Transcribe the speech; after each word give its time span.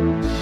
Fala, 0.00 0.39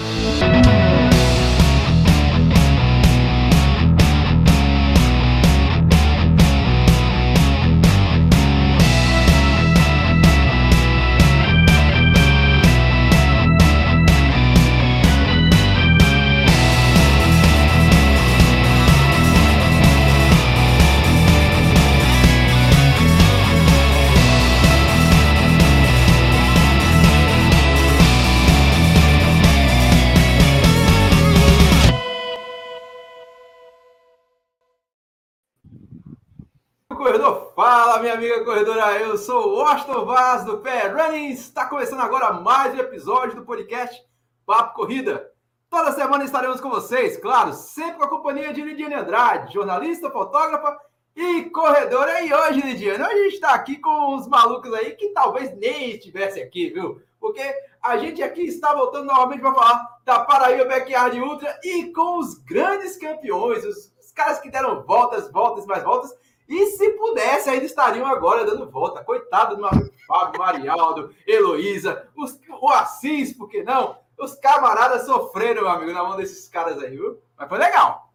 minha 38.09 38.15
amiga 38.15 38.43
corredora, 38.43 38.99
eu 39.01 39.19
sou 39.19 39.49
o 39.49 39.57
Washington 39.57 40.07
Vaz 40.07 40.43
do 40.43 40.59
Pé 40.59 40.87
Running. 40.87 41.29
Está 41.29 41.67
começando 41.67 42.01
agora 42.01 42.33
mais 42.33 42.73
um 42.73 42.79
episódio 42.79 43.37
do 43.37 43.45
podcast 43.45 44.03
Papo 44.47 44.77
Corrida. 44.77 45.31
Toda 45.69 45.93
semana 45.93 46.25
estaremos 46.25 46.59
com 46.59 46.71
vocês, 46.71 47.19
claro, 47.19 47.53
sempre 47.53 47.99
com 47.99 48.05
a 48.05 48.09
companhia 48.09 48.51
de 48.51 48.63
Lidiane 48.63 48.95
Andrade, 48.95 49.53
jornalista, 49.53 50.11
fotógrafa 50.11 50.79
e 51.15 51.51
corredora. 51.51 52.23
E 52.23 52.33
hoje, 52.33 52.63
Lidiane, 52.63 53.05
hoje 53.05 53.13
a 53.13 53.23
gente 53.25 53.35
está 53.35 53.53
aqui 53.53 53.77
com 53.77 54.17
os 54.17 54.27
malucos 54.27 54.73
aí 54.73 54.93
que 54.93 55.11
talvez 55.11 55.55
nem 55.59 55.91
estivessem 55.91 56.43
aqui, 56.43 56.71
viu? 56.71 57.03
Porque 57.21 57.43
a 57.83 57.99
gente 57.99 58.23
aqui 58.23 58.41
está 58.47 58.73
voltando 58.73 59.05
novamente 59.05 59.43
para 59.43 59.53
falar 59.53 59.87
da 60.07 60.21
Paraíba 60.21 60.65
Backyard 60.65 61.21
Ultra 61.21 61.61
e 61.63 61.93
com 61.93 62.21
os 62.21 62.39
grandes 62.39 62.97
campeões, 62.97 63.67
os, 63.67 63.93
os 64.01 64.11
caras 64.13 64.41
que 64.41 64.51
deram 64.51 64.83
voltas, 64.83 65.31
voltas, 65.31 65.67
mais 65.67 65.85
voltas 65.85 66.17
e 66.49 66.67
se 66.67 66.91
pudesse, 66.93 67.51
ainda 67.51 67.67
estariam 67.67 68.07
agora 68.07 68.45
dando 68.45 68.71
volta. 68.71 69.05
Coitado 69.05 69.57
do 69.57 69.63
Fábio, 70.07 70.39
Marialdo, 70.39 71.15
Heloísa, 71.27 72.09
os, 72.17 72.41
o 72.61 72.69
Assis, 72.69 73.35
por 73.35 73.49
que 73.49 73.63
não? 73.63 73.99
Os 74.19 74.35
camaradas 74.35 75.05
sofreram, 75.05 75.63
meu 75.63 75.71
amigo, 75.71 75.93
na 75.93 76.03
mão 76.03 76.17
desses 76.17 76.49
caras 76.49 76.83
aí, 76.83 76.91
viu? 76.91 77.23
Mas 77.37 77.49
foi 77.49 77.59
legal. 77.59 78.13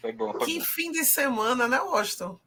Foi 0.00 0.12
bom. 0.12 0.32
Foi 0.32 0.44
que 0.44 0.58
bom. 0.58 0.64
fim 0.64 0.92
de 0.92 1.04
semana, 1.04 1.66
né, 1.66 1.80
Washington? 1.80 2.38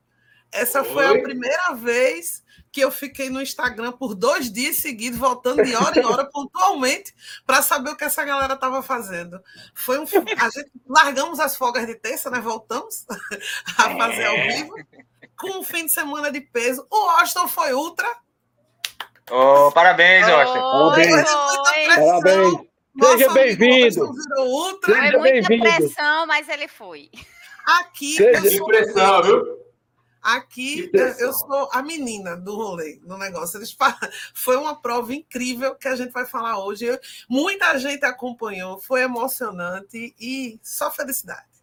Essa 0.51 0.83
foi, 0.83 0.93
foi 0.93 1.19
a 1.19 1.21
primeira 1.23 1.73
vez 1.73 2.43
que 2.73 2.81
eu 2.81 2.89
fiquei 2.89 3.29
no 3.29 3.39
Instagram 3.39 3.91
por 3.91 4.15
dois 4.15 4.51
dias 4.51 4.77
seguidos, 4.77 5.19
voltando 5.19 5.63
de 5.63 5.75
hora 5.75 5.97
em 5.97 6.03
hora, 6.03 6.25
pontualmente, 6.33 7.13
para 7.45 7.61
saber 7.61 7.91
o 7.91 7.95
que 7.95 8.03
essa 8.03 8.25
galera 8.25 8.55
estava 8.55 8.81
fazendo. 8.81 9.39
Foi 9.75 9.99
um. 9.99 10.05
A 10.39 10.49
gente 10.49 10.71
largamos 10.89 11.39
as 11.39 11.55
folgas 11.55 11.85
de 11.85 11.93
terça, 11.93 12.31
né? 12.31 12.39
Voltamos 12.41 13.05
a 13.77 13.95
fazer 13.95 14.25
ao 14.25 14.35
vivo, 14.35 14.73
com 15.37 15.59
um 15.59 15.63
fim 15.63 15.85
de 15.85 15.93
semana 15.93 16.31
de 16.31 16.41
peso. 16.41 16.85
O 16.89 16.95
Austin 17.11 17.47
foi 17.47 17.73
ultra. 17.73 18.07
Oh, 19.29 19.71
parabéns, 19.71 20.27
Austin. 20.27 20.59
Parabéns. 20.59 21.95
Parabéns. 21.95 22.73
Seja 23.03 23.33
bem-vindo. 23.33 24.13
Seja 24.83 25.19
bem-vindo. 25.19 25.63
pressão, 25.63 26.25
mas 26.25 26.49
ele 26.49 26.67
foi. 26.67 27.11
Aqui. 27.65 28.15
Seja 28.17 28.65
pressão, 28.65 29.21
viu? 29.21 29.62
Aqui 30.23 30.89
eu 31.19 31.33
sou 31.33 31.69
a 31.73 31.81
menina 31.81 32.37
do 32.37 32.55
rolê, 32.55 32.99
no 33.03 33.17
negócio. 33.17 33.57
Eles 33.57 33.75
Foi 34.33 34.55
uma 34.55 34.73
prova 34.73 35.13
incrível 35.13 35.75
que 35.75 35.87
a 35.87 35.95
gente 35.97 36.11
vai 36.11 36.25
falar 36.25 36.63
hoje. 36.63 36.87
Muita 37.27 37.77
gente 37.77 38.05
acompanhou, 38.05 38.79
foi 38.79 39.01
emocionante 39.01 40.15
e 40.17 40.57
só 40.63 40.89
felicidade. 40.89 41.53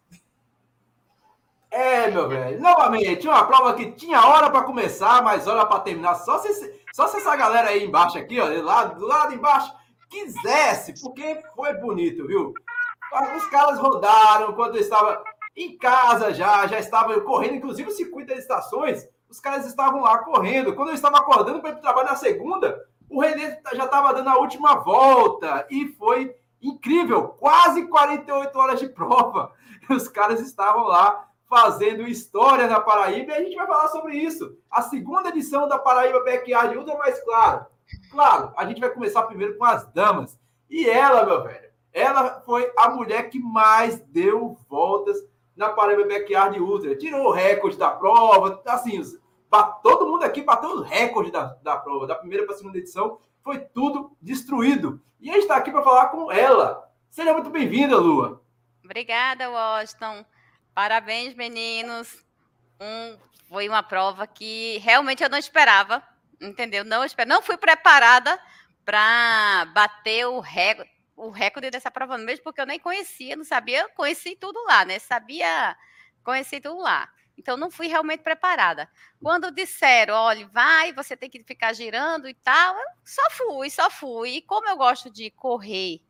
É, 1.71 2.11
meu 2.11 2.27
velho. 2.27 2.61
Novamente, 2.61 3.27
uma 3.27 3.47
prova 3.47 3.73
que 3.73 3.93
tinha 3.93 4.27
hora 4.27 4.49
para 4.49 4.63
começar, 4.63 5.23
mas 5.23 5.47
hora 5.47 5.65
para 5.65 5.79
terminar. 5.79 6.15
Só 6.15 6.37
se, 6.39 6.83
só 6.93 7.07
se 7.07 7.17
essa 7.17 7.35
galera 7.35 7.69
aí 7.69 7.85
embaixo, 7.85 8.17
aqui, 8.17 8.39
ó, 8.39 8.47
do 8.47 8.61
lado, 8.61 8.99
do 8.99 9.07
lado 9.07 9.33
embaixo, 9.33 9.73
quisesse, 10.09 11.01
porque 11.01 11.41
foi 11.55 11.73
bonito, 11.75 12.27
viu? 12.27 12.53
Os 13.37 13.45
caras 13.47 13.79
rodaram 13.79 14.53
quando 14.53 14.77
estava 14.77 15.23
em 15.55 15.77
casa 15.77 16.33
já, 16.33 16.65
já 16.67 16.79
estava 16.79 17.19
correndo, 17.21 17.55
inclusive 17.55 17.89
o 17.89 17.93
circuito 17.93 18.29
das 18.29 18.39
estações, 18.39 19.07
os 19.29 19.39
caras 19.39 19.65
estavam 19.65 20.01
lá 20.01 20.17
correndo. 20.19 20.75
Quando 20.75 20.89
eu 20.89 20.95
estava 20.95 21.17
acordando 21.17 21.59
para 21.59 21.69
ir 21.69 21.73
para 21.73 21.79
o 21.79 21.83
trabalho 21.83 22.09
na 22.09 22.15
segunda, 22.15 22.85
o 23.09 23.19
René 23.19 23.59
já 23.73 23.85
estava 23.85 24.13
dando 24.13 24.29
a 24.29 24.37
última 24.37 24.75
volta 24.75 25.65
e 25.69 25.87
foi 25.93 26.35
incrível, 26.61 27.29
quase 27.29 27.87
48 27.87 28.57
horas 28.57 28.79
de 28.79 28.89
prova. 28.89 29.53
Os 29.89 30.07
caras 30.07 30.39
estavam 30.39 30.83
lá 30.83 31.27
fazendo 31.49 32.07
história 32.07 32.67
na 32.67 32.79
Paraíba 32.79 33.33
e 33.33 33.35
a 33.35 33.43
gente 33.43 33.55
vai 33.55 33.67
falar 33.67 33.89
sobre 33.89 34.15
isso. 34.15 34.57
A 34.69 34.81
segunda 34.81 35.29
edição 35.29 35.67
da 35.67 35.77
Paraíba 35.77 36.23
Backyard 36.23 36.77
Ultra, 36.77 36.97
mas 36.97 37.21
claro, 37.23 37.65
claro, 38.09 38.53
a 38.55 38.65
gente 38.65 38.79
vai 38.79 38.89
começar 38.89 39.23
primeiro 39.23 39.57
com 39.57 39.65
as 39.65 39.85
damas. 39.91 40.39
E 40.69 40.89
ela, 40.89 41.25
meu 41.25 41.43
velho, 41.43 41.69
ela 41.91 42.41
foi 42.45 42.71
a 42.77 42.89
mulher 42.89 43.29
que 43.29 43.39
mais 43.39 43.99
deu 43.99 44.57
voltas 44.69 45.17
na 45.55 45.69
Paraíba 45.69 46.07
Backyard 46.07 46.59
Ultra. 46.59 46.95
Tirou 46.95 47.27
o 47.27 47.31
recorde 47.31 47.77
da 47.77 47.89
prova, 47.89 48.61
assim, 48.65 49.01
todo 49.83 50.07
mundo 50.07 50.23
aqui 50.23 50.41
bateu 50.41 50.69
o 50.69 50.81
recorde 50.81 51.31
da, 51.31 51.45
da 51.61 51.77
prova, 51.77 52.07
da 52.07 52.15
primeira 52.15 52.45
para 52.45 52.55
a 52.55 52.57
segunda 52.57 52.77
edição, 52.77 53.19
foi 53.43 53.59
tudo 53.59 54.15
destruído. 54.21 55.01
E 55.19 55.29
a 55.29 55.33
gente 55.33 55.43
está 55.43 55.55
aqui 55.55 55.71
para 55.71 55.83
falar 55.83 56.07
com 56.07 56.31
ela. 56.31 56.89
Seja 57.09 57.33
muito 57.33 57.49
bem-vinda, 57.49 57.97
Lua. 57.97 58.41
Obrigada, 58.83 59.49
Washington. 59.49 60.25
Parabéns, 60.73 61.35
meninos. 61.35 62.25
Um, 62.79 63.17
foi 63.49 63.67
uma 63.67 63.83
prova 63.83 64.25
que 64.25 64.77
realmente 64.79 65.23
eu 65.23 65.29
não 65.29 65.37
esperava, 65.37 66.01
entendeu? 66.39 66.83
Não, 66.83 67.03
esperava, 67.03 67.35
não 67.35 67.41
fui 67.41 67.57
preparada 67.57 68.39
para 68.85 69.65
bater 69.73 70.25
o 70.25 70.39
recorde 70.39 70.90
o 71.21 71.29
recorde 71.29 71.69
dessa 71.69 71.91
prova 71.91 72.17
mesmo, 72.17 72.43
porque 72.43 72.59
eu 72.59 72.65
nem 72.65 72.79
conhecia, 72.79 73.35
não 73.35 73.43
sabia, 73.43 73.87
conheci 73.89 74.35
tudo 74.35 74.61
lá, 74.65 74.83
né? 74.83 74.97
Sabia, 74.97 75.77
conheci 76.23 76.59
tudo 76.59 76.79
lá. 76.79 77.07
Então, 77.37 77.55
não 77.55 77.71
fui 77.71 77.87
realmente 77.87 78.21
preparada. 78.21 78.89
Quando 79.21 79.51
disseram, 79.51 80.15
olha, 80.15 80.47
vai, 80.47 80.91
você 80.93 81.15
tem 81.15 81.29
que 81.29 81.43
ficar 81.43 81.73
girando 81.73 82.27
e 82.27 82.33
tal, 82.33 82.75
eu 82.75 82.85
só 83.05 83.21
fui, 83.31 83.69
só 83.69 83.89
fui. 83.89 84.37
E 84.37 84.41
como 84.41 84.67
eu 84.67 84.75
gosto 84.75 85.09
de 85.09 85.31
correr 85.31 86.01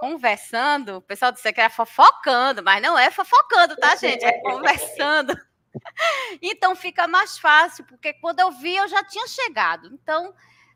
conversando, 0.00 0.96
o 0.96 1.02
pessoal 1.02 1.32
disse 1.32 1.52
que 1.52 1.60
era 1.60 1.70
fofocando, 1.70 2.62
mas 2.62 2.82
não 2.82 2.98
é 2.98 3.10
fofocando, 3.10 3.76
tá, 3.76 3.96
gente? 3.96 4.24
É 4.24 4.32
conversando. 4.42 5.36
Então, 6.40 6.76
fica 6.76 7.06
mais 7.06 7.38
fácil, 7.38 7.84
porque 7.84 8.12
quando 8.14 8.40
eu 8.40 8.50
vi, 8.50 8.76
eu 8.76 8.86
já 8.86 9.02
tinha 9.04 9.26
chegado. 9.26 9.88
Então, 9.92 10.34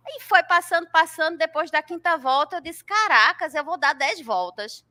e 0.08 0.20
foi 0.20 0.42
passando, 0.42 0.88
passando. 0.90 1.38
Depois 1.38 1.70
da 1.70 1.82
quinta 1.82 2.16
volta, 2.16 2.56
eu 2.56 2.60
disse: 2.60 2.84
Caracas, 2.84 3.54
eu 3.54 3.64
vou 3.64 3.76
dar 3.76 3.94
dez 3.94 4.20
voltas. 4.20 4.84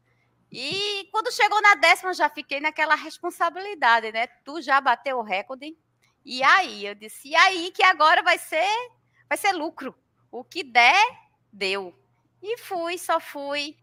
E 0.52 1.08
quando 1.12 1.32
chegou 1.32 1.62
na 1.62 1.76
décima, 1.76 2.14
já 2.14 2.30
fiquei 2.30 2.60
naquela 2.60 2.96
responsabilidade, 2.96 4.12
né? 4.12 4.28
Tu 4.28 4.62
já 4.62 4.80
bateu 4.80 5.18
o 5.18 5.24
recorde. 5.24 5.78
E 6.24 6.44
aí, 6.44 6.86
eu 6.86 6.96
disse: 6.96 7.30
E 7.30 7.36
aí, 7.36 7.72
que 7.72 7.84
agora 7.84 8.22
vai 8.22 8.38
ser, 8.38 8.92
vai 9.28 9.38
ser 9.38 9.52
lucro. 9.54 9.96
O 10.32 10.44
que 10.44 10.64
der, 10.64 11.06
deu. 11.52 11.98
E 12.42 12.58
fui, 12.60 12.98
só 12.98 13.20
fui. 13.20 13.78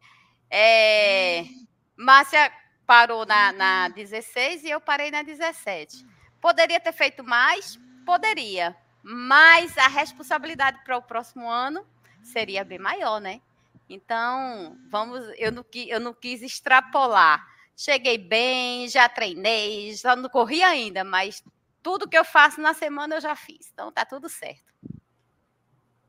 É... 0.51 1.45
Márcia 1.97 2.53
parou 2.87 3.25
na, 3.27 3.53
na 3.53 3.89
16 3.89 4.65
e 4.65 4.71
eu 4.71 4.81
parei 4.81 5.11
na 5.11 5.23
17. 5.23 6.07
Poderia 6.41 6.79
ter 6.79 6.93
feito 6.93 7.25
mais? 7.25 7.79
Poderia 8.05 8.77
mas 9.05 9.77
a 9.77 9.87
responsabilidade 9.87 10.83
para 10.83 10.97
o 10.97 11.03
próximo 11.03 11.51
ano 11.51 11.85
seria 12.23 12.65
bem 12.65 12.79
maior, 12.79 13.21
né? 13.21 13.43
Então, 13.89 14.79
vamos, 14.89 15.23
eu 15.37 15.53
não, 15.53 15.65
eu 15.75 16.01
não 16.01 16.15
quis 16.15 16.41
extrapolar. 16.41 17.47
Cheguei 17.77 18.17
bem, 18.17 18.89
já 18.89 19.07
treinei, 19.07 19.93
já 19.95 20.17
não 20.17 20.31
corri 20.31 20.63
ainda, 20.63 21.05
mas 21.05 21.45
tudo 21.83 22.09
que 22.09 22.17
eu 22.17 22.25
faço 22.25 22.63
na 22.63 22.73
semana 22.73 23.17
eu 23.17 23.21
já 23.21 23.37
fiz. 23.37 23.71
Então 23.75 23.93
tá 23.93 24.07
tudo 24.07 24.27
certo. 24.27 24.73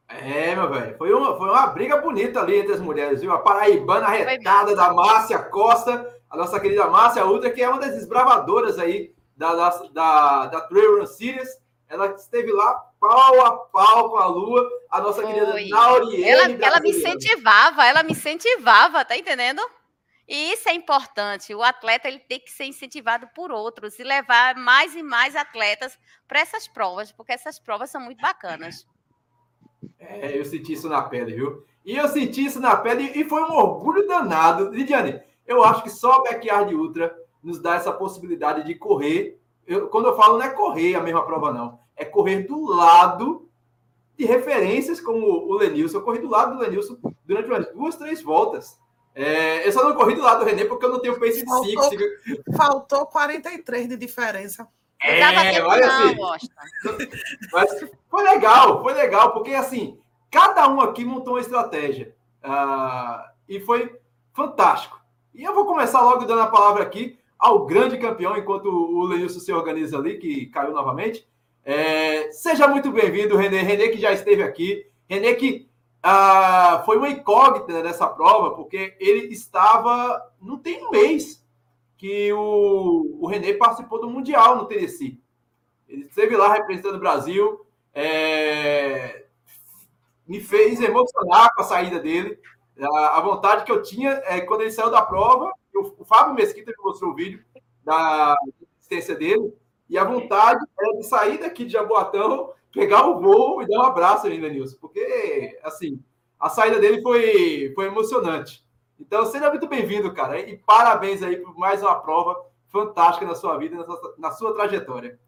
É, 0.07 0.56
meu 0.56 0.69
velho, 0.69 0.97
foi 0.97 1.13
uma, 1.13 1.36
foi 1.36 1.50
uma 1.50 1.68
briga 1.68 1.97
bonita 1.97 2.39
ali 2.39 2.59
entre 2.59 2.74
as 2.74 2.80
mulheres, 2.80 3.19
viu? 3.19 3.33
A 3.33 3.39
paraibana 3.39 4.07
retada 4.07 4.74
da 4.74 4.94
Márcia 4.94 5.39
Costa, 5.39 6.15
a 6.30 6.38
nossa 6.38 6.59
querida 6.62 6.88
Márcia 6.88 7.25
Ultra, 7.25 7.51
que 7.51 7.62
é 7.62 7.68
uma 7.68 7.80
das 7.80 7.95
desbravadoras 7.95 8.80
aí 8.80 9.13
da, 9.36 9.53
da, 9.53 9.69
da, 9.92 10.45
da 10.45 10.62
Trail 10.62 11.00
Run 11.00 11.06
Series 11.07 11.65
ela 11.88 12.07
esteve 12.07 12.51
lá 12.51 12.84
pau 13.07 13.46
a 13.46 13.52
pau 13.52 14.10
com 14.10 14.18
a 14.18 14.25
Lua, 14.25 14.69
a 14.90 15.02
nossa 15.02 15.22
Foi. 15.22 15.34
querida 15.34 15.54
Nauriene. 15.69 16.24
Ela, 16.24 16.66
ela 16.66 16.80
me 16.80 16.90
incentivava, 16.90 17.86
ela 17.86 18.04
me 18.04 18.12
incentivava, 18.12 19.06
tá 19.06 19.16
entendendo? 19.18 19.62
E 20.28 20.54
isso 20.54 20.68
é 20.68 20.74
importante. 20.74 21.54
O 21.54 21.62
atleta 21.62 22.07
ele 22.07 22.19
tem 22.19 22.40
que 22.40 22.52
ser 22.52 22.66
incentivado 22.66 23.28
por 23.36 23.52
outros 23.52 24.00
e 24.00 24.04
levar 24.04 24.56
mais 24.56 24.96
e 24.96 25.04
mais 25.04 25.36
atletas 25.36 25.98
para 26.28 26.40
essas 26.40 26.68
provas, 26.68 27.12
porque 27.12 27.31
essas 27.31 27.60
provas 27.60 27.92
são 27.92 28.02
muito 28.02 28.22
bacanas. 28.22 28.88
É, 30.00 30.38
eu 30.38 30.44
senti 30.44 30.74
isso 30.74 30.90
na 30.90 31.04
pele, 31.04 31.36
viu? 31.36 31.63
E 31.86 31.96
eu 31.96 32.07
senti 32.07 32.46
isso 32.46 32.60
na 32.60 32.75
pele 32.75 33.12
e 33.16 33.24
foi 33.24 33.44
um 33.44 33.54
orgulho 33.54 34.07
danado. 34.07 34.69
Lidiane, 34.72 35.22
eu 35.46 35.63
acho 35.63 35.84
que 35.84 35.90
só 35.92 36.13
a 36.13 36.24
Backyard 36.24 36.74
Ultra 36.74 37.16
nos 37.44 37.62
dá 37.62 37.75
essa 37.75 37.94
possibilidade 37.94 38.66
de 38.66 38.74
correr. 38.74 39.40
Eu, 39.68 39.88
quando 39.90 40.07
eu 40.07 40.16
falo, 40.16 40.40
não 40.40 40.46
é 40.46 40.50
correr 40.50 40.96
a 40.96 41.02
mesma 41.02 41.24
prova, 41.24 41.54
não. 41.54 41.84
É 41.95 42.06
correr 42.06 42.44
do 42.44 42.65
lado 42.65 43.50
de 44.18 44.25
referências 44.25 45.00
como 45.00 45.25
o 45.25 45.53
Lenilson. 45.56 45.97
Eu 45.97 46.03
corri 46.03 46.19
do 46.19 46.30
lado 46.30 46.56
do 46.56 46.62
Lenilson 46.62 46.97
durante 47.25 47.50
umas 47.50 47.71
duas, 47.74 47.95
três 47.95 48.21
voltas. 48.21 48.80
É, 49.13 49.65
eu 49.65 49.71
só 49.71 49.88
não 49.88 49.95
corri 49.95 50.15
do 50.15 50.21
lado 50.21 50.39
do 50.39 50.45
René 50.45 50.65
porque 50.65 50.86
eu 50.86 50.92
não 50.92 51.00
tenho 51.00 51.18
pace 51.18 51.45
de 51.45 51.50
5. 51.50 52.56
Faltou 52.57 53.06
43 53.06 53.88
de 53.88 53.95
diferença. 53.95 54.68
É, 55.01 55.63
olha 55.63 55.86
assim, 55.86 56.18
mas 57.51 57.69
foi 58.09 58.24
legal, 58.24 58.81
foi 58.81 58.94
legal, 58.94 59.33
porque 59.33 59.53
assim, 59.53 60.00
cada 60.31 60.68
um 60.68 60.81
aqui 60.81 61.06
montou 61.06 61.33
uma 61.33 61.42
estratégia. 61.42 62.15
Uh, 62.44 63.30
e 63.47 63.59
foi 63.59 63.95
fantástico. 64.33 65.00
E 65.33 65.44
eu 65.44 65.53
vou 65.53 65.65
começar 65.65 66.01
logo 66.01 66.25
dando 66.25 66.42
a 66.42 66.47
palavra 66.47 66.83
aqui 66.83 67.19
ao 67.38 67.65
grande 67.65 67.97
campeão, 67.97 68.38
enquanto 68.38 68.65
o 68.65 69.03
Lenilson 69.03 69.39
se 69.39 69.51
organiza 69.51 69.97
ali, 69.97 70.18
que 70.18 70.47
caiu 70.47 70.74
novamente. 70.74 71.27
É, 71.67 72.31
seja 72.31 72.67
muito 72.67 72.91
bem-vindo, 72.91 73.35
Renê. 73.35 73.62
Renê 73.62 73.89
que 73.89 73.97
já 73.97 74.13
esteve 74.13 74.44
aqui. 74.44 74.88
Renê 75.09 75.33
que 75.33 75.67
ah, 76.03 76.83
foi 76.85 76.97
uma 76.97 77.09
incógnita 77.09 77.81
nessa 77.81 78.07
prova, 78.07 78.51
porque 78.51 78.95
ele 79.00 79.33
estava. 79.33 80.31
Não 80.39 80.59
tem 80.59 80.85
um 80.85 80.91
mês 80.91 81.44
que 81.97 82.31
o, 82.31 83.17
o 83.19 83.25
Renê 83.25 83.56
participou 83.56 84.00
do 84.00 84.07
Mundial 84.07 84.56
no 84.56 84.67
Tennessee. 84.67 85.19
Ele 85.89 86.06
esteve 86.06 86.38
lá 86.38 86.53
representando 86.53 86.97
o 86.97 87.00
Brasil. 87.00 87.65
É, 87.95 89.25
me 90.27 90.39
fez 90.39 90.79
emocionar 90.79 91.51
com 91.56 91.63
a 91.63 91.65
saída 91.65 92.00
dele. 92.00 92.38
A, 92.79 93.18
a 93.18 93.21
vontade 93.21 93.65
que 93.65 93.71
eu 93.71 93.81
tinha 93.81 94.21
é, 94.25 94.41
quando 94.41 94.61
ele 94.61 94.71
saiu 94.71 94.91
da 94.91 95.01
prova, 95.01 95.51
o, 95.73 96.03
o 96.03 96.06
Fábio 96.06 96.35
Mesquita 96.35 96.71
me 96.77 96.83
mostrou 96.83 97.09
o 97.09 97.15
vídeo 97.15 97.44
da 97.83 98.35
assistência 98.77 99.15
dele 99.15 99.51
e 99.89 99.97
a 99.97 100.03
vontade 100.03 100.63
é 100.79 100.97
de 100.97 101.03
sair 101.03 101.39
daqui 101.39 101.65
de 101.65 101.73
Jaboatão, 101.73 102.51
pegar 102.71 103.07
o 103.07 103.19
voo 103.19 103.61
e 103.61 103.67
dar 103.67 103.79
um 103.79 103.83
abraço 103.83 104.27
ainda, 104.27 104.49
Nilson, 104.49 104.77
porque, 104.81 105.57
assim, 105.63 105.99
a 106.39 106.49
saída 106.49 106.79
dele 106.79 107.01
foi, 107.01 107.71
foi 107.73 107.85
emocionante. 107.87 108.63
Então, 108.99 109.25
seja 109.25 109.49
muito 109.49 109.67
bem-vindo, 109.67 110.13
cara, 110.13 110.39
e 110.39 110.57
parabéns 110.57 111.21
aí 111.21 111.37
por 111.37 111.57
mais 111.57 111.81
uma 111.81 111.95
prova 111.95 112.35
fantástica 112.67 113.25
na 113.25 113.35
sua 113.35 113.57
vida, 113.57 113.77
na 113.77 113.85
sua, 113.85 114.15
na 114.17 114.31
sua 114.31 114.53
trajetória. 114.53 115.19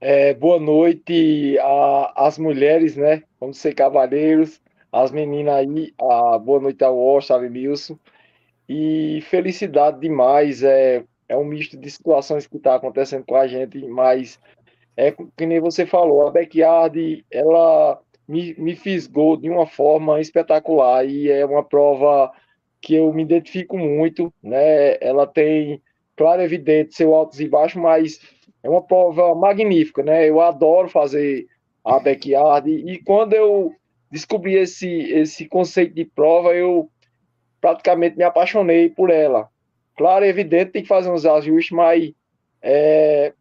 É, 0.00 0.34
boa 0.34 0.60
noite 0.60 1.56
às 2.14 2.38
mulheres, 2.38 2.96
né? 2.96 3.22
Vamos 3.40 3.58
ser 3.58 3.74
cavaleiros, 3.74 4.60
as 4.92 5.10
meninas 5.10 5.54
aí, 5.54 5.94
a, 5.98 6.38
boa 6.38 6.60
noite 6.60 6.84
ao 6.84 6.98
Oscar, 6.98 7.40
Nilson. 7.48 7.98
E 8.68 9.22
felicidade 9.28 10.00
demais, 10.00 10.62
é, 10.62 11.04
é 11.28 11.36
um 11.36 11.44
misto 11.44 11.76
de 11.76 11.90
situações 11.90 12.46
que 12.46 12.56
está 12.56 12.74
acontecendo 12.74 13.24
com 13.24 13.36
a 13.36 13.46
gente, 13.46 13.78
mas 13.86 14.38
é 14.96 15.12
que 15.36 15.46
nem 15.46 15.60
você 15.60 15.86
falou, 15.86 16.26
a 16.26 16.30
backyard, 16.30 17.24
ela 17.30 18.00
me, 18.28 18.54
me 18.54 18.76
fisgou 18.76 19.36
de 19.36 19.50
uma 19.50 19.66
forma 19.66 20.20
espetacular 20.20 21.06
e 21.06 21.30
é 21.30 21.44
uma 21.44 21.64
prova 21.64 22.32
que 22.80 22.94
eu 22.94 23.12
me 23.12 23.22
identifico 23.22 23.78
muito, 23.78 24.32
né? 24.42 24.96
Ela 25.00 25.26
tem, 25.26 25.82
claro, 26.16 26.42
evidente, 26.42 26.94
seu 26.94 27.14
altos 27.14 27.40
e 27.40 27.48
baixos, 27.48 27.80
mas 27.80 28.20
é 28.62 28.68
uma 28.68 28.82
prova 28.82 29.34
magnífica, 29.34 30.02
né? 30.02 30.28
Eu 30.28 30.40
adoro 30.40 30.88
fazer 30.88 31.46
a 31.84 31.98
backyard 31.98 32.70
e 32.70 33.02
quando 33.02 33.34
eu 33.34 33.72
descobri 34.10 34.54
esse, 34.54 34.88
esse 34.88 35.46
conceito 35.48 35.94
de 35.94 36.04
prova, 36.04 36.54
eu 36.54 36.88
praticamente 37.60 38.16
me 38.16 38.24
apaixonei 38.24 38.88
por 38.88 39.10
ela. 39.10 39.48
Claro, 39.96 40.24
é 40.24 40.28
evidente, 40.28 40.72
tem 40.72 40.82
que 40.82 40.88
fazer 40.88 41.10
uns 41.10 41.24
ajustes, 41.24 41.70
mas 41.70 42.12
é, 42.60 43.32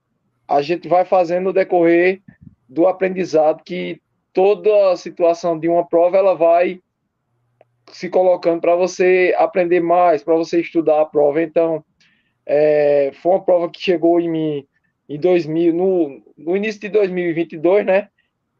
a 0.47 0.61
gente 0.61 0.87
vai 0.87 1.05
fazendo 1.05 1.45
no 1.45 1.53
decorrer 1.53 2.21
do 2.69 2.87
aprendizado 2.87 3.63
que 3.63 4.01
toda 4.31 4.91
a 4.91 4.97
situação 4.97 5.57
de 5.57 5.67
uma 5.67 5.87
prova 5.87 6.17
ela 6.17 6.35
vai 6.35 6.79
se 7.91 8.09
colocando 8.09 8.61
para 8.61 8.75
você 8.75 9.33
aprender 9.37 9.79
mais, 9.79 10.23
para 10.23 10.35
você 10.35 10.61
estudar 10.61 11.01
a 11.01 11.05
prova. 11.05 11.41
Então, 11.41 11.83
é, 12.45 13.11
foi 13.21 13.33
uma 13.33 13.43
prova 13.43 13.69
que 13.69 13.81
chegou 13.81 14.19
em 14.19 14.29
mim 14.29 14.67
em 15.07 15.19
2000, 15.19 15.73
no, 15.73 16.23
no 16.37 16.57
início 16.57 16.81
de 16.81 16.89
2022, 16.89 17.85
né? 17.85 18.09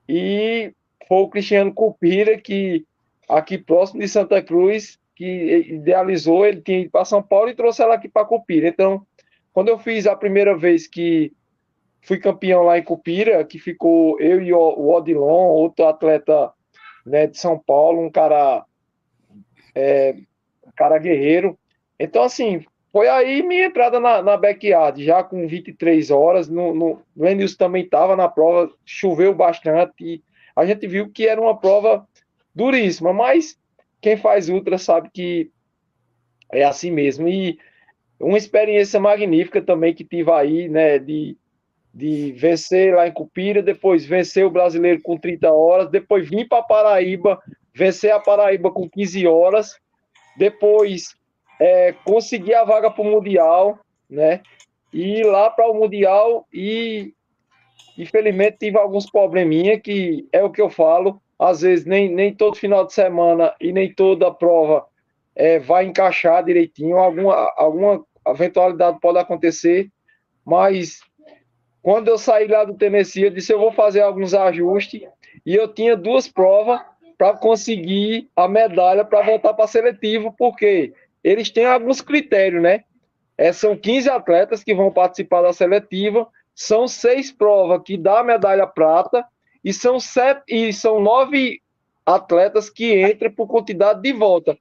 E 0.08 0.74
foi 1.08 1.18
o 1.18 1.30
Cristiano 1.30 1.74
Cupira 1.74 2.38
que 2.38 2.86
aqui 3.28 3.58
próximo 3.58 4.02
de 4.02 4.08
Santa 4.08 4.42
Cruz 4.42 5.00
que 5.16 5.68
idealizou, 5.70 6.46
ele 6.46 6.62
tinha 6.62 6.80
ido 6.80 6.92
para 6.92 7.06
São 7.06 7.22
Paulo 7.22 7.50
e 7.50 7.56
trouxe 7.56 7.82
ela 7.82 7.96
aqui 7.96 8.10
para 8.10 8.26
Cupira. 8.26 8.68
Então, 8.68 9.06
quando 9.52 9.70
eu 9.70 9.78
fiz 9.78 10.08
a 10.08 10.16
primeira 10.16 10.58
vez 10.58 10.88
que 10.88 11.32
fui 12.02 12.20
campeão 12.20 12.64
lá 12.64 12.78
em 12.78 12.84
Cupira, 12.84 13.44
que 13.46 13.60
ficou 13.60 14.20
eu 14.20 14.42
e 14.42 14.54
o 14.54 14.90
Odilon, 14.90 15.50
outro 15.50 15.86
atleta 15.86 16.52
né, 17.06 17.28
de 17.28 17.38
São 17.38 17.58
Paulo, 17.58 18.02
um 18.02 18.10
cara, 18.10 18.66
é, 19.76 20.16
cara 20.76 20.98
guerreiro. 20.98 21.58
Então, 22.00 22.24
assim, 22.24 22.66
foi 22.92 23.08
aí 23.08 23.42
minha 23.42 23.66
entrada 23.66 24.00
na, 24.00 24.22
na 24.22 24.38
backyard, 24.38 25.04
já 25.04 25.24
com 25.24 25.48
23 25.48 26.12
horas. 26.12 26.50
No, 26.50 26.74
no, 26.74 27.02
o 27.16 27.58
também 27.58 27.84
estava 27.84 28.16
na 28.16 28.28
prova, 28.28 28.72
choveu 28.86 29.34
bastante. 29.34 29.94
E 30.00 30.24
a 30.56 30.66
gente 30.66 30.86
viu 30.88 31.10
que 31.10 31.28
era 31.28 31.42
uma 31.42 31.58
prova 31.58 32.08
duríssima, 32.54 33.14
mas 33.14 33.58
quem 34.04 34.18
faz 34.18 34.50
ultra 34.50 34.78
sabe 34.78 35.10
que 35.12 35.50
é 36.52 36.64
assim 36.64 36.92
mesmo. 36.92 37.28
E 37.28 37.58
uma 38.20 38.38
experiência 38.38 39.00
magnífica 39.00 39.62
também 39.62 39.94
que 39.94 40.04
tive 40.04 40.30
aí, 40.30 40.68
né, 40.68 41.00
de, 41.00 41.38
de 41.94 42.34
vencer 42.34 42.94
lá 42.94 43.08
em 43.08 43.14
Cupira, 43.14 43.64
depois 43.64 44.06
vencer 44.06 44.46
o 44.46 44.52
brasileiro 44.52 45.02
com 45.02 45.18
30 45.18 45.52
horas, 45.52 45.90
depois 45.90 46.30
vim 46.30 46.46
para 46.46 46.62
Paraíba, 46.62 47.42
vencer 47.74 48.12
a 48.12 48.20
Paraíba 48.20 48.70
com 48.70 48.90
15 48.90 49.26
horas, 49.26 49.78
depois 50.38 51.16
é, 51.60 51.94
conseguir 52.04 52.56
a 52.56 52.66
vaga 52.66 52.92
para 52.92 53.02
o 53.02 53.10
Mundial, 53.10 53.80
né, 54.10 54.42
e 54.92 55.20
ir 55.20 55.26
lá 55.26 55.50
para 55.50 55.70
o 55.70 55.74
Mundial 55.74 56.46
e 56.54 57.14
infelizmente 57.98 58.58
tive 58.60 58.78
alguns 58.78 59.10
probleminha 59.10 59.80
que 59.80 60.28
é 60.32 60.44
o 60.44 60.52
que 60.52 60.62
eu 60.62 60.70
falo, 60.70 61.22
às 61.44 61.60
vezes 61.62 61.86
nem, 61.86 62.10
nem 62.10 62.34
todo 62.34 62.56
final 62.56 62.86
de 62.86 62.94
semana 62.94 63.54
e 63.60 63.74
nem 63.74 63.94
toda 63.94 64.34
prova 64.34 64.86
é, 65.36 65.60
vai 65.60 65.86
encaixar 65.86 66.44
direitinho, 66.44 66.98
alguma, 66.98 67.52
alguma 67.58 68.06
eventualidade 68.26 69.00
pode 69.02 69.18
acontecer, 69.20 69.90
mas 70.46 71.02
quando 71.82 72.08
eu 72.08 72.18
saí 72.18 72.48
lá 72.48 72.64
do 72.64 72.76
Tennessee, 72.76 73.24
eu 73.24 73.30
disse 73.30 73.52
eu 73.52 73.60
vou 73.60 73.74
fazer 73.74 74.00
alguns 74.00 74.34
ajustes 74.34 75.02
e 75.46 75.54
eu 75.54 75.68
tinha 75.68 75.98
duas 75.98 76.30
provas 76.30 76.80
para 77.18 77.34
conseguir 77.34 78.30
a 78.36 78.48
medalha 78.48 79.04
para 79.04 79.22
voltar 79.22 79.54
para 79.54 79.68
seletivo, 79.68 80.34
porque 80.38 80.94
eles 81.22 81.50
têm 81.50 81.66
alguns 81.66 82.00
critérios, 82.00 82.64
né? 82.64 82.86
É, 83.38 83.52
são 83.52 83.76
15 83.76 84.10
atletas 84.10 84.64
que 84.64 84.74
vão 84.74 84.92
participar 84.92 85.42
da 85.42 85.52
seletiva, 85.52 86.26
são 86.56 86.88
seis 86.88 87.32
provas 87.32 87.82
que 87.84 87.98
dá 87.98 88.24
medalha 88.24 88.66
prata 88.66 89.26
e 89.64 89.72
são 89.72 90.00
sete 90.00 90.44
e 90.48 90.74
são 90.74 91.00
nove 91.00 91.62
atletas 92.06 92.70
que 92.70 93.02
entram 93.02 93.32
por 93.32 93.48
quantidade 93.48 94.02
de 94.02 94.12
volta. 94.12 94.58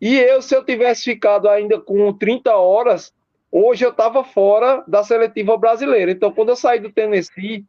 E 0.00 0.16
eu, 0.18 0.40
se 0.40 0.56
eu 0.56 0.64
tivesse 0.64 1.04
ficado 1.04 1.48
ainda 1.48 1.78
com 1.78 2.12
30 2.12 2.54
horas, 2.54 3.12
hoje 3.52 3.84
eu 3.84 3.90
estava 3.90 4.24
fora 4.24 4.82
da 4.88 5.04
seletiva 5.04 5.56
brasileira. 5.58 6.10
Então, 6.10 6.32
quando 6.32 6.50
eu 6.50 6.56
saí 6.56 6.80
do 6.80 6.90
Tennessee, 6.90 7.66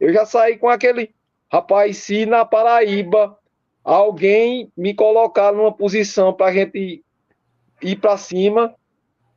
eu 0.00 0.12
já 0.12 0.26
saí 0.26 0.58
com 0.58 0.68
aquele 0.68 1.14
rapaz, 1.52 1.98
se 1.98 2.26
na 2.26 2.44
Paraíba 2.44 3.36
alguém 3.84 4.70
me 4.76 4.94
colocar 4.94 5.52
numa 5.52 5.72
posição 5.72 6.32
para 6.32 6.46
a 6.46 6.52
gente 6.52 7.04
ir 7.82 7.96
para 7.96 8.16
cima, 8.16 8.74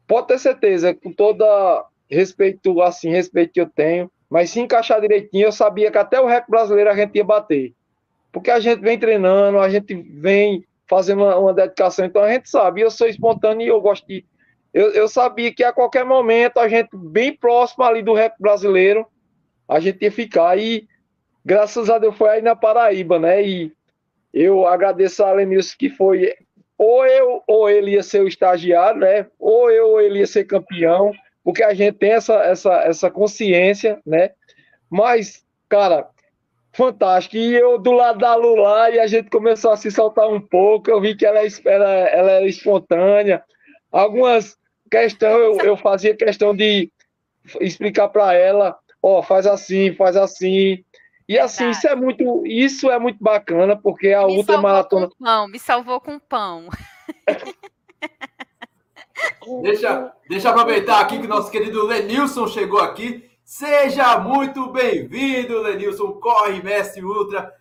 pode 0.08 0.28
ter 0.28 0.40
certeza, 0.40 0.94
com 0.94 1.12
toda 1.12 1.86
respeito 2.10 2.82
assim, 2.82 3.10
respeito 3.10 3.54
que 3.54 3.62
eu 3.62 3.70
tenho, 3.70 4.12
mas 4.34 4.50
se 4.50 4.60
encaixar 4.60 5.00
direitinho, 5.00 5.46
eu 5.46 5.52
sabia 5.52 5.92
que 5.92 5.98
até 6.00 6.20
o 6.20 6.26
recorde 6.26 6.50
brasileiro 6.50 6.90
a 6.90 6.96
gente 6.96 7.16
ia 7.16 7.24
bater. 7.24 7.72
Porque 8.32 8.50
a 8.50 8.60
gente 8.60 8.80
vem 8.80 8.98
treinando, 8.98 9.60
a 9.60 9.70
gente 9.70 9.94
vem 9.94 10.66
fazendo 10.90 11.22
uma, 11.22 11.38
uma 11.38 11.54
dedicação, 11.54 12.04
então 12.04 12.24
a 12.24 12.34
gente 12.34 12.50
sabe. 12.50 12.82
Eu 12.82 12.90
sou 12.90 13.06
espontâneo 13.06 13.64
e 13.64 13.68
eu 13.68 13.80
gosto 13.80 14.08
de. 14.08 14.26
Eu, 14.74 14.90
eu 14.90 15.08
sabia 15.08 15.54
que 15.54 15.64
a 15.64 15.72
qualquer 15.72 16.04
momento 16.04 16.58
a 16.58 16.68
gente, 16.68 16.90
bem 16.98 17.38
próximo 17.38 17.84
ali 17.84 18.02
do 18.02 18.16
recorde 18.16 18.42
brasileiro, 18.42 19.06
a 19.70 19.80
gente 19.80 20.02
ia 20.02 20.12
ficar. 20.12 20.58
E 20.58 20.88
graças 21.46 21.88
a 21.92 22.00
Deus 22.00 22.18
foi 22.18 22.30
aí 22.30 22.42
na 22.42 22.56
Paraíba, 22.56 23.20
né? 23.20 23.46
E 23.46 23.72
eu 24.34 24.66
agradeço 24.66 25.24
a 25.24 25.32
Lenilson 25.32 25.76
que 25.78 25.92
foi 25.92 26.34
ou 26.76 27.06
eu 27.06 27.44
ou 27.46 27.70
ele 27.70 27.92
ia 27.92 28.02
ser 28.02 28.24
o 28.24 28.28
estagiário, 28.28 29.00
né? 29.00 29.28
Ou 29.38 29.70
eu 29.70 29.90
ou 29.90 30.02
ele 30.02 30.22
ia 30.22 30.26
ser 30.26 30.46
campeão 30.46 31.14
porque 31.44 31.64
a 31.64 31.74
gente 31.74 31.98
tem 31.98 32.12
essa, 32.12 32.36
essa, 32.36 32.74
essa 32.84 33.12
consciência, 33.12 34.00
né? 34.06 34.32
Mas, 34.90 35.46
cara, 35.68 36.08
fantástico. 36.72 37.36
E 37.36 37.54
eu 37.54 37.78
do 37.78 37.92
lado 37.92 38.20
da 38.20 38.36
Lula 38.36 38.90
e 38.90 39.00
a 39.00 39.08
gente 39.08 39.30
começou 39.30 39.72
a 39.72 39.78
se 39.78 39.92
soltar 39.92 40.28
um 40.30 40.40
pouco. 40.40 40.90
Eu 40.90 41.02
vi 41.02 41.16
que 41.16 41.26
ela, 41.26 41.40
é 41.40 41.48
ela, 41.66 41.90
ela 41.90 42.32
era 42.32 42.48
espontânea. 42.48 43.44
Algumas 43.92 44.58
questões 44.90 45.34
eu, 45.34 45.58
eu 45.62 45.78
fazia 45.78 46.16
questão 46.16 46.56
de 46.56 46.92
explicar 47.60 48.08
para 48.08 48.34
ela, 48.34 48.78
ó, 49.02 49.20
oh, 49.20 49.24
faz 49.24 49.46
assim, 49.46 49.94
faz 49.94 50.16
assim. 50.16 50.84
E 51.28 51.40
assim, 51.40 51.70
isso 51.70 51.88
é 51.88 51.96
muito, 51.96 52.46
isso 52.46 52.92
é 52.92 53.00
muito 53.00 53.22
bacana, 53.22 53.76
porque 53.76 54.10
a 54.10 54.26
me 54.28 54.38
ultramaratona. 54.38 55.10
Com 55.10 55.24
pão, 55.24 55.48
me 55.48 55.60
salvou 55.60 56.00
com 56.00 56.20
pão. 56.20 56.70
deixa, 59.62 60.14
deixa 60.28 60.48
eu 60.48 60.52
aproveitar 60.52 61.00
aqui 61.00 61.20
que 61.20 61.28
nosso 61.28 61.52
querido 61.52 61.86
Lenilson 61.86 62.48
chegou 62.48 62.80
aqui. 62.80 63.30
Seja 63.44 64.18
muito 64.20 64.72
bem-vindo, 64.72 65.62
Lenilson. 65.62 66.14
Corre, 66.14 66.62
mestre 66.64 67.04
Ultra. 67.04 67.54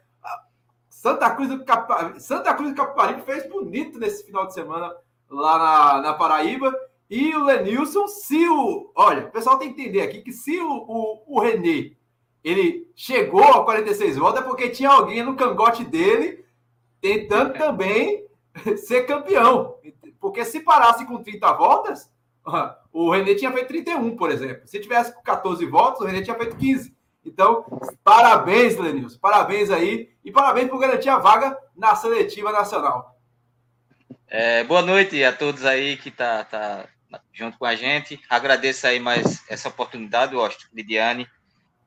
Santa 0.88 1.30
Cruz 1.30 1.48
do 1.48 1.64
Caparibe, 1.64 2.20
Santa 2.20 2.54
Cruz 2.54 2.70
do 2.70 2.76
Caparibe 2.76 3.22
fez 3.22 3.48
bonito 3.48 3.98
nesse 3.98 4.24
final 4.24 4.46
de 4.46 4.54
semana 4.54 4.94
lá 5.28 5.58
na, 5.58 6.00
na 6.00 6.14
Paraíba. 6.14 6.72
E 7.10 7.34
o 7.34 7.44
Lenilson, 7.44 8.06
se 8.06 8.48
o. 8.48 8.92
Olha, 8.94 9.26
o 9.26 9.30
pessoal 9.30 9.58
tem 9.58 9.72
que 9.72 9.80
entender 9.80 10.02
aqui 10.02 10.22
que 10.22 10.32
se 10.32 10.60
o, 10.60 10.70
o, 10.70 11.22
o 11.26 11.40
René 11.40 11.92
ele 12.44 12.90
chegou 12.96 13.44
a 13.44 13.64
46 13.64 14.16
votos, 14.16 14.40
é 14.40 14.44
porque 14.44 14.68
tinha 14.68 14.90
alguém 14.90 15.22
no 15.22 15.36
cangote 15.36 15.84
dele 15.84 16.44
tentando 17.00 17.52
também 17.52 18.24
ser 18.76 19.06
campeão. 19.06 19.76
Porque 20.20 20.44
se 20.44 20.60
parasse 20.60 21.04
com 21.06 21.22
30 21.22 21.52
voltas, 21.52 22.10
o 22.92 23.10
René 23.10 23.34
tinha 23.34 23.52
feito 23.52 23.68
31, 23.68 24.16
por 24.16 24.30
exemplo. 24.30 24.66
Se 24.66 24.80
tivesse 24.80 25.14
com 25.14 25.22
14 25.22 25.64
votos, 25.66 26.00
o 26.00 26.04
René 26.04 26.22
tinha 26.22 26.36
feito 26.36 26.56
15. 26.56 26.94
Então, 27.24 27.64
parabéns, 28.02 28.76
Lenilson. 28.76 29.18
Parabéns 29.18 29.70
aí. 29.70 30.10
E 30.24 30.30
parabéns 30.30 30.68
por 30.68 30.78
garantir 30.78 31.08
a 31.08 31.18
vaga 31.18 31.56
na 31.76 31.94
seletiva 31.94 32.52
nacional. 32.52 33.16
É, 34.28 34.64
boa 34.64 34.82
noite 34.82 35.22
a 35.22 35.32
todos 35.32 35.64
aí 35.64 35.96
que 35.96 36.10
tá, 36.10 36.44
tá 36.44 36.86
junto 37.32 37.58
com 37.58 37.66
a 37.66 37.76
gente. 37.76 38.20
Agradeço 38.28 38.86
aí 38.86 38.98
mais 38.98 39.44
essa 39.48 39.68
oportunidade, 39.68 40.34
Austin, 40.34 40.66
Lidiane. 40.72 41.28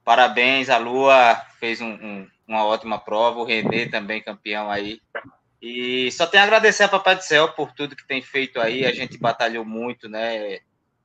Parabéns, 0.03 0.69
a 0.69 0.77
Lua 0.77 1.35
fez 1.59 1.81
um, 1.81 1.89
um, 1.89 2.27
uma 2.47 2.63
ótima 2.65 2.99
prova, 2.99 3.39
o 3.39 3.43
Renê 3.43 3.87
também 3.87 4.21
campeão 4.21 4.69
aí. 4.69 5.01
E 5.61 6.11
só 6.11 6.27
tenho 6.27 6.43
a 6.43 6.45
agradecer 6.45 6.83
a 6.83 6.87
Papai 6.87 7.15
do 7.15 7.23
Céu 7.23 7.49
por 7.49 7.71
tudo 7.71 7.95
que 7.95 8.07
tem 8.07 8.21
feito 8.21 8.59
aí. 8.59 8.85
A 8.85 8.91
gente 8.91 9.17
batalhou 9.17 9.65
muito, 9.65 10.07
né? 10.07 10.59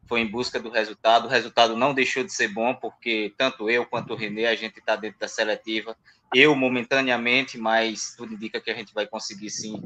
Foi 0.06 0.20
em 0.20 0.26
busca 0.26 0.58
do 0.58 0.70
resultado. 0.70 1.26
O 1.26 1.30
resultado 1.30 1.76
não 1.76 1.94
deixou 1.94 2.24
de 2.24 2.32
ser 2.32 2.48
bom, 2.48 2.74
porque 2.74 3.32
tanto 3.38 3.70
eu 3.70 3.86
quanto 3.86 4.12
o 4.12 4.16
Renê, 4.16 4.46
a 4.46 4.56
gente 4.56 4.78
está 4.78 4.96
dentro 4.96 5.20
da 5.20 5.28
seletiva. 5.28 5.96
Eu, 6.34 6.54
momentaneamente, 6.54 7.56
mas 7.56 8.14
tudo 8.16 8.34
indica 8.34 8.60
que 8.60 8.70
a 8.70 8.74
gente 8.74 8.92
vai 8.92 9.06
conseguir 9.06 9.50
sim 9.50 9.82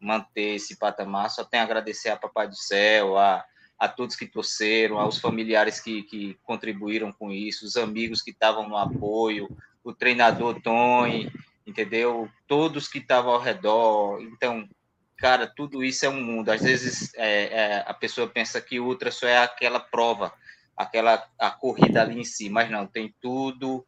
manter 0.00 0.56
esse 0.56 0.76
patamar. 0.76 1.30
Só 1.30 1.44
tenho 1.44 1.62
a 1.62 1.66
agradecer 1.66 2.08
a 2.08 2.16
Papai 2.16 2.48
do 2.48 2.56
Céu, 2.56 3.16
a 3.16 3.44
a 3.78 3.88
todos 3.88 4.16
que 4.16 4.26
torceram, 4.26 4.98
aos 4.98 5.18
familiares 5.18 5.80
que, 5.80 6.02
que 6.04 6.38
contribuíram 6.42 7.12
com 7.12 7.30
isso, 7.30 7.66
os 7.66 7.76
amigos 7.76 8.22
que 8.22 8.30
estavam 8.30 8.68
no 8.68 8.76
apoio, 8.76 9.48
o 9.84 9.92
treinador 9.92 10.60
Tony, 10.62 11.30
entendeu? 11.66 12.30
Todos 12.46 12.88
que 12.88 12.98
estavam 12.98 13.32
ao 13.32 13.40
redor. 13.40 14.20
Então, 14.22 14.68
cara, 15.16 15.46
tudo 15.46 15.82
isso 15.82 16.06
é 16.06 16.08
um 16.08 16.22
mundo. 16.22 16.50
Às 16.50 16.62
vezes 16.62 17.12
é, 17.14 17.44
é, 17.44 17.84
a 17.86 17.94
pessoa 17.94 18.28
pensa 18.28 18.60
que 18.60 18.78
ultra 18.78 19.10
só 19.10 19.26
é 19.26 19.38
aquela 19.38 19.80
prova, 19.80 20.32
aquela 20.76 21.26
a 21.38 21.50
corrida 21.50 22.02
ali 22.02 22.20
em 22.20 22.24
si, 22.24 22.48
mas 22.48 22.70
não, 22.70 22.86
tem 22.86 23.14
tudo, 23.20 23.86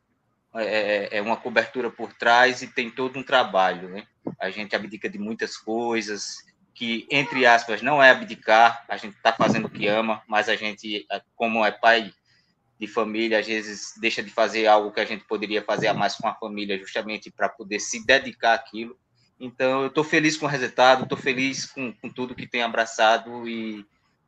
é, 0.54 1.18
é 1.18 1.22
uma 1.22 1.36
cobertura 1.36 1.90
por 1.90 2.12
trás 2.12 2.62
e 2.62 2.66
tem 2.66 2.90
todo 2.90 3.18
um 3.18 3.22
trabalho, 3.22 3.88
né? 3.88 4.06
A 4.40 4.50
gente 4.50 4.74
abdica 4.74 5.08
de 5.08 5.18
muitas 5.18 5.56
coisas, 5.56 6.36
que, 6.74 7.06
entre 7.10 7.44
aspas, 7.44 7.82
não 7.82 8.00
é 8.00 8.10
abdicar, 8.10 8.84
a 8.88 8.96
gente 8.96 9.16
está 9.16 9.32
fazendo 9.32 9.66
o 9.66 9.70
que 9.70 9.88
ama, 9.88 10.22
mas 10.28 10.48
a 10.48 10.54
gente, 10.54 11.06
como 11.34 11.64
é 11.64 11.72
pai 11.72 12.12
de 12.78 12.86
família, 12.86 13.40
às 13.40 13.46
vezes 13.46 13.94
deixa 14.00 14.22
de 14.22 14.30
fazer 14.30 14.66
algo 14.66 14.92
que 14.92 15.00
a 15.00 15.04
gente 15.04 15.24
poderia 15.24 15.62
fazer 15.62 15.88
a 15.88 15.94
mais 15.94 16.14
com 16.14 16.28
a 16.28 16.34
família, 16.34 16.78
justamente 16.78 17.30
para 17.30 17.48
poder 17.48 17.80
se 17.80 18.04
dedicar 18.06 18.54
àquilo. 18.54 18.96
Então, 19.40 19.82
eu 19.82 19.88
estou 19.88 20.04
feliz 20.04 20.36
com 20.36 20.46
o 20.46 20.48
resultado, 20.48 21.02
estou 21.02 21.18
feliz 21.18 21.66
com, 21.66 21.92
com 21.92 22.08
tudo 22.08 22.34
que 22.34 22.46
tem 22.46 22.62
abraçado 22.62 23.48
e, 23.48 23.84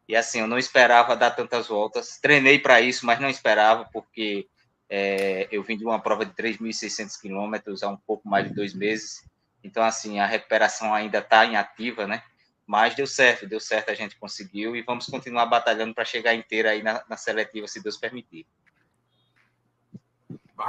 e, 0.08 0.16
assim, 0.16 0.40
eu 0.40 0.46
não 0.46 0.58
esperava 0.58 1.16
dar 1.16 1.30
tantas 1.30 1.68
voltas. 1.68 2.18
Treinei 2.20 2.58
para 2.58 2.80
isso, 2.80 3.06
mas 3.06 3.20
não 3.20 3.28
esperava, 3.28 3.88
porque 3.92 4.46
é, 4.88 5.48
eu 5.52 5.62
vim 5.62 5.76
de 5.76 5.84
uma 5.84 6.00
prova 6.00 6.26
de 6.26 6.32
3.600 6.32 7.20
quilômetros 7.20 7.82
há 7.82 7.88
um 7.88 7.96
pouco 7.96 8.28
mais 8.28 8.48
de 8.48 8.54
dois 8.54 8.74
meses. 8.74 9.24
Então, 9.62 9.82
assim, 9.82 10.18
a 10.18 10.26
recuperação 10.26 10.92
ainda 10.92 11.18
está 11.18 11.44
em 11.46 11.56
ativa, 11.56 12.06
né? 12.06 12.22
Mas 12.70 12.94
deu 12.94 13.04
certo, 13.04 13.48
deu 13.48 13.58
certo, 13.58 13.90
a 13.90 13.94
gente 13.94 14.14
conseguiu 14.14 14.76
e 14.76 14.82
vamos 14.82 15.06
continuar 15.06 15.44
batalhando 15.46 15.92
para 15.92 16.04
chegar 16.04 16.36
inteira 16.36 16.70
aí 16.70 16.84
na, 16.84 17.04
na, 17.08 17.16
seletiva, 17.16 17.66
se 17.66 17.82
Deus 17.82 17.96
permitir. 17.96 18.46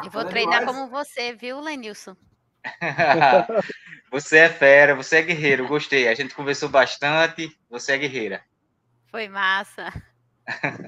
Eu 0.03 0.10
vou 0.10 0.25
treinar 0.25 0.62
demais. 0.62 0.75
como 0.75 0.89
você, 0.89 1.36
viu, 1.36 1.60
Lenilson? 1.60 2.15
você 4.10 4.39
é 4.39 4.50
fera, 4.50 4.96
você 4.96 5.17
é 5.17 5.22
guerreiro, 5.22 5.67
gostei. 5.67 6.08
A 6.08 6.15
gente 6.15 6.34
conversou 6.34 6.70
bastante, 6.70 7.55
você 7.70 7.91
é 7.91 7.98
guerreira. 8.00 8.43
Foi 9.12 9.27
massa. 9.27 9.93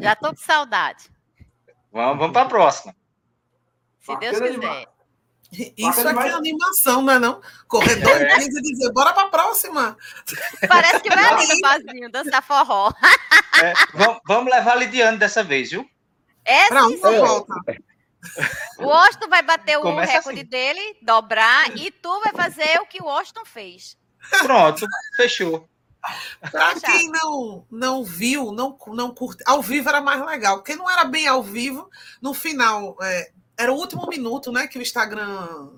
Já 0.01 0.15
tô 0.15 0.29
com 0.29 0.35
saudade. 0.35 1.11
Vamos, 1.91 2.17
vamos 2.17 2.33
para 2.33 2.47
a 2.47 2.49
próxima. 2.49 2.95
Se 3.99 4.07
Bacana 4.07 4.31
Deus 4.31 4.41
quiser. 4.41 4.59
Demais. 4.59 4.87
Isso 5.77 6.07
aqui 6.07 6.27
é 6.27 6.31
animação, 6.31 7.01
não 7.01 7.13
é 7.13 7.19
não? 7.19 7.41
Corredor 7.67 8.21
é. 8.21 8.37
e 8.37 8.49
dizer, 8.49 8.91
bora 8.91 9.13
para 9.13 9.27
a 9.27 9.29
próxima. 9.29 9.97
Parece 10.67 10.99
que 11.01 11.09
vai 11.09 11.25
ali 11.25 11.47
no 11.47 11.59
barzinho, 11.61 12.11
dançar 12.11 12.43
forró. 12.43 12.91
É, 13.61 13.73
vamos, 13.93 14.19
vamos 14.25 14.51
levar 14.51 14.71
a 14.71 14.75
Lidiane 14.75 15.17
dessa 15.17 15.43
vez, 15.43 15.69
viu? 15.69 15.87
É, 16.43 16.67
sim, 16.67 16.89
sim. 16.89 16.97
volta. 16.97 17.53
O 18.79 18.85
Washington 18.85 19.29
vai 19.29 19.41
bater 19.41 19.77
o 19.77 19.81
Começa 19.81 20.13
recorde 20.13 20.39
assim. 20.41 20.49
dele, 20.49 20.97
dobrar, 21.01 21.75
e 21.77 21.91
tu 21.91 22.21
vai 22.21 22.33
fazer 22.33 22.79
o 22.81 22.85
que 22.85 23.01
o 23.01 23.05
Washington 23.05 23.45
fez. 23.45 23.97
Pronto, 24.41 24.85
fechou. 25.15 25.67
Para 26.51 26.79
quem 26.79 27.09
não, 27.09 27.65
não 27.71 28.03
viu, 28.03 28.51
não, 28.51 28.77
não 28.87 29.13
curte, 29.13 29.41
ao 29.45 29.61
vivo 29.61 29.87
era 29.87 30.01
mais 30.01 30.25
legal, 30.25 30.57
porque 30.57 30.75
não 30.75 30.89
era 30.89 31.05
bem 31.05 31.27
ao 31.27 31.41
vivo, 31.41 31.89
no 32.21 32.33
final, 32.33 32.97
é, 33.01 33.31
era 33.57 33.71
o 33.71 33.75
último 33.75 34.07
minuto, 34.07 34.51
né? 34.51 34.67
Que 34.67 34.77
o 34.77 34.81
Instagram, 34.81 35.69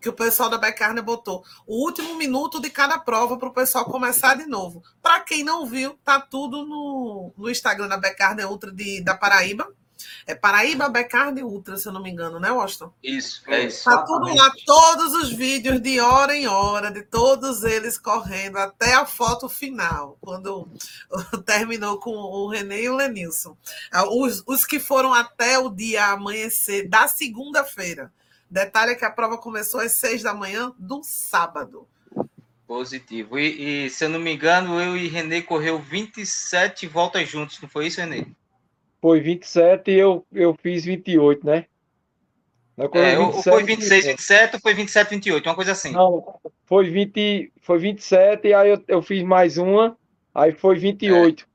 que 0.00 0.08
o 0.08 0.12
pessoal 0.12 0.48
da 0.48 0.58
Becarne 0.58 1.00
botou. 1.00 1.44
O 1.66 1.84
último 1.84 2.14
minuto 2.16 2.60
de 2.60 2.70
cada 2.70 2.98
prova 2.98 3.36
para 3.36 3.48
o 3.48 3.54
pessoal 3.54 3.84
começar 3.84 4.36
de 4.36 4.46
novo. 4.46 4.82
Para 5.02 5.20
quem 5.20 5.44
não 5.44 5.66
viu, 5.66 5.98
tá 6.04 6.20
tudo 6.20 6.64
no, 6.64 7.32
no 7.36 7.50
Instagram 7.50 7.88
da 7.88 7.96
Becarne 7.96 8.44
Ultra 8.44 8.72
de, 8.72 9.02
da 9.02 9.16
Paraíba. 9.16 9.68
É 10.28 10.34
Paraíba 10.34 10.90
Becarne 10.90 11.42
Ultra, 11.42 11.78
se 11.78 11.88
eu 11.88 11.92
não 11.92 12.02
me 12.02 12.10
engano, 12.10 12.38
né, 12.38 12.50
Washington? 12.50 12.92
Isso, 13.02 13.42
é 13.46 13.64
isso. 13.64 13.84
Tá 13.84 14.02
tudo 14.02 14.26
lá, 14.26 14.52
todos 14.66 15.14
os 15.14 15.32
vídeos 15.32 15.80
de 15.80 15.98
hora 16.00 16.36
em 16.36 16.46
hora, 16.46 16.90
de 16.90 17.00
todos 17.00 17.64
eles 17.64 17.96
correndo 17.96 18.58
até 18.58 18.92
a 18.92 19.06
foto 19.06 19.48
final, 19.48 20.18
quando 20.20 20.68
terminou 21.46 21.98
com 21.98 22.10
o 22.10 22.46
René 22.46 22.82
e 22.82 22.90
o 22.90 22.96
Lenilson. 22.96 23.56
É, 23.90 24.02
os, 24.02 24.44
os 24.46 24.66
que 24.66 24.78
foram 24.78 25.14
até 25.14 25.58
o 25.58 25.70
dia 25.70 26.08
amanhecer 26.08 26.86
da 26.86 27.08
segunda-feira. 27.08 28.12
Detalhe 28.50 28.92
é 28.92 28.96
que 28.96 29.06
a 29.06 29.10
prova 29.10 29.38
começou 29.38 29.80
às 29.80 29.92
seis 29.92 30.22
da 30.22 30.34
manhã 30.34 30.74
do 30.78 31.00
sábado. 31.02 31.88
Positivo. 32.66 33.38
E, 33.38 33.86
e, 33.86 33.90
se 33.90 34.04
eu 34.04 34.10
não 34.10 34.20
me 34.20 34.34
engano, 34.34 34.78
eu 34.78 34.94
e 34.94 35.08
Renê 35.08 35.40
correu 35.40 35.78
27 35.78 36.86
voltas 36.86 37.26
juntos, 37.26 37.58
não 37.62 37.68
foi 37.68 37.86
isso, 37.86 37.98
Renê? 37.98 38.26
Foi 39.00 39.20
27 39.20 39.90
e 39.90 39.94
eu, 39.94 40.26
eu 40.32 40.54
fiz 40.60 40.84
28, 40.84 41.46
né? 41.46 41.66
É, 42.92 43.16
27, 43.16 43.42
foi 43.42 43.64
26, 43.64 44.06
27 44.06 44.54
ou 44.54 44.60
foi 44.60 44.74
27, 44.74 45.10
28, 45.10 45.46
uma 45.46 45.54
coisa 45.54 45.72
assim. 45.72 45.90
Não, 45.90 46.38
foi, 46.64 46.88
20, 46.88 47.52
foi 47.60 47.78
27 47.78 48.48
e 48.48 48.54
aí 48.54 48.70
eu, 48.70 48.84
eu 48.86 49.02
fiz 49.02 49.22
mais 49.24 49.58
uma, 49.58 49.96
aí 50.32 50.52
foi 50.52 50.76
28. 50.76 51.42
É, 51.42 51.48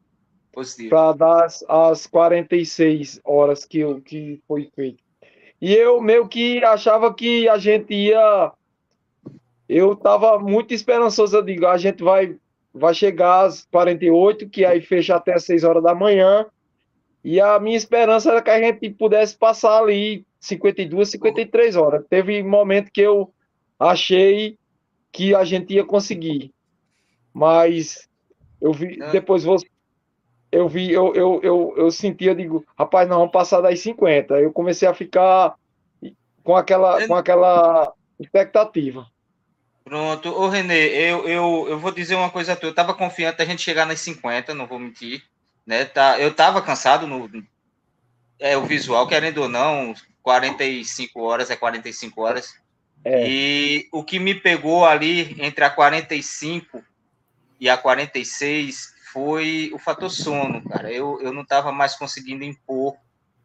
positivo. 0.53 0.89
Para 0.89 1.13
dar 1.13 1.45
as, 1.45 1.63
as 1.67 2.07
46 2.07 3.21
horas 3.23 3.65
que, 3.65 3.79
eu, 3.79 4.01
que 4.01 4.41
foi 4.47 4.69
feito. 4.75 5.01
E 5.61 5.73
eu 5.73 6.01
meio 6.01 6.27
que 6.27 6.63
achava 6.63 7.13
que 7.13 7.47
a 7.47 7.57
gente 7.57 7.93
ia. 7.93 8.51
Eu 9.67 9.93
estava 9.93 10.37
muito 10.37 10.73
esperançoso, 10.73 11.37
eu 11.37 11.41
digo, 11.41 11.65
a 11.65 11.77
gente 11.77 12.03
vai, 12.03 12.35
vai 12.73 12.93
chegar 12.93 13.45
às 13.45 13.65
48, 13.71 14.49
que 14.49 14.65
aí 14.65 14.81
fecha 14.81 15.15
até 15.15 15.33
às 15.33 15.45
6 15.45 15.63
horas 15.63 15.81
da 15.81 15.95
manhã 15.95 16.45
e 17.23 17.39
a 17.39 17.59
minha 17.59 17.77
esperança 17.77 18.31
era 18.31 18.41
que 18.41 18.49
a 18.49 18.59
gente 18.59 18.89
pudesse 18.89 19.37
passar 19.37 19.81
ali 19.81 20.25
52, 20.41 21.09
53 21.09 21.75
horas. 21.75 22.05
Teve 22.09 22.43
momento 22.43 22.91
que 22.91 23.01
eu 23.01 23.33
achei 23.79 24.57
que 25.11 25.33
a 25.33 25.45
gente 25.45 25.73
ia 25.73 25.85
conseguir. 25.85 26.51
Mas 27.33 28.09
eu 28.59 28.73
vi, 28.73 29.01
é. 29.01 29.11
depois 29.11 29.43
você, 29.43 29.65
eu 30.51 30.67
vi, 30.67 30.91
eu, 30.91 31.15
eu, 31.15 31.39
eu, 31.41 31.73
eu 31.77 31.91
senti, 31.91 32.25
eu 32.25 32.35
digo, 32.35 32.65
rapaz, 32.77 33.07
não, 33.07 33.19
vamos 33.19 33.31
passar 33.31 33.61
das 33.61 33.79
50. 33.79 34.35
Eu 34.35 34.51
comecei 34.51 34.87
a 34.87 34.93
ficar 34.93 35.55
com 36.43 36.55
aquela, 36.57 37.01
é. 37.01 37.07
com 37.07 37.15
aquela 37.15 37.93
expectativa. 38.19 39.07
Pronto, 39.83 40.29
ô 40.29 40.47
Renê, 40.47 40.89
eu, 41.09 41.27
eu, 41.27 41.65
eu 41.69 41.79
vou 41.79 41.91
dizer 41.91 42.15
uma 42.15 42.29
coisa 42.29 42.53
a 42.53 42.55
tu. 42.55 42.67
Eu 42.67 42.75
tava 42.75 42.93
confiante 42.93 43.37
da 43.37 43.45
gente 43.45 43.61
chegar 43.61 43.85
nas 43.85 43.99
50, 44.01 44.53
não 44.53 44.67
vou 44.67 44.79
mentir. 44.79 45.23
Né? 45.65 45.85
Tá, 45.85 46.19
eu 46.19 46.33
tava 46.33 46.61
cansado 46.61 47.07
no. 47.07 47.29
É, 48.39 48.57
o 48.57 48.65
visual, 48.65 49.07
querendo 49.07 49.43
ou 49.43 49.49
não, 49.49 49.93
45 50.21 51.21
horas 51.21 51.49
é 51.49 51.55
45 51.55 52.21
horas. 52.21 52.55
É. 53.05 53.27
E 53.27 53.87
o 53.91 54.03
que 54.03 54.19
me 54.19 54.33
pegou 54.33 54.85
ali 54.85 55.35
entre 55.39 55.63
a 55.63 55.69
45 55.69 56.83
e 57.59 57.69
a 57.69 57.77
46 57.77 58.93
foi 59.11 59.71
o 59.73 59.79
fator 59.79 60.09
sono, 60.09 60.63
cara. 60.67 60.91
Eu, 60.91 61.19
eu 61.21 61.31
não 61.31 61.43
estava 61.43 61.71
mais 61.71 61.95
conseguindo 61.95 62.43
impor 62.43 62.95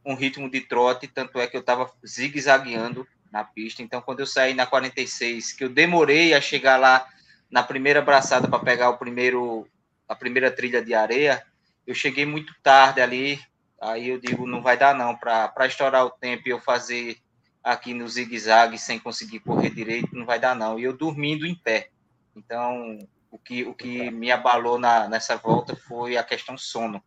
um 0.04 0.14
ritmo 0.14 0.50
de 0.50 0.62
trote, 0.62 1.06
tanto 1.06 1.38
é 1.38 1.46
que 1.46 1.56
eu 1.56 1.60
estava 1.60 1.92
zigue-zagueando 2.06 3.06
na 3.30 3.44
pista. 3.44 3.82
Então, 3.82 4.00
quando 4.00 4.20
eu 4.20 4.26
saí 4.26 4.54
na 4.54 4.64
46, 4.64 5.52
que 5.52 5.64
eu 5.64 5.68
demorei 5.68 6.32
a 6.32 6.40
chegar 6.40 6.78
lá 6.78 7.06
na 7.50 7.62
primeira 7.62 8.00
braçada 8.00 8.48
para 8.48 8.58
pegar 8.58 8.90
o 8.90 8.96
primeiro 8.96 9.66
a 10.08 10.14
primeira 10.14 10.50
trilha 10.50 10.82
de 10.82 10.94
areia, 10.94 11.44
eu 11.88 11.94
cheguei 11.94 12.26
muito 12.26 12.54
tarde 12.62 13.00
ali. 13.00 13.40
Aí 13.80 14.10
eu 14.10 14.20
digo, 14.20 14.46
não 14.46 14.60
vai 14.60 14.76
dar 14.76 14.94
não 14.94 15.16
para 15.16 15.66
estourar 15.66 16.04
o 16.04 16.10
tempo 16.10 16.42
e 16.46 16.50
eu 16.50 16.60
fazer 16.60 17.16
aqui 17.64 17.94
no 17.94 18.06
zigue-zague 18.06 18.78
sem 18.78 18.98
conseguir 18.98 19.40
correr 19.40 19.70
direito, 19.70 20.14
não 20.14 20.26
vai 20.26 20.38
dar 20.38 20.54
não. 20.54 20.78
E 20.78 20.84
eu 20.84 20.94
dormindo 20.94 21.46
em 21.46 21.54
pé. 21.54 21.88
Então, 22.36 22.98
o 23.30 23.38
que, 23.38 23.64
o 23.64 23.74
que 23.74 24.10
me 24.10 24.30
abalou 24.30 24.78
na, 24.78 25.08
nessa 25.08 25.36
volta 25.36 25.74
foi 25.74 26.18
a 26.18 26.22
questão 26.22 26.58
sono. 26.58 27.02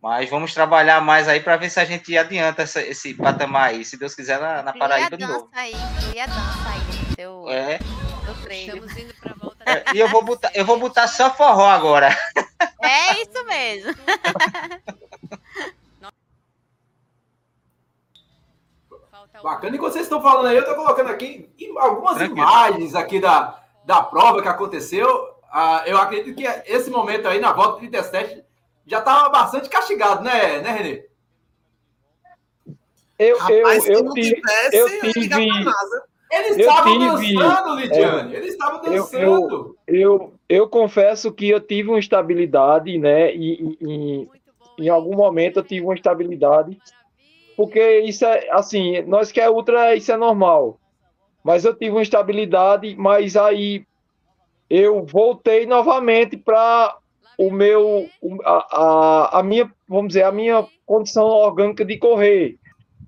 Mas 0.00 0.30
vamos 0.30 0.54
trabalhar 0.54 1.00
mais 1.00 1.28
aí 1.28 1.40
para 1.40 1.56
ver 1.56 1.70
se 1.70 1.80
a 1.80 1.84
gente 1.84 2.16
adianta 2.16 2.62
essa, 2.62 2.80
esse 2.80 3.14
patamar 3.14 3.70
aí, 3.70 3.84
se 3.84 3.96
Deus 3.96 4.14
quiser, 4.14 4.40
na, 4.40 4.62
na 4.62 4.72
Paraíba 4.72 5.16
de 5.16 5.26
novo. 5.26 5.48
Aí, 5.52 5.74
a 6.20 6.26
dança 6.26 6.68
aí, 6.68 7.14
seu, 7.16 7.48
é. 7.48 7.78
Estamos 8.50 8.96
indo 8.96 9.14
para. 9.14 9.32
É, 9.32 9.41
e 9.94 9.98
eu 9.98 10.08
vou 10.08 10.22
botar, 10.22 10.50
eu 10.54 10.64
vou 10.64 10.78
botar 10.78 11.08
só 11.08 11.30
forró 11.30 11.66
agora. 11.66 12.16
É 12.82 13.22
isso 13.22 13.44
mesmo. 13.46 13.94
Bacana. 19.42 19.74
E 19.74 19.78
vocês 19.78 20.04
estão 20.04 20.22
falando 20.22 20.46
aí, 20.46 20.56
eu 20.56 20.62
estou 20.62 20.76
colocando 20.76 21.10
aqui 21.10 21.50
algumas 21.76 22.16
Tranquilo. 22.16 22.46
imagens 22.46 22.94
aqui 22.94 23.20
da, 23.20 23.60
da 23.84 24.02
prova 24.02 24.40
que 24.40 24.48
aconteceu. 24.48 25.32
Ah, 25.50 25.82
eu 25.86 25.98
acredito 25.98 26.36
que 26.36 26.46
esse 26.66 26.90
momento 26.90 27.26
aí, 27.26 27.40
na 27.40 27.52
volta 27.52 27.78
37, 27.78 28.44
já 28.86 28.98
estava 29.00 29.28
bastante 29.28 29.68
castigado, 29.68 30.22
né, 30.22 30.60
né 30.60 30.70
Renê? 30.70 31.06
Eu, 33.18 33.38
Rapaz, 33.38 33.86
eu, 33.86 33.94
eu, 33.94 34.12
tive, 34.12 34.34
tivesse, 34.34 34.76
eu 34.76 35.12
tive. 35.12 35.46
Eles 36.32 36.56
estavam 36.56 36.98
dançando, 36.98 37.76
Lidiane. 37.76 38.34
É, 38.34 38.38
eles 38.38 38.52
estavam 38.52 38.80
dançando. 38.80 39.76
Eu, 39.86 39.94
eu, 39.94 40.32
eu, 40.48 40.68
confesso 40.68 41.30
que 41.30 41.50
eu 41.50 41.60
tive 41.60 41.90
uma 41.90 41.98
estabilidade, 41.98 42.96
né? 42.98 43.34
E, 43.34 43.76
e, 43.80 44.28
e, 44.78 44.86
em 44.86 44.88
algum 44.88 45.14
momento 45.14 45.58
eu 45.58 45.62
tive 45.62 45.84
uma 45.84 45.94
estabilidade. 45.94 46.78
Porque 47.54 48.00
isso 48.00 48.24
é 48.24 48.48
assim, 48.50 49.02
nós 49.02 49.30
que 49.30 49.40
é 49.40 49.50
ultra, 49.50 49.94
isso 49.94 50.10
é 50.10 50.16
normal. 50.16 50.80
Mas 51.44 51.66
eu 51.66 51.74
tive 51.74 51.90
uma 51.90 52.02
estabilidade, 52.02 52.96
mas 52.96 53.36
aí 53.36 53.84
eu 54.70 55.04
voltei 55.04 55.66
novamente 55.66 56.34
para 56.34 56.96
o 57.36 57.50
meu 57.50 58.08
a, 58.44 58.66
a, 58.70 59.38
a, 59.40 59.42
minha 59.42 59.70
vamos 59.86 60.08
dizer 60.08 60.22
a 60.22 60.32
minha 60.32 60.66
condição 60.86 61.26
orgânica 61.26 61.84
de 61.84 61.98
correr 61.98 62.58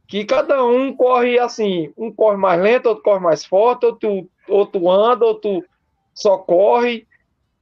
que 0.06 0.24
cada 0.24 0.64
um 0.64 0.94
corre 0.94 1.38
assim 1.38 1.92
um 1.96 2.12
corre 2.12 2.36
mais 2.36 2.60
lento 2.60 2.86
outro 2.86 3.02
corre 3.02 3.20
mais 3.20 3.44
forte 3.44 3.86
outro 3.86 4.28
outro 4.48 4.90
anda 4.90 5.24
outro 5.24 5.64
só 6.12 6.38
corre 6.38 7.06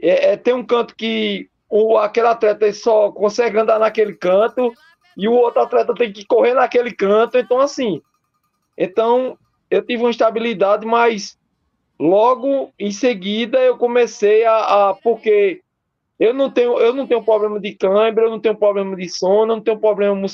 é, 0.01 0.33
é, 0.33 0.37
tem 0.37 0.55
um 0.55 0.65
canto 0.65 0.95
que 0.97 1.49
o 1.69 1.97
aquele 1.97 2.27
atleta 2.27 2.73
só 2.73 3.11
consegue 3.13 3.59
andar 3.59 3.79
naquele 3.79 4.15
canto 4.15 4.73
e 5.17 5.29
o 5.29 5.33
outro 5.33 5.63
atleta 5.63 5.95
tem 5.95 6.13
que 6.13 6.25
correr 6.25 6.55
naquele 6.55 6.93
canto 6.93 7.39
então 7.39 7.61
assim 7.61 8.03
então 8.77 9.39
eu 9.71 9.83
tive 9.83 10.03
uma 10.03 10.11
estabilidade 10.11 10.87
mas 10.87 11.39
logo 11.99 12.73
em 12.79 12.91
seguida 12.91 13.61
eu 13.61 13.77
comecei 13.77 14.45
a, 14.45 14.91
a 14.91 14.95
porque 14.95 15.63
eu 16.23 16.33
não 16.33 16.49
tenho, 16.49 16.79
eu 16.79 16.95
não 16.95 17.05
tenho 17.05 17.21
problema 17.21 17.59
de 17.59 17.75
câimbra, 17.75 18.27
eu 18.27 18.31
não 18.31 18.39
tenho 18.39 18.55
problema 18.55 18.95
de 18.95 19.09
sono, 19.09 19.53
eu 19.53 19.57
não 19.57 19.61
tenho 19.61 19.77
problema 19.77 20.25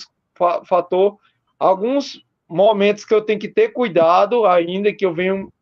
fator. 0.66 1.16
Alguns 1.59 2.25
momentos 2.49 3.05
que 3.05 3.14
eu 3.14 3.21
tenho 3.21 3.38
que 3.38 3.49
ter 3.49 3.71
cuidado 3.71 4.47
ainda 4.47 4.92
que 4.92 5.05
eu 5.05 5.12
venho 5.12 5.53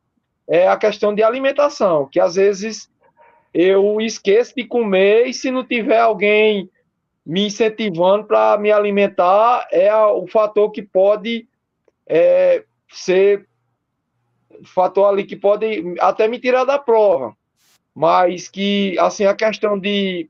é 0.48 0.68
a 0.68 0.76
questão 0.76 1.14
de 1.14 1.22
alimentação, 1.22 2.06
que 2.06 2.20
às 2.20 2.36
vezes 2.36 2.90
eu 3.52 4.00
esqueço 4.00 4.54
de 4.54 4.64
comer 4.64 5.26
e 5.26 5.34
se 5.34 5.50
não 5.50 5.64
tiver 5.64 5.98
alguém 5.98 6.70
me 7.24 7.46
incentivando 7.46 8.24
para 8.24 8.56
me 8.58 8.70
alimentar, 8.70 9.66
é 9.72 9.92
o 9.96 10.26
fator 10.28 10.70
que 10.70 10.82
pode 10.82 11.48
é, 12.06 12.64
ser 12.88 13.48
fator 14.64 15.06
ali 15.06 15.24
que 15.24 15.34
pode 15.34 15.96
até 15.98 16.28
me 16.28 16.38
tirar 16.38 16.64
da 16.64 16.78
prova. 16.78 17.36
Mas 17.94 18.48
que 18.48 18.96
assim 18.98 19.24
a 19.24 19.34
questão 19.34 19.78
de, 19.78 20.28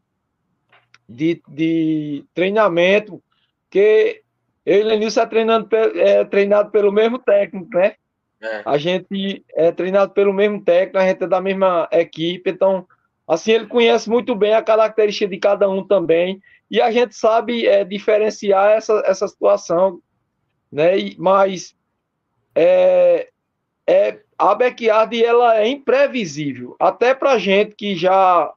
de, 1.09 1.43
de 1.49 2.25
treinamento, 2.33 3.23
que 3.69 4.23
eu 4.67 4.81
e 4.81 4.83
Lenilson 4.83 5.21
é 5.21 5.27
treinando 5.27 5.69
é 5.75 6.25
treinado 6.25 6.71
pelo 6.71 6.93
mesmo 6.93 7.19
técnico, 7.19 7.69
né? 7.75 7.95
É. 8.43 8.63
A 8.67 8.77
gente 8.77 9.45
é 9.55 9.73
treinado 9.73 10.13
pelo 10.13 10.33
mesmo 10.33 10.63
técnico, 10.63 10.99
a 10.99 11.07
gente 11.07 11.23
é 11.23 11.27
da 11.27 11.41
mesma 11.41 11.89
equipe, 11.93 12.51
então 12.51 12.87
assim 13.27 13.53
ele 13.53 13.67
conhece 13.67 14.11
muito 14.11 14.35
bem 14.35 14.53
a 14.53 14.63
característica 14.63 15.29
de 15.29 15.39
cada 15.39 15.69
um 15.69 15.87
também 15.87 16.41
e 16.71 16.81
a 16.81 16.91
gente 16.91 17.15
sabe 17.15 17.67
é, 17.67 17.85
diferenciar 17.85 18.73
essa, 18.73 19.03
essa 19.07 19.29
situação, 19.29 20.01
né? 20.71 20.99
E, 20.99 21.17
mas 21.19 21.75
é, 22.55 23.29
é 23.87 24.21
a 24.39 24.55
backyard 24.55 25.25
ela 25.25 25.59
é 25.59 25.69
imprevisível. 25.69 26.77
Até 26.81 27.15
para 27.15 27.39
gente 27.39 27.75
que 27.75 27.95
já. 27.95 28.53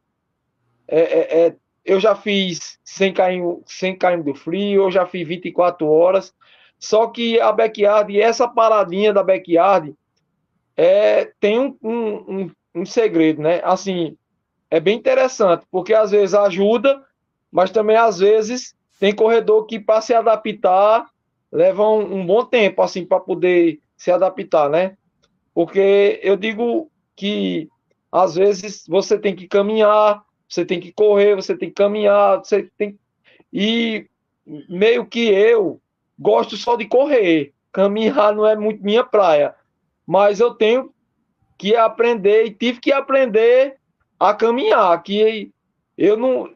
É, 0.87 0.99
é, 0.99 1.45
é, 1.47 1.55
eu 1.83 1.99
já 1.99 2.15
fiz 2.15 2.79
sem 2.83 3.13
cair, 3.13 3.41
sem 3.65 3.95
cair 3.97 4.23
do 4.23 4.33
frio, 4.33 4.83
eu 4.83 4.91
já 4.91 5.05
fiz 5.05 5.27
24 5.27 5.87
horas. 5.87 6.33
Só 6.77 7.07
que 7.07 7.39
a 7.39 7.51
backyard, 7.51 8.19
essa 8.19 8.47
paradinha 8.47 9.11
da 9.11 9.23
backyard, 9.23 9.93
é, 10.77 11.31
tem 11.39 11.59
um, 11.59 11.77
um, 11.83 12.51
um, 12.73 12.85
segredo, 12.85 13.41
né? 13.41 13.61
Assim, 13.63 14.17
é 14.71 14.79
bem 14.79 14.97
interessante, 14.97 15.65
porque 15.69 15.93
às 15.93 16.11
vezes 16.11 16.33
ajuda, 16.33 17.03
mas 17.51 17.69
também 17.69 17.97
às 17.97 18.19
vezes 18.19 18.73
tem 18.99 19.13
corredor 19.13 19.65
que 19.65 19.79
para 19.79 20.01
se 20.01 20.13
adaptar 20.13 21.05
leva 21.51 21.87
um, 21.87 22.19
um 22.19 22.25
bom 22.25 22.45
tempo, 22.45 22.81
assim, 22.81 23.05
para 23.05 23.19
poder 23.19 23.79
se 23.97 24.11
adaptar, 24.11 24.69
né? 24.69 24.95
Porque 25.53 26.19
eu 26.23 26.37
digo 26.37 26.89
que 27.15 27.67
às 28.11 28.35
vezes 28.35 28.85
você 28.87 29.19
tem 29.19 29.35
que 29.35 29.47
caminhar, 29.47 30.23
você 30.49 30.65
tem 30.65 30.79
que 30.79 30.91
correr, 30.91 31.35
você 31.35 31.55
tem 31.55 31.69
que 31.69 31.75
caminhar, 31.75 32.39
você 32.39 32.69
tem 32.77 32.97
e 33.53 34.07
meio 34.67 35.05
que 35.05 35.27
eu 35.29 35.79
gosto 36.17 36.57
só 36.57 36.75
de 36.75 36.85
correr. 36.85 37.53
Caminhar 37.71 38.35
não 38.35 38.45
é 38.45 38.55
muito 38.55 38.83
minha 38.83 39.03
praia, 39.03 39.53
mas 40.05 40.39
eu 40.39 40.55
tenho 40.55 40.91
que 41.57 41.75
aprender 41.75 42.45
e 42.45 42.53
tive 42.53 42.79
que 42.79 42.91
aprender 42.91 43.77
a 44.19 44.33
caminhar, 44.33 45.01
que 45.03 45.51
eu 45.97 46.17
não 46.17 46.51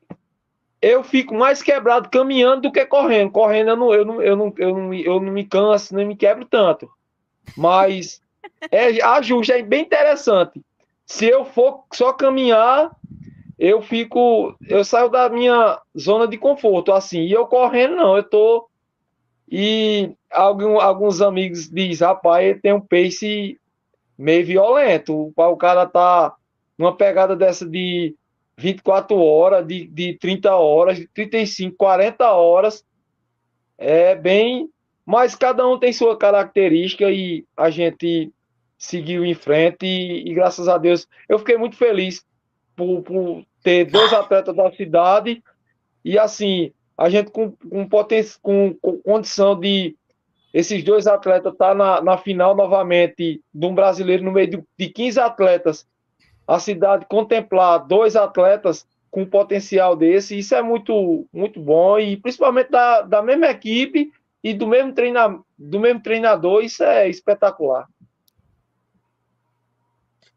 eu 0.81 1.01
fico 1.01 1.33
mais 1.33 1.61
quebrado 1.61 2.09
caminhando 2.09 2.63
do 2.63 2.71
que 2.71 2.85
correndo. 2.85 3.31
Correndo 3.31 3.69
eu 3.69 3.77
não, 3.77 3.93
eu 3.93 4.05
não, 4.05 4.21
eu 4.21 4.35
não, 4.35 4.53
eu 4.57 4.73
não, 4.77 4.93
eu 4.93 5.19
não 5.21 5.31
me 5.31 5.45
canso, 5.45 5.95
nem 5.95 6.05
me 6.05 6.15
quebro 6.15 6.43
tanto. 6.43 6.91
Mas 7.55 8.21
é, 8.69 9.01
ajuste, 9.01 9.53
é 9.53 9.61
bem 9.61 9.83
interessante. 9.83 10.61
Se 11.05 11.25
eu 11.25 11.45
for 11.45 11.83
só 11.93 12.11
caminhar, 12.11 12.91
eu 13.57 13.81
fico, 13.81 14.55
eu 14.67 14.83
saio 14.83 15.09
da 15.09 15.29
minha 15.29 15.79
zona 15.97 16.27
de 16.27 16.37
conforto, 16.37 16.91
assim, 16.91 17.21
e 17.21 17.31
eu 17.31 17.45
correndo 17.45 17.95
não, 17.95 18.17
eu 18.17 18.23
tô 18.23 18.67
e 19.49 20.11
algum, 20.31 20.79
alguns 20.79 21.21
amigos 21.21 21.69
dizem, 21.69 22.07
rapaz, 22.07 22.45
ele 22.45 22.59
tem 22.59 22.73
um 22.73 22.81
pace 22.81 23.59
meio 24.17 24.45
violento, 24.45 25.31
o 25.35 25.57
cara 25.57 25.85
tá 25.85 26.33
numa 26.77 26.95
pegada 26.95 27.35
dessa 27.35 27.65
de 27.65 28.15
24 28.57 29.15
horas, 29.15 29.65
de, 29.67 29.85
de 29.85 30.17
30 30.17 30.55
horas, 30.55 30.97
de 30.97 31.07
35, 31.07 31.75
40 31.77 32.31
horas, 32.31 32.83
é 33.77 34.15
bem, 34.15 34.69
mas 35.05 35.35
cada 35.35 35.67
um 35.67 35.77
tem 35.77 35.91
sua 35.91 36.17
característica 36.17 37.11
e 37.11 37.45
a 37.55 37.69
gente 37.69 38.31
seguiu 38.77 39.25
em 39.25 39.33
frente 39.33 39.85
e, 39.85 40.29
e, 40.29 40.33
graças 40.33 40.67
a 40.67 40.77
Deus 40.77 41.07
eu 41.27 41.39
fiquei 41.39 41.57
muito 41.57 41.75
feliz 41.75 42.25
por, 42.75 43.01
por, 43.01 43.45
ter 43.63 43.85
dois 43.85 44.11
atletas 44.11 44.55
da 44.55 44.71
cidade 44.73 45.41
e 46.03 46.19
assim 46.19 46.73
a 46.97 47.09
gente 47.09 47.31
com, 47.31 47.51
com, 47.51 47.87
potência, 47.87 48.37
com, 48.41 48.75
com 48.81 48.97
condição 48.97 49.57
de 49.57 49.95
esses 50.53 50.83
dois 50.83 51.07
atletas 51.07 51.53
estar 51.53 51.69
tá 51.69 51.75
na, 51.75 52.01
na 52.01 52.17
final 52.17 52.55
novamente 52.55 53.41
de 53.53 53.65
um 53.65 53.73
brasileiro 53.73 54.23
no 54.23 54.31
meio 54.31 54.47
de, 54.47 54.63
de 54.77 54.89
15 54.89 55.19
atletas, 55.19 55.87
a 56.47 56.59
cidade 56.59 57.05
contemplar 57.07 57.87
dois 57.87 58.15
atletas 58.15 58.85
com 59.09 59.25
potencial 59.25 59.95
desse, 59.95 60.37
isso 60.37 60.55
é 60.55 60.61
muito, 60.61 61.27
muito 61.31 61.59
bom, 61.59 61.99
e 61.99 62.17
principalmente 62.17 62.69
da, 62.69 63.01
da 63.01 63.21
mesma 63.21 63.47
equipe 63.47 64.11
e 64.43 64.53
do 64.53 64.67
mesmo, 64.67 64.93
treina, 64.93 65.39
do 65.57 65.79
mesmo 65.79 66.01
treinador, 66.01 66.63
isso 66.63 66.83
é 66.83 67.07
espetacular. 67.07 67.87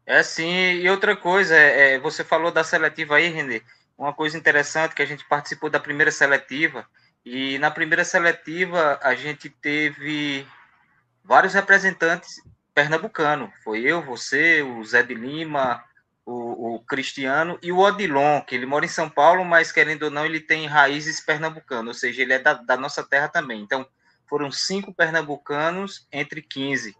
É 0.07 0.23
sim, 0.23 0.47
e 0.47 0.89
outra 0.89 1.17
coisa, 1.17 1.53
é, 1.53 1.95
é, 1.95 1.99
você 1.99 2.23
falou 2.23 2.49
da 2.49 2.63
seletiva 2.63 3.17
aí, 3.17 3.27
René, 3.27 3.61
uma 3.97 4.13
coisa 4.13 4.37
interessante 4.37 4.95
que 4.95 5.01
a 5.01 5.05
gente 5.05 5.27
participou 5.27 5.69
da 5.69 5.81
primeira 5.81 6.11
seletiva, 6.11 6.87
e 7.25 7.59
na 7.59 7.69
primeira 7.69 8.05
seletiva 8.05 8.97
a 9.03 9.13
gente 9.15 9.49
teve 9.49 10.47
vários 11.25 11.53
representantes 11.53 12.41
pernambucanos. 12.73 13.49
Foi 13.65 13.81
eu, 13.81 14.01
você, 14.01 14.61
o 14.61 14.81
Zé 14.85 15.03
de 15.03 15.13
Lima, 15.13 15.83
o, 16.25 16.75
o, 16.75 16.79
Cristiano 16.85 17.59
e 17.61 17.73
o 17.73 17.79
Odilon, 17.79 18.39
que 18.39 18.55
ele 18.55 18.65
mora 18.65 18.85
em 18.85 18.89
São 18.89 19.09
Paulo, 19.09 19.43
mas 19.43 19.73
querendo 19.73 20.03
ou 20.03 20.09
não, 20.09 20.25
ele 20.25 20.39
tem 20.39 20.67
raízes 20.67 21.19
pernambucanas, 21.19 21.87
ou 21.87 21.93
seja, 21.93 22.21
ele 22.21 22.31
é 22.31 22.39
da, 22.39 22.53
da 22.53 22.77
nossa 22.77 23.03
terra 23.03 23.27
também. 23.27 23.61
Então, 23.61 23.85
foram 24.25 24.49
cinco 24.51 24.93
pernambucanos 24.93 26.07
entre 26.13 26.41
15. 26.41 26.95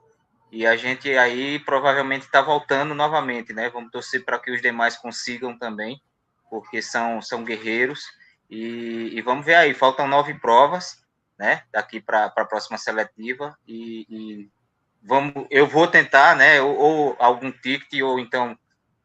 E 0.51 0.65
a 0.65 0.75
gente 0.77 1.09
aí 1.17 1.59
provavelmente 1.59 2.23
está 2.23 2.41
voltando 2.41 2.95
novamente, 2.95 3.53
né? 3.53 3.69
Vamos 3.69 3.91
torcer 3.91 4.23
para 4.23 4.39
que 4.39 4.51
os 4.51 4.61
demais 4.61 4.97
consigam 4.97 5.57
também, 5.57 6.01
porque 6.49 6.81
são, 6.81 7.21
são 7.21 7.43
guerreiros. 7.43 8.01
E, 8.49 9.11
e, 9.13 9.21
vamos 9.21 9.45
ver 9.45 9.55
aí, 9.55 9.73
faltam 9.73 10.07
nove 10.07 10.33
provas, 10.35 11.03
né, 11.37 11.63
daqui 11.71 11.99
para 11.99 12.25
a 12.25 12.45
próxima 12.45 12.77
seletiva, 12.77 13.57
e, 13.67 14.05
e, 14.09 14.49
vamos, 15.03 15.45
eu 15.49 15.67
vou 15.67 15.87
tentar, 15.87 16.35
né, 16.35 16.61
ou, 16.61 16.75
ou 16.77 17.15
algum 17.19 17.51
ticket, 17.51 18.01
ou 18.01 18.19
então 18.19 18.57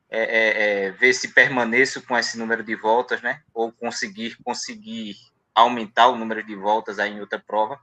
é, 0.08 0.22
é, 0.22 0.84
é, 0.86 0.90
ver 0.92 1.12
se 1.12 1.34
permaneço 1.34 2.02
com 2.02 2.16
esse 2.16 2.38
número 2.38 2.62
de 2.62 2.74
voltas, 2.76 3.20
né, 3.20 3.42
ou 3.52 3.72
conseguir, 3.72 4.36
conseguir 4.44 5.16
aumentar 5.54 6.08
o 6.08 6.16
número 6.16 6.42
de 6.42 6.54
voltas 6.54 6.98
aí 6.98 7.12
em 7.12 7.20
outra 7.20 7.38
prova, 7.38 7.78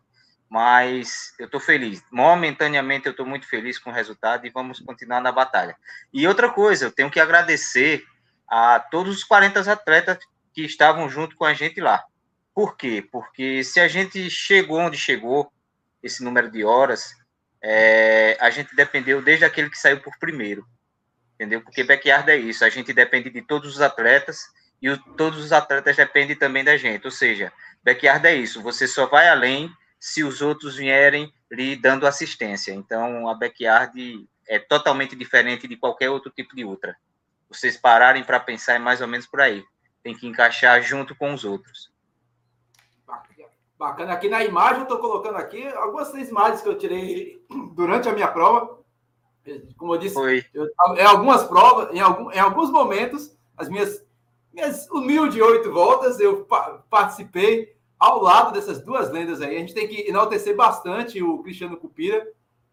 mas 0.50 1.34
eu 1.38 1.46
estou 1.46 1.60
feliz. 1.60 2.04
Momentaneamente 2.12 3.06
eu 3.06 3.12
estou 3.12 3.26
muito 3.26 3.48
feliz 3.48 3.78
com 3.78 3.92
o 3.92 3.94
resultado 3.94 4.48
e 4.48 4.50
vamos 4.50 4.80
continuar 4.80 5.22
na 5.22 5.32
batalha. 5.32 5.76
E 6.12 6.28
outra 6.28 6.50
coisa, 6.50 6.86
eu 6.86 6.92
tenho 6.92 7.12
que 7.12 7.20
agradecer 7.20 8.04
a 8.48 8.80
todos 8.80 9.18
os 9.18 9.24
40 9.24 9.72
atletas 9.72 10.18
que 10.52 10.64
estavam 10.64 11.08
junto 11.08 11.36
com 11.36 11.46
a 11.46 11.54
gente 11.54 11.80
lá. 11.80 12.04
Por 12.54 12.76
quê? 12.76 13.08
Porque 13.12 13.64
se 13.64 13.80
a 13.80 13.88
gente 13.88 14.30
chegou 14.30 14.80
onde 14.80 14.98
chegou, 14.98 15.52
esse 16.02 16.24
número 16.24 16.50
de 16.50 16.64
horas, 16.64 17.14
é, 17.62 18.36
a 18.40 18.50
gente 18.50 18.76
dependeu 18.76 19.22
desde 19.22 19.46
aquele 19.46 19.70
que 19.70 19.78
saiu 19.78 20.02
por 20.02 20.18
primeiro. 20.18 20.66
Entendeu? 21.36 21.62
Porque 21.62 21.84
backyard 21.84 22.30
é 22.32 22.38
isso, 22.38 22.66
a 22.66 22.70
gente 22.70 22.92
depende 22.92 23.30
de 23.30 23.42
todos 23.42 23.76
os 23.76 23.82
atletas 23.82 24.48
e 24.82 24.90
o, 24.90 24.98
todos 25.14 25.44
os 25.44 25.54
atletas 25.54 25.96
dependem 25.96 26.36
também 26.36 26.64
da 26.64 26.76
gente. 26.76 27.06
Ou 27.06 27.12
seja, 27.12 27.54
backyard 27.84 28.26
é 28.26 28.36
isso, 28.36 28.62
você 28.62 28.88
só 28.88 29.06
vai 29.06 29.30
além 29.30 29.72
se 30.00 30.24
os 30.24 30.42
outros 30.42 30.78
vierem 30.78 31.34
lhe 31.52 31.76
dando 31.76 32.08
assistência. 32.08 32.72
Então, 32.72 33.28
a 33.28 33.34
backyard 33.34 34.28
é 34.48 34.60
totalmente 34.60 35.16
diferente 35.16 35.68
de 35.68 35.76
qualquer 35.76 36.10
outro 36.10 36.32
tipo 36.32 36.56
de 36.56 36.64
ultra. 36.64 36.96
Vocês 37.50 37.76
pararem 37.76 38.24
para 38.24 38.40
pensar 38.40 38.76
é 38.76 38.80
mais 38.80 39.02
ou 39.02 39.08
menos 39.08 39.28
por 39.28 39.42
aí 39.42 39.64
tem 40.04 40.16
que 40.16 40.28
encaixar 40.28 40.82
junto 40.82 41.16
com 41.16 41.34
os 41.34 41.44
outros. 41.44 41.92
Bacana. 43.78 44.14
Aqui 44.14 44.28
na 44.28 44.44
imagem 44.44 44.80
eu 44.80 44.84
estou 44.84 45.00
colocando 45.00 45.38
aqui 45.38 45.66
algumas 45.68 46.14
imagens 46.14 46.62
que 46.62 46.68
eu 46.68 46.78
tirei 46.78 47.46
durante 47.74 48.10
a 48.10 48.14
minha 48.14 48.28
prova. 48.28 48.80
Como 49.78 49.96
eu 49.96 50.00
disse, 50.00 50.18
eu, 50.54 50.68
em 50.98 51.06
algumas 51.06 51.44
provas, 51.46 51.96
em, 51.96 52.00
algum, 52.00 52.30
em 52.32 52.40
alguns 52.40 52.70
momentos, 52.70 53.36
as 53.58 53.70
minhas, 53.70 54.06
minhas 54.54 54.88
humildes 54.90 55.42
oito 55.42 55.72
voltas, 55.72 56.20
eu 56.20 56.46
pa 56.46 56.84
participei 56.90 57.76
ao 58.00 58.22
lado 58.22 58.54
dessas 58.54 58.82
duas 58.82 59.12
lendas 59.12 59.42
aí. 59.42 59.58
A 59.58 59.60
gente 59.60 59.74
tem 59.74 59.88
que 59.88 60.08
enaltecer 60.08 60.56
bastante 60.56 61.22
o 61.22 61.40
Cristiano 61.40 61.78
Cupira, 61.78 62.26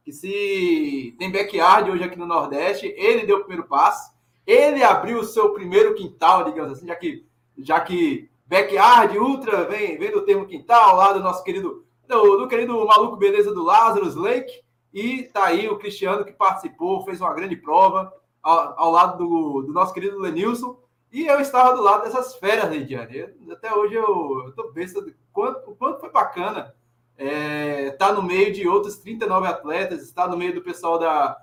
que 0.05 0.12
se 0.12 1.17
tem 1.19 1.33
backyard 1.33 1.91
hoje 1.91 2.05
aqui 2.05 2.17
no 2.17 2.27
Nordeste, 2.27 2.95
ele 2.97 3.27
deu 3.27 3.39
o 3.39 3.41
primeiro 3.41 3.65
passo. 3.65 4.15
Ele 4.47 4.85
abriu 4.85 5.19
o 5.19 5.25
seu 5.25 5.53
primeiro 5.53 5.95
quintal, 5.95 6.45
digamos 6.45 6.73
assim, 6.73 6.87
já 6.87 6.95
que, 6.95 7.27
já 7.59 7.81
que 7.81 8.31
backyard, 8.47 9.19
ultra, 9.19 9.65
vem, 9.65 9.99
vem 9.99 10.12
do 10.12 10.23
termo 10.23 10.47
quintal, 10.47 10.95
lá 10.95 11.12
do 11.12 11.19
nosso 11.19 11.43
querido, 11.43 11.85
do, 12.07 12.37
do 12.37 12.47
querido 12.47 12.87
maluco 12.87 13.17
beleza 13.17 13.53
do 13.53 13.65
Lazarus 13.65 14.15
Lake. 14.15 14.65
E 14.95 15.25
tá 15.25 15.47
aí 15.47 15.69
o 15.69 15.77
Cristiano 15.77 16.25
que 16.25 16.33
participou, 16.33 17.05
fez 17.05 17.21
uma 17.21 17.35
grande 17.35 17.57
prova 17.57 18.12
ao, 18.41 18.81
ao 18.81 18.91
lado 18.93 19.19
do, 19.19 19.62
do, 19.62 19.73
nosso 19.73 19.93
querido 19.93 20.21
Lenilson. 20.21 20.79
E 21.12 21.27
eu 21.27 21.40
estava 21.40 21.75
do 21.75 21.83
lado 21.83 22.05
dessas 22.05 22.35
feras, 22.37 22.71
Lidiane. 22.71 23.35
Até 23.51 23.73
hoje 23.75 23.95
eu, 23.95 24.53
tô 24.55 24.64
pensando 24.73 25.12
quanto, 25.33 25.71
o 25.71 25.77
quanto 25.77 26.01
foi 26.01 26.11
bacana 26.11 26.75
é, 27.19 27.90
tá 27.92 28.12
no 28.12 28.23
meio 28.23 28.53
de 28.53 28.69
outros 28.69 28.99
39 28.99 29.47
atletas, 29.47 30.03
estar 30.03 30.29
no 30.29 30.37
meio 30.37 30.55
do 30.55 30.62
pessoal 30.62 30.99
da, 30.99 31.37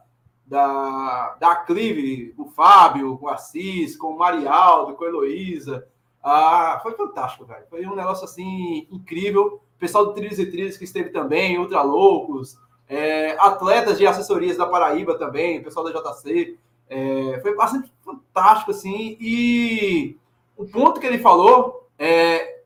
da, 0.46 1.36
da 1.40 1.56
Clive, 1.56 2.34
o 2.38 2.46
Fábio, 2.46 3.18
com 3.18 3.26
o 3.26 3.30
Assis, 3.30 3.98
com 3.98 4.08
o 4.08 4.18
Marialdo, 4.18 4.94
com 4.96 5.04
a 5.04 5.08
Heloísa. 5.08 5.88
Ah, 6.22 6.80
foi 6.84 6.94
fantástico, 6.94 7.46
velho. 7.46 7.66
Foi 7.70 7.86
um 7.86 7.96
negócio 7.96 8.26
assim 8.26 8.88
incrível. 8.92 9.62
O 9.76 9.80
pessoal 9.80 10.06
do 10.06 10.14
Trilhos 10.14 10.40
e 10.40 10.46
Trilhos 10.46 10.78
que 10.78 10.86
esteve 10.86 11.10
também, 11.10 11.58
Ultra 11.58 11.82
Loucos, 11.82 12.58
é, 12.88 13.32
atletas 13.40 13.98
de 13.98 14.06
assessorias 14.06 14.58
da 14.58 14.68
Paraíba 14.68 15.18
também, 15.18 15.60
o 15.60 15.64
pessoal 15.64 15.86
da 15.86 15.92
JC. 15.92 16.58
É, 16.90 17.40
foi 17.42 17.56
bastante 17.56 17.92
fantástico, 18.04 18.72
assim. 18.72 19.18
E 19.20 20.18
o 20.56 20.66
ponto 20.66 21.00
que 21.00 21.08
ele 21.08 21.20
falou 21.20 21.88
é, 21.98 22.62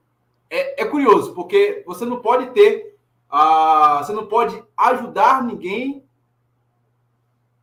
é, 0.50 0.82
é 0.82 0.86
curioso, 0.86 1.34
porque 1.34 1.84
você 1.86 2.06
não 2.06 2.20
pode 2.20 2.52
ter. 2.52 2.98
Ah, 3.30 4.02
você 4.04 4.14
não 4.14 4.28
pode 4.28 4.64
ajudar 4.78 5.44
ninguém 5.44 6.04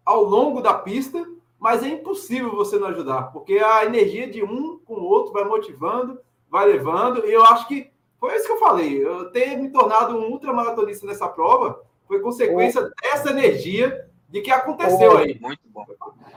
ao 0.05 0.23
longo 0.23 0.61
da 0.61 0.75
pista, 0.75 1.27
mas 1.59 1.83
é 1.83 1.89
impossível 1.89 2.55
você 2.55 2.79
não 2.79 2.89
ajudar, 2.89 3.33
porque 3.33 3.59
a 3.59 3.87
energia 3.87 4.29
de 4.31 4.45
um 4.45 4.79
com 4.81 4.95
o 4.97 5.05
outro 5.05 5.33
vai 5.33 5.45
motivando, 5.45 6.21
vai 6.51 6.67
levando, 6.67 7.25
e 7.27 7.33
eu 7.33 7.43
acho 7.43 7.67
que 7.67 7.91
foi 8.21 8.37
isso 8.37 8.47
que 8.47 8.53
eu 8.53 8.59
falei. 8.59 9.03
Eu 9.03 9.31
ter 9.31 9.57
me 9.57 9.71
tornado 9.71 10.15
um 10.15 10.31
ultramaratonista 10.31 11.07
nessa 11.07 11.27
prova 11.27 11.83
foi 12.07 12.21
consequência 12.21 12.83
oh. 12.83 12.91
dessa 13.03 13.31
energia 13.31 14.09
de 14.35 14.41
que 14.41 14.51
aconteceu 14.51 15.13
oh. 15.13 15.19
aí. 15.19 15.39
Muito 15.41 15.61
bom. 15.73 15.87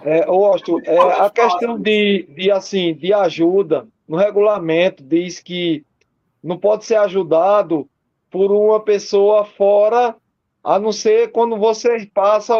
É, 0.03 0.23
Austin, 0.25 0.75
é, 0.85 0.99
a 0.99 1.31
questão 1.31 1.79
de, 1.79 2.27
de, 2.29 2.51
assim, 2.51 2.93
de 2.93 3.11
ajuda 3.11 3.87
no 4.07 4.15
regulamento 4.15 5.03
diz 5.03 5.39
que 5.39 5.83
não 6.43 6.59
pode 6.59 6.85
ser 6.85 6.97
ajudado 6.97 7.89
por 8.29 8.51
uma 8.51 8.79
pessoa 8.79 9.43
fora 9.45 10.15
a 10.63 10.77
não 10.77 10.91
ser 10.91 11.31
quando 11.31 11.57
você 11.57 12.05
passa, 12.13 12.53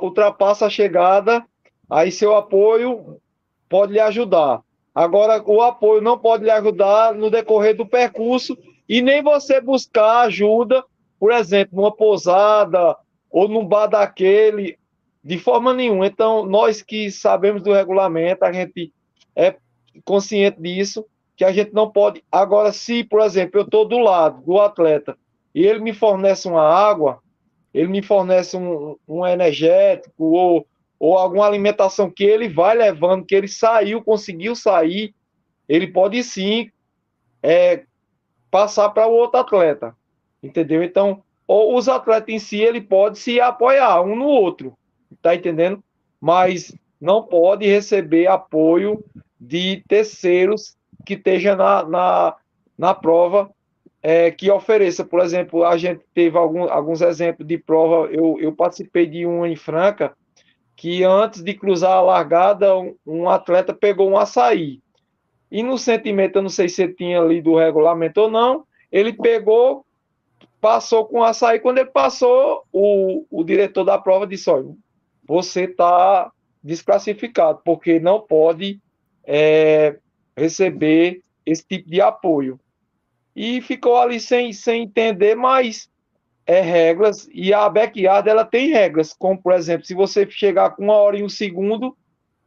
ultrapassa 0.00 0.66
a 0.66 0.70
chegada, 0.70 1.44
aí 1.90 2.12
seu 2.12 2.36
apoio 2.36 3.20
pode 3.68 3.94
lhe 3.94 4.00
ajudar. 4.00 4.62
Agora, 4.94 5.42
o 5.44 5.60
apoio 5.60 6.00
não 6.00 6.16
pode 6.16 6.44
lhe 6.44 6.50
ajudar 6.52 7.14
no 7.14 7.30
decorrer 7.30 7.76
do 7.76 7.84
percurso 7.84 8.56
e 8.88 9.02
nem 9.02 9.24
você 9.24 9.60
buscar 9.60 10.20
ajuda, 10.20 10.84
por 11.18 11.32
exemplo, 11.32 11.78
numa 11.78 11.90
pousada 11.90 12.96
ou 13.28 13.48
num 13.48 13.66
bar 13.66 13.88
daquele, 13.88 14.78
de 15.24 15.38
forma 15.38 15.72
nenhuma. 15.72 16.06
Então, 16.06 16.44
nós 16.44 16.82
que 16.82 17.10
sabemos 17.10 17.62
do 17.62 17.72
regulamento, 17.72 18.44
a 18.44 18.52
gente 18.52 18.92
é 19.34 19.56
consciente 20.04 20.60
disso, 20.60 21.06
que 21.34 21.44
a 21.44 21.50
gente 21.50 21.72
não 21.72 21.90
pode. 21.90 22.22
Agora, 22.30 22.72
se, 22.72 23.02
por 23.02 23.20
exemplo, 23.22 23.58
eu 23.58 23.64
estou 23.64 23.88
do 23.88 23.98
lado 23.98 24.42
do 24.42 24.60
atleta 24.60 25.16
e 25.54 25.64
ele 25.64 25.80
me 25.80 25.94
fornece 25.94 26.46
uma 26.46 26.62
água, 26.62 27.20
ele 27.72 27.88
me 27.88 28.02
fornece 28.02 28.56
um, 28.56 28.96
um 29.08 29.26
energético 29.26 30.24
ou, 30.24 30.66
ou 31.00 31.16
alguma 31.16 31.46
alimentação 31.46 32.10
que 32.10 32.24
ele 32.24 32.48
vai 32.48 32.76
levando, 32.76 33.24
que 33.24 33.34
ele 33.34 33.48
saiu, 33.48 34.02
conseguiu 34.02 34.54
sair, 34.54 35.14
ele 35.66 35.86
pode 35.86 36.22
sim 36.22 36.70
é, 37.42 37.84
passar 38.50 38.90
para 38.90 39.08
o 39.08 39.12
outro 39.12 39.40
atleta, 39.40 39.96
entendeu? 40.42 40.82
Então, 40.82 41.22
ou 41.46 41.76
os 41.76 41.88
atletas 41.88 42.34
em 42.34 42.38
si, 42.38 42.58
ele 42.58 42.80
pode 42.80 43.18
se 43.18 43.40
apoiar 43.40 44.02
um 44.02 44.14
no 44.14 44.26
outro, 44.26 44.76
tá 45.22 45.34
entendendo? 45.34 45.82
Mas 46.20 46.74
não 47.00 47.22
pode 47.22 47.66
receber 47.66 48.26
apoio 48.26 49.04
de 49.40 49.82
terceiros 49.88 50.76
que 51.04 51.14
esteja 51.14 51.54
na, 51.54 51.84
na, 51.84 52.36
na 52.78 52.94
prova 52.94 53.50
é, 54.06 54.30
que 54.30 54.50
ofereça, 54.50 55.02
por 55.02 55.20
exemplo, 55.20 55.64
a 55.64 55.78
gente 55.78 56.04
teve 56.12 56.36
algum, 56.36 56.64
alguns 56.64 57.00
exemplos 57.00 57.48
de 57.48 57.56
prova, 57.56 58.06
eu, 58.12 58.36
eu 58.38 58.52
participei 58.52 59.06
de 59.06 59.24
uma 59.24 59.48
em 59.48 59.56
Franca, 59.56 60.14
que 60.76 61.02
antes 61.02 61.42
de 61.42 61.54
cruzar 61.54 61.92
a 61.92 62.02
largada, 62.02 62.76
um, 62.76 62.94
um 63.06 63.30
atleta 63.30 63.72
pegou 63.72 64.10
um 64.10 64.18
açaí. 64.18 64.82
E 65.50 65.62
no 65.62 65.78
sentimento, 65.78 66.36
eu 66.36 66.42
não 66.42 66.50
sei 66.50 66.68
se 66.68 66.86
tinha 66.88 67.18
lido 67.22 67.52
o 67.52 67.58
regulamento 67.58 68.20
ou 68.20 68.30
não, 68.30 68.66
ele 68.92 69.10
pegou, 69.10 69.86
passou 70.60 71.06
com 71.06 71.22
açaí. 71.22 71.58
Quando 71.58 71.78
ele 71.78 71.90
passou, 71.90 72.62
o, 72.70 73.24
o 73.30 73.42
diretor 73.42 73.84
da 73.84 73.96
prova 73.96 74.26
disse: 74.26 74.50
olha, 74.50 74.68
você 75.26 75.64
está 75.64 76.30
desclassificado, 76.62 77.60
porque 77.64 78.00
não 78.00 78.20
pode 78.20 78.80
é, 79.24 79.98
receber 80.36 81.22
esse 81.44 81.64
tipo 81.66 81.90
de 81.90 82.00
apoio. 82.00 82.58
E 83.36 83.60
ficou 83.60 83.96
ali 83.96 84.20
sem, 84.20 84.52
sem 84.52 84.84
entender, 84.84 85.34
mas 85.34 85.90
é 86.46 86.60
regras, 86.60 87.28
e 87.32 87.54
a 87.54 87.68
backyard 87.68 88.28
ela 88.28 88.44
tem 88.44 88.68
regras, 88.68 89.14
como 89.14 89.40
por 89.40 89.52
exemplo, 89.52 89.86
se 89.86 89.94
você 89.94 90.28
chegar 90.30 90.70
com 90.70 90.84
uma 90.84 90.94
hora 90.94 91.18
e 91.18 91.22
um 91.22 91.28
segundo, 91.28 91.96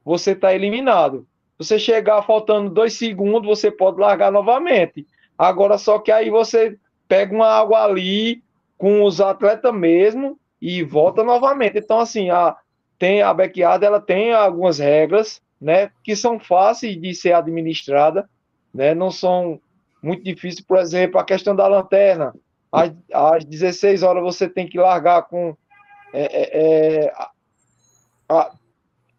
você 0.06 0.32
está 0.32 0.54
eliminado. 0.54 1.28
Se 1.60 1.68
você 1.68 1.80
chegar 1.80 2.22
faltando 2.22 2.70
dois 2.70 2.94
segundos, 2.94 3.48
você 3.48 3.72
pode 3.72 4.00
largar 4.00 4.32
novamente. 4.32 5.06
Agora, 5.38 5.78
só 5.78 5.98
que 6.00 6.12
aí 6.12 6.30
você 6.30 6.78
pega 7.08 7.34
uma 7.34 7.48
água 7.48 7.84
ali 7.84 8.44
com 8.78 9.04
os 9.04 9.20
atletas 9.20 9.74
mesmo 9.74 10.40
e 10.62 10.84
volta 10.84 11.24
novamente. 11.24 11.80
Então, 11.80 12.00
assim, 12.00 12.30
a, 12.30 12.56
tem 12.98 13.22
a 13.22 13.34
backyard, 13.34 13.84
ela 13.86 14.02
tem 14.02 14.34
algumas 14.34 14.80
regras, 14.80 15.42
né, 15.60 15.92
que 16.04 16.16
são 16.16 16.40
fáceis 16.40 17.00
de 17.00 17.14
ser 17.14 17.34
administrada, 17.34 18.30
né, 18.74 18.94
não 18.94 19.12
são 19.12 19.60
muito 20.02 20.24
difíceis. 20.24 20.66
Por 20.66 20.78
exemplo, 20.78 21.20
a 21.20 21.24
questão 21.24 21.56
da 21.56 21.68
lanterna. 21.68 22.34
Às, 22.72 22.92
às 23.14 23.46
16 23.46 24.04
horas 24.04 24.24
você 24.24 24.48
tem 24.48 24.68
que 24.68 24.78
largar 24.78 25.24
com. 25.24 25.56
É, 26.14 26.24
é, 26.24 27.06
é, 27.06 27.14
a, 28.30 28.52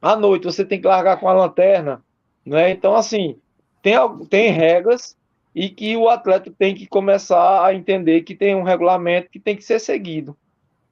à 0.01 0.17
noite 0.17 0.45
você 0.45 0.65
tem 0.65 0.81
que 0.81 0.87
largar 0.87 1.19
com 1.19 1.29
a 1.29 1.33
lanterna. 1.33 2.03
Né? 2.45 2.71
Então, 2.71 2.95
assim, 2.95 3.39
tem, 3.83 3.97
tem 4.31 4.51
regras 4.51 5.17
e 5.55 5.69
que 5.69 5.97
o 5.97 6.09
atleta 6.09 6.53
tem 6.57 6.75
que 6.75 6.87
começar 6.87 7.65
a 7.65 7.75
entender 7.75 8.23
que 8.23 8.35
tem 8.35 8.55
um 8.55 8.63
regulamento 8.63 9.31
que 9.31 9.41
tem 9.41 9.57
que 9.57 9.65
ser 9.65 9.81
seguido. 9.81 10.37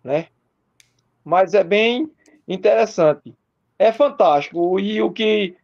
Né? 0.03 0.27
Mas 1.25 1.55
é 1.55 1.62
bem 1.62 2.11
interessante. 2.46 3.35
É 3.78 3.92
fantástico. 3.92 4.78
E 4.80 5.00
o 5.02 5.11
que 5.11 5.56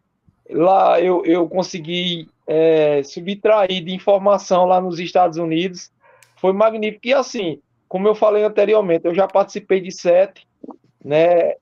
lá 0.51 1.01
eu, 1.01 1.25
eu 1.25 1.49
consegui 1.49 2.29
é, 2.47 3.03
subtrair 3.03 3.85
de 3.85 3.95
informação 3.95 4.64
lá 4.66 4.81
nos 4.81 4.99
Estados 4.99 5.38
Unidos 5.38 5.90
foi 6.37 6.53
magnífico. 6.53 7.07
E 7.07 7.14
assim, 7.14 7.61
como 7.88 8.09
eu 8.09 8.14
falei 8.14 8.42
anteriormente, 8.42 9.07
eu 9.07 9.14
já 9.14 9.27
participei 9.29 9.81
de 9.81 9.92
sete, 9.92 10.47
né? 11.05 11.55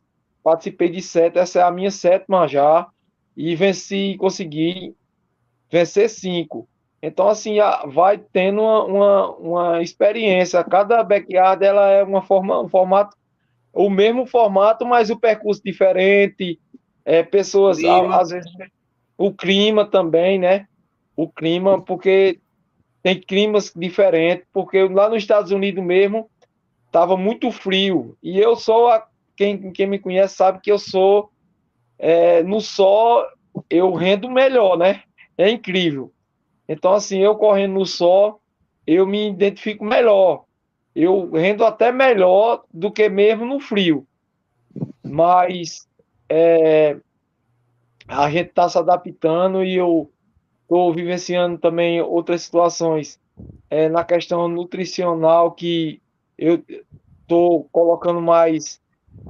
Participei 0.42 0.88
de 0.88 1.02
sete, 1.02 1.38
essa 1.38 1.60
é 1.60 1.62
a 1.62 1.70
minha 1.70 1.90
sétima 1.90 2.48
já, 2.48 2.88
e 3.36 3.54
venci, 3.54 4.16
consegui 4.18 4.94
vencer 5.70 6.08
cinco. 6.08 6.66
Então, 7.02 7.28
assim, 7.28 7.56
vai 7.88 8.18
tendo 8.18 8.60
uma, 8.60 8.84
uma, 8.84 9.30
uma 9.36 9.82
experiência. 9.82 10.62
Cada 10.64 11.02
backyard 11.02 11.64
ela 11.64 11.88
é 11.88 12.02
uma 12.02 12.22
forma, 12.22 12.60
um 12.60 12.68
formato 12.68 13.16
o 13.72 13.88
mesmo 13.88 14.26
formato, 14.26 14.84
mas 14.84 15.10
o 15.10 15.18
percurso 15.18 15.62
diferente, 15.64 16.58
é, 17.04 17.22
pessoas, 17.22 17.78
às 17.84 18.30
vezes, 18.30 18.50
o 19.16 19.32
clima 19.32 19.84
também, 19.84 20.38
né? 20.38 20.66
O 21.16 21.28
clima, 21.28 21.80
porque 21.80 22.40
tem 23.02 23.20
climas 23.20 23.72
diferentes, 23.74 24.46
porque 24.52 24.82
lá 24.88 25.08
nos 25.08 25.18
Estados 25.18 25.52
Unidos 25.52 25.82
mesmo 25.82 26.28
estava 26.86 27.16
muito 27.16 27.50
frio, 27.52 28.16
e 28.22 28.38
eu 28.38 28.56
sou, 28.56 28.88
a, 28.88 29.06
quem, 29.36 29.70
quem 29.72 29.86
me 29.86 29.98
conhece 29.98 30.34
sabe 30.34 30.60
que 30.60 30.72
eu 30.72 30.78
sou, 30.78 31.30
é, 31.98 32.42
no 32.42 32.60
sol, 32.60 33.24
eu 33.68 33.92
rendo 33.92 34.28
melhor, 34.28 34.76
né? 34.76 35.02
É 35.38 35.48
incrível. 35.48 36.12
Então, 36.68 36.92
assim, 36.92 37.18
eu 37.20 37.36
correndo 37.36 37.74
no 37.74 37.86
sol, 37.86 38.40
eu 38.86 39.06
me 39.06 39.28
identifico 39.28 39.84
melhor 39.84 40.44
eu 40.94 41.30
rendo 41.30 41.64
até 41.64 41.92
melhor 41.92 42.64
do 42.72 42.90
que 42.90 43.08
mesmo 43.08 43.44
no 43.44 43.60
frio. 43.60 44.06
Mas 45.02 45.88
é, 46.28 46.96
a 48.06 48.30
gente 48.30 48.48
está 48.48 48.68
se 48.68 48.78
adaptando 48.78 49.64
e 49.64 49.76
eu 49.76 50.10
estou 50.62 50.92
vivenciando 50.92 51.58
também 51.58 52.00
outras 52.00 52.42
situações 52.42 53.20
é, 53.68 53.88
na 53.88 54.04
questão 54.04 54.48
nutricional 54.48 55.52
que 55.52 56.00
eu 56.38 56.62
estou 57.20 57.68
colocando 57.70 58.20
mais 58.20 58.80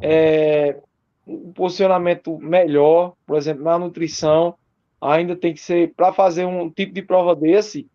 é, 0.00 0.78
um 1.26 1.52
posicionamento 1.52 2.38
melhor, 2.38 3.14
por 3.26 3.36
exemplo, 3.36 3.64
na 3.64 3.78
nutrição. 3.78 4.54
Ainda 5.00 5.34
tem 5.34 5.54
que 5.54 5.60
ser, 5.60 5.94
para 5.94 6.12
fazer 6.12 6.44
um 6.44 6.70
tipo 6.70 6.92
de 6.92 7.02
prova 7.02 7.34
desse, 7.34 7.88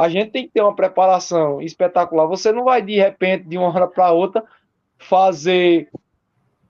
a 0.00 0.08
gente 0.08 0.30
tem 0.30 0.46
que 0.46 0.54
ter 0.54 0.62
uma 0.62 0.74
preparação 0.74 1.60
espetacular. 1.60 2.24
Você 2.24 2.50
não 2.50 2.64
vai, 2.64 2.80
de 2.80 2.96
repente, 2.96 3.44
de 3.44 3.58
uma 3.58 3.68
hora 3.68 3.86
para 3.86 4.10
outra, 4.12 4.42
fazer 4.96 5.90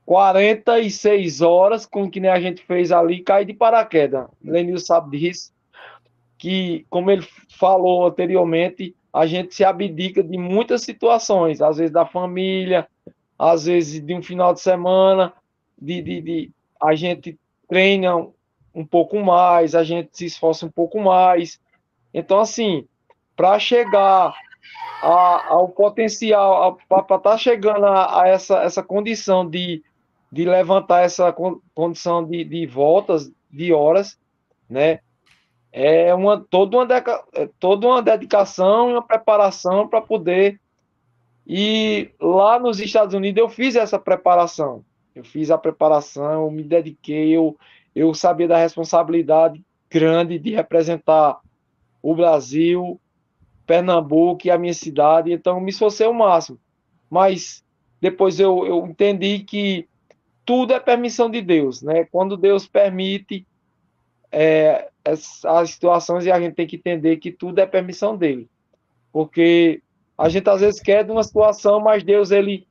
46 0.05 1.41
horas, 1.41 1.87
com 1.87 2.11
que 2.11 2.19
nem 2.19 2.29
a 2.29 2.41
gente 2.41 2.61
fez 2.67 2.91
ali, 2.91 3.23
cair 3.23 3.45
de 3.45 3.55
paraquedas. 3.55 4.27
Lenil 4.43 4.81
sabe 4.81 5.17
disso. 5.17 5.53
Que, 6.37 6.85
como 6.91 7.09
ele 7.09 7.25
falou 7.57 8.09
anteriormente, 8.09 8.97
a 9.13 9.25
gente 9.27 9.55
se 9.55 9.63
abdica 9.63 10.25
de 10.25 10.37
muitas 10.37 10.83
situações, 10.83 11.63
às 11.63 11.77
vezes 11.77 11.93
da 11.93 12.05
família, 12.05 12.89
às 13.39 13.67
vezes 13.67 14.05
de 14.05 14.13
um 14.13 14.25
final 14.25 14.53
de 14.53 14.61
semana, 14.61 15.33
de, 15.81 16.03
de, 16.03 16.21
de 16.21 16.51
a 16.83 16.97
gente 16.97 17.39
treina 17.69 18.27
um 18.75 18.85
pouco 18.85 19.21
mais, 19.21 19.77
a 19.77 19.85
gente 19.85 20.11
se 20.15 20.27
esforça 20.27 20.67
um 20.67 20.71
pouco 20.71 20.99
mais. 20.99 21.61
Então, 22.13 22.41
assim, 22.41 22.89
para 23.41 23.59
chegar 23.59 24.35
a, 25.03 25.47
ao 25.49 25.67
potencial, 25.71 26.79
para 26.87 27.01
estar 27.01 27.19
tá 27.21 27.39
chegando 27.39 27.87
a, 27.87 28.21
a, 28.21 28.29
essa, 28.29 28.59
essa 28.59 28.83
condição 28.83 29.49
de, 29.49 29.83
de 30.31 30.45
levantar 30.45 31.05
essa 31.05 31.35
condição 31.75 32.23
de, 32.23 32.45
de 32.45 32.67
voltas, 32.67 33.33
de 33.51 33.73
horas, 33.73 34.19
né? 34.69 35.01
É 35.73 36.15
uma, 36.15 36.39
toda, 36.39 36.77
uma 36.77 36.85
deca, 36.85 37.25
é 37.33 37.49
toda 37.59 37.87
uma 37.87 38.03
dedicação 38.03 38.91
e 38.91 38.93
uma 38.93 39.03
preparação 39.03 39.89
para 39.89 40.03
poder. 40.03 40.61
E 41.47 42.11
lá 42.21 42.59
nos 42.59 42.79
Estados 42.79 43.15
Unidos 43.15 43.41
eu 43.41 43.49
fiz 43.49 43.75
essa 43.75 43.99
preparação. 43.99 44.85
Eu 45.15 45.25
fiz 45.25 45.51
a 45.51 45.57
preparação, 45.57 46.45
eu 46.45 46.51
me 46.51 46.63
dediquei, 46.63 47.35
eu, 47.35 47.57
eu 47.95 48.13
sabia 48.13 48.47
da 48.47 48.59
responsabilidade 48.59 49.65
grande 49.89 50.39
de 50.39 50.51
representar 50.51 51.41
o 52.03 52.15
Brasil, 52.15 53.01
Pernambuco 53.71 54.49
e 54.49 54.51
a 54.51 54.59
minha 54.59 54.75
cidade, 54.75 55.33
então 55.33 55.61
me 55.61 55.71
esforcei 55.71 56.05
o 56.05 56.13
máximo. 56.13 56.59
Mas 57.09 57.65
depois 58.01 58.41
eu, 58.41 58.67
eu 58.67 58.85
entendi 58.85 59.39
que 59.45 59.89
tudo 60.45 60.73
é 60.73 60.81
permissão 60.81 61.31
de 61.31 61.41
Deus, 61.41 61.81
né? 61.81 62.05
Quando 62.11 62.37
Deus 62.37 62.67
permite 62.67 63.47
é, 64.33 64.89
as, 65.05 65.71
situações 65.71 66.27
e 66.27 66.33
a 66.33 66.41
gente 66.41 66.55
tem 66.55 66.67
que 66.67 66.75
entender 66.75 67.19
que 67.19 67.31
tudo 67.31 67.61
é 67.61 67.67
permissão 67.67 68.17
dele. 68.17 68.51
Porque 69.13 69.81
a 70.19 70.29
gente 70.29 70.51
às 70.51 70.63
vezes 70.63 70.81
quer 70.81 71.05
de 71.05 71.13
uma 71.13 71.23
situação, 71.23 71.79
mas 71.79 72.03
Deus 72.03 72.33
ele, 72.33 72.67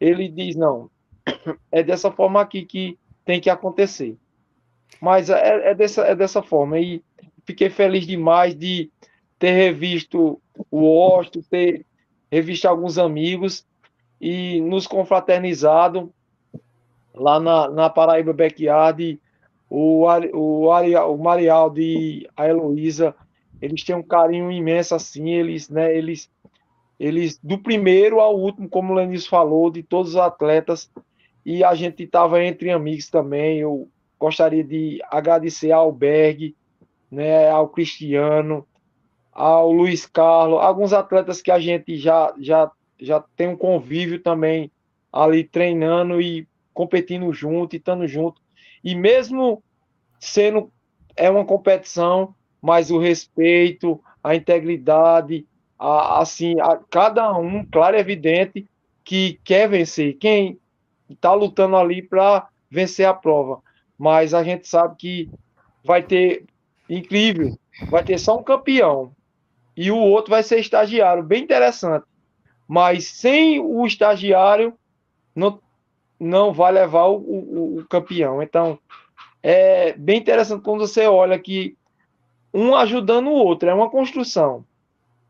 ele 0.00 0.26
diz: 0.26 0.56
não, 0.56 0.88
é 1.70 1.82
dessa 1.82 2.10
forma 2.10 2.40
aqui 2.40 2.64
que 2.64 2.98
tem 3.26 3.38
que 3.42 3.50
acontecer. 3.50 4.16
Mas 5.02 5.28
é, 5.28 5.72
é, 5.72 5.74
dessa, 5.74 6.00
é 6.00 6.14
dessa 6.14 6.42
forma. 6.42 6.80
E 6.80 7.02
fiquei 7.44 7.68
feliz 7.68 8.06
demais 8.06 8.54
de 8.54 8.90
ter 9.40 9.52
revisto 9.52 10.40
o 10.70 11.16
Osto, 11.16 11.42
ter 11.42 11.86
revisto 12.30 12.68
alguns 12.68 12.98
amigos 12.98 13.66
e 14.20 14.60
nos 14.60 14.86
confraternizado 14.86 16.12
lá 17.14 17.40
na, 17.40 17.68
na 17.70 17.90
Paraíba 17.90 18.34
Backyard, 18.34 19.18
o, 19.68 20.04
o, 20.34 20.68
o 20.68 21.18
Marialdo 21.18 21.80
e 21.80 22.28
a 22.36 22.46
Heloísa, 22.46 23.14
eles 23.62 23.82
têm 23.82 23.96
um 23.96 24.02
carinho 24.02 24.52
imenso 24.52 24.94
assim, 24.94 25.30
eles, 25.30 25.70
né, 25.70 25.96
eles, 25.96 26.30
eles 26.98 27.40
do 27.42 27.58
primeiro 27.58 28.20
ao 28.20 28.38
último, 28.38 28.68
como 28.68 28.92
o 28.92 28.96
Lenis 28.96 29.26
falou, 29.26 29.70
de 29.70 29.82
todos 29.82 30.10
os 30.10 30.16
atletas, 30.16 30.90
e 31.46 31.64
a 31.64 31.74
gente 31.74 32.02
estava 32.02 32.44
entre 32.44 32.70
amigos 32.70 33.08
também, 33.08 33.60
eu 33.60 33.88
gostaria 34.18 34.62
de 34.62 35.00
agradecer 35.10 35.72
ao 35.72 35.90
Berg, 35.90 36.54
né, 37.10 37.48
ao 37.48 37.68
Cristiano, 37.70 38.66
ao 39.32 39.72
Luiz 39.72 40.06
Carlos, 40.06 40.60
alguns 40.60 40.92
atletas 40.92 41.40
que 41.40 41.50
a 41.50 41.58
gente 41.58 41.96
já, 41.96 42.34
já, 42.38 42.70
já 42.98 43.20
tem 43.36 43.48
um 43.48 43.56
convívio 43.56 44.20
também 44.20 44.70
ali 45.12 45.44
treinando 45.44 46.20
e 46.20 46.46
competindo 46.74 47.32
junto 47.32 47.74
e 47.74 47.78
estando 47.78 48.06
junto. 48.06 48.40
E 48.82 48.94
mesmo 48.94 49.62
sendo 50.18 50.70
é 51.16 51.28
uma 51.30 51.44
competição, 51.44 52.34
mas 52.60 52.90
o 52.90 52.98
respeito, 52.98 54.00
a 54.22 54.34
integridade, 54.34 55.46
a, 55.78 56.20
assim, 56.20 56.60
a, 56.60 56.78
cada 56.90 57.36
um, 57.36 57.64
claro 57.64 57.96
e 57.96 58.00
evidente, 58.00 58.66
que 59.04 59.40
quer 59.44 59.68
vencer. 59.68 60.14
Quem 60.14 60.58
está 61.08 61.32
lutando 61.34 61.76
ali 61.76 62.02
para 62.02 62.48
vencer 62.70 63.06
a 63.06 63.14
prova. 63.14 63.60
Mas 63.98 64.32
a 64.32 64.42
gente 64.42 64.68
sabe 64.68 64.96
que 64.96 65.30
vai 65.84 66.02
ter, 66.02 66.44
incrível, 66.88 67.58
vai 67.90 68.04
ter 68.04 68.18
só 68.18 68.38
um 68.38 68.42
campeão 68.42 69.12
e 69.76 69.90
o 69.90 69.98
outro 69.98 70.30
vai 70.30 70.42
ser 70.42 70.58
estagiário, 70.58 71.22
bem 71.22 71.42
interessante. 71.42 72.04
mas 72.68 73.04
sem 73.06 73.58
o 73.58 73.84
estagiário 73.86 74.74
não, 75.34 75.60
não 76.18 76.52
vai 76.52 76.72
levar 76.72 77.06
o, 77.06 77.16
o, 77.16 77.78
o 77.78 77.84
campeão. 77.88 78.42
Então, 78.42 78.78
é 79.42 79.92
bem 79.94 80.18
interessante 80.18 80.62
quando 80.62 80.86
você 80.86 81.06
olha 81.06 81.38
que 81.38 81.76
um 82.52 82.74
ajudando 82.74 83.28
o 83.28 83.34
outro, 83.34 83.68
é 83.68 83.74
uma 83.74 83.90
construção. 83.90 84.64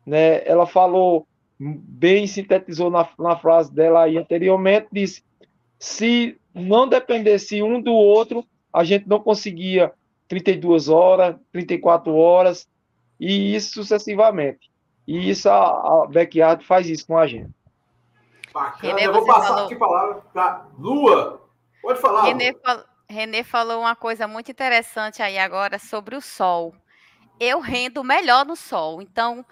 Né? 0.05 0.45
Ela 0.45 0.65
falou, 0.65 1.27
bem 1.59 2.25
sintetizou 2.27 2.89
na, 2.89 3.07
na 3.17 3.35
frase 3.37 3.73
dela 3.73 4.03
aí 4.03 4.17
anteriormente, 4.17 4.87
disse, 4.91 5.23
se 5.79 6.37
não 6.53 6.87
dependesse 6.87 7.61
um 7.61 7.81
do 7.81 7.93
outro, 7.93 8.45
a 8.73 8.83
gente 8.83 9.07
não 9.07 9.19
conseguia 9.19 9.91
32 10.27 10.89
horas, 10.89 11.35
34 11.51 12.13
horas, 12.13 12.67
e 13.21 13.55
isso 13.55 13.75
sucessivamente. 13.75 14.71
E 15.07 15.29
isso 15.29 15.47
a, 15.47 16.03
a 16.03 16.07
Backyard 16.07 16.65
faz 16.65 16.89
isso 16.89 17.05
com 17.05 17.19
a 17.19 17.27
gente. 17.27 17.51
Bacana, 18.51 18.95
Renê, 18.95 19.07
eu 19.07 19.13
vou 19.13 19.25
passar 19.25 19.47
falou... 19.49 19.65
aqui 19.65 19.75
a 19.75 19.77
palavra 19.77 20.15
para 20.33 20.65
Lua. 20.79 21.47
Pode 21.83 22.01
falar. 22.01 22.23
Renê, 22.23 22.53
fal... 22.53 22.83
Renê 23.07 23.43
falou 23.43 23.81
uma 23.81 23.95
coisa 23.95 24.27
muito 24.27 24.49
interessante 24.49 25.21
aí 25.21 25.37
agora 25.37 25.77
sobre 25.77 26.15
o 26.15 26.21
sol. 26.21 26.73
Eu 27.39 27.59
rendo 27.59 28.03
melhor 28.03 28.43
no 28.43 28.55
sol. 28.55 29.01
Então, 29.03 29.45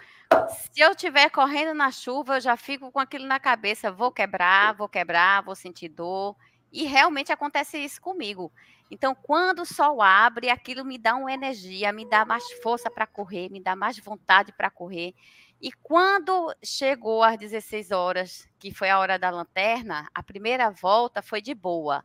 se 0.48 0.80
eu 0.80 0.90
estiver 0.90 1.30
correndo 1.30 1.72
na 1.72 1.92
chuva, 1.92 2.36
eu 2.36 2.40
já 2.40 2.56
fico 2.56 2.90
com 2.90 2.98
aquilo 2.98 3.26
na 3.26 3.38
cabeça. 3.38 3.92
Vou 3.92 4.10
quebrar, 4.10 4.74
vou 4.74 4.88
quebrar, 4.88 5.42
vou 5.42 5.54
sentir 5.54 5.88
dor. 5.88 6.34
E 6.72 6.84
realmente 6.84 7.32
acontece 7.32 7.78
isso 7.78 8.00
comigo. 8.00 8.50
Então, 8.90 9.14
quando 9.14 9.60
o 9.60 9.66
sol 9.66 10.02
abre, 10.02 10.50
aquilo 10.50 10.84
me 10.84 10.98
dá 10.98 11.14
uma 11.14 11.32
energia, 11.32 11.92
me 11.92 12.04
dá 12.04 12.24
mais 12.24 12.50
força 12.60 12.90
para 12.90 13.06
correr, 13.06 13.48
me 13.48 13.62
dá 13.62 13.76
mais 13.76 13.96
vontade 13.98 14.52
para 14.52 14.68
correr. 14.68 15.14
E 15.60 15.70
quando 15.70 16.52
chegou 16.64 17.22
às 17.22 17.38
16 17.38 17.92
horas, 17.92 18.48
que 18.58 18.74
foi 18.74 18.90
a 18.90 18.98
hora 18.98 19.18
da 19.18 19.30
lanterna, 19.30 20.08
a 20.12 20.22
primeira 20.22 20.70
volta 20.70 21.22
foi 21.22 21.40
de 21.40 21.54
boa. 21.54 22.04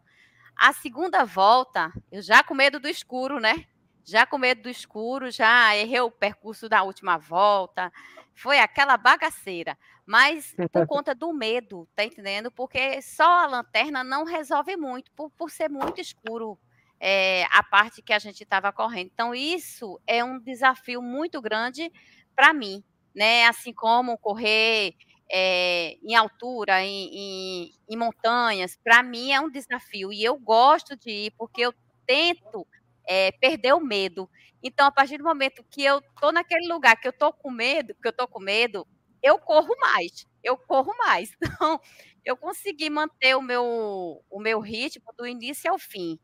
A 0.56 0.74
segunda 0.74 1.26
volta, 1.26 1.92
eu 2.12 2.22
já 2.22 2.44
com 2.44 2.54
medo 2.54 2.80
do 2.80 2.88
escuro, 2.88 3.40
né? 3.40 3.66
Já 4.04 4.26
com 4.26 4.38
medo 4.38 4.64
do 4.64 4.70
escuro, 4.70 5.32
já 5.32 5.76
errei 5.76 6.02
o 6.02 6.12
percurso 6.12 6.70
da 6.70 6.84
última 6.84 7.18
volta. 7.18 7.92
Foi 8.36 8.60
aquela 8.60 8.96
bagaceira. 8.96 9.76
Mas 10.06 10.54
por 10.72 10.86
conta 10.86 11.16
do 11.16 11.34
medo, 11.34 11.88
tá 11.96 12.04
entendendo? 12.04 12.52
Porque 12.52 13.02
só 13.02 13.40
a 13.40 13.48
lanterna 13.48 14.04
não 14.04 14.24
resolve 14.24 14.78
muito, 14.78 15.12
por, 15.14 15.32
por 15.32 15.50
ser 15.50 15.70
muito 15.70 16.00
escuro 16.00 16.60
é, 17.00 17.46
a 17.52 17.64
parte 17.64 18.02
que 18.02 18.14
a 18.14 18.20
gente 18.20 18.44
estava 18.44 18.72
correndo. 18.72 19.10
Então, 19.14 19.36
isso 19.36 20.00
é 20.08 20.24
um 20.24 20.40
desafio 20.40 21.02
muito 21.02 21.42
grande 21.42 21.92
para 22.36 22.54
mim, 22.54 22.84
né? 23.16 23.46
Assim 23.46 23.74
como 23.74 24.18
correr 24.18 24.94
é, 25.32 25.98
em 26.04 26.16
altura, 26.16 26.82
em, 26.84 27.10
em, 27.14 27.72
em 27.90 27.98
montanhas, 27.98 28.78
para 28.84 29.02
mim 29.04 29.32
é 29.32 29.40
um 29.40 29.50
desafio 29.50 30.12
e 30.14 30.24
eu 30.24 30.38
gosto 30.38 30.96
de 30.96 31.10
ir 31.10 31.32
porque 31.38 31.62
eu 31.62 31.74
tento 32.06 32.66
é, 33.08 33.32
perder 33.34 33.74
o 33.74 33.80
medo. 33.80 34.30
Então, 34.64 34.86
a 34.88 34.92
partir 34.92 35.18
do 35.18 35.24
momento 35.24 35.64
que 35.70 35.84
eu 35.84 36.02
tô 36.20 36.32
naquele 36.32 36.68
lugar 36.68 36.96
que 37.00 37.08
eu 37.08 37.14
tô 37.14 37.32
com 37.34 37.52
medo, 37.52 37.96
que 38.02 38.08
eu 38.08 38.14
tô 38.14 38.28
com 38.28 38.40
medo, 38.40 38.88
eu 39.22 39.38
corro 39.40 39.76
mais, 39.80 40.26
eu 40.44 40.58
corro 40.58 40.94
mais. 40.98 41.32
Então, 41.66 41.80
eu 42.26 42.36
consegui 42.36 42.90
manter 42.90 43.36
o 43.36 43.42
meu, 43.42 44.24
o 44.32 44.40
meu 44.40 44.60
ritmo 44.60 45.06
do 45.16 45.28
início 45.28 45.72
ao 45.72 45.78
fim, 45.78 46.20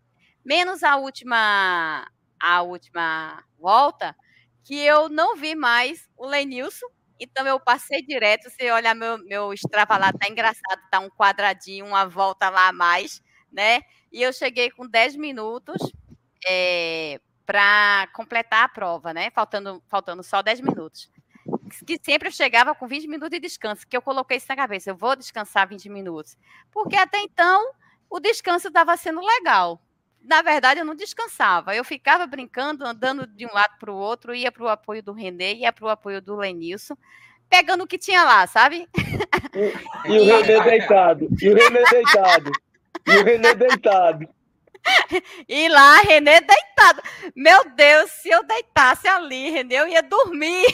menos 0.45 0.83
a 0.83 0.95
última 0.97 2.07
a 2.41 2.61
última 2.63 3.43
volta, 3.59 4.15
que 4.63 4.75
eu 4.79 5.09
não 5.09 5.35
vi 5.35 5.55
mais 5.55 6.09
o 6.17 6.25
Lenilson, 6.25 6.87
então 7.19 7.45
eu 7.45 7.59
passei 7.59 8.01
direto. 8.01 8.49
Você 8.49 8.71
olha 8.71 8.95
meu, 8.95 9.19
meu 9.19 9.53
Strava 9.53 9.97
lá, 9.97 10.11
tá 10.11 10.27
engraçado, 10.27 10.81
tá 10.89 10.99
um 10.99 11.09
quadradinho, 11.09 11.85
uma 11.85 12.05
volta 12.07 12.49
lá 12.49 12.69
a 12.69 12.73
mais, 12.73 13.21
né? 13.51 13.81
E 14.11 14.23
eu 14.23 14.33
cheguei 14.33 14.71
com 14.71 14.87
10 14.87 15.15
minutos 15.15 15.77
é, 16.47 17.13
eh, 17.15 17.19
para 17.45 18.07
completar 18.13 18.63
a 18.65 18.69
prova, 18.69 19.13
né? 19.13 19.29
Faltando, 19.31 19.83
faltando 19.87 20.23
só 20.23 20.41
10 20.41 20.61
minutos. 20.61 21.09
Que 21.85 21.99
sempre 22.03 22.27
eu 22.29 22.31
chegava 22.31 22.75
com 22.75 22.87
20 22.87 23.07
minutos 23.07 23.29
de 23.29 23.39
descanso, 23.39 23.87
que 23.87 23.95
eu 23.95 24.01
coloquei 24.01 24.37
isso 24.37 24.47
na 24.49 24.55
cabeça, 24.55 24.89
eu 24.89 24.95
vou 24.95 25.15
descansar 25.15 25.67
20 25.67 25.89
minutos. 25.89 26.37
Porque 26.71 26.95
até 26.95 27.19
então 27.19 27.71
o 28.09 28.19
descanso 28.19 28.67
estava 28.67 28.97
sendo 28.97 29.21
legal 29.21 29.81
na 30.23 30.41
verdade, 30.41 30.79
eu 30.79 30.85
não 30.85 30.95
descansava. 30.95 31.75
Eu 31.75 31.83
ficava 31.83 32.25
brincando, 32.27 32.85
andando 32.85 33.25
de 33.27 33.45
um 33.45 33.53
lado 33.53 33.77
para 33.79 33.91
o 33.91 33.95
outro, 33.95 34.35
ia 34.35 34.51
para 34.51 34.63
o 34.63 34.69
apoio 34.69 35.01
do 35.01 35.13
Renê, 35.13 35.55
ia 35.55 35.73
para 35.73 35.85
o 35.85 35.89
apoio 35.89 36.21
do 36.21 36.35
Lenilson, 36.35 36.95
pegando 37.49 37.83
o 37.83 37.87
que 37.87 37.97
tinha 37.97 38.23
lá, 38.23 38.45
sabe? 38.47 38.87
E, 40.05 40.11
e 40.11 40.19
o 40.19 40.25
Renê 40.25 40.61
deitado. 40.63 41.27
E 41.41 41.49
o 41.49 41.55
Renê 41.55 41.83
deitado. 41.89 42.51
E 43.07 43.17
o 43.17 43.23
Renê 43.23 43.55
deitado. 43.55 44.29
E 45.47 45.69
lá, 45.69 45.97
Renê 46.01 46.41
deitado. 46.41 47.01
Meu 47.35 47.69
Deus, 47.71 48.11
se 48.11 48.29
eu 48.29 48.43
deitasse 48.43 49.07
ali, 49.07 49.51
Renê, 49.51 49.75
eu 49.75 49.87
ia 49.87 50.01
dormir. 50.01 50.65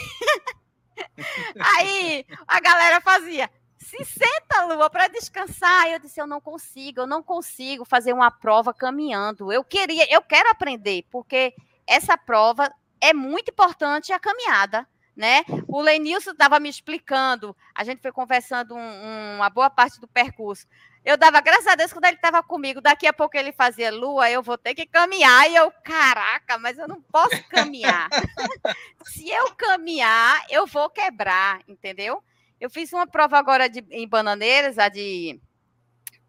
Aí 1.77 2.25
a 2.47 2.59
galera 2.59 3.01
fazia 3.01 3.49
se 3.87 4.03
senta, 4.03 4.65
Lua, 4.65 4.89
para 4.89 5.07
descansar. 5.07 5.87
Eu 5.87 5.99
disse, 5.99 6.19
eu 6.19 6.27
não 6.27 6.41
consigo, 6.41 7.01
eu 7.01 7.07
não 7.07 7.23
consigo 7.23 7.85
fazer 7.85 8.11
uma 8.11 8.29
prova 8.29 8.73
caminhando. 8.73 9.51
Eu 9.51 9.63
queria, 9.63 10.05
eu 10.13 10.21
quero 10.21 10.49
aprender, 10.49 11.05
porque 11.09 11.53
essa 11.87 12.17
prova 12.17 12.69
é 12.99 13.13
muito 13.13 13.51
importante 13.51 14.11
a 14.11 14.19
caminhada, 14.19 14.85
né? 15.15 15.45
O 15.69 15.81
Lenilson 15.81 16.31
estava 16.31 16.59
me 16.59 16.67
explicando, 16.67 17.55
a 17.73 17.85
gente 17.85 18.01
foi 18.01 18.11
conversando 18.11 18.75
um, 18.75 18.77
um, 18.77 19.35
uma 19.37 19.49
boa 19.49 19.69
parte 19.69 20.01
do 20.01 20.07
percurso. 20.07 20.67
Eu 21.05 21.15
dava 21.15 21.39
graças 21.39 21.67
a 21.67 21.75
Deus 21.75 21.93
quando 21.93 22.03
ele 22.03 22.17
estava 22.17 22.43
comigo. 22.43 22.81
Daqui 22.81 23.07
a 23.07 23.13
pouco 23.13 23.37
ele 23.37 23.53
fazia 23.53 23.89
lua, 23.89 24.29
eu 24.29 24.43
vou 24.43 24.57
ter 24.57 24.75
que 24.75 24.85
caminhar. 24.85 25.49
E 25.49 25.55
eu, 25.55 25.71
caraca, 25.81 26.57
mas 26.57 26.77
eu 26.77 26.89
não 26.89 27.01
posso 27.01 27.41
caminhar. 27.47 28.09
Se 29.05 29.29
eu 29.29 29.55
caminhar, 29.55 30.45
eu 30.49 30.67
vou 30.67 30.89
quebrar, 30.89 31.61
entendeu? 31.65 32.21
Eu 32.59 32.69
fiz 32.69 32.91
uma 32.91 33.05
prova 33.05 33.37
agora 33.37 33.69
de, 33.69 33.85
em 33.91 34.07
Bananeiras, 34.07 34.77
a 34.77 34.89
de. 34.89 35.39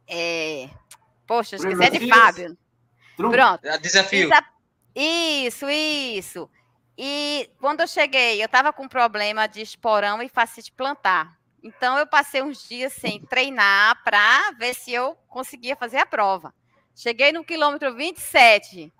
É, 0.07 0.69
poxa, 1.27 1.57
esqueci, 1.57 1.83
é 1.83 1.91
de 1.91 2.09
Fábio. 2.09 2.59
Pronto. 3.17 3.65
É 3.65 3.79
desafio. 3.79 4.31
Isso, 4.95 5.69
isso. 5.69 6.51
E 6.97 7.49
quando 7.61 7.81
eu 7.81 7.87
cheguei, 7.87 8.43
eu 8.43 8.47
estava 8.47 8.73
com 8.73 8.89
problema 8.89 9.47
de 9.47 9.61
esporão 9.61 10.23
e 10.23 10.29
facite 10.29 10.73
plantar. 10.73 11.39
Então, 11.63 11.99
eu 11.99 12.07
passei 12.07 12.43
uns 12.43 12.69
dias 12.69 12.93
sem 12.93 13.21
treinar 13.27 14.03
para 14.05 14.53
ver 14.53 14.75
se 14.75 14.93
eu 14.93 15.17
conseguia 15.29 15.77
fazer 15.77 15.99
a 15.99 16.07
prova. 16.07 16.55
Cheguei 16.95 17.33
no 17.33 17.45
quilômetro 17.45 17.95
27. 17.95 18.93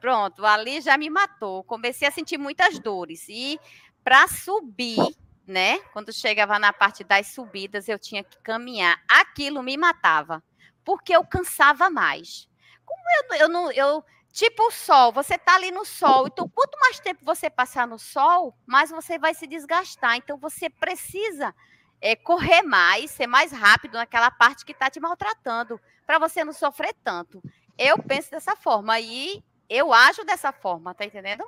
Pronto, 0.00 0.44
ali 0.44 0.80
já 0.80 0.96
me 0.96 1.10
matou. 1.10 1.62
Comecei 1.64 2.08
a 2.08 2.10
sentir 2.10 2.38
muitas 2.38 2.78
dores. 2.78 3.26
E 3.28 3.60
para 4.02 4.26
subir, 4.26 4.98
né? 5.46 5.78
Quando 5.92 6.12
chegava 6.12 6.58
na 6.58 6.72
parte 6.72 7.02
das 7.04 7.28
subidas, 7.28 7.88
eu 7.88 7.98
tinha 7.98 8.22
que 8.22 8.38
caminhar. 8.38 9.00
Aquilo 9.08 9.62
me 9.62 9.76
matava, 9.76 10.42
porque 10.84 11.14
eu 11.14 11.24
cansava 11.24 11.90
mais. 11.90 12.48
Como 12.84 13.02
eu, 13.18 13.40
eu 13.40 13.48
não. 13.48 13.72
Eu, 13.72 14.04
tipo 14.32 14.68
o 14.68 14.70
sol, 14.70 15.12
você 15.12 15.36
tá 15.36 15.54
ali 15.54 15.70
no 15.70 15.84
sol, 15.84 16.26
então 16.26 16.48
quanto 16.48 16.78
mais 16.78 17.00
tempo 17.00 17.24
você 17.24 17.50
passar 17.50 17.86
no 17.86 17.98
sol, 17.98 18.56
mais 18.66 18.90
você 18.90 19.18
vai 19.18 19.34
se 19.34 19.46
desgastar. 19.46 20.16
Então 20.16 20.36
você 20.38 20.70
precisa 20.70 21.54
é, 22.00 22.16
correr 22.16 22.62
mais, 22.62 23.10
ser 23.10 23.26
mais 23.26 23.52
rápido 23.52 23.94
naquela 23.94 24.30
parte 24.30 24.64
que 24.64 24.72
está 24.72 24.88
te 24.88 25.00
maltratando, 25.00 25.80
para 26.06 26.18
você 26.18 26.44
não 26.44 26.52
sofrer 26.52 26.94
tanto. 27.04 27.42
Eu 27.76 27.98
penso 28.02 28.30
dessa 28.30 28.56
forma 28.56 28.98
e 29.00 29.44
eu 29.68 29.92
ajo 29.92 30.24
dessa 30.24 30.52
forma, 30.52 30.94
tá 30.94 31.04
entendendo? 31.04 31.44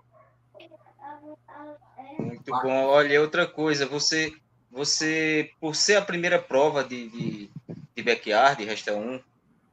Muito 2.18 2.50
bom. 2.50 2.86
Olha, 2.86 3.20
outra 3.20 3.46
coisa, 3.46 3.86
você, 3.86 4.32
você 4.70 5.50
por 5.60 5.74
ser 5.76 5.96
a 5.96 6.02
primeira 6.02 6.40
prova 6.40 6.82
de, 6.82 7.08
de, 7.08 7.50
de 7.94 8.02
backyard, 8.02 8.64
resta 8.64 8.94
um, 8.94 9.20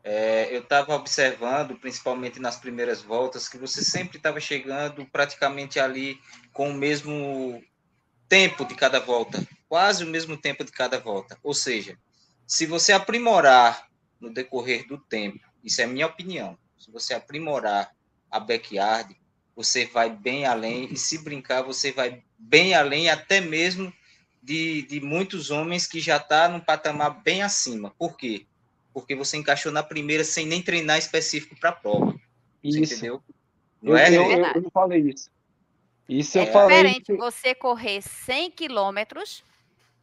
é, 0.04 0.56
eu 0.56 0.62
estava 0.62 0.96
observando, 0.96 1.76
principalmente 1.76 2.40
nas 2.40 2.58
primeiras 2.58 3.02
voltas, 3.02 3.48
que 3.48 3.58
você 3.58 3.84
sempre 3.84 4.18
estava 4.18 4.40
chegando 4.40 5.06
praticamente 5.06 5.80
ali 5.80 6.18
com 6.54 6.70
o 6.70 6.74
mesmo 6.74 7.62
tempo 8.28 8.64
de 8.66 8.76
cada 8.76 9.00
volta, 9.00 9.46
quase 9.68 10.04
o 10.04 10.08
mesmo 10.08 10.38
tempo 10.38 10.64
de 10.64 10.72
cada 10.72 11.00
volta. 11.00 11.38
Ou 11.44 11.54
seja, 11.54 11.98
se 12.48 12.66
você 12.66 12.94
aprimorar 12.94 13.88
no 14.20 14.34
decorrer 14.34 14.88
do 14.88 14.98
tempo, 14.98 15.40
isso 15.64 15.82
é 15.82 15.86
minha 15.86 16.08
opinião, 16.08 16.58
se 16.78 16.92
você 16.92 17.14
aprimorar 17.14 17.92
a 18.32 18.40
backyard, 18.40 19.16
você 19.60 19.86
vai 19.86 20.10
bem 20.10 20.46
além, 20.46 20.88
e 20.90 20.96
se 20.96 21.18
brincar, 21.18 21.62
você 21.64 21.92
vai 21.92 22.24
bem 22.38 22.74
além, 22.74 23.10
até 23.10 23.42
mesmo 23.42 23.92
de, 24.42 24.84
de 24.84 25.02
muitos 25.02 25.52
homens 25.52 25.86
que 25.86 26.00
já 26.00 26.16
estão 26.16 26.30
tá 26.30 26.48
num 26.48 26.62
patamar 26.62 27.22
bem 27.22 27.42
acima. 27.42 27.94
Por 28.00 28.16
quê? 28.16 28.46
Porque 28.94 29.14
você 29.14 29.36
encaixou 29.36 29.70
na 29.70 29.84
primeira 29.84 30.24
sem 30.24 30.46
nem 30.46 30.62
treinar 30.62 30.98
específico 30.98 31.60
para 31.60 31.72
a 31.72 31.74
prova. 31.74 32.18
Isso. 32.64 32.80
entendeu? 32.80 33.22
Não 33.82 33.92
eu, 33.92 33.98
é, 33.98 34.08
eu, 34.08 34.32
eu, 34.32 34.64
eu, 34.64 34.72
falei 34.72 35.02
isso. 35.02 35.30
Isso 36.08 36.38
é 36.38 36.44
eu 36.44 36.54
falei. 36.54 36.78
diferente 36.78 37.18
você 37.18 37.54
correr 37.54 38.02
100 38.02 38.52
quilômetros 38.52 39.44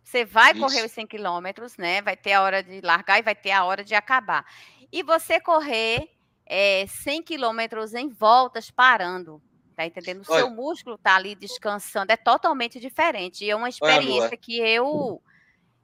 Você 0.05 0.23
vai 0.27 0.53
Isso. 0.53 0.61
correr 0.61 0.85
os 0.85 0.93
100 0.93 1.07
quilômetros, 1.07 1.79
né? 1.79 2.03
Vai 2.03 2.15
ter 2.15 2.35
a 2.35 2.43
hora 2.43 2.63
de 2.63 2.83
largar 2.83 3.19
e 3.19 3.23
vai 3.23 3.35
ter 3.35 3.53
a 3.53 3.65
hora 3.65 3.83
de 3.83 3.95
acabar. 3.95 4.45
E 4.93 5.03
você 5.03 5.41
correr 5.41 6.11
é, 6.47 6.87
100 6.87 7.23
quilômetros 7.23 7.93
em 7.95 8.09
voltas 8.09 8.71
parando. 8.71 9.43
Tá 9.75 9.85
entendendo? 9.85 10.23
O 10.27 10.33
Olha- 10.33 10.41
seu 10.41 10.51
músculo 10.51 10.97
tá 10.97 11.17
ali 11.17 11.35
descansando. 11.35 12.11
É 12.11 12.17
totalmente 12.17 12.81
diferente. 12.81 13.45
E 13.45 13.51
é 13.51 13.57
uma 13.57 13.69
experiência 13.69 14.37
que 14.37 14.59
eu. 14.59 15.21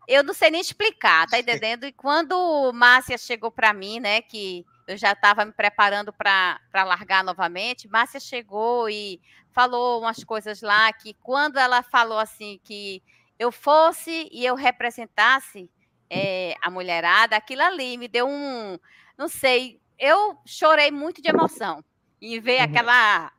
Eu 0.08 0.24
não 0.24 0.32
sei 0.34 0.50
nem 0.50 0.60
explicar, 0.60 1.26
tá 1.28 1.38
entendendo? 1.66 1.84
E 1.84 1.92
quando 1.92 2.72
Márcia 2.72 3.18
chegou 3.18 3.50
para 3.50 3.72
mim, 3.74 4.00
né, 4.00 4.22
que 4.22 4.64
eu 4.88 4.96
já 4.96 5.12
estava 5.12 5.44
me 5.44 5.52
preparando 5.52 6.12
para 6.12 6.58
largar 6.72 7.22
novamente, 7.22 7.86
Márcia 7.88 8.18
chegou 8.18 8.88
e 8.88 9.20
falou 9.52 10.00
umas 10.00 10.24
coisas 10.24 10.62
lá 10.62 10.90
que 10.92 11.14
quando 11.22 11.58
ela 11.58 11.82
falou 11.82 12.18
assim 12.18 12.58
que 12.64 13.02
eu 13.38 13.52
fosse 13.52 14.28
e 14.32 14.44
eu 14.44 14.54
representasse 14.54 15.70
eh, 16.08 16.54
a 16.62 16.70
mulherada, 16.70 17.36
aquilo 17.36 17.62
ali 17.62 17.96
me 17.98 18.08
deu 18.08 18.26
um, 18.26 18.78
não 19.16 19.28
sei, 19.28 19.80
eu 20.02 20.36
chorei 20.44 20.90
muito 20.90 21.22
de 21.22 21.28
emoção 21.28 21.82
em 22.20 22.40
ver 22.40 22.58
Uhum. 22.58 22.64
aquela 22.64 23.32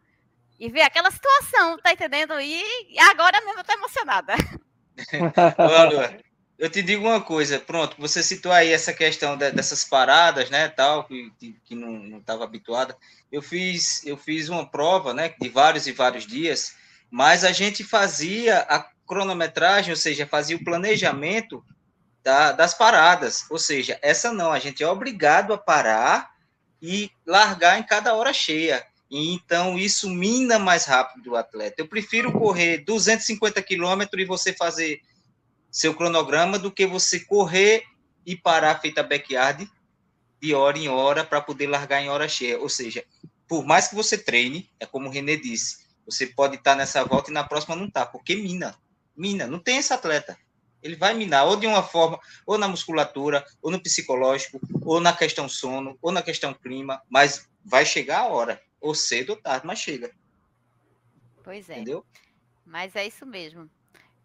e 0.59 0.69
ver 0.69 0.81
aquela 0.81 1.11
situação, 1.11 1.77
tá 1.79 1.91
entendendo? 1.91 2.39
E, 2.39 2.63
agora 3.11 3.41
mesmo 3.41 3.59
eu 3.59 3.63
tô 3.65 3.73
emocionada. 3.73 4.33
Ô, 5.57 5.91
Lua, 5.91 6.17
eu 6.57 6.69
te 6.69 6.81
digo 6.81 7.05
uma 7.05 7.19
coisa, 7.19 7.59
pronto, 7.59 7.97
você 7.99 8.23
citou 8.23 8.51
aí 8.51 8.71
essa 8.71 8.93
questão 8.93 9.35
de- 9.35 9.51
dessas 9.51 9.83
paradas, 9.83 10.49
né, 10.49 10.69
tal, 10.69 11.03
que, 11.03 11.31
que- 11.37 11.57
que 11.65 11.75
não 11.75 12.19
estava 12.19 12.45
habituada. 12.45 12.95
Eu 13.29 13.41
fiz, 13.41 14.05
eu 14.05 14.15
fiz 14.15 14.47
uma 14.47 14.65
prova, 14.69 15.13
né, 15.13 15.33
de 15.37 15.49
vários 15.49 15.85
e 15.85 15.91
vários 15.91 16.25
dias, 16.25 16.75
mas 17.11 17.43
a 17.43 17.51
gente 17.51 17.83
fazia 17.83 18.59
a 18.69 18.87
cronometragem, 19.05 19.91
ou 19.91 19.97
seja, 19.97 20.25
fazia 20.25 20.55
o 20.55 20.63
planejamento 20.63 21.61
da- 22.23 22.53
das 22.53 22.73
paradas, 22.73 23.45
ou 23.51 23.59
seja, 23.59 23.99
essa 24.01 24.31
não, 24.31 24.51
a 24.53 24.59
gente 24.59 24.81
é 24.81 24.87
obrigado 24.87 25.51
a 25.51 25.57
parar 25.57 26.31
e 26.83 27.09
largar 27.25 27.79
em 27.79 27.83
cada 27.83 28.13
hora 28.13 28.33
cheia. 28.33 28.85
E 29.09 29.33
então 29.33 29.77
isso 29.77 30.09
mina 30.09 30.59
mais 30.59 30.83
rápido 30.83 31.31
o 31.31 31.35
atleta. 31.37 31.75
Eu 31.77 31.87
prefiro 31.87 32.33
correr 32.33 32.79
250 32.79 33.61
quilômetros 33.61 34.21
e 34.21 34.25
você 34.25 34.51
fazer 34.51 34.99
seu 35.71 35.95
cronograma 35.95 36.59
do 36.59 36.69
que 36.69 36.85
você 36.85 37.21
correr 37.21 37.83
e 38.25 38.35
parar 38.35 38.81
feita 38.81 39.01
backyard 39.01 39.65
de 40.41 40.53
hora 40.53 40.77
em 40.77 40.89
hora 40.89 41.23
para 41.23 41.39
poder 41.39 41.67
largar 41.67 42.01
em 42.01 42.09
hora 42.09 42.27
cheia. 42.27 42.59
Ou 42.59 42.67
seja, 42.67 43.05
por 43.47 43.65
mais 43.65 43.87
que 43.87 43.95
você 43.95 44.17
treine, 44.17 44.69
é 44.77 44.85
como 44.85 45.07
o 45.07 45.11
René 45.11 45.37
disse, 45.37 45.77
você 46.05 46.27
pode 46.27 46.57
estar 46.57 46.75
nessa 46.75 47.01
volta 47.05 47.31
e 47.31 47.33
na 47.33 47.45
próxima 47.45 47.77
não 47.77 47.89
tá, 47.89 48.05
porque 48.05 48.35
mina. 48.35 48.75
Mina, 49.15 49.47
não 49.47 49.59
tem 49.59 49.77
esse 49.77 49.93
atleta. 49.93 50.37
Ele 50.83 50.95
vai 50.95 51.13
minar 51.13 51.47
ou 51.47 51.55
de 51.55 51.65
uma 51.65 51.81
forma, 51.81 52.19
ou 52.45 52.57
na 52.57 52.67
musculatura, 52.67 53.43
ou 53.61 53.71
no 53.71 53.81
psicológico, 53.81 54.59
ou 54.81 54.99
na 54.99 55.13
questão 55.13 55.47
sono, 55.47 55.97
ou 56.01 56.11
na 56.11 56.21
questão 56.21 56.53
clima, 56.53 57.01
mas 57.09 57.49
vai 57.63 57.85
chegar 57.85 58.19
a 58.19 58.27
hora, 58.27 58.61
ou 58.81 58.93
cedo 58.93 59.31
ou 59.31 59.37
tarde, 59.37 59.65
mas 59.65 59.79
chega, 59.79 60.11
Pois 61.43 61.69
é. 61.69 61.73
entendeu? 61.73 62.05
Mas 62.65 62.95
é 62.95 63.05
isso 63.05 63.25
mesmo. 63.25 63.69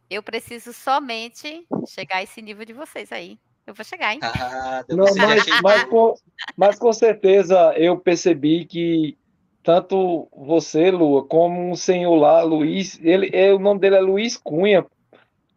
Eu 0.08 0.22
preciso 0.22 0.72
somente 0.72 1.66
chegar 1.86 2.18
a 2.18 2.22
esse 2.22 2.40
nível 2.40 2.64
de 2.64 2.72
vocês 2.72 3.10
aí. 3.12 3.38
Eu 3.66 3.74
vou 3.74 3.84
chegar, 3.84 4.14
hein? 4.14 4.20
Ah, 4.22 4.82
Não, 4.88 5.06
você 5.06 5.20
já 5.20 5.26
mas, 5.26 5.46
mas, 5.62 5.84
com, 5.84 6.14
mas 6.56 6.78
com 6.78 6.92
certeza 6.92 7.74
eu 7.76 7.98
percebi 7.98 8.64
que 8.64 9.18
tanto 9.62 10.26
você, 10.34 10.90
Lua, 10.90 11.26
como 11.26 11.72
o 11.72 11.76
senhor 11.76 12.14
lá, 12.14 12.42
Luiz, 12.42 12.98
ele, 13.02 13.28
é, 13.34 13.52
o 13.52 13.58
nome 13.58 13.80
dele 13.80 13.96
é 13.96 14.00
Luiz 14.00 14.36
Cunha. 14.36 14.86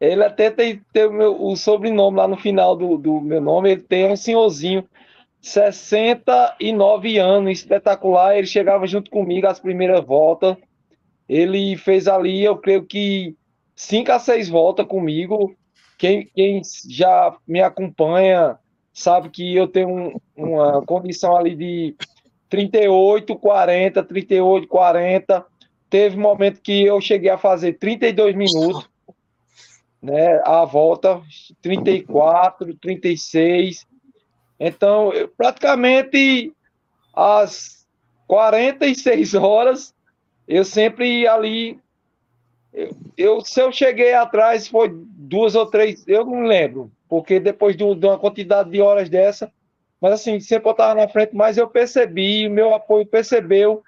Ele 0.02 0.24
até 0.26 0.52
tem, 0.52 0.82
tem 0.94 1.06
o, 1.08 1.14
meu- 1.14 1.44
o 1.44 1.58
sobrenome 1.58 2.18
lá 2.18 2.28
no 2.28 2.38
final 2.38 2.76
do, 2.76 2.98
do 2.98 3.22
meu 3.22 3.42
nome, 3.42 3.72
ele 3.72 3.84
tem 3.84 4.12
um 4.12 4.18
senhorzinho, 4.18 4.86
69 5.42 7.18
anos, 7.20 7.52
espetacular. 7.60 8.38
Ele 8.38 8.48
chegava 8.48 8.88
junto 8.88 9.12
comigo 9.12 9.48
às 9.48 9.60
primeiras 9.60 10.06
voltas. 10.06 10.58
Ele 11.28 11.78
fez 11.78 12.08
ali, 12.08 12.44
eu 12.44 12.58
creio 12.58 12.86
que 12.86 13.36
cinco 13.76 14.12
a 14.12 14.20
seis 14.20 14.50
voltas 14.50 14.86
comigo. 14.86 15.56
Quem, 15.98 16.28
quem 16.36 16.62
já 16.90 17.36
me 17.48 17.62
acompanha 17.62 18.58
sabe 18.94 19.30
que 19.30 19.56
eu 19.56 19.68
tenho 19.68 19.90
um- 19.90 20.14
uma 20.36 20.82
condição 20.86 21.36
ali 21.38 21.56
de 21.56 21.96
38, 22.50 23.36
40, 23.38 24.04
38, 24.04 24.68
40. 24.68 25.46
Teve 25.90 26.18
um 26.18 26.22
momento 26.22 26.62
que 26.62 26.84
eu 26.86 27.00
cheguei 27.02 27.30
a 27.30 27.38
fazer 27.38 27.74
32 27.74 28.36
minutos, 28.36 28.90
né? 30.02 30.42
A 30.46 30.66
volta, 30.66 31.22
34, 31.62 32.76
36. 32.78 33.86
Então, 34.60 35.12
praticamente 35.38 36.54
às 37.16 37.88
46 38.28 39.34
horas, 39.36 39.94
eu 40.48 40.66
sempre 40.66 41.28
ali. 41.28 41.80
Eu, 42.74 42.90
eu- 43.18 43.42
se 43.42 43.62
eu 43.62 43.72
cheguei 43.72 44.14
atrás, 44.14 44.68
foi 44.68 44.90
duas 44.94 45.56
ou 45.56 45.66
três, 45.66 46.04
eu 46.08 46.26
não 46.26 46.44
lembro, 46.44 46.92
porque 47.10 47.40
depois 47.40 47.76
de, 47.76 47.84
de 47.96 48.06
uma 48.06 48.18
quantidade 48.18 48.70
de 48.72 48.82
horas 48.82 49.10
dessa, 49.10 49.52
mas 50.00 50.14
assim, 50.14 50.40
sempre 50.40 50.70
eu 50.70 50.72
estava 50.72 50.96
na 50.96 51.08
frente, 51.08 51.36
mas 51.36 51.58
eu 51.58 51.68
percebi, 51.68 52.48
o 52.48 52.52
meu 52.52 52.74
apoio 52.74 53.06
percebeu 53.06 53.84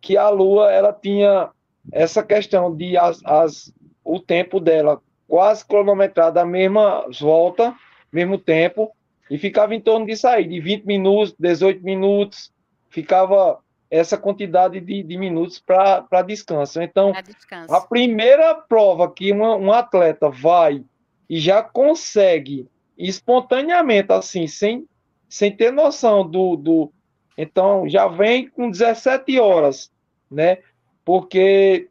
que 0.00 0.16
a 0.16 0.28
Lua 0.28 0.72
ela 0.72 0.92
tinha 0.92 1.50
essa 1.92 2.22
questão 2.22 2.74
de 2.74 2.96
as, 2.96 3.20
as, 3.24 3.72
o 4.04 4.20
tempo 4.20 4.60
dela 4.60 5.00
quase 5.28 5.64
cronometrado 5.64 6.40
a 6.40 6.44
mesma 6.44 7.04
volta, 7.20 7.74
mesmo 8.10 8.38
tempo, 8.38 8.90
e 9.30 9.36
ficava 9.38 9.74
em 9.74 9.80
torno 9.80 10.06
disso 10.06 10.26
aí, 10.26 10.48
de 10.48 10.58
20 10.58 10.84
minutos, 10.86 11.34
18 11.38 11.84
minutos, 11.84 12.50
ficava 12.88 13.60
essa 13.90 14.16
quantidade 14.16 14.80
de, 14.80 15.02
de 15.02 15.16
minutos 15.18 15.58
para 15.58 16.22
descanso. 16.26 16.80
Então, 16.80 17.12
descanso. 17.24 17.72
a 17.74 17.80
primeira 17.80 18.54
prova 18.54 19.10
que 19.10 19.30
uma- 19.30 19.56
um 19.56 19.70
atleta 19.70 20.30
vai 20.30 20.82
e 21.28 21.38
já 21.38 21.62
consegue 21.62 22.66
espontaneamente, 22.96 24.12
assim, 24.12 24.46
sem, 24.46 24.86
sem 25.28 25.54
ter 25.54 25.70
noção 25.70 26.28
do, 26.28 26.56
do. 26.56 26.92
Então, 27.36 27.88
já 27.88 28.08
vem 28.08 28.48
com 28.48 28.70
17 28.70 29.38
horas, 29.38 29.90
né? 30.30 30.58
Porque 31.04 31.88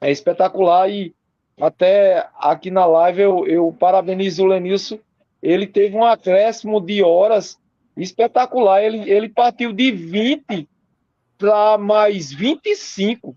é 0.00 0.10
espetacular 0.10 0.88
e 0.88 1.14
até 1.60 2.28
aqui 2.38 2.70
na 2.70 2.86
live 2.86 3.20
eu, 3.20 3.46
eu 3.46 3.76
parabenizo 3.78 4.44
o 4.44 4.46
Lenilson. 4.46 4.98
Ele 5.42 5.66
teve 5.66 5.96
um 5.96 6.04
acréscimo 6.04 6.80
de 6.80 7.02
horas 7.02 7.58
espetacular. 7.96 8.82
Ele, 8.82 9.10
ele 9.10 9.28
partiu 9.28 9.72
de 9.72 9.90
20 9.90 10.68
para 11.36 11.78
mais 11.78 12.32
25. 12.32 13.36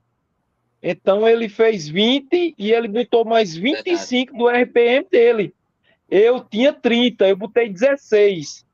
Então 0.82 1.28
ele 1.28 1.48
fez 1.48 1.88
20 1.88 2.56
e 2.58 2.72
ele 2.72 2.88
botou 2.88 3.24
mais 3.24 3.56
25 3.56 4.36
do 4.36 4.50
RPM 4.50 5.06
dele. 5.10 5.54
Eu 6.10 6.42
tinha 6.42 6.74
30, 6.74 7.28
eu 7.28 7.38
botei 7.38 7.70
16 7.70 8.66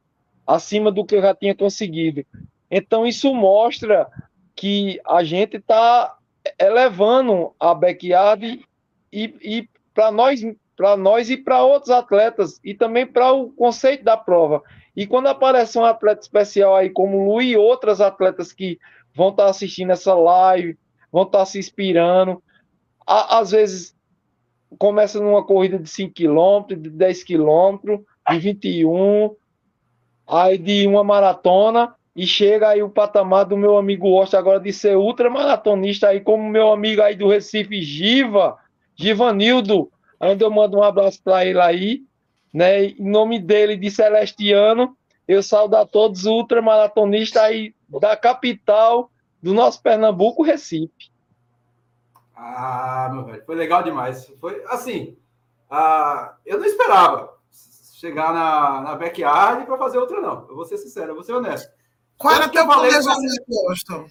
acima 0.45 0.91
do 0.91 1.05
que 1.05 1.15
eu 1.15 1.21
já 1.21 1.35
tinha 1.35 1.53
conseguido. 1.53 2.25
Então 2.71 3.05
isso 3.05 3.33
mostra 3.33 4.07
que 4.55 4.99
a 5.05 5.23
gente 5.23 5.57
está 5.57 6.17
elevando 6.57 7.53
a 7.59 7.73
backyard 7.73 8.65
e, 9.25 9.57
e 9.59 9.69
para 9.93 10.11
nós, 10.11 10.41
para 10.75 10.95
nós 10.95 11.29
e 11.29 11.37
para 11.37 11.63
outros 11.63 11.89
atletas 11.91 12.59
e 12.63 12.73
também 12.73 13.05
para 13.05 13.31
o 13.31 13.49
conceito 13.51 14.03
da 14.03 14.15
prova. 14.15 14.61
E 14.95 15.07
quando 15.07 15.27
aparece 15.27 15.77
um 15.77 15.85
atleta 15.85 16.21
especial 16.21 16.75
aí 16.75 16.89
como 16.89 17.17
o 17.17 17.33
Lu 17.33 17.41
e 17.41 17.57
outras 17.57 17.99
atletas 18.01 18.51
que 18.53 18.79
vão 19.15 19.29
estar 19.29 19.47
assistindo 19.47 19.91
essa 19.91 20.13
live, 20.13 20.77
vão 21.11 21.23
estar 21.23 21.45
se 21.45 21.57
inspirando. 21.57 22.41
À- 23.05 23.39
Às 23.39 23.51
vezes 23.51 23.95
começa 24.77 25.19
numa 25.19 25.43
corrida 25.43 25.79
de 25.79 25.89
5 25.89 26.13
km, 26.13 26.75
de 26.75 26.89
10 26.89 27.23
km, 27.23 27.77
de 28.29 28.39
21, 28.39 29.35
aí 30.27 30.57
de 30.57 30.85
uma 30.87 31.03
maratona, 31.03 31.95
e 32.15 32.25
chega 32.25 32.69
aí 32.69 32.81
o 32.83 32.89
patamar 32.89 33.45
do 33.45 33.55
meu 33.55 33.77
amigo 33.77 34.09
Osta 34.09 34.37
agora 34.37 34.59
de 34.59 34.73
ser 34.73 34.97
ultramaratonista 34.97 36.07
aí, 36.09 36.19
como 36.19 36.49
meu 36.49 36.71
amigo 36.71 37.01
aí 37.01 37.15
do 37.15 37.27
Recife, 37.29 37.81
Giva, 37.81 38.57
Givanildo, 38.97 39.91
onde 40.19 40.43
eu 40.43 40.49
mando 40.49 40.77
um 40.77 40.83
abraço 40.83 41.21
para 41.23 41.45
ele 41.45 41.61
aí, 41.61 42.03
né? 42.51 42.85
Em 42.85 43.09
nome 43.09 43.39
dele, 43.39 43.77
de 43.77 43.91
Celestiano, 43.91 44.97
eu 45.27 45.43
saúdo 45.43 45.75
a 45.77 45.85
todos 45.85 46.21
os 46.21 46.25
ultramaratonistas 46.25 47.41
aí 47.41 47.75
da 47.87 48.17
capital 48.17 49.11
do 49.41 49.53
nosso 49.53 49.81
Pernambuco, 49.81 50.41
Recife. 50.41 51.11
Ah, 52.35 53.09
meu 53.13 53.25
velho, 53.25 53.45
foi 53.45 53.55
legal 53.55 53.83
demais. 53.83 54.31
Foi 54.39 54.63
assim, 54.67 55.15
ah, 55.69 56.35
eu 56.45 56.57
não 56.57 56.65
esperava 56.65 57.37
chegar 57.93 58.33
na, 58.33 58.81
na 58.81 58.95
backyard 58.95 59.65
para 59.65 59.77
fazer 59.77 59.97
outra, 59.97 60.19
não. 60.19 60.47
Eu 60.47 60.55
vou 60.55 60.65
ser 60.65 60.77
sincero, 60.77 61.11
eu 61.11 61.15
vou 61.15 61.23
ser 61.23 61.33
honesto. 61.33 61.71
Qual 62.17 62.33
era 62.33 62.45
eu 62.45 62.51
teu 62.51 62.65
planejamento, 62.65 63.43
Washington? 63.47 64.07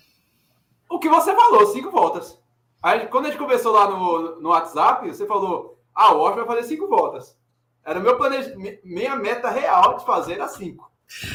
O 0.89 0.99
que 0.99 1.09
você 1.09 1.34
falou, 1.34 1.66
cinco 1.66 1.91
voltas. 1.91 2.39
Aí, 2.83 3.07
quando 3.09 3.27
a 3.27 3.29
gente 3.31 3.39
conversou 3.39 3.72
lá 3.72 3.89
no, 3.89 4.41
no 4.41 4.49
WhatsApp, 4.51 5.09
você 5.09 5.27
falou: 5.27 5.79
a 5.95 6.12
Wash 6.12 6.37
vai 6.37 6.47
fazer 6.47 6.62
cinco 6.64 6.89
voltas. 6.89 7.37
Era 7.85 8.01
meu 8.01 8.16
planejamento, 8.16 8.81
minha 8.85 9.16
meta 9.16 9.49
real 9.49 9.97
de 9.97 10.05
fazer 10.05 10.35
era 10.35 10.49
cinco. 10.49 10.91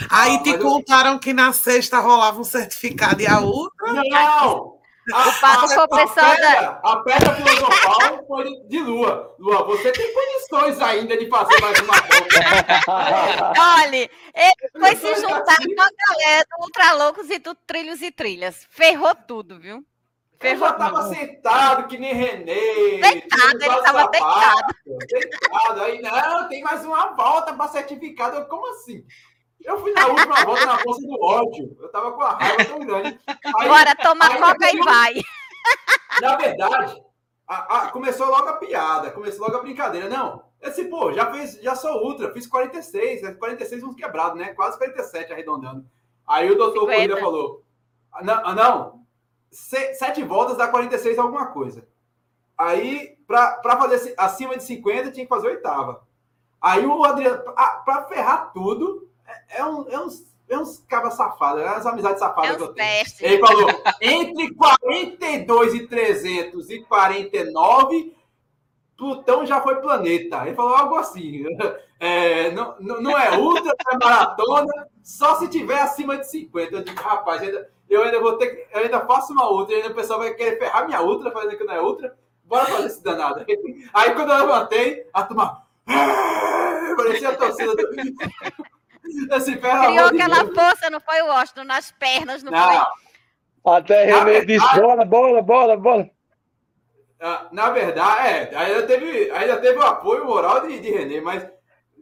Aí 0.10 0.36
ah, 0.36 0.44
te 0.44 0.58
contaram 0.58 1.14
eu... 1.14 1.20
que 1.20 1.34
na 1.34 1.54
sexta 1.54 2.00
rolava 2.00 2.40
um 2.40 2.44
certificado 2.44 3.22
e 3.22 3.28
a 3.28 3.40
outra? 3.40 3.94
Não! 3.94 4.82
A, 5.14 5.28
o 5.28 5.40
Pato 5.40 5.68
foi 5.68 5.84
o 5.84 5.88
pessoal 5.88 6.38
da. 6.38 6.80
A 6.84 6.98
pedra 6.98 7.36
filosofal 7.36 8.26
foi 8.28 8.46
de 8.68 8.80
Lua. 8.80 9.36
Lua, 9.40 9.64
você 9.64 9.92
tem 9.92 10.14
condições 10.14 10.80
ainda 10.80 11.18
de 11.18 11.28
fazer 11.28 11.60
mais 11.60 11.80
uma 11.80 11.94
volta. 11.94 13.54
Olha, 13.84 14.10
ele 14.36 14.70
foi 14.80 14.96
se 14.96 15.22
juntar 15.22 15.58
com 15.58 15.82
a 15.82 15.90
galera 16.08 16.46
do 16.46 16.64
Ultraloucos 16.64 17.30
e 17.30 17.40
do 17.40 17.56
Trilhos 17.56 18.02
e 18.02 18.12
Trilhas. 18.12 18.68
Ferrou 18.70 19.16
tudo, 19.16 19.60
viu? 19.60 19.84
Eu 20.42 20.58
já 20.58 20.74
tava 20.74 21.04
tudo. 21.04 21.16
sentado, 21.16 21.88
que 21.88 21.98
nem 21.98 22.14
Renê. 22.14 23.00
Deitado, 23.00 23.62
ele 23.62 23.82
tava 23.82 24.08
deitado. 24.10 24.76
Deitado. 25.08 25.82
Aí, 25.82 26.02
não, 26.02 26.50
tem 26.50 26.64
mais 26.64 26.84
uma 26.84 27.14
volta 27.14 27.54
para 27.54 27.68
certificado. 27.70 28.38
Eu, 28.38 28.46
como 28.46 28.68
assim? 28.72 29.06
Eu 29.64 29.80
fui 29.80 29.92
na 29.94 30.08
última 30.08 30.36
volta 30.46 30.66
na 30.66 30.78
força 30.80 31.02
do 31.02 31.22
ódio. 31.22 31.78
Eu 31.80 31.90
tava 31.90 32.12
com 32.14 32.22
a 32.22 32.32
raiva 32.32 32.66
tão 32.66 32.80
grande. 32.80 33.20
Aí, 33.28 33.68
Bora, 33.68 33.96
toma 33.96 34.26
aí, 34.26 34.38
coca 34.40 34.66
aí, 34.66 34.76
e 34.76 34.84
vai. 34.84 35.14
Na 36.22 36.36
verdade, 36.36 37.02
a, 37.48 37.78
a, 37.78 37.92
começou 37.92 38.28
logo 38.28 38.48
a 38.48 38.58
piada, 38.58 39.12
começou 39.12 39.46
logo 39.46 39.58
a 39.58 39.62
brincadeira. 39.62 40.10
Não, 40.10 40.44
esse, 40.62 40.86
pô, 40.86 41.14
já 41.14 41.32
fez, 41.32 41.60
já 41.62 41.76
sou 41.76 42.04
ultra, 42.04 42.32
fiz 42.34 42.48
46, 42.48 43.38
46 43.38 43.84
uns 43.84 43.96
quebrados, 43.96 44.38
né? 44.38 44.54
Quase 44.54 44.78
47 44.78 45.32
arredondando. 45.32 45.86
Aí 46.28 46.50
o 46.50 46.58
doutor 46.58 46.86
Corrida 46.86 47.18
falou: 47.18 47.64
não, 48.22 48.42
ah, 48.46 48.56
não, 48.56 49.01
sete 49.52 50.24
voltas 50.24 50.58
dá 50.58 50.68
46 50.68 51.20
alguma 51.20 51.46
coisa. 51.48 51.86
Aí, 52.58 53.18
para 53.28 53.78
fazer 53.78 54.14
acima 54.18 54.58
de 54.58 54.64
50, 54.64 55.12
tinha 55.12 55.26
que 55.26 55.30
fazer 55.30 55.48
oitava. 55.48 56.02
Aí 56.62 56.86
o 56.86 57.04
Adriano, 57.04 57.44
para 57.84 58.06
ferrar 58.08 58.54
tudo, 58.54 59.10
é, 59.50 59.66
um, 59.66 59.90
é 59.90 60.00
uns, 60.00 60.24
é 60.48 60.58
uns 60.58 60.80
cabas 60.88 61.16
safados, 61.16 61.64
é 61.64 61.66
umas 61.66 61.86
amizades 61.86 62.20
safadas 62.20 62.52
é 62.52 62.56
que 62.56 62.64
eu 62.64 62.74
tenho. 62.74 63.06
Ele 63.20 63.40
falou: 63.40 63.68
entre 64.00 64.54
42 64.54 65.74
e 65.74 65.88
349, 65.88 68.16
Plutão 68.96 69.44
já 69.44 69.60
foi 69.62 69.82
planeta. 69.82 70.46
Ele 70.46 70.56
falou 70.56 70.76
algo 70.76 70.96
assim. 70.96 71.44
É, 72.04 72.50
não, 72.50 72.76
não 72.80 73.16
é 73.16 73.38
ultra, 73.38 73.76
não 73.86 73.94
é 73.94 73.98
maratona, 74.04 74.88
só 75.04 75.36
se 75.36 75.48
tiver 75.48 75.80
acima 75.80 76.18
de 76.18 76.28
50. 76.32 76.76
Eu 76.76 76.84
digo, 76.84 77.00
rapaz, 77.00 77.44
ainda, 77.44 77.70
eu 77.88 78.02
ainda 78.02 78.20
vou 78.20 78.40
ter 78.40 78.48
que. 78.48 78.76
Eu 78.76 78.86
ainda 78.86 79.02
faço 79.02 79.32
uma 79.32 79.48
ultra, 79.48 79.76
ainda 79.76 79.90
o 79.90 79.94
pessoal 79.94 80.18
vai 80.18 80.34
querer 80.34 80.58
ferrar 80.58 80.88
minha 80.88 81.00
ultra, 81.04 81.30
fazendo 81.30 81.58
que 81.58 81.64
não 81.64 81.76
é 81.76 81.80
ultra. 81.80 82.18
Bora 82.44 82.66
fazer 82.66 82.88
esse 82.88 83.04
danado. 83.04 83.46
Aí 83.94 84.16
quando 84.16 84.32
eu 84.32 84.38
levantei, 84.40 85.08
a 85.14 85.24
turma. 85.24 85.62
Parecia 86.98 87.30
a 87.30 87.36
torcida 87.36 87.76
do. 87.76 87.88
Esse 89.36 89.58
Criou 89.58 90.08
aquela 90.08 90.44
de 90.44 90.56
força, 90.56 90.90
não 90.90 91.02
foi 91.02 91.22
o 91.22 91.28
Washington, 91.28 91.66
nas 91.66 91.92
pernas, 91.92 92.42
não, 92.42 92.52
não. 92.52 92.84
foi? 93.64 93.74
Até 93.76 94.06
René 94.06 94.44
disse: 94.44 94.76
bola, 94.76 95.06
bola, 95.06 95.42
bola, 95.44 95.78
bola. 95.78 96.10
Ah, 97.20 97.46
na 97.52 97.70
verdade, 97.70 98.28
é, 98.28 98.58
ainda 98.58 98.88
teve, 98.88 99.30
ainda 99.30 99.58
teve 99.58 99.78
o 99.78 99.84
apoio 99.84 100.26
moral 100.26 100.66
de, 100.66 100.80
de 100.80 100.90
René, 100.90 101.22
mas 101.22 101.48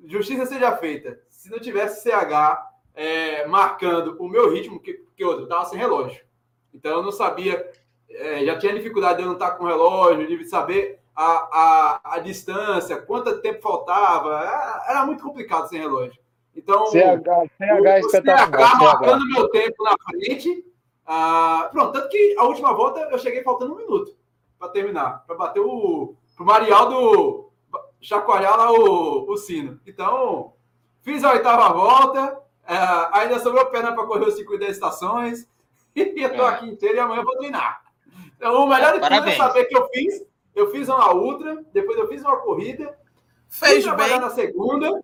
justiça 0.05 0.45
seja 0.45 0.75
feita. 0.77 1.19
Se 1.29 1.49
não 1.49 1.59
tivesse 1.59 2.03
CH 2.03 2.69
é, 2.93 3.47
marcando 3.47 4.15
o 4.19 4.27
meu 4.27 4.51
ritmo, 4.51 4.79
que, 4.79 4.93
que 5.15 5.23
eu 5.23 5.43
estava 5.43 5.65
sem 5.65 5.79
relógio. 5.79 6.23
Então 6.73 6.97
eu 6.97 7.03
não 7.03 7.11
sabia, 7.11 7.69
é, 8.09 8.45
já 8.45 8.57
tinha 8.57 8.73
dificuldade 8.73 9.17
de 9.17 9.23
eu 9.23 9.27
não 9.27 9.33
estar 9.33 9.51
com 9.51 9.65
relógio, 9.65 10.27
de 10.27 10.45
saber 10.45 10.99
a, 11.15 11.23
a, 11.23 12.01
a 12.15 12.19
distância, 12.19 13.01
quanto 13.01 13.41
tempo 13.41 13.61
faltava. 13.61 14.41
Era, 14.41 14.85
era 14.89 15.05
muito 15.05 15.23
complicado 15.23 15.67
sem 15.67 15.79
relógio. 15.79 16.21
Então, 16.55 16.87
CH, 16.87 17.23
CH 17.57 17.85
é 17.85 17.99
espetacular. 17.99 18.71
CH 18.71 18.79
marcando 18.79 19.21
CH. 19.21 19.33
meu 19.33 19.49
tempo 19.49 19.83
na 19.83 19.95
frente. 20.09 20.65
Ah, 21.05 21.69
pronto, 21.71 21.93
tanto 21.93 22.09
que 22.09 22.35
a 22.37 22.43
última 22.43 22.73
volta 22.73 22.99
eu 23.11 23.17
cheguei 23.17 23.41
faltando 23.43 23.73
um 23.73 23.77
minuto 23.77 24.15
para 24.59 24.69
terminar, 24.69 25.23
para 25.25 25.35
bater 25.35 25.59
o. 25.59 26.15
para 26.35 26.43
o 26.43 26.45
Marialdo 26.45 27.48
chacoalhar 28.01 28.57
lá 28.57 28.71
o, 28.71 29.31
o 29.31 29.37
sino. 29.37 29.79
Então, 29.85 30.53
fiz 31.01 31.23
a 31.23 31.33
oitava 31.33 31.73
volta, 31.73 32.39
é, 32.67 32.75
ainda 33.13 33.39
sobrou 33.39 33.65
perna 33.67 33.93
para 33.93 34.05
correr 34.05 34.27
os 34.27 34.35
50 34.35 34.65
estações, 34.65 35.47
e 35.95 36.21
eu 36.21 36.35
tô 36.35 36.43
é. 36.43 36.49
aqui 36.49 36.67
inteiro 36.67 36.97
e 36.97 36.99
amanhã 36.99 37.21
eu 37.21 37.25
vou 37.25 37.37
treinar. 37.37 37.81
Então, 38.35 38.63
o 38.63 38.67
melhor 38.67 38.93
de 38.93 38.99
tudo 38.99 39.29
é 39.29 39.35
saber 39.35 39.65
que 39.65 39.77
eu 39.77 39.87
fiz. 39.89 40.25
Eu 40.55 40.71
fiz 40.71 40.89
uma 40.89 41.13
ultra, 41.13 41.63
depois 41.71 41.97
eu 41.97 42.07
fiz 42.07 42.21
uma 42.21 42.37
corrida, 42.37 42.97
fez 43.47 43.85
bem 43.85 44.19
na 44.19 44.29
segunda 44.29 45.01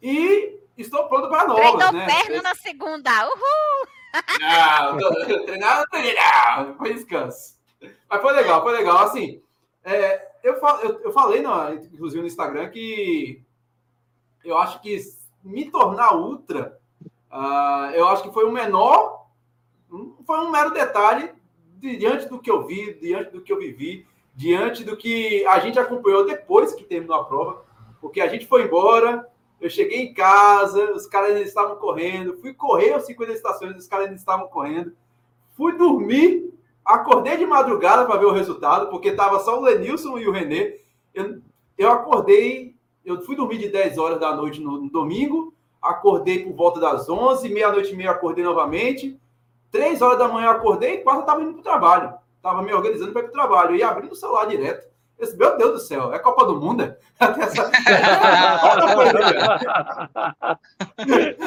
e 0.00 0.58
estou 0.76 1.06
pronto 1.08 1.28
para 1.28 1.46
novas. 1.46 1.62
Treinou 1.62 1.92
né? 1.92 2.06
perna 2.06 2.42
na 2.42 2.54
segunda, 2.54 3.10
uhul! 3.26 3.88
Não, 4.40 5.86
treinei, 5.90 6.14
não, 6.14 6.76
foi 6.78 6.94
descanso. 6.94 7.56
Mas 8.08 8.22
foi 8.22 8.32
legal, 8.32 8.62
foi 8.62 8.72
legal. 8.72 8.98
Assim, 8.98 9.42
é, 9.84 10.28
eu, 10.46 10.54
eu, 10.54 11.00
eu 11.00 11.12
falei, 11.12 11.42
no, 11.42 11.74
inclusive 11.74 12.20
no 12.20 12.26
Instagram, 12.26 12.68
que 12.70 13.42
eu 14.44 14.56
acho 14.56 14.80
que 14.80 14.98
me 15.42 15.70
tornar 15.70 16.14
ultra, 16.16 16.78
uh, 17.32 17.90
eu 17.94 18.06
acho 18.08 18.22
que 18.22 18.32
foi 18.32 18.44
o 18.44 18.52
menor, 18.52 19.26
foi 20.24 20.40
um 20.40 20.50
mero 20.50 20.72
detalhe 20.72 21.30
diante 21.80 22.28
do 22.28 22.40
que 22.40 22.50
eu 22.50 22.66
vi, 22.66 22.94
diante 22.94 23.30
do 23.30 23.40
que 23.40 23.52
eu 23.52 23.58
vivi, 23.58 24.06
diante 24.34 24.84
do 24.84 24.96
que 24.96 25.44
a 25.46 25.58
gente 25.58 25.78
acompanhou 25.78 26.26
depois 26.26 26.74
que 26.74 26.84
terminou 26.84 27.16
a 27.16 27.24
prova, 27.24 27.64
porque 28.00 28.20
a 28.20 28.28
gente 28.28 28.46
foi 28.46 28.64
embora, 28.64 29.26
eu 29.60 29.70
cheguei 29.70 30.02
em 30.02 30.14
casa, 30.14 30.92
os 30.92 31.06
caras 31.06 31.40
estavam 31.40 31.76
correndo. 31.76 32.36
Fui 32.38 32.52
correr 32.52 32.92
as 32.92 33.06
50 33.06 33.32
estações, 33.32 33.76
os 33.76 33.88
caras 33.88 34.12
estavam 34.12 34.48
correndo. 34.48 34.94
Fui 35.56 35.76
dormir, 35.76 36.52
acordei 36.86 37.36
de 37.36 37.44
madrugada 37.44 38.06
para 38.06 38.18
ver 38.18 38.26
o 38.26 38.32
resultado, 38.32 38.88
porque 38.88 39.08
estava 39.08 39.40
só 39.40 39.58
o 39.58 39.62
Lenilson 39.62 40.16
e 40.18 40.28
o 40.28 40.32
Renê. 40.32 40.80
Eu, 41.12 41.42
eu 41.76 41.90
acordei, 41.90 42.76
eu 43.04 43.20
fui 43.22 43.34
dormir 43.34 43.58
de 43.58 43.68
10 43.68 43.98
horas 43.98 44.20
da 44.20 44.34
noite 44.34 44.60
no, 44.60 44.80
no 44.80 44.88
domingo, 44.88 45.52
acordei 45.82 46.44
por 46.44 46.54
volta 46.54 46.78
das 46.78 47.08
11, 47.08 47.48
meia-noite 47.48 47.92
e 47.92 47.96
meia 47.96 48.12
acordei 48.12 48.44
novamente. 48.44 49.20
3 49.72 50.00
horas 50.00 50.18
da 50.18 50.28
manhã 50.28 50.50
acordei 50.50 50.94
e 50.94 50.98
quase 50.98 51.20
estava 51.20 51.42
indo 51.42 51.52
para 51.52 51.60
o 51.60 51.64
trabalho. 51.64 52.14
Estava 52.36 52.62
me 52.62 52.72
organizando 52.72 53.12
para 53.12 53.22
ir 53.22 53.24
para 53.24 53.30
o 53.30 53.34
trabalho. 53.34 53.74
E 53.74 53.82
abrindo 53.82 54.12
o 54.12 54.16
celular 54.16 54.46
direto. 54.46 54.86
Esse, 55.18 55.36
meu 55.36 55.56
Deus 55.56 55.72
do 55.72 55.78
céu, 55.80 56.12
é 56.12 56.18
Copa 56.18 56.44
do 56.44 56.60
Mundo? 56.60 56.82
Essa... 57.18 57.70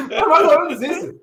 é 0.10 0.26
mais 0.26 0.52
ou 0.52 0.62
menos 0.62 0.82
isso. 0.82 1.22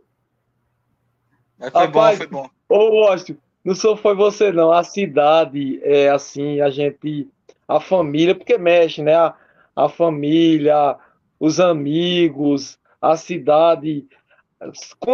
Mas 1.58 1.72
foi 1.72 1.86
Rapaz, 1.86 2.18
bom, 2.18 2.24
foi 2.24 2.26
bom. 2.28 2.48
Ô, 2.68 3.00
Washington, 3.00 3.40
não 3.66 3.74
só 3.74 3.96
foi 3.96 4.14
você, 4.14 4.52
não. 4.52 4.70
A 4.70 4.84
cidade, 4.84 5.80
é 5.82 6.08
assim, 6.08 6.60
a 6.60 6.70
gente. 6.70 7.28
A 7.66 7.80
família, 7.80 8.32
porque 8.32 8.56
mexe, 8.56 9.02
né? 9.02 9.16
A, 9.16 9.34
a 9.74 9.88
família, 9.88 10.96
os 11.40 11.58
amigos, 11.58 12.78
a 13.02 13.16
cidade 13.16 14.06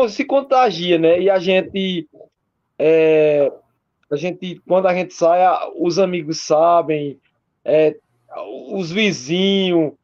se 0.07 0.25
contagia, 0.27 0.99
né? 0.99 1.19
E 1.19 1.31
a 1.31 1.39
gente. 1.39 2.07
É, 2.79 3.51
a 4.11 4.17
gente, 4.17 4.61
quando 4.69 4.87
a 4.87 4.93
gente 4.93 5.15
sai, 5.15 5.41
os 5.79 5.99
amigos 5.99 6.41
sabem, 6.41 7.19
é, 7.65 7.97
os 8.71 8.93
vizinhos. 8.93 9.95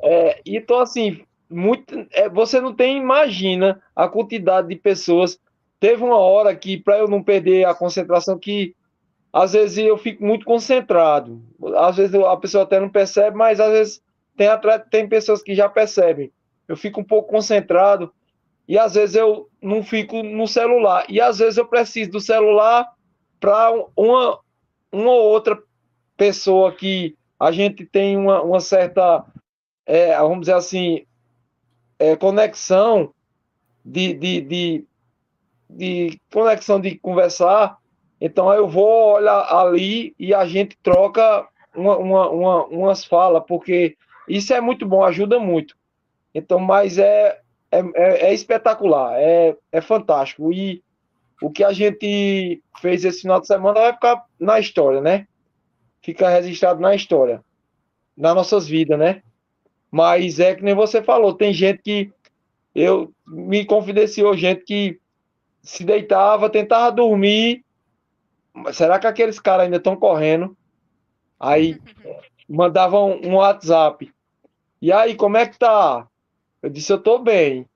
É, 0.00 0.40
então, 0.46 0.78
assim, 0.78 1.20
muito, 1.50 2.06
é, 2.12 2.28
você 2.28 2.60
não 2.60 2.72
tem, 2.72 2.98
imagina 2.98 3.82
a 3.96 4.06
quantidade 4.06 4.68
de 4.68 4.76
pessoas. 4.76 5.40
Teve 5.80 6.02
uma 6.02 6.18
hora 6.18 6.54
que, 6.56 6.76
para 6.76 6.98
eu 6.98 7.08
não 7.08 7.22
perder 7.22 7.66
a 7.66 7.74
concentração, 7.74 8.38
que 8.38 8.74
às 9.32 9.52
vezes 9.52 9.78
eu 9.78 9.96
fico 9.96 10.24
muito 10.24 10.44
concentrado. 10.44 11.42
Às 11.76 11.96
vezes 11.96 12.14
a 12.14 12.36
pessoa 12.36 12.64
até 12.64 12.80
não 12.80 12.88
percebe, 12.88 13.36
mas 13.36 13.60
às 13.60 13.70
vezes 13.70 14.02
tem, 14.36 14.48
tem 14.90 15.08
pessoas 15.08 15.42
que 15.42 15.54
já 15.54 15.68
percebem. 15.68 16.32
Eu 16.66 16.76
fico 16.76 17.00
um 17.00 17.04
pouco 17.04 17.30
concentrado 17.30 18.12
e 18.66 18.78
às 18.78 18.94
vezes 18.94 19.16
eu 19.16 19.48
não 19.62 19.82
fico 19.82 20.22
no 20.22 20.46
celular. 20.46 21.06
E 21.08 21.20
às 21.20 21.38
vezes 21.38 21.56
eu 21.56 21.66
preciso 21.66 22.10
do 22.10 22.20
celular 22.20 22.86
para 23.40 23.70
uma, 23.96 24.38
uma 24.92 25.10
ou 25.10 25.30
outra 25.30 25.58
pessoa 26.16 26.72
que 26.72 27.16
a 27.38 27.52
gente 27.52 27.86
tem 27.86 28.16
uma, 28.16 28.42
uma 28.42 28.60
certa, 28.60 29.24
é, 29.86 30.16
vamos 30.18 30.40
dizer 30.40 30.54
assim, 30.54 31.06
é, 31.98 32.16
conexão 32.16 33.14
de, 33.84 34.12
de, 34.12 34.40
de, 34.40 34.84
de, 35.68 36.20
conexão 36.32 36.80
de 36.80 36.96
conversar, 36.98 37.76
então 38.20 38.52
eu 38.52 38.68
vou 38.68 39.14
olhar 39.14 39.46
ali 39.52 40.14
e 40.18 40.34
a 40.34 40.46
gente 40.46 40.76
troca 40.82 41.46
uma, 41.74 41.96
uma, 41.96 42.28
uma, 42.30 42.64
umas 42.66 43.04
falas, 43.04 43.42
porque 43.46 43.96
isso 44.28 44.52
é 44.52 44.60
muito 44.60 44.86
bom, 44.86 45.04
ajuda 45.04 45.38
muito. 45.38 45.76
Então, 46.34 46.58
mas 46.58 46.98
é, 46.98 47.40
é, 47.70 47.78
é, 47.94 48.28
é 48.28 48.34
espetacular, 48.34 49.14
é, 49.18 49.56
é 49.72 49.80
fantástico. 49.80 50.52
E 50.52 50.82
o 51.40 51.50
que 51.50 51.62
a 51.62 51.72
gente 51.72 52.62
fez 52.80 53.04
esse 53.04 53.22
final 53.22 53.40
de 53.40 53.46
semana 53.46 53.80
vai 53.80 53.92
ficar 53.92 54.24
na 54.38 54.58
história, 54.58 55.00
né? 55.00 55.26
Fica 56.02 56.28
registrado 56.28 56.80
na 56.80 56.94
história. 56.94 57.42
nas 58.16 58.34
nossas 58.34 58.66
vidas, 58.66 58.98
né? 58.98 59.22
Mas 59.90 60.38
é 60.40 60.54
que 60.54 60.62
nem 60.62 60.74
você 60.74 61.02
falou, 61.02 61.34
tem 61.34 61.52
gente 61.52 61.82
que 61.82 62.12
eu 62.74 63.12
me 63.26 63.64
confidenciou 63.64 64.36
gente 64.36 64.64
que 64.64 65.00
se 65.68 65.84
deitava, 65.84 66.48
tentava 66.48 66.90
dormir. 66.90 67.62
Será 68.72 68.98
que 68.98 69.06
aqueles 69.06 69.38
caras 69.38 69.64
ainda 69.64 69.76
estão 69.76 69.94
correndo? 69.94 70.56
Aí 71.38 71.78
mandavam 72.48 73.20
um 73.22 73.34
WhatsApp. 73.34 74.10
E 74.80 74.90
aí, 74.90 75.14
como 75.14 75.36
é 75.36 75.46
que 75.46 75.58
tá? 75.58 76.08
Eu 76.62 76.70
disse, 76.70 76.90
eu 76.90 76.98
tô 76.98 77.18
bem. 77.18 77.66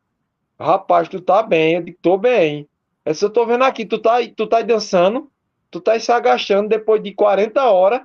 Rapaz, 0.59 1.07
tu 1.07 1.21
tá 1.21 1.43
bem? 1.43 1.75
Eu 1.75 1.83
disse, 1.83 1.99
tô 2.01 2.17
bem. 2.17 2.67
Eu 3.05 3.13
disse, 3.13 3.25
eu 3.27 3.31
tô 3.31 3.45
vendo 3.45 3.65
aqui, 3.65 3.85
tu 3.85 3.99
tá, 3.99 4.17
tu 4.35 4.47
tá 4.47 4.63
dançando, 4.63 5.31
tu 5.71 5.79
tá 5.79 5.99
se 6.01 6.11
agachando 6.11 6.71
depois 6.71 7.03
de 7.03 7.13
40 7.13 7.63
horas. 7.71 8.01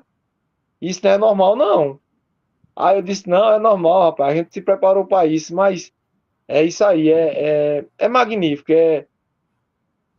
Isso 0.82 1.00
não 1.04 1.12
é 1.12 1.18
normal, 1.18 1.56
não. 1.56 2.00
Aí 2.76 2.98
eu 2.98 3.02
disse, 3.02 3.30
não, 3.30 3.54
é 3.54 3.58
normal, 3.58 4.02
rapaz, 4.12 4.34
a 4.34 4.36
gente 4.36 4.54
se 4.54 4.62
preparou 4.62 5.06
para 5.06 5.26
isso, 5.26 5.56
mas 5.56 5.94
é 6.46 6.62
isso 6.64 6.84
aí, 6.84 7.10
é, 7.10 7.80
é, 7.80 7.86
é 7.98 8.08
magnífico, 8.08 8.72
é, 8.72 9.08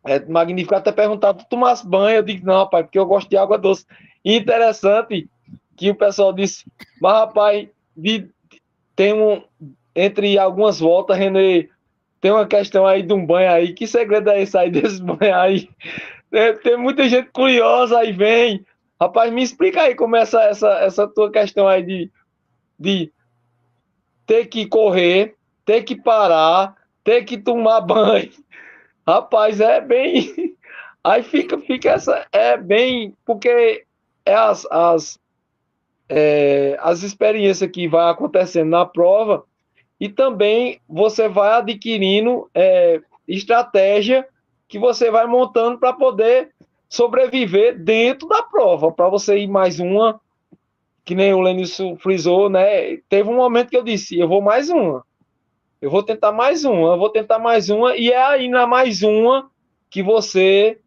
é 0.08 0.24
magnífico. 0.26 0.74
Até 0.74 0.92
perguntar, 0.92 1.34
tu 1.34 1.44
tomas 1.48 1.82
banho? 1.82 2.16
Eu 2.18 2.22
digo, 2.22 2.46
não, 2.46 2.58
rapaz, 2.58 2.84
porque 2.84 2.98
eu 2.98 3.06
gosto 3.06 3.28
de 3.28 3.36
água 3.36 3.58
doce. 3.58 3.86
E 4.24 4.36
interessante 4.36 5.28
que 5.76 5.90
o 5.90 5.94
pessoal 5.94 6.32
disse, 6.32 6.64
mas 7.00 7.12
rapaz, 7.12 7.68
de, 7.96 8.28
tem 8.96 9.12
um, 9.12 9.42
entre 9.94 10.38
algumas 10.38 10.80
voltas, 10.80 11.16
René, 11.16 11.68
tem 12.20 12.32
uma 12.32 12.46
questão 12.46 12.86
aí 12.86 13.02
de 13.02 13.12
um 13.12 13.24
banho 13.24 13.50
aí, 13.50 13.72
que 13.72 13.86
segredo 13.86 14.30
é 14.30 14.42
esse 14.42 14.58
aí 14.58 14.70
desse 14.70 15.00
banho 15.02 15.36
aí? 15.36 15.68
É, 16.32 16.52
tem 16.52 16.76
muita 16.76 17.08
gente 17.08 17.30
curiosa 17.30 17.98
aí, 17.98 18.12
vem. 18.12 18.64
Rapaz, 19.00 19.32
me 19.32 19.42
explica 19.42 19.82
aí 19.82 19.94
como 19.94 20.16
é 20.16 20.22
essa, 20.22 20.42
essa, 20.42 20.68
essa 20.80 21.06
tua 21.06 21.30
questão 21.30 21.68
aí 21.68 21.82
de 21.82 22.10
de 22.78 23.12
ter 24.26 24.46
que 24.46 24.66
correr, 24.66 25.34
ter 25.64 25.82
que 25.82 25.96
parar, 25.96 26.76
ter 27.02 27.24
que 27.24 27.36
tomar 27.36 27.80
banho. 27.82 28.30
Rapaz, 29.08 29.58
é 29.58 29.80
bem. 29.80 30.54
Aí 31.02 31.22
fica, 31.22 31.56
fica 31.58 31.92
essa. 31.92 32.26
É 32.30 32.58
bem. 32.58 33.14
Porque 33.24 33.86
é 34.26 34.34
as, 34.34 34.66
as, 34.70 35.18
é, 36.10 36.76
as 36.78 37.02
experiências 37.02 37.70
que 37.70 37.88
vai 37.88 38.10
acontecendo 38.10 38.68
na 38.68 38.84
prova 38.84 39.44
e 39.98 40.10
também 40.10 40.78
você 40.86 41.26
vai 41.26 41.52
adquirindo 41.52 42.50
é, 42.54 43.00
estratégia 43.26 44.28
que 44.68 44.78
você 44.78 45.10
vai 45.10 45.26
montando 45.26 45.78
para 45.78 45.94
poder 45.94 46.50
sobreviver 46.86 47.82
dentro 47.82 48.28
da 48.28 48.42
prova, 48.42 48.92
para 48.92 49.08
você 49.08 49.38
ir 49.38 49.48
mais 49.48 49.80
uma, 49.80 50.20
que 51.02 51.14
nem 51.14 51.32
o 51.32 51.40
Lenilson 51.40 51.96
frisou, 51.96 52.50
né? 52.50 52.98
Teve 53.08 53.30
um 53.30 53.36
momento 53.36 53.70
que 53.70 53.76
eu 53.76 53.82
disse, 53.82 54.18
eu 54.18 54.28
vou 54.28 54.42
mais 54.42 54.68
uma. 54.68 55.02
Eu 55.80 55.90
vou 55.90 56.02
tentar 56.02 56.32
mais 56.32 56.64
uma, 56.64 56.94
eu 56.94 56.98
vou 56.98 57.08
tentar 57.08 57.38
mais 57.38 57.70
uma, 57.70 57.96
e 57.96 58.10
é 58.10 58.20
aí 58.20 58.48
na 58.48 58.66
mais 58.66 59.02
uma 59.02 59.50
que 59.88 60.02
você 60.02 60.78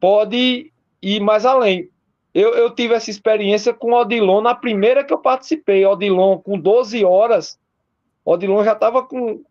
pode 0.00 0.72
ir 1.02 1.20
mais 1.20 1.44
além. 1.44 1.88
Eu, 2.32 2.54
eu 2.54 2.70
tive 2.70 2.94
essa 2.94 3.10
experiência 3.10 3.74
com 3.74 3.92
Odilon 3.92 4.40
na 4.40 4.54
primeira 4.54 5.04
que 5.04 5.12
eu 5.12 5.18
participei. 5.18 5.84
Odilon, 5.84 6.38
com 6.38 6.58
12 6.58 7.04
horas, 7.04 7.58
Odilon 8.24 8.64
já 8.64 8.72
estava 8.72 9.02
com, 9.02 9.42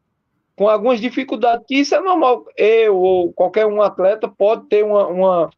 com 0.55 0.67
algumas 0.67 0.99
dificuldades, 0.99 1.65
que 1.67 1.75
isso 1.75 1.93
é 1.93 1.99
normal. 1.99 2.45
Eu 2.57 2.97
ou 2.97 3.33
qualquer 3.33 3.67
um 3.67 3.81
atleta 3.81 4.27
pode 4.27 4.67
ter 4.67 4.83
uma, 4.83 5.07
uma, 5.07 5.49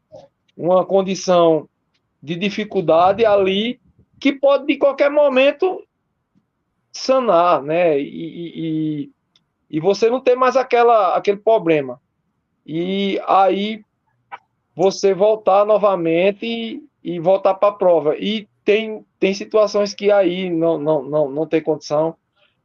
uma 0.56 0.84
condição 0.84 1.68
de 2.22 2.36
dificuldade 2.36 3.24
ali 3.24 3.80
que 4.20 4.32
pode 4.32 4.66
de 4.66 4.76
qualquer 4.76 5.10
momento 5.10 5.82
sanar, 6.92 7.62
né? 7.62 7.98
E, 7.98 8.04
e, 8.04 9.10
e 9.72 9.80
você 9.80 10.10
não 10.10 10.20
tem 10.20 10.36
mais 10.36 10.56
aquela, 10.56 11.16
aquele 11.16 11.38
problema. 11.38 12.00
E 12.64 13.18
aí 13.26 13.82
você 14.76 15.14
voltar 15.14 15.64
novamente 15.64 16.46
e, 16.46 16.84
e 17.02 17.18
voltar 17.18 17.54
para 17.54 17.70
a 17.70 17.76
prova. 17.76 18.16
E 18.16 18.46
tem, 18.64 19.04
tem 19.18 19.34
situações 19.34 19.94
que 19.94 20.12
aí 20.12 20.50
não, 20.50 20.78
não, 20.78 21.02
não, 21.02 21.30
não 21.30 21.46
tem 21.46 21.62
condição. 21.62 22.14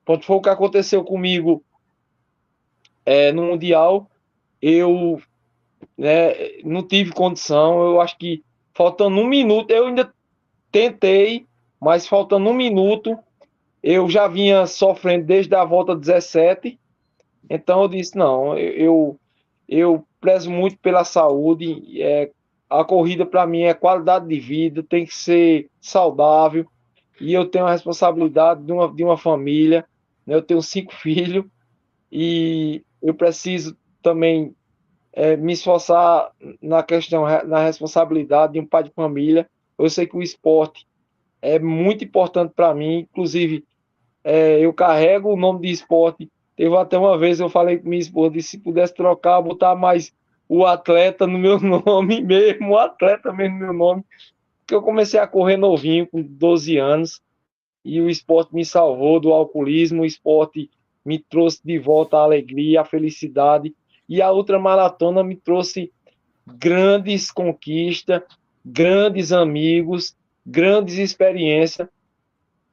Quando 0.06 0.24
foi 0.24 0.36
o 0.36 0.42
que 0.42 0.50
aconteceu 0.50 1.04
comigo 1.04 1.64
é, 3.06 3.32
no 3.32 3.44
Mundial, 3.44 4.10
eu 4.62 5.22
né, 5.98 6.60
não 6.64 6.86
tive 6.86 7.12
condição. 7.14 7.82
Eu 7.82 8.02
acho 8.02 8.18
que 8.18 8.44
faltando 8.74 9.18
um 9.18 9.28
minuto, 9.28 9.72
eu 9.72 9.88
ainda 9.88 10.14
tentei 10.72 11.48
mas 11.80 12.08
faltando 12.08 12.50
um 12.50 12.54
minuto, 12.54 13.18
eu 13.82 14.10
já 14.10 14.28
vinha 14.28 14.66
sofrendo 14.66 15.26
desde 15.26 15.54
a 15.56 15.64
volta 15.64 15.96
17, 15.96 16.80
então 17.50 17.84
eu 17.84 17.88
disse, 17.88 18.18
não, 18.18 18.58
eu, 18.58 19.20
eu 19.68 20.06
prezo 20.20 20.50
muito 20.50 20.78
pela 20.80 21.04
saúde, 21.04 22.02
é, 22.02 22.32
a 22.70 22.84
corrida 22.84 23.26
para 23.26 23.48
mim 23.48 23.64
é 23.64 23.74
qualidade 23.74 24.28
de 24.28 24.40
vida, 24.40 24.84
tem 24.84 25.06
que 25.06 25.16
ser 25.16 25.70
saudável, 25.80 26.66
e 27.20 27.34
eu 27.34 27.46
tenho 27.46 27.66
a 27.66 27.72
responsabilidade 27.72 28.64
de 28.64 28.72
uma, 28.72 28.94
de 28.94 29.04
uma 29.04 29.18
família, 29.18 29.86
né, 30.26 30.36
eu 30.36 30.42
tenho 30.42 30.62
cinco 30.62 30.94
filhos, 31.02 31.46
e 32.12 32.84
eu 33.02 33.14
preciso 33.14 33.78
também 34.02 34.56
é, 35.14 35.36
me 35.36 35.54
esforçar 35.54 36.32
na 36.62 36.84
questão, 36.84 37.24
na 37.46 37.64
responsabilidade 37.64 38.54
de 38.54 38.60
um 38.60 38.66
pai 38.66 38.84
de 38.84 38.92
família, 38.92 39.50
eu 39.78 39.90
sei 39.90 40.08
que 40.08 40.18
o 40.18 40.24
esporte 40.24 40.88
é 41.42 41.60
muito 41.60 42.04
importante 42.04 42.54
para 42.56 42.74
mim. 42.74 43.00
Inclusive, 43.00 43.64
é, 44.24 44.60
eu 44.60 44.74
carrego 44.74 45.34
o 45.34 45.38
nome 45.38 45.62
de 45.62 45.72
esporte. 45.72 46.30
Teve 46.58 46.76
até 46.76 46.98
uma 46.98 47.16
vez 47.16 47.40
eu 47.40 47.50
falei 47.50 47.78
com 47.78 47.88
minha 47.88 48.02
esposa, 48.02 48.42
se 48.42 48.58
pudesse 48.58 48.94
trocar, 48.96 49.40
botar 49.42 49.76
mais 49.76 50.12
o 50.50 50.66
atleta 50.66 51.28
no 51.28 51.38
meu 51.38 51.60
nome 51.62 52.20
mesmo, 52.20 52.72
o 52.72 52.78
atleta 52.78 53.32
mesmo 53.32 53.60
no 53.60 53.66
meu 53.66 53.74
nome, 53.74 54.04
porque 54.60 54.74
eu 54.74 54.82
comecei 54.82 55.20
a 55.20 55.28
correr 55.28 55.56
novinho, 55.56 56.08
com 56.08 56.20
12 56.20 56.78
anos, 56.78 57.22
e 57.86 58.02
o 58.02 58.10
esporte 58.10 58.56
me 58.56 58.66
salvou 58.66 59.20
do 59.20 59.32
alcoolismo, 59.32 60.02
o 60.02 60.06
esporte 60.06 60.70
me 61.06 61.20
trouxe 61.20 61.62
de 61.64 61.78
volta 61.78 62.18
a 62.18 62.24
alegria, 62.24 62.82
a 62.82 62.86
felicidade, 62.86 63.74
e 64.10 64.20
a 64.20 64.32
ultramaratona 64.32 65.24
me 65.24 65.36
trouxe 65.36 65.92
grandes 66.46 67.32
conquistas, 67.32 68.24
grandes 68.66 69.32
amigos, 69.32 70.18
grandes 70.46 70.98
experiências. 70.98 71.88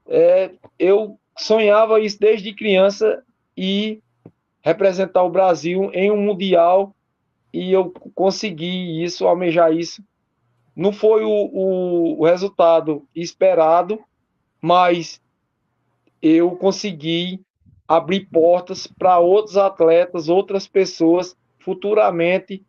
É, 0.08 0.50
eu 0.78 1.18
sonhava 1.36 2.00
isso 2.00 2.18
desde 2.18 2.54
criança 2.54 3.22
e 3.56 4.02
representar 4.62 5.22
o 5.22 5.30
Brasil 5.30 5.90
em 5.92 6.10
um 6.10 6.16
mundial 6.16 6.94
e 7.52 7.70
eu 7.70 7.92
consegui 8.14 9.04
isso, 9.04 9.26
almejar 9.26 9.72
isso. 9.72 10.02
Não 10.74 10.92
foi 10.92 11.24
o, 11.24 11.30
o, 11.30 12.20
o 12.20 12.24
resultado 12.24 13.06
esperado, 13.14 14.02
mas 14.60 15.20
eu 16.20 16.50
consegui 16.56 17.40
abrir 17.86 18.26
portas 18.26 18.86
para 18.86 19.20
outros 19.20 19.56
atletas, 19.56 20.28
outras 20.28 20.66
pessoas 20.66 21.36
futuramente 21.60 22.64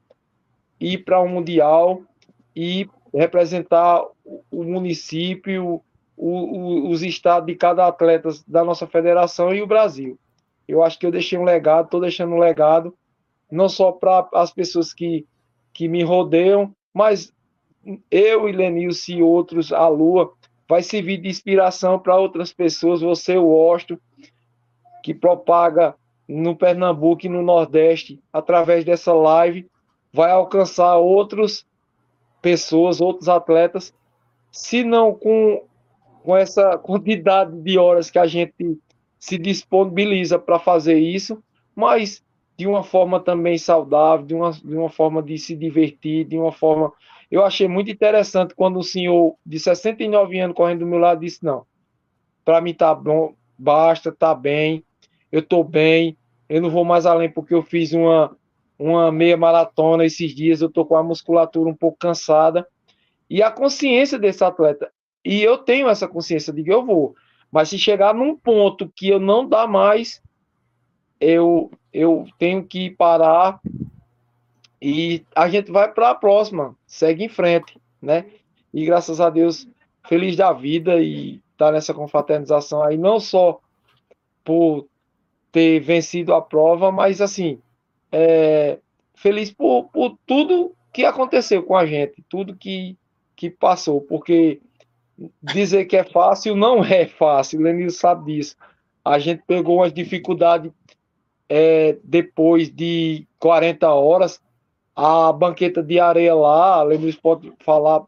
ir 0.79 0.99
para 0.99 1.19
o 1.19 1.25
um 1.25 1.29
mundial 1.29 2.03
e 2.55 2.87
representar 3.13 4.03
o 4.51 4.63
município, 4.63 5.81
o, 6.15 6.89
os 6.89 7.01
estados 7.01 7.47
de 7.47 7.55
cada 7.55 7.87
atleta 7.87 8.29
da 8.47 8.63
nossa 8.63 8.85
federação 8.85 9.53
e 9.53 9.61
o 9.61 9.67
Brasil. 9.67 10.19
Eu 10.67 10.83
acho 10.83 10.97
que 10.97 11.05
eu 11.05 11.11
deixei 11.11 11.37
um 11.37 11.43
legado, 11.43 11.85
estou 11.85 12.01
deixando 12.01 12.33
um 12.33 12.39
legado, 12.39 12.95
não 13.51 13.69
só 13.69 13.91
para 13.91 14.27
as 14.33 14.51
pessoas 14.51 14.93
que, 14.93 15.25
que 15.73 15.87
me 15.87 16.03
rodeiam, 16.03 16.73
mas 16.93 17.33
eu 18.09 18.49
e 18.49 18.51
Lenilson 18.51 19.11
e 19.13 19.23
outros, 19.23 19.71
a 19.71 19.87
Lua, 19.87 20.33
vai 20.67 20.81
servir 20.81 21.17
de 21.17 21.29
inspiração 21.29 21.99
para 21.99 22.17
outras 22.17 22.51
pessoas, 22.51 23.01
você, 23.01 23.37
o 23.37 23.47
Osto, 23.47 23.99
que 25.03 25.13
propaga 25.13 25.95
no 26.27 26.55
Pernambuco 26.55 27.25
e 27.25 27.29
no 27.29 27.43
Nordeste, 27.43 28.19
através 28.33 28.83
dessa 28.83 29.13
live, 29.13 29.69
vai 30.11 30.31
alcançar 30.31 30.97
outros 30.97 31.65
pessoas, 32.41 33.01
outros 33.01 33.29
atletas, 33.29 33.93
se 34.51 34.83
não 34.83 35.13
com, 35.13 35.63
com 36.23 36.35
essa 36.35 36.77
quantidade 36.79 37.55
de 37.61 37.77
horas 37.77 38.09
que 38.09 38.17
a 38.17 38.25
gente 38.25 38.79
se 39.19 39.37
disponibiliza 39.37 40.37
para 40.37 40.59
fazer 40.59 40.97
isso, 40.97 41.43
mas 41.75 42.23
de 42.57 42.67
uma 42.67 42.83
forma 42.83 43.19
também 43.19 43.57
saudável, 43.57 44.25
de 44.25 44.33
uma, 44.33 44.51
de 44.51 44.75
uma 44.75 44.89
forma 44.89 45.21
de 45.21 45.37
se 45.37 45.55
divertir, 45.55 46.25
de 46.25 46.37
uma 46.37 46.51
forma. 46.51 46.91
Eu 47.29 47.43
achei 47.43 47.67
muito 47.67 47.91
interessante 47.91 48.55
quando 48.55 48.79
o 48.79 48.83
senhor 48.83 49.35
de 49.45 49.59
69 49.59 50.39
anos 50.39 50.55
correndo 50.55 50.79
do 50.79 50.87
meu 50.87 50.99
lado 50.99 51.21
disse: 51.21 51.43
não, 51.43 51.65
para 52.43 52.61
mim 52.61 52.73
tá 52.73 52.93
bom, 52.93 53.33
basta, 53.57 54.11
tá 54.11 54.33
bem, 54.33 54.83
eu 55.31 55.41
tô 55.41 55.63
bem, 55.63 56.17
eu 56.47 56.61
não 56.61 56.69
vou 56.69 56.85
mais 56.85 57.05
além 57.05 57.29
porque 57.29 57.53
eu 57.53 57.63
fiz 57.63 57.91
uma, 57.93 58.35
uma 58.77 59.11
meia 59.11 59.35
maratona 59.35 60.05
esses 60.05 60.33
dias, 60.33 60.61
eu 60.61 60.69
tô 60.69 60.85
com 60.85 60.95
a 60.95 61.03
musculatura 61.03 61.69
um 61.69 61.75
pouco 61.75 61.97
cansada. 61.97 62.65
E 63.29 63.41
a 63.41 63.49
consciência 63.49 64.19
desse 64.19 64.43
atleta, 64.43 64.91
e 65.23 65.41
eu 65.41 65.57
tenho 65.57 65.89
essa 65.89 66.07
consciência 66.07 66.53
que 66.53 66.71
eu 66.71 66.85
vou, 66.85 67.15
Mas 67.55 67.69
se 67.69 67.79
chegar 67.79 68.13
num 68.13 68.35
ponto 68.35 68.91
que 68.93 69.07
eu 69.07 69.17
não 69.17 69.47
dá 69.47 69.65
mais, 69.65 70.21
eu, 71.21 71.71
eu 71.93 72.27
tenho 72.37 72.61
que 72.61 72.89
parar 72.89 73.61
e 74.81 75.23
a 75.33 75.47
gente 75.47 75.71
vai 75.71 75.89
para 75.89 76.09
a 76.09 76.15
próxima, 76.15 76.75
segue 76.85 77.23
em 77.23 77.29
frente, 77.29 77.79
né? 78.01 78.25
E 78.73 78.85
graças 78.85 79.21
a 79.21 79.29
Deus, 79.29 79.65
feliz 80.05 80.35
da 80.35 80.51
vida 80.51 81.01
e 81.01 81.39
tá 81.55 81.71
nessa 81.71 81.93
confraternização 81.93 82.83
aí, 82.83 82.97
não 82.97 83.21
só 83.21 83.61
por 84.43 84.85
ter 85.49 85.79
vencido 85.79 86.33
a 86.33 86.41
prova, 86.41 86.91
mas 86.91 87.21
assim, 87.21 87.61
é, 88.11 88.79
feliz 89.13 89.49
por, 89.49 89.85
por 89.85 90.17
tudo 90.25 90.75
que 90.91 91.05
aconteceu 91.05 91.63
com 91.63 91.77
a 91.77 91.85
gente, 91.85 92.21
tudo 92.27 92.53
que, 92.53 92.97
que 93.33 93.49
passou, 93.49 94.01
porque 94.01 94.59
dizer 95.41 95.85
que 95.85 95.95
é 95.95 96.03
fácil 96.03 96.55
não 96.55 96.83
é 96.83 97.05
fácil, 97.07 97.61
Lenil 97.61 97.89
sabe 97.89 98.33
disso. 98.33 98.55
A 99.03 99.19
gente 99.19 99.43
pegou 99.45 99.77
umas 99.77 99.93
dificuldades 99.93 100.71
é, 101.47 101.97
depois 102.03 102.69
de 102.69 103.27
40 103.39 103.87
horas, 103.89 104.41
a 104.95 105.31
banqueta 105.31 105.83
de 105.83 105.99
areia 105.99 106.33
lá, 106.33 106.81
Lenil 106.83 107.13
pode 107.21 107.51
falar 107.59 108.03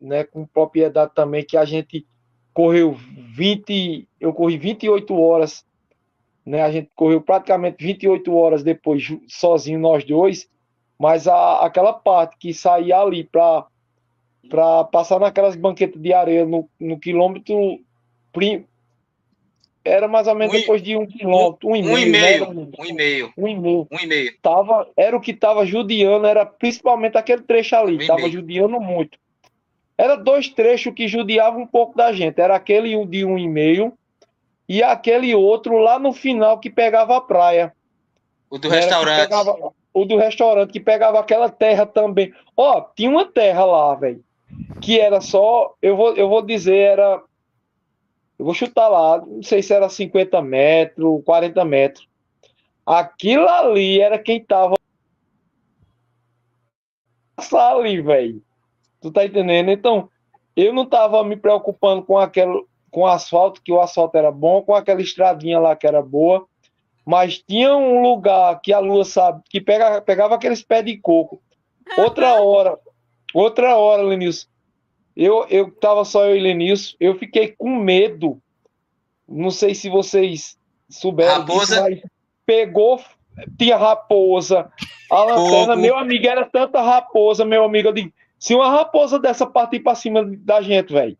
né, 0.00 0.24
com 0.24 0.46
propriedade 0.46 1.12
também 1.14 1.44
que 1.44 1.56
a 1.56 1.64
gente 1.64 2.06
correu 2.52 2.96
20, 3.36 4.08
eu 4.18 4.32
corri 4.32 4.58
28 4.58 5.14
horas, 5.14 5.64
né, 6.44 6.62
a 6.62 6.70
gente 6.72 6.90
correu 6.96 7.20
praticamente 7.20 7.84
28 7.84 8.34
horas 8.34 8.62
depois 8.62 9.16
sozinho 9.28 9.78
nós 9.78 10.04
dois, 10.04 10.48
mas 10.98 11.28
a, 11.28 11.60
aquela 11.60 11.92
parte 11.92 12.36
que 12.38 12.52
saía 12.52 12.98
ali 12.98 13.22
para 13.22 13.66
para 14.48 14.84
passar 14.84 15.20
naquelas 15.20 15.54
banquetas 15.56 16.00
de 16.00 16.12
areia 16.12 16.44
no, 16.44 16.68
no 16.80 16.98
quilômetro 16.98 17.80
prim, 18.32 18.64
era 19.84 20.06
mais 20.06 20.26
ou 20.26 20.34
menos 20.34 20.54
um, 20.54 20.58
depois 20.58 20.82
de 20.82 20.96
um 20.96 21.06
quilômetro, 21.06 21.68
um, 21.68 21.76
e 21.76 21.82
meio. 21.82 21.94
Um 21.94 21.98
e 21.98 22.06
meio, 22.06 22.52
né? 22.52 22.68
um 22.78 22.84
e 22.84 22.92
meio. 22.92 23.32
Um 23.36 23.48
e 23.48 23.56
meio. 23.56 23.88
Um 23.90 23.98
e 23.98 24.06
meio. 24.06 24.38
Tava, 24.42 24.88
era 24.96 25.16
o 25.16 25.20
que 25.20 25.30
estava 25.30 25.64
judiando, 25.64 26.26
era 26.26 26.44
principalmente 26.44 27.16
aquele 27.16 27.42
trecho 27.42 27.76
ali, 27.76 28.04
um 28.04 28.06
tava 28.06 28.28
judiando 28.28 28.80
muito. 28.80 29.18
Era 29.96 30.16
dois 30.16 30.48
trechos 30.48 30.94
que 30.94 31.08
judiavam 31.08 31.62
um 31.62 31.66
pouco 31.66 31.96
da 31.96 32.12
gente. 32.12 32.40
Era 32.40 32.54
aquele 32.54 33.04
de 33.06 33.24
um 33.24 33.36
e 33.36 33.48
meio 33.48 33.92
e 34.68 34.82
aquele 34.82 35.34
outro 35.34 35.78
lá 35.78 35.98
no 35.98 36.12
final 36.12 36.58
que 36.58 36.70
pegava 36.70 37.16
a 37.16 37.20
praia. 37.20 37.72
O 38.48 38.58
do 38.58 38.68
restaurante. 38.68 39.22
Pegava, 39.22 39.72
o 39.92 40.04
do 40.04 40.16
restaurante 40.16 40.72
que 40.72 40.78
pegava 40.78 41.18
aquela 41.18 41.48
terra 41.48 41.84
também. 41.84 42.32
Ó, 42.56 42.80
tinha 42.94 43.10
uma 43.10 43.24
terra 43.24 43.64
lá, 43.64 43.94
velho 43.96 44.22
que 44.80 44.98
era 44.98 45.20
só, 45.20 45.74
eu 45.82 45.96
vou, 45.96 46.14
eu 46.14 46.28
vou 46.28 46.42
dizer, 46.42 46.76
era, 46.76 47.22
eu 48.38 48.44
vou 48.44 48.54
chutar 48.54 48.88
lá, 48.88 49.18
não 49.24 49.42
sei 49.42 49.62
se 49.62 49.72
era 49.72 49.88
50 49.88 50.40
metros, 50.42 51.22
40 51.24 51.64
metros. 51.64 52.08
Aquilo 52.86 53.46
ali 53.48 54.00
era 54.00 54.18
quem 54.18 54.42
tava 54.42 54.76
ali, 57.52 58.00
velho. 58.00 58.42
Tu 59.00 59.10
tá 59.12 59.24
entendendo? 59.24 59.70
Então, 59.70 60.08
eu 60.56 60.72
não 60.72 60.84
tava 60.84 61.22
me 61.22 61.36
preocupando 61.36 62.02
com 62.02 62.18
aquele, 62.18 62.64
com 62.90 63.02
o 63.02 63.06
asfalto, 63.06 63.62
que 63.62 63.72
o 63.72 63.80
asfalto 63.80 64.16
era 64.16 64.30
bom, 64.30 64.62
com 64.62 64.74
aquela 64.74 65.00
estradinha 65.00 65.58
lá 65.58 65.76
que 65.76 65.86
era 65.86 66.02
boa, 66.02 66.46
mas 67.06 67.38
tinha 67.38 67.74
um 67.76 68.02
lugar 68.02 68.60
que 68.60 68.72
a 68.72 68.78
lua 68.78 69.04
sabe, 69.04 69.42
que 69.48 69.60
pega, 69.60 70.00
pegava 70.00 70.34
aqueles 70.34 70.62
pés 70.62 70.84
de 70.84 70.98
coco. 70.98 71.40
Outra 71.96 72.34
hora, 72.42 72.78
Outra 73.34 73.76
hora, 73.76 74.02
Lenilson. 74.02 74.46
Eu, 75.16 75.46
eu 75.50 75.70
tava 75.70 76.04
só 76.04 76.26
eu 76.26 76.36
e 76.36 76.40
Lenilson, 76.40 76.96
eu 77.00 77.18
fiquei 77.18 77.48
com 77.48 77.76
medo. 77.76 78.40
Não 79.28 79.50
sei 79.50 79.74
se 79.74 79.90
vocês 79.90 80.56
souberam 80.88 81.40
raposa. 81.40 81.82
Disso, 81.90 82.02
mas 82.02 82.10
pegou, 82.46 83.00
tinha 83.58 83.76
raposa. 83.76 84.70
A 85.10 85.24
lanterna, 85.24 85.76
meu 85.76 85.96
amigo, 85.96 86.26
era 86.26 86.44
tanta 86.44 86.80
raposa, 86.80 87.44
meu 87.44 87.64
amigo. 87.64 87.88
Eu 87.88 87.92
digo, 87.92 88.12
se 88.38 88.54
uma 88.54 88.70
raposa 88.70 89.18
dessa 89.18 89.46
partir 89.46 89.80
para 89.80 89.94
cima 89.94 90.24
da 90.24 90.62
gente, 90.62 90.92
velho. 90.92 91.16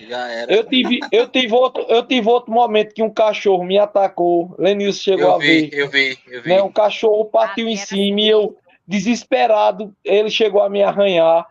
Já 0.00 0.28
era. 0.28 0.52
Eu 0.52 0.64
tive, 0.64 1.00
eu, 1.10 1.26
tive 1.26 1.52
outro, 1.52 1.84
eu 1.88 2.06
tive 2.06 2.28
outro 2.28 2.52
momento 2.52 2.94
que 2.94 3.02
um 3.02 3.10
cachorro 3.10 3.64
me 3.64 3.78
atacou. 3.78 4.54
Lenilson 4.58 5.00
chegou 5.00 5.24
eu 5.24 5.34
a 5.34 5.38
vi, 5.38 5.46
ver. 5.46 5.78
Eu 5.78 5.88
vi, 5.88 6.18
eu 6.28 6.42
vi. 6.42 6.48
Né? 6.50 6.62
O 6.62 6.70
cachorro 6.70 7.24
partiu 7.24 7.66
ah, 7.66 7.70
em 7.70 7.76
cima 7.76 8.20
e 8.20 8.28
eu 8.28 8.56
desesperado, 8.88 9.94
ele 10.02 10.30
chegou 10.30 10.62
a 10.62 10.70
me 10.70 10.82
arranhar, 10.82 11.46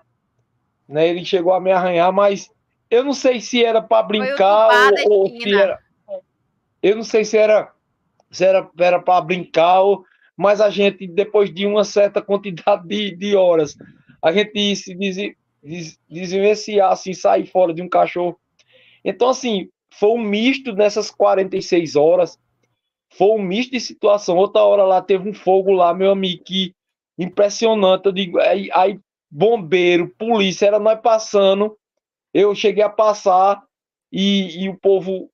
né? 0.90 1.08
Ele 1.08 1.24
chegou 1.24 1.54
a 1.54 1.62
me 1.62 1.72
arranhar, 1.72 2.12
mas 2.12 2.50
eu 2.90 3.04
não 3.04 3.14
sei 3.14 3.40
se 3.40 3.64
era 3.64 3.80
para 3.80 4.02
brincar 4.02 4.92
ou, 5.06 5.20
ou 5.22 5.30
se 5.30 5.54
era. 5.54 5.80
Eu 6.82 6.96
não 6.96 7.04
sei 7.04 7.24
se 7.24 7.38
era 7.38 7.72
se 8.32 8.44
era 8.44 8.68
era 8.80 9.00
para 9.00 9.22
brincar 9.22 9.82
ou, 9.82 10.04
mas 10.36 10.60
a 10.60 10.72
gente 10.72 11.06
depois 11.06 11.54
de 11.54 11.68
uma 11.68 11.84
certa 11.84 12.24
quantidade 12.24 12.88
de, 12.88 13.16
de 13.16 13.36
horas, 13.36 13.78
a 14.20 14.32
gente 14.32 14.76
se 14.76 14.96
des, 14.96 15.16
des, 15.62 16.00
desvenciar 16.10 16.92
assim, 16.92 17.14
sair 17.14 17.46
fora 17.46 17.72
de 17.72 17.84
um 17.84 17.90
cachorro. 17.90 18.40
Então 19.06 19.30
assim, 19.30 19.70
foi 19.92 20.10
um 20.10 20.22
misto 20.22 20.74
nessas 20.74 21.12
46 21.12 21.96
horas. 21.96 22.40
Foi 23.10 23.30
um 23.30 23.42
misto 23.42 23.72
de 23.72 23.80
situação. 23.80 24.36
Outra 24.38 24.64
hora 24.64 24.84
lá 24.84 25.02
teve 25.02 25.30
um 25.30 25.34
fogo 25.34 25.72
lá, 25.72 25.94
meu 25.94 26.12
amigo, 26.12 26.44
que 26.44 26.76
impressionante. 27.18 28.06
Eu 28.06 28.12
digo, 28.12 28.40
aí, 28.40 28.70
aí 28.74 29.00
bombeiro, 29.30 30.10
polícia, 30.18 30.66
era 30.66 30.80
nós 30.80 31.00
passando. 31.02 31.78
Eu 32.34 32.54
cheguei 32.54 32.84
a 32.84 32.90
passar 32.90 33.62
e, 34.12 34.64
e 34.64 34.70
o 34.70 34.78
povo, 34.78 35.30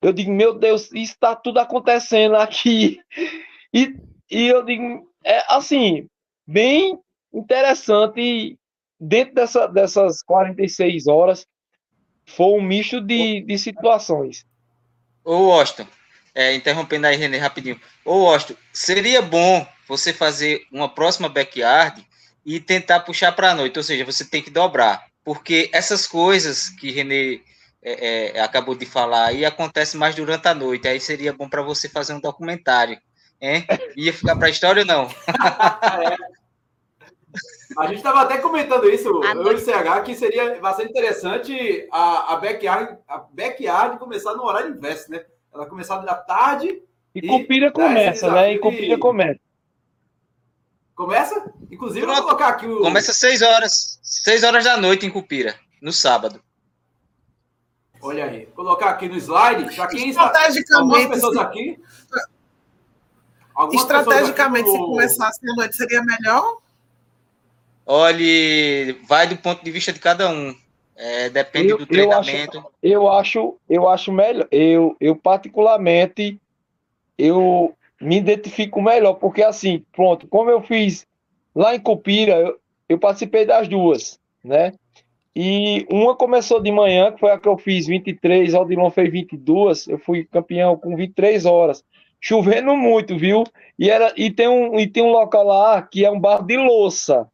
eu 0.00 0.12
digo, 0.12 0.30
meu 0.30 0.54
Deus, 0.54 0.92
isso 0.92 1.12
está 1.14 1.34
tudo 1.34 1.58
acontecendo 1.58 2.36
aqui. 2.36 3.00
E, 3.72 3.96
e 4.30 4.48
eu 4.48 4.64
digo, 4.64 5.08
é 5.24 5.42
assim, 5.48 6.06
bem 6.46 6.98
interessante. 7.32 8.58
Dentro 9.00 9.34
dessa, 9.34 9.66
dessas 9.66 10.22
46 10.22 11.08
horas, 11.08 11.46
foi 12.24 12.46
um 12.58 12.62
misto 12.62 13.00
de, 13.00 13.40
de 13.40 13.58
situações. 13.58 14.46
Ô, 15.24 15.50
Austin, 15.52 15.86
é, 16.34 16.54
interrompendo 16.54 17.06
aí, 17.06 17.16
René, 17.16 17.38
rapidinho. 17.38 17.80
Ô, 18.04 18.28
Austin, 18.28 18.56
seria 18.72 19.20
bom 19.20 19.66
você 19.92 20.10
fazer 20.10 20.62
uma 20.72 20.88
próxima 20.88 21.28
backyard 21.28 22.02
e 22.46 22.58
tentar 22.58 23.00
puxar 23.00 23.30
para 23.32 23.50
a 23.50 23.54
noite, 23.54 23.78
ou 23.78 23.82
seja, 23.82 24.06
você 24.06 24.24
tem 24.24 24.42
que 24.42 24.48
dobrar, 24.48 25.04
porque 25.22 25.68
essas 25.70 26.06
coisas 26.06 26.70
que 26.70 26.90
Renê 26.90 27.42
é, 27.82 28.38
é, 28.38 28.40
acabou 28.40 28.74
de 28.74 28.86
falar 28.86 29.26
aí 29.26 29.44
acontecem 29.44 30.00
mais 30.00 30.14
durante 30.14 30.48
a 30.48 30.54
noite, 30.54 30.88
aí 30.88 30.98
seria 30.98 31.34
bom 31.34 31.46
para 31.46 31.60
você 31.60 31.90
fazer 31.90 32.14
um 32.14 32.20
documentário, 32.20 32.98
hein? 33.38 33.66
Ia 33.94 34.14
ficar 34.14 34.34
para 34.34 34.46
a 34.46 34.50
história 34.50 34.80
ou 34.80 34.86
não? 34.86 35.08
A 37.78 37.86
gente 37.86 37.96
estava 37.96 38.20
até 38.20 38.36
comentando 38.36 38.86
isso, 38.90 39.08
eu 39.08 39.52
e 39.52 39.54
o 39.54 39.58
CH, 39.58 40.02
que 40.04 40.14
seria 40.14 40.60
bastante 40.60 40.90
interessante 40.90 41.88
a, 41.90 42.34
a, 42.34 42.36
backyard, 42.36 42.98
a 43.08 43.18
backyard 43.32 43.98
começar 43.98 44.34
no 44.34 44.44
horário 44.44 44.76
inverso, 44.76 45.10
né? 45.10 45.24
Ela 45.54 45.64
começar 45.64 45.96
da 46.00 46.14
tarde. 46.14 46.82
E, 47.14 47.20
e 47.20 47.26
Cupira 47.26 47.72
começa, 47.72 48.30
né? 48.30 48.52
E 48.52 48.58
Cupira 48.58 48.98
começa. 48.98 49.40
Começa? 51.02 51.52
Inclusive, 51.68 52.06
Pronto. 52.06 52.16
vou 52.18 52.26
colocar 52.26 52.48
aqui 52.50 52.64
o. 52.64 52.78
Começa 52.78 53.10
às 53.10 53.16
6 53.16 53.42
horas. 53.42 53.98
6 54.02 54.44
horas 54.44 54.62
da 54.62 54.76
noite 54.76 55.04
em 55.04 55.10
Cupira, 55.10 55.56
no 55.80 55.92
sábado. 55.92 56.40
Olha 58.00 58.26
aí. 58.26 58.44
Vou 58.54 58.64
colocar 58.64 58.90
aqui 58.90 59.08
no 59.08 59.16
slide. 59.16 59.74
Para 59.74 59.88
quem 59.88 60.10
está. 60.10 60.32
Algumas 60.76 61.06
pessoas 61.06 61.36
aqui. 61.38 61.76
Algumas 63.52 63.82
estrategicamente, 63.82 64.68
aqui 64.68 64.78
se 64.78 64.84
começasse 64.84 65.40
à 65.50 65.54
noite, 65.56 65.76
seria 65.76 66.02
melhor? 66.04 66.58
Olhe, 67.84 68.92
vai 69.08 69.26
do 69.26 69.36
ponto 69.36 69.64
de 69.64 69.70
vista 69.72 69.92
de 69.92 69.98
cada 69.98 70.30
um. 70.30 70.56
É, 70.94 71.28
depende 71.28 71.70
eu, 71.70 71.78
do 71.78 71.86
treinamento. 71.86 72.64
Eu 72.80 73.10
acho, 73.10 73.38
eu 73.40 73.48
acho, 73.48 73.58
eu 73.68 73.88
acho 73.88 74.12
melhor. 74.12 74.46
Eu, 74.52 74.96
eu 75.00 75.16
particularmente, 75.16 76.40
eu 77.18 77.76
me 78.02 78.18
identifico 78.18 78.82
melhor, 78.82 79.14
porque 79.14 79.42
assim, 79.42 79.84
pronto, 79.92 80.26
como 80.26 80.50
eu 80.50 80.60
fiz 80.62 81.06
lá 81.54 81.74
em 81.74 81.80
Cupira, 81.80 82.34
eu, 82.34 82.58
eu 82.88 82.98
participei 82.98 83.46
das 83.46 83.68
duas, 83.68 84.18
né? 84.44 84.72
E 85.34 85.86
uma 85.90 86.14
começou 86.14 86.60
de 86.60 86.70
manhã, 86.70 87.10
que 87.12 87.20
foi 87.20 87.30
a 87.30 87.38
que 87.38 87.48
eu 87.48 87.56
fiz 87.56 87.86
23, 87.86 88.54
Aldilon 88.54 88.90
fez 88.90 89.10
22, 89.10 89.88
eu 89.88 89.98
fui 89.98 90.24
campeão 90.24 90.76
com 90.76 90.94
23 90.94 91.46
horas. 91.46 91.82
Chovendo 92.20 92.76
muito, 92.76 93.16
viu? 93.16 93.44
E, 93.78 93.88
era, 93.88 94.12
e, 94.16 94.30
tem 94.30 94.46
um, 94.46 94.78
e 94.78 94.86
tem 94.86 95.02
um 95.02 95.10
local 95.10 95.44
lá 95.44 95.80
que 95.80 96.04
é 96.04 96.10
um 96.10 96.20
bar 96.20 96.44
de 96.44 96.56
louça. 96.56 97.26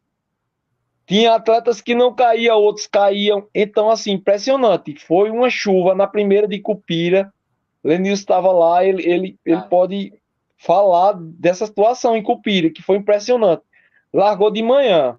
Tinha 1.05 1.35
atletas 1.35 1.81
que 1.81 1.93
não 1.93 2.13
caíam, 2.13 2.57
outros 2.57 2.87
caíam. 2.87 3.47
Então, 3.53 3.89
assim, 3.89 4.13
impressionante. 4.13 4.95
Foi 4.95 5.29
uma 5.29 5.49
chuva 5.49 5.93
na 5.93 6.07
primeira 6.07 6.47
de 6.47 6.59
Cupira. 6.59 7.31
Lenilson 7.83 8.21
estava 8.21 8.51
lá, 8.51 8.83
ele, 8.83 9.03
ele, 9.07 9.39
ele 9.45 9.61
pode 9.63 10.13
falar 10.59 11.13
dessa 11.17 11.65
situação 11.65 12.15
em 12.15 12.21
Cupira, 12.21 12.69
que 12.69 12.83
foi 12.83 12.97
impressionante. 12.97 13.63
Largou 14.13 14.51
de 14.51 14.61
manhã. 14.61 15.17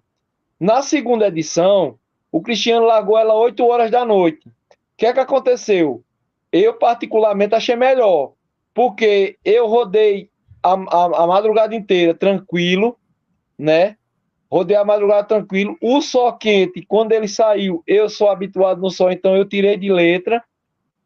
Na 0.61 0.83
segunda 0.83 1.27
edição, 1.27 1.99
o 2.31 2.41
Cristiano 2.41 2.87
largou 2.87 3.19
ela 3.19 3.35
8 3.35 3.67
horas 3.67 3.91
da 3.91 4.05
noite. 4.05 4.47
O 4.47 4.53
que 4.97 5.07
é 5.07 5.13
que 5.13 5.19
aconteceu? 5.19 6.05
eu 6.53 6.75
particularmente 6.75 7.55
achei 7.55 7.77
melhor, 7.77 8.33
porque 8.75 9.39
eu 9.45 9.67
rodei 9.67 10.31
a, 10.63 10.73
a, 10.73 11.23
a 11.23 11.27
madrugada 11.27 11.75
inteira 11.75 12.15
tranquilo, 12.15 12.97
né? 13.59 13.97
Rodei 14.51 14.77
a 14.77 14.85
madrugada 14.85 15.29
tranquilo. 15.29 15.77
O 15.81 16.01
sol 16.01 16.33
quente, 16.33 16.85
quando 16.87 17.13
ele 17.13 17.29
saiu, 17.29 17.85
eu 17.87 18.09
sou 18.09 18.29
habituado 18.29 18.81
no 18.81 18.91
sol, 18.91 19.13
então 19.13 19.37
eu 19.37 19.45
tirei 19.45 19.77
de 19.77 19.93
letra. 19.93 20.43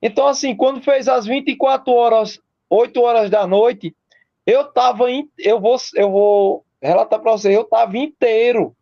Então, 0.01 0.27
assim, 0.27 0.57
quando 0.57 0.81
fez 0.81 1.09
as 1.09 1.27
24 1.27 1.93
horas, 1.93 2.41
8 2.71 3.01
horas 3.03 3.31
da 3.31 3.47
noite, 3.47 3.95
eu 4.47 4.65
tava, 4.65 5.11
in, 5.11 5.29
eu 5.39 5.61
vou, 5.61 5.77
eu 5.95 6.11
vou 6.11 6.65
relatar 6.81 7.21
para 7.21 7.33
você, 7.33 7.57
eu 7.57 7.65
tava 7.65 7.97
inteiro. 7.97 8.77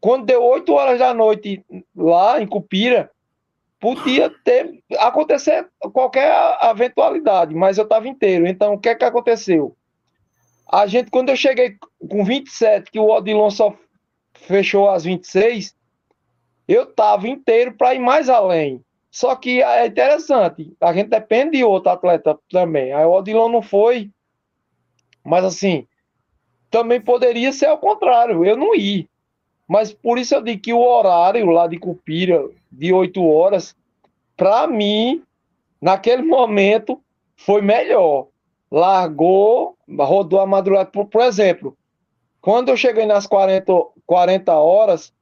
Quando 0.00 0.26
deu 0.26 0.42
8 0.42 0.72
horas 0.72 0.98
da 0.98 1.14
noite 1.14 1.64
lá 1.94 2.40
em 2.40 2.46
Cupira, 2.46 3.10
podia 3.78 4.30
ter 4.44 4.80
acontecer 4.98 5.68
qualquer 5.92 6.32
eventualidade, 6.62 7.54
mas 7.54 7.78
eu 7.78 7.84
estava 7.84 8.06
inteiro. 8.06 8.46
Então, 8.46 8.74
o 8.74 8.78
que 8.78 8.88
é 8.88 8.94
que 8.94 9.04
aconteceu? 9.04 9.76
A 10.70 10.86
gente, 10.86 11.10
quando 11.10 11.28
eu 11.28 11.36
cheguei 11.36 11.76
com 12.08 12.24
27, 12.24 12.90
que 12.90 12.98
o 12.98 13.10
Odilon 13.10 13.50
só 13.50 13.74
fechou 14.32 14.88
às 14.88 15.04
26, 15.04 15.74
eu 16.66 16.84
estava 16.84 17.28
inteiro 17.28 17.74
para 17.76 17.94
ir 17.94 17.98
mais 17.98 18.28
além. 18.28 18.80
Só 19.10 19.36
que 19.36 19.62
é 19.62 19.86
interessante, 19.86 20.72
a 20.80 20.92
gente 20.92 21.08
depende 21.08 21.58
de 21.58 21.64
outro 21.64 21.90
atleta 21.90 22.38
também. 22.48 22.92
Aí 22.92 23.04
o 23.04 23.12
Odilon 23.12 23.50
não 23.50 23.60
foi, 23.60 24.10
mas 25.24 25.44
assim, 25.44 25.86
também 26.70 27.00
poderia 27.00 27.52
ser 27.52 27.66
ao 27.66 27.78
contrário, 27.78 28.44
eu 28.44 28.56
não 28.56 28.74
ir. 28.74 29.08
Mas 29.68 29.92
por 29.92 30.18
isso 30.18 30.34
eu 30.34 30.42
digo 30.42 30.60
que 30.60 30.72
o 30.72 30.80
horário 30.80 31.46
lá 31.50 31.66
de 31.66 31.78
Cupira, 31.78 32.48
de 32.70 32.92
8 32.92 33.24
horas, 33.24 33.76
para 34.36 34.66
mim, 34.66 35.22
naquele 35.80 36.22
momento, 36.22 37.00
foi 37.36 37.62
melhor. 37.62 38.26
Largou, 38.70 39.76
rodou 39.98 40.40
a 40.40 40.46
madrugada. 40.46 40.90
Por, 40.90 41.06
por 41.06 41.22
exemplo, 41.22 41.76
quando 42.40 42.70
eu 42.70 42.76
cheguei 42.76 43.06
nas 43.06 43.26
40, 43.26 43.72
40 44.06 44.54
horas, 44.54 45.12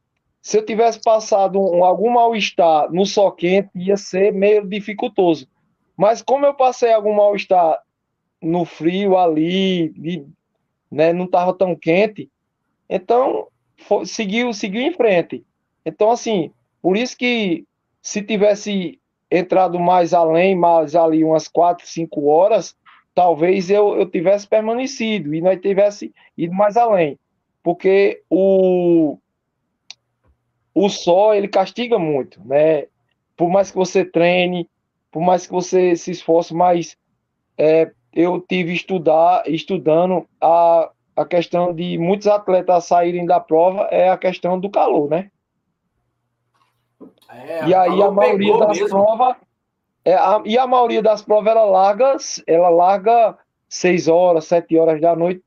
se 0.40 0.56
eu 0.56 0.64
tivesse 0.64 1.00
passado 1.02 1.60
um, 1.60 1.84
algum 1.84 2.10
mal-estar 2.10 2.90
no 2.90 3.04
sol 3.04 3.32
quente, 3.32 3.70
ia 3.74 3.96
ser 3.96 4.32
meio 4.32 4.66
dificultoso. 4.66 5.46
Mas 5.96 6.22
como 6.22 6.46
eu 6.46 6.54
passei 6.54 6.92
algum 6.92 7.12
mal-estar 7.12 7.82
no 8.42 8.64
frio 8.64 9.16
ali, 9.16 9.90
de, 9.90 10.26
né, 10.90 11.12
não 11.12 11.24
estava 11.26 11.52
tão 11.52 11.76
quente, 11.76 12.30
então 12.88 13.48
foi, 13.76 14.06
seguiu, 14.06 14.52
seguiu 14.52 14.82
em 14.82 14.92
frente. 14.92 15.44
Então, 15.84 16.10
assim, 16.10 16.50
por 16.82 16.96
isso 16.96 17.16
que 17.16 17.64
se 18.02 18.22
tivesse 18.22 18.98
entrado 19.30 19.78
mais 19.78 20.12
além, 20.12 20.56
mais 20.56 20.96
ali 20.96 21.22
umas 21.22 21.46
quatro, 21.46 21.86
cinco 21.86 22.26
horas, 22.26 22.76
talvez 23.14 23.70
eu, 23.70 23.96
eu 23.96 24.10
tivesse 24.10 24.46
permanecido 24.46 25.34
e 25.34 25.40
nós 25.40 25.60
tivesse 25.60 26.12
ido 26.36 26.54
mais 26.54 26.76
além. 26.76 27.18
Porque 27.62 28.22
o, 28.28 29.18
o 30.74 30.88
sol, 30.88 31.34
ele 31.34 31.48
castiga 31.48 31.98
muito, 31.98 32.42
né? 32.44 32.86
Por 33.36 33.48
mais 33.48 33.70
que 33.70 33.76
você 33.76 34.04
treine, 34.04 34.68
por 35.10 35.20
mais 35.20 35.46
que 35.46 35.52
você 35.52 35.94
se 35.94 36.10
esforce, 36.10 36.54
mas 36.54 36.96
é, 37.56 37.92
eu 38.12 38.40
tive 38.40 38.72
estudar, 38.72 39.44
estudando 39.46 40.26
a, 40.40 40.90
a 41.16 41.24
questão 41.24 41.72
de 41.72 41.96
muitos 41.98 42.26
atletas 42.26 42.84
saírem 42.84 43.24
da 43.24 43.38
prova 43.38 43.82
é 43.90 44.08
a 44.08 44.18
questão 44.18 44.58
do 44.58 44.68
calor, 44.68 45.08
né? 45.08 45.30
É, 47.28 47.68
e 47.68 47.74
aí 47.74 48.02
a 48.02 48.10
maioria 48.10 48.58
das 48.58 48.78
provas. 48.88 49.36
É, 50.04 50.14
a, 50.14 50.42
e 50.44 50.58
a 50.58 50.66
maioria 50.66 51.02
das 51.02 51.22
provas 51.22 51.52
ela 51.52 51.64
larga, 51.64 52.16
ela 52.46 52.68
larga 52.68 53.38
6 53.68 54.08
horas, 54.08 54.46
7 54.46 54.76
horas 54.76 55.00
da 55.00 55.14
noite. 55.14 55.44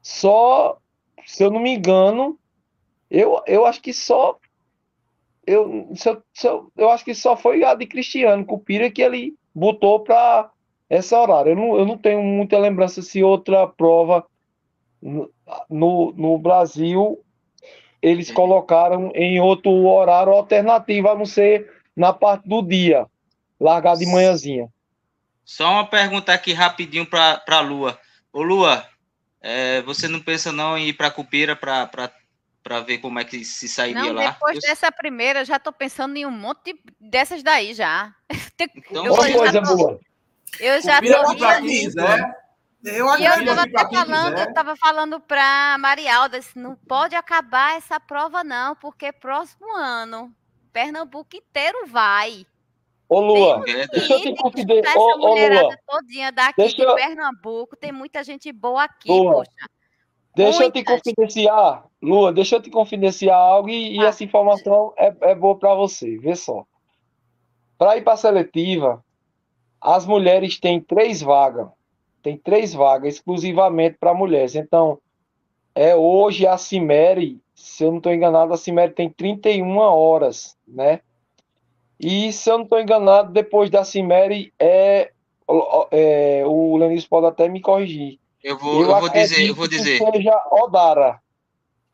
Só, 0.00 0.78
se 1.24 1.44
eu 1.44 1.50
não 1.50 1.60
me 1.60 1.74
engano, 1.74 2.38
eu, 3.08 3.40
eu 3.46 3.64
acho 3.64 3.80
que 3.80 3.92
só. 3.92 4.36
Eu, 5.46 5.90
se 5.94 6.08
eu, 6.08 6.22
se 6.32 6.48
eu, 6.48 6.72
eu 6.76 6.90
acho 6.90 7.04
que 7.04 7.14
só 7.14 7.36
foi 7.36 7.62
a 7.64 7.74
de 7.74 7.86
Cristiano 7.86 8.44
Cupira 8.44 8.90
que 8.90 9.02
ele 9.02 9.34
botou 9.54 10.00
para 10.00 10.50
essa 10.92 11.18
horário. 11.18 11.52
Eu 11.52 11.56
não, 11.56 11.78
eu 11.78 11.86
não 11.86 11.96
tenho 11.96 12.22
muita 12.22 12.58
lembrança 12.58 13.00
se 13.00 13.22
outra 13.22 13.66
prova 13.66 14.26
no, 15.00 16.12
no 16.12 16.38
Brasil 16.38 17.18
eles 18.02 18.30
colocaram 18.30 19.10
em 19.14 19.40
outro 19.40 19.70
horário 19.70 20.32
alternativo, 20.32 21.08
a 21.08 21.14
não 21.14 21.24
ser 21.24 21.72
na 21.96 22.12
parte 22.12 22.46
do 22.48 22.60
dia, 22.60 23.06
largar 23.58 23.96
de 23.96 24.04
manhãzinha. 24.04 24.68
Só 25.44 25.70
uma 25.70 25.86
pergunta 25.86 26.32
aqui 26.32 26.52
rapidinho 26.52 27.06
para 27.06 27.42
a 27.46 27.60
Lua. 27.60 27.98
Ô 28.32 28.42
Lua, 28.42 28.84
é, 29.40 29.80
você 29.82 30.08
não 30.08 30.20
pensa 30.20 30.52
não 30.52 30.76
em 30.76 30.88
ir 30.88 30.92
para 30.92 31.10
Cupira 31.10 31.56
para 31.56 32.80
ver 32.80 32.98
como 32.98 33.18
é 33.18 33.24
que 33.24 33.44
se 33.44 33.68
sairia 33.68 34.02
não, 34.02 34.12
lá? 34.12 34.32
Depois 34.32 34.56
Eu... 34.56 34.62
dessa 34.62 34.90
primeira, 34.90 35.44
já 35.44 35.56
estou 35.56 35.72
pensando 35.72 36.16
em 36.16 36.26
um 36.26 36.30
monte 36.30 36.74
dessas 37.00 37.42
daí 37.42 37.72
já. 37.72 38.12
Então, 38.90 39.06
eu, 39.06 39.16
coisa 39.16 39.60
boa. 39.60 40.00
Eu 40.60 40.80
já 40.82 40.98
estou. 41.00 41.34
Eu 42.84 43.06
e 43.16 43.24
eu 43.24 43.34
estava 43.34 43.62
até 43.62 43.96
falando, 43.96 44.38
eu 44.38 44.44
estava 44.44 44.76
falando 44.76 45.20
para 45.20 45.78
Marialda, 45.78 46.40
não 46.56 46.74
pode 46.74 47.14
acabar 47.14 47.76
essa 47.76 48.00
prova 48.00 48.42
não, 48.42 48.74
porque 48.74 49.12
próximo 49.12 49.72
ano 49.76 50.34
Pernambuco 50.72 51.36
inteiro 51.36 51.86
vai. 51.86 52.44
Ô 53.08 53.20
Lua, 53.20 53.62
deixa 53.92 54.14
eu 54.14 54.20
te 54.20 54.34
confidenciar. 54.34 54.96
Ô, 54.96 55.28
ô 55.28 55.34
Lua, 55.34 55.78
todinha 55.86 56.32
daqui 56.32 56.54
deixa 56.56 56.76
de 56.76 56.94
Pernambuco, 56.94 57.76
tem 57.76 57.92
muita 57.92 58.24
gente 58.24 58.50
boa 58.50 58.84
aqui, 58.84 59.08
Lua, 59.08 59.32
poxa. 59.32 59.68
Deixa 60.34 60.60
muita 60.62 60.78
eu 60.78 60.82
te 60.82 60.84
confidenciar, 60.84 61.84
Lua, 62.02 62.32
deixa 62.32 62.56
eu 62.56 62.62
te 62.62 62.70
confidenciar 62.70 63.38
algo 63.38 63.68
e, 63.68 64.00
ah. 64.00 64.02
e 64.02 64.06
essa 64.06 64.24
informação 64.24 64.92
é, 64.96 65.14
é 65.20 65.34
boa 65.36 65.56
para 65.56 65.74
você, 65.74 66.18
vê 66.18 66.34
só. 66.34 66.64
Para 67.78 67.96
ir 67.96 68.02
para 68.02 68.14
a 68.14 68.16
seletiva, 68.16 69.04
as 69.82 70.06
mulheres 70.06 70.58
têm 70.58 70.80
três 70.80 71.20
vagas 71.20 71.68
tem 72.22 72.36
três 72.36 72.72
vagas 72.72 73.14
exclusivamente 73.14 73.96
para 73.98 74.14
mulheres. 74.14 74.54
Então, 74.54 74.98
é 75.74 75.94
hoje 75.96 76.46
a 76.46 76.56
Cimere, 76.56 77.40
se 77.54 77.84
eu 77.84 77.90
não 77.90 77.98
estou 77.98 78.14
enganado, 78.14 78.54
a 78.54 78.56
Cimere 78.56 78.92
tem 78.92 79.10
31 79.10 79.76
horas, 79.78 80.56
né? 80.66 81.00
E 81.98 82.32
se 82.32 82.48
eu 82.48 82.58
não 82.58 82.64
estou 82.64 82.80
enganado, 82.80 83.32
depois 83.32 83.70
da 83.70 83.84
Cimere 83.84 84.52
é, 84.58 85.10
é 85.90 86.42
o 86.46 86.76
Lenis 86.76 87.06
pode 87.06 87.26
até 87.26 87.48
me 87.48 87.60
corrigir. 87.60 88.18
Eu 88.42 88.58
vou, 88.58 88.82
eu, 88.82 88.90
eu 88.90 89.00
vou 89.00 89.08
dizer, 89.08 89.48
eu 89.48 89.54
vou 89.54 89.68
dizer. 89.68 89.98
seja 89.98 90.36
Odara. 90.50 91.20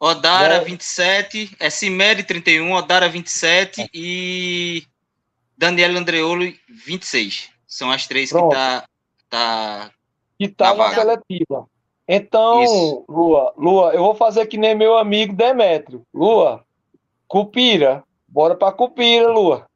Odara 0.01 0.59
né? 0.59 0.65
27, 0.65 1.57
é 1.59 1.69
Cimere 1.69 2.23
31, 2.23 2.73
Odara 2.73 3.09
27 3.09 3.83
é. 3.83 3.89
e 3.93 4.85
Daniel 5.57 5.97
Andreolo 5.97 6.53
26. 6.69 7.58
São 7.69 7.91
as 7.91 8.07
três 8.07 8.31
Pronto. 8.31 8.49
que 8.49 8.57
tá, 8.57 8.85
tá 9.29 9.91
que 10.39 10.47
está 10.47 10.75
na 10.75 10.95
seletiva. 10.95 11.69
Então, 12.09 12.63
Isso. 12.63 13.05
Lua, 13.07 13.53
Lua, 13.57 13.93
eu 13.93 14.03
vou 14.03 14.15
fazer 14.15 14.47
que 14.47 14.57
nem 14.57 14.75
meu 14.75 14.97
amigo 14.97 15.35
Demétrio. 15.35 16.03
Lua, 16.15 16.65
Cupira, 17.27 18.03
bora 18.27 18.57
para 18.57 18.73
Cupira, 18.73 19.29
Lua. 19.29 19.67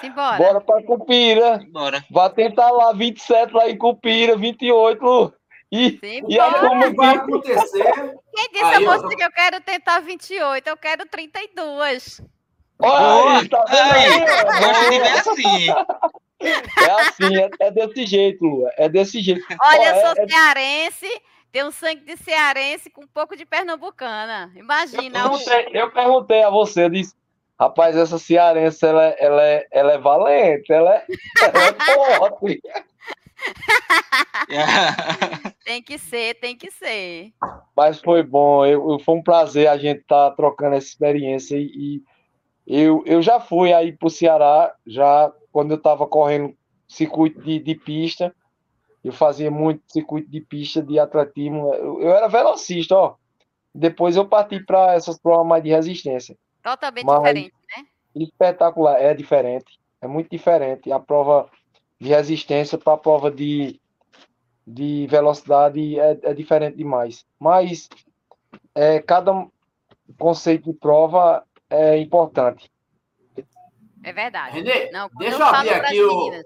Simbora. 0.00 0.38
Bora 0.38 0.60
para 0.62 0.82
Cupira. 0.84 1.60
Bora. 1.70 2.02
Vai 2.10 2.30
tentar 2.30 2.70
lá 2.70 2.92
27 2.92 3.52
lá 3.52 3.68
em 3.68 3.76
Cupira, 3.76 4.36
28, 4.36 5.04
Lua. 5.04 5.34
E, 5.70 5.98
e 6.28 6.38
a 6.38 6.52
turma 6.52 6.90
que 6.90 6.96
vai 6.96 7.16
acontecer. 7.16 7.92
Quem 8.34 8.50
disse 8.52 8.64
aí, 8.64 8.86
a 8.86 8.98
você 8.98 9.16
que 9.16 9.24
eu 9.24 9.32
quero 9.32 9.60
tentar 9.60 10.00
28? 10.00 10.66
Eu 10.66 10.76
quero 10.76 11.06
32. 11.06 12.22
Olha, 12.78 13.48
tá 13.48 13.64
vendo 13.68 13.92
aí? 13.92 14.98
É 14.98 15.12
assim. 15.12 15.66
É 16.46 16.90
assim, 17.00 17.36
é, 17.36 17.50
é, 17.60 17.70
desse 17.70 18.06
jeito, 18.06 18.44
Lua. 18.44 18.70
É 18.76 18.88
desse 18.88 19.20
jeito. 19.20 19.44
Olha, 19.62 19.88
eu 19.88 20.00
sou 20.00 20.14
é, 20.16 20.24
é, 20.24 20.28
cearense, 20.28 21.22
tenho 21.50 21.72
sangue 21.72 22.04
de 22.04 22.16
cearense 22.16 22.90
com 22.90 23.04
um 23.04 23.08
pouco 23.08 23.36
de 23.36 23.44
pernambucana. 23.44 24.52
Imagina. 24.54 25.20
Eu 25.20 25.30
perguntei, 25.30 25.68
eu 25.72 25.90
perguntei 25.90 26.42
a 26.42 26.50
você, 26.50 26.84
eu 26.84 26.90
disse, 26.90 27.14
rapaz, 27.58 27.96
essa 27.96 28.18
cearense, 28.18 28.84
ela, 28.84 29.04
ela, 29.18 29.42
é, 29.42 29.66
ela 29.70 29.92
é 29.92 29.98
valente, 29.98 30.72
ela 30.72 30.94
é, 30.94 31.06
ela 31.42 31.64
é 31.64 31.94
forte. 31.94 32.60
tem 35.64 35.82
que 35.82 35.98
ser, 35.98 36.34
tem 36.34 36.56
que 36.56 36.70
ser. 36.70 37.32
Mas 37.76 38.00
foi 38.00 38.22
bom, 38.22 38.64
eu, 38.64 38.98
foi 39.00 39.16
um 39.16 39.22
prazer 39.22 39.68
a 39.68 39.76
gente 39.76 40.00
estar 40.00 40.30
tá 40.30 40.36
trocando 40.36 40.76
essa 40.76 40.86
experiência 40.86 41.56
e, 41.56 42.02
e 42.66 42.66
eu, 42.66 43.02
eu 43.06 43.20
já 43.20 43.40
fui 43.40 43.72
aí 43.72 43.92
para 43.92 44.06
o 44.06 44.10
Ceará, 44.10 44.72
já 44.86 45.32
quando 45.52 45.72
eu 45.72 45.76
estava 45.76 46.06
correndo 46.06 46.56
circuito 46.88 47.40
de, 47.42 47.58
de, 47.58 47.74
pista, 47.74 48.34
eu 49.04 49.12
fazia 49.12 49.50
muito 49.50 49.82
circuito 49.86 50.30
de 50.30 50.40
pista 50.40 50.82
de 50.82 50.98
atletismo. 50.98 51.72
Eu, 51.74 52.00
eu 52.00 52.10
era 52.10 52.28
velocista, 52.28 52.96
ó. 52.96 53.14
Depois 53.74 54.16
eu 54.16 54.26
parti 54.26 54.62
para 54.64 54.94
essas 54.94 55.18
provas 55.18 55.46
mais 55.46 55.62
de 55.62 55.70
resistência. 55.70 56.36
Totalmente 56.62 57.04
Mas, 57.04 57.18
diferente, 57.18 57.54
né? 57.76 57.84
Espetacular, 58.14 59.00
é 59.00 59.14
diferente, 59.14 59.80
é 60.00 60.06
muito 60.06 60.30
diferente. 60.30 60.92
A 60.92 61.00
prova 61.00 61.48
de 62.00 62.08
resistência 62.08 62.76
para 62.76 62.94
a 62.94 62.98
prova 62.98 63.30
de, 63.30 63.80
de 64.66 65.06
velocidade 65.06 65.98
é, 65.98 66.18
é 66.22 66.34
diferente 66.34 66.76
demais. 66.76 67.24
Mas 67.38 67.88
é, 68.74 69.00
cada 69.00 69.46
conceito 70.18 70.70
de 70.70 70.78
prova 70.78 71.44
é 71.70 71.98
importante. 71.98 72.71
É 74.02 74.12
verdade. 74.12 74.56
Renê, 74.56 74.90
Não, 74.90 75.08
deixa 75.18 75.38
eu 75.38 75.46
abrir 75.46 75.70
aqui 75.70 76.02
o. 76.02 76.44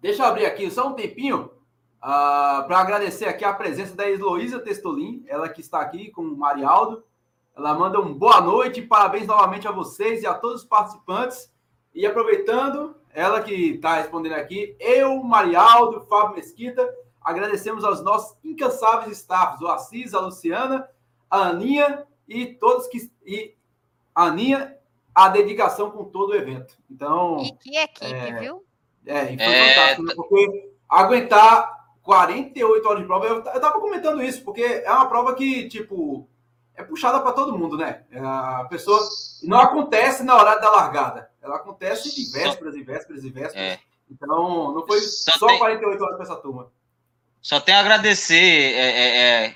Deixa 0.00 0.22
eu 0.22 0.26
abrir 0.26 0.46
aqui 0.46 0.70
só 0.70 0.88
um 0.88 0.94
tempinho 0.94 1.44
uh, 1.44 1.50
ah, 2.02 2.64
para 2.66 2.78
agradecer 2.78 3.26
aqui 3.26 3.44
a 3.44 3.52
presença 3.52 3.94
da 3.94 4.10
Heloísa 4.10 4.58
Testolin, 4.58 5.24
ela 5.28 5.48
que 5.48 5.60
está 5.60 5.80
aqui 5.80 6.10
com 6.10 6.22
o 6.22 6.36
Marialdo. 6.36 7.04
Ela 7.56 7.74
manda 7.74 8.00
um 8.00 8.12
boa 8.12 8.40
noite, 8.40 8.82
parabéns 8.82 9.26
novamente 9.26 9.68
a 9.68 9.70
vocês 9.70 10.22
e 10.22 10.26
a 10.26 10.34
todos 10.34 10.62
os 10.62 10.68
participantes. 10.68 11.52
E 11.94 12.04
aproveitando, 12.04 12.96
ela 13.10 13.42
que 13.42 13.74
está 13.74 13.96
respondendo 13.96 14.32
aqui, 14.32 14.74
eu, 14.80 15.22
Marialdo, 15.22 16.00
Fábio 16.08 16.36
Mesquita, 16.36 16.88
agradecemos 17.20 17.84
aos 17.84 18.02
nossos 18.02 18.36
incansáveis 18.42 19.18
staffs, 19.18 19.60
o 19.60 19.68
Assis, 19.68 20.14
a 20.14 20.20
Luciana, 20.20 20.88
a 21.30 21.48
Aninha 21.48 22.06
e 22.26 22.46
todos 22.46 22.88
que. 22.88 23.10
E 23.24 23.54
a 24.14 24.24
Aninha, 24.24 24.76
a 25.14 25.28
dedicação 25.28 25.90
com 25.90 26.04
todo 26.04 26.30
o 26.30 26.34
evento. 26.34 26.76
Então. 26.90 27.38
E 27.42 27.52
que 27.52 27.76
equipe, 27.76 28.12
é, 28.12 28.40
viu? 28.40 28.64
É, 29.06 29.32
e 29.32 29.36
foi 29.36 29.54
é... 29.54 29.74
fantástico, 29.74 30.02
né? 30.02 30.14
porque 30.14 30.70
aguentar 30.88 31.82
48 32.02 32.88
horas 32.88 33.00
de 33.00 33.06
prova, 33.06 33.26
eu, 33.26 33.36
eu 33.36 33.60
tava 33.60 33.80
comentando 33.80 34.22
isso, 34.22 34.42
porque 34.42 34.62
é 34.62 34.90
uma 34.90 35.06
prova 35.06 35.34
que, 35.34 35.68
tipo, 35.68 36.28
é 36.74 36.82
puxada 36.82 37.20
para 37.20 37.32
todo 37.32 37.56
mundo, 37.58 37.76
né? 37.76 38.02
É, 38.10 38.18
a 38.18 38.66
pessoa 38.68 39.00
não 39.42 39.58
acontece 39.58 40.22
na 40.22 40.36
hora 40.36 40.56
da 40.58 40.70
largada, 40.70 41.30
ela 41.40 41.56
acontece 41.56 42.14
de 42.14 42.30
vésperas 42.32 42.74
e 42.74 42.82
vésperas 42.82 43.24
e 43.24 43.30
vésperas. 43.30 43.56
É. 43.56 43.78
Então, 44.10 44.74
não 44.74 44.86
foi 44.86 45.00
só, 45.00 45.32
só 45.32 45.46
tem... 45.46 45.58
48 45.58 46.02
horas 46.02 46.16
para 46.16 46.24
essa 46.24 46.36
turma. 46.36 46.70
Só 47.40 47.58
tenho 47.60 47.78
a 47.78 47.80
agradecer 47.80 48.74
é, 48.74 48.90
é, 48.90 49.46
é, 49.46 49.54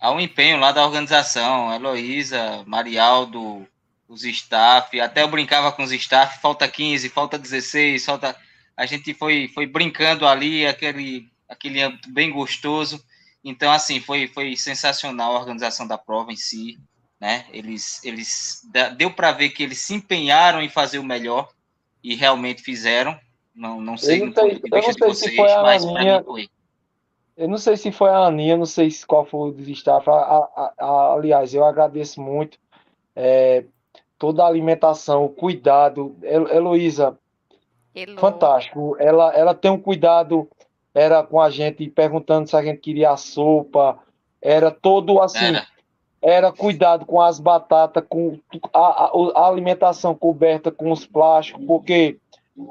ao 0.00 0.20
empenho 0.20 0.58
lá 0.58 0.72
da 0.72 0.84
organização, 0.84 1.72
Heloísa, 1.72 2.64
Marialdo, 2.66 3.66
os 4.10 4.24
staff, 4.24 5.00
até 5.00 5.22
eu 5.22 5.28
brincava 5.28 5.70
com 5.70 5.84
os 5.84 5.92
staff, 5.92 6.40
falta 6.40 6.66
15, 6.66 7.08
falta 7.08 7.38
16, 7.38 8.04
falta. 8.04 8.36
A 8.76 8.84
gente 8.84 9.14
foi, 9.14 9.48
foi 9.54 9.66
brincando 9.66 10.26
ali, 10.26 10.66
aquele, 10.66 11.30
aquele 11.48 11.80
âmbito 11.80 12.10
bem 12.10 12.32
gostoso. 12.32 13.02
Então, 13.44 13.70
assim, 13.70 14.00
foi, 14.00 14.26
foi 14.26 14.56
sensacional 14.56 15.36
a 15.36 15.38
organização 15.38 15.86
da 15.86 15.96
prova 15.96 16.32
em 16.32 16.36
si, 16.36 16.78
né? 17.20 17.46
Eles, 17.52 18.04
eles 18.04 18.62
deu 18.96 19.12
para 19.12 19.30
ver 19.30 19.50
que 19.50 19.62
eles 19.62 19.78
se 19.78 19.94
empenharam 19.94 20.60
em 20.60 20.68
fazer 20.68 20.98
o 20.98 21.04
melhor 21.04 21.48
e 22.02 22.16
realmente 22.16 22.62
fizeram. 22.62 23.18
Não, 23.54 23.80
não 23.80 23.96
sei, 23.96 24.22
eu 24.22 24.26
não 24.26 24.34
sei, 24.34 24.60
eu 24.64 24.70
não 24.70 24.82
sei 24.82 25.08
vocês, 25.08 25.18
se 25.18 25.36
foi 25.36 25.52
a 25.52 26.22
foi. 26.24 26.50
Eu 27.36 27.48
não 27.48 27.58
sei 27.58 27.76
se 27.76 27.92
foi 27.92 28.10
a 28.10 28.26
Aninha, 28.26 28.56
não 28.56 28.66
sei 28.66 28.88
qual 29.06 29.24
foi 29.24 29.50
o 29.50 29.54
a, 30.08 31.14
aliás, 31.14 31.54
eu 31.54 31.64
agradeço 31.64 32.20
muito 32.20 32.58
é, 33.14 33.64
toda 34.20 34.44
a 34.44 34.46
alimentação, 34.46 35.24
o 35.24 35.30
cuidado. 35.30 36.14
Heloísa, 36.22 37.18
fantástico. 38.18 38.94
Ela, 39.00 39.34
ela 39.34 39.54
tem 39.54 39.70
um 39.70 39.80
cuidado, 39.80 40.46
era 40.94 41.22
com 41.22 41.40
a 41.40 41.48
gente 41.48 41.88
perguntando 41.88 42.46
se 42.46 42.54
a 42.54 42.62
gente 42.62 42.80
queria 42.80 43.12
a 43.12 43.16
sopa, 43.16 43.98
era 44.40 44.70
todo 44.70 45.22
assim. 45.22 45.46
Era, 45.46 45.66
era 46.20 46.52
cuidado 46.52 47.06
com 47.06 47.18
as 47.18 47.40
batatas, 47.40 48.04
com 48.06 48.38
a, 48.74 48.78
a, 48.78 49.10
a, 49.36 49.48
alimentação 49.48 50.14
coberta 50.14 50.70
com 50.70 50.92
os 50.92 51.06
plásticos, 51.06 51.64
porque 51.64 52.18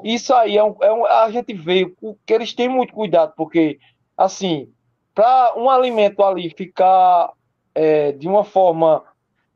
isso 0.04 0.32
aí 0.32 0.56
é 0.56 0.62
um, 0.62 0.76
é 0.80 0.92
um, 0.92 1.04
a 1.04 1.28
gente 1.32 1.52
veio 1.52 1.96
que 2.24 2.32
eles 2.32 2.54
têm 2.54 2.68
muito 2.68 2.92
cuidado, 2.92 3.32
porque 3.36 3.80
assim, 4.16 4.68
para 5.12 5.54
um 5.56 5.68
alimento 5.68 6.22
ali 6.22 6.48
ficar 6.50 7.32
é, 7.74 8.12
de 8.12 8.28
uma 8.28 8.44
forma, 8.44 9.02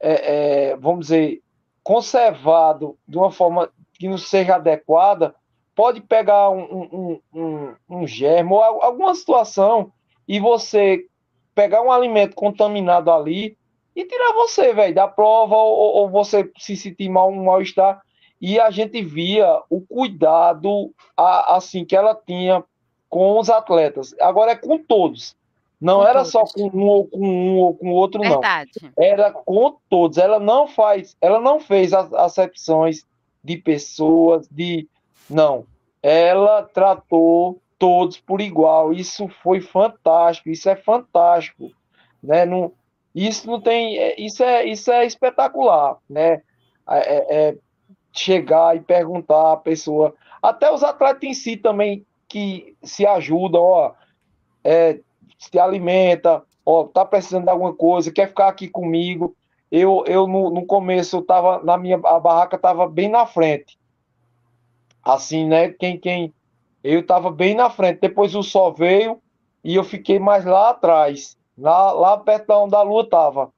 é, 0.00 0.70
é, 0.72 0.76
vamos 0.76 1.06
dizer, 1.06 1.43
conservado 1.84 2.98
de 3.06 3.18
uma 3.18 3.30
forma 3.30 3.70
que 3.92 4.08
não 4.08 4.18
seja 4.18 4.56
adequada, 4.56 5.34
pode 5.74 6.00
pegar 6.00 6.50
um, 6.50 6.62
um, 6.62 7.20
um, 7.32 7.74
um 7.88 8.06
germe 8.06 8.52
ou 8.52 8.62
alguma 8.62 9.14
situação 9.14 9.92
e 10.26 10.40
você 10.40 11.06
pegar 11.54 11.82
um 11.82 11.92
alimento 11.92 12.34
contaminado 12.34 13.10
ali 13.12 13.56
e 13.94 14.04
tirar 14.04 14.32
você, 14.32 14.72
velho, 14.72 14.94
da 14.94 15.06
prova 15.06 15.54
ou, 15.54 15.96
ou, 15.96 16.10
você 16.10 16.50
se 16.58 16.76
sentir 16.76 17.08
mal, 17.08 17.30
um 17.30 17.44
mal-estar. 17.44 18.02
E 18.40 18.58
a 18.58 18.70
gente 18.70 19.00
via 19.02 19.62
o 19.70 19.80
cuidado 19.80 20.92
a, 21.16 21.56
assim 21.56 21.84
que 21.84 21.94
ela 21.94 22.14
tinha 22.14 22.64
com 23.08 23.38
os 23.38 23.48
atletas. 23.48 24.14
Agora 24.20 24.52
é 24.52 24.56
com 24.56 24.78
todos. 24.78 25.36
Não 25.80 26.00
com 26.00 26.06
era 26.06 26.24
todos. 26.24 26.30
só 26.30 26.44
com 26.44 26.70
um 26.72 26.86
ou 26.86 27.06
com 27.06 27.26
um 27.26 27.58
ou 27.58 27.74
com 27.74 27.90
outro, 27.90 28.20
Verdade. 28.20 28.70
não. 28.82 28.90
Era 28.98 29.30
com 29.30 29.76
todos. 29.88 30.18
Ela 30.18 30.38
não 30.38 30.66
faz, 30.66 31.16
ela 31.20 31.40
não 31.40 31.60
fez 31.60 31.92
as 31.92 32.12
acepções 32.12 33.04
de 33.42 33.56
pessoas, 33.56 34.48
de. 34.48 34.88
Não. 35.28 35.66
Ela 36.02 36.62
tratou 36.62 37.60
todos 37.78 38.18
por 38.18 38.40
igual. 38.40 38.92
Isso 38.92 39.28
foi 39.42 39.60
fantástico. 39.60 40.48
Isso 40.48 40.68
é 40.68 40.76
fantástico. 40.76 41.70
Né? 42.22 42.46
Não, 42.46 42.72
isso 43.14 43.46
não 43.46 43.60
tem. 43.60 43.98
É, 43.98 44.20
isso 44.20 44.42
é, 44.42 44.64
isso 44.64 44.90
é 44.90 45.04
espetacular. 45.04 45.98
Né? 46.08 46.42
É, 46.88 46.98
é, 46.98 47.48
é 47.48 47.56
chegar 48.12 48.76
e 48.76 48.80
perguntar 48.80 49.52
à 49.52 49.56
pessoa. 49.56 50.14
Até 50.40 50.70
os 50.72 50.82
atletas 50.82 51.24
em 51.24 51.34
si 51.34 51.56
também 51.56 52.06
que 52.28 52.76
se 52.82 53.06
ajudam, 53.06 53.62
ó, 53.62 53.92
é, 54.62 55.00
se 55.38 55.58
alimenta, 55.58 56.42
ó, 56.64 56.84
tá 56.84 57.04
precisando 57.04 57.44
de 57.44 57.50
alguma 57.50 57.74
coisa, 57.74 58.12
quer 58.12 58.28
ficar 58.28 58.48
aqui 58.48 58.68
comigo. 58.68 59.34
Eu, 59.70 60.04
eu 60.06 60.26
no, 60.26 60.50
no 60.50 60.66
começo, 60.66 61.16
eu 61.16 61.22
tava 61.22 61.62
na 61.62 61.76
minha, 61.76 62.00
a 62.04 62.20
barraca 62.20 62.56
tava 62.56 62.88
bem 62.88 63.08
na 63.08 63.26
frente. 63.26 63.78
Assim, 65.02 65.46
né, 65.46 65.68
quem, 65.68 65.98
quem, 65.98 66.32
eu 66.82 67.04
tava 67.04 67.30
bem 67.30 67.54
na 67.54 67.68
frente. 67.68 68.00
Depois 68.00 68.34
o 68.34 68.42
sol 68.42 68.72
veio 68.72 69.20
e 69.62 69.74
eu 69.74 69.82
fiquei 69.82 70.18
mais 70.18 70.44
lá 70.44 70.70
atrás, 70.70 71.36
lá, 71.56 71.92
lá 71.92 72.18
perto 72.18 72.46
da 72.46 72.58
onde 72.58 72.76
a 72.76 72.82
lua 72.82 73.08
tava. 73.08 73.52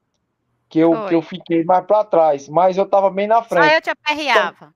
Que 0.68 0.80
eu, 0.80 1.06
que 1.06 1.14
eu 1.14 1.22
fiquei 1.22 1.64
mais 1.64 1.86
para 1.86 2.04
trás, 2.04 2.48
mas 2.48 2.76
eu 2.76 2.86
tava 2.86 3.08
bem 3.08 3.28
na 3.28 3.40
frente. 3.40 3.68
Só 3.68 3.74
eu 3.74 3.80
te 3.80 3.90
aperreava. 3.90 4.74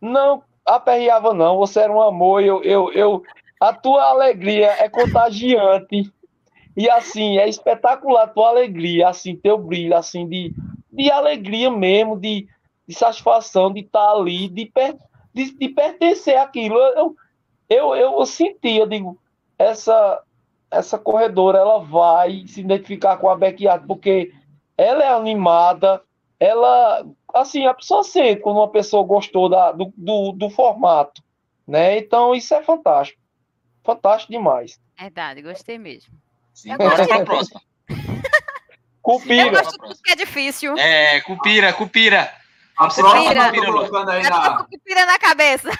Não, 0.00 0.42
aperreava, 0.64 1.34
não. 1.34 1.56
Você 1.58 1.80
era 1.80 1.92
um 1.92 2.00
amor. 2.00 2.42
Eu, 2.42 2.62
eu, 2.62 2.92
eu, 2.92 3.22
a 3.68 3.72
tua 3.72 4.04
alegria 4.04 4.68
é 4.78 4.88
contagiante. 4.88 6.10
E 6.76 6.90
assim, 6.90 7.38
é 7.38 7.48
espetacular 7.48 8.24
a 8.24 8.28
tua 8.28 8.48
alegria, 8.48 9.08
assim, 9.08 9.36
teu 9.36 9.56
brilho, 9.56 9.96
assim, 9.96 10.28
de, 10.28 10.52
de 10.92 11.10
alegria 11.10 11.70
mesmo, 11.70 12.18
de, 12.18 12.48
de 12.86 12.94
satisfação 12.94 13.72
de 13.72 13.80
estar 13.80 14.06
tá 14.06 14.12
ali, 14.12 14.48
de, 14.48 14.66
per, 14.66 14.96
de, 15.32 15.56
de, 15.56 15.68
pertencer 15.68 16.36
àquilo. 16.36 16.76
Eu, 16.76 17.14
eu, 17.68 17.94
eu 17.94 18.26
senti, 18.26 18.76
eu 18.76 18.88
digo, 18.88 19.18
essa, 19.56 20.20
essa 20.70 20.98
corredora, 20.98 21.58
ela 21.58 21.78
vai 21.78 22.44
se 22.46 22.60
identificar 22.60 23.16
com 23.18 23.30
a 23.30 23.36
backyard, 23.36 23.86
porque 23.86 24.32
ela 24.76 25.04
é 25.04 25.08
animada, 25.08 26.02
ela 26.40 27.06
assim, 27.34 27.66
a 27.66 27.74
pessoa 27.74 28.04
sente 28.04 28.40
quando 28.40 28.58
uma 28.58 28.70
pessoa 28.70 29.04
gostou 29.04 29.48
da, 29.48 29.72
do, 29.72 29.92
do, 29.96 30.32
do, 30.32 30.50
formato, 30.50 31.20
né? 31.66 31.98
Então, 31.98 32.34
isso 32.34 32.54
é 32.54 32.62
fantástico. 32.62 33.20
Fantástico 33.84 34.32
demais. 34.32 34.80
Verdade, 34.98 35.42
gostei 35.42 35.78
mesmo. 35.78 36.14
Sim, 36.54 36.70
agora 36.70 37.06
para 37.06 37.16
a 37.16 37.24
próxima. 37.24 37.60
Cupira. 39.02 39.42
Eu 39.42 39.50
gosto 39.50 40.02
que 40.02 40.12
é 40.12 40.16
difícil. 40.16 40.76
É, 40.78 41.20
Cupira, 41.20 41.72
Cupira. 41.72 42.32
A 42.76 42.88
cupira. 42.88 43.52
colocando 43.64 44.10
aí 44.10 44.22
na... 44.22 44.64
cupira 44.64 45.06
na 45.06 45.18
cabeça. 45.18 45.70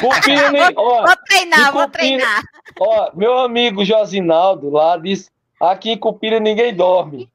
Cupira, 0.00 0.52
né? 0.52 0.68
ó, 0.76 1.04
vou 1.04 1.16
treinar, 1.26 1.72
vou 1.72 1.88
treinar. 1.88 2.42
Ó, 2.78 3.10
meu 3.14 3.38
amigo 3.38 3.84
Josinaldo 3.84 4.70
lá 4.70 4.96
disse, 4.96 5.28
aqui 5.60 5.90
em 5.90 5.98
Cupira 5.98 6.38
ninguém 6.38 6.72
dorme. 6.72 7.28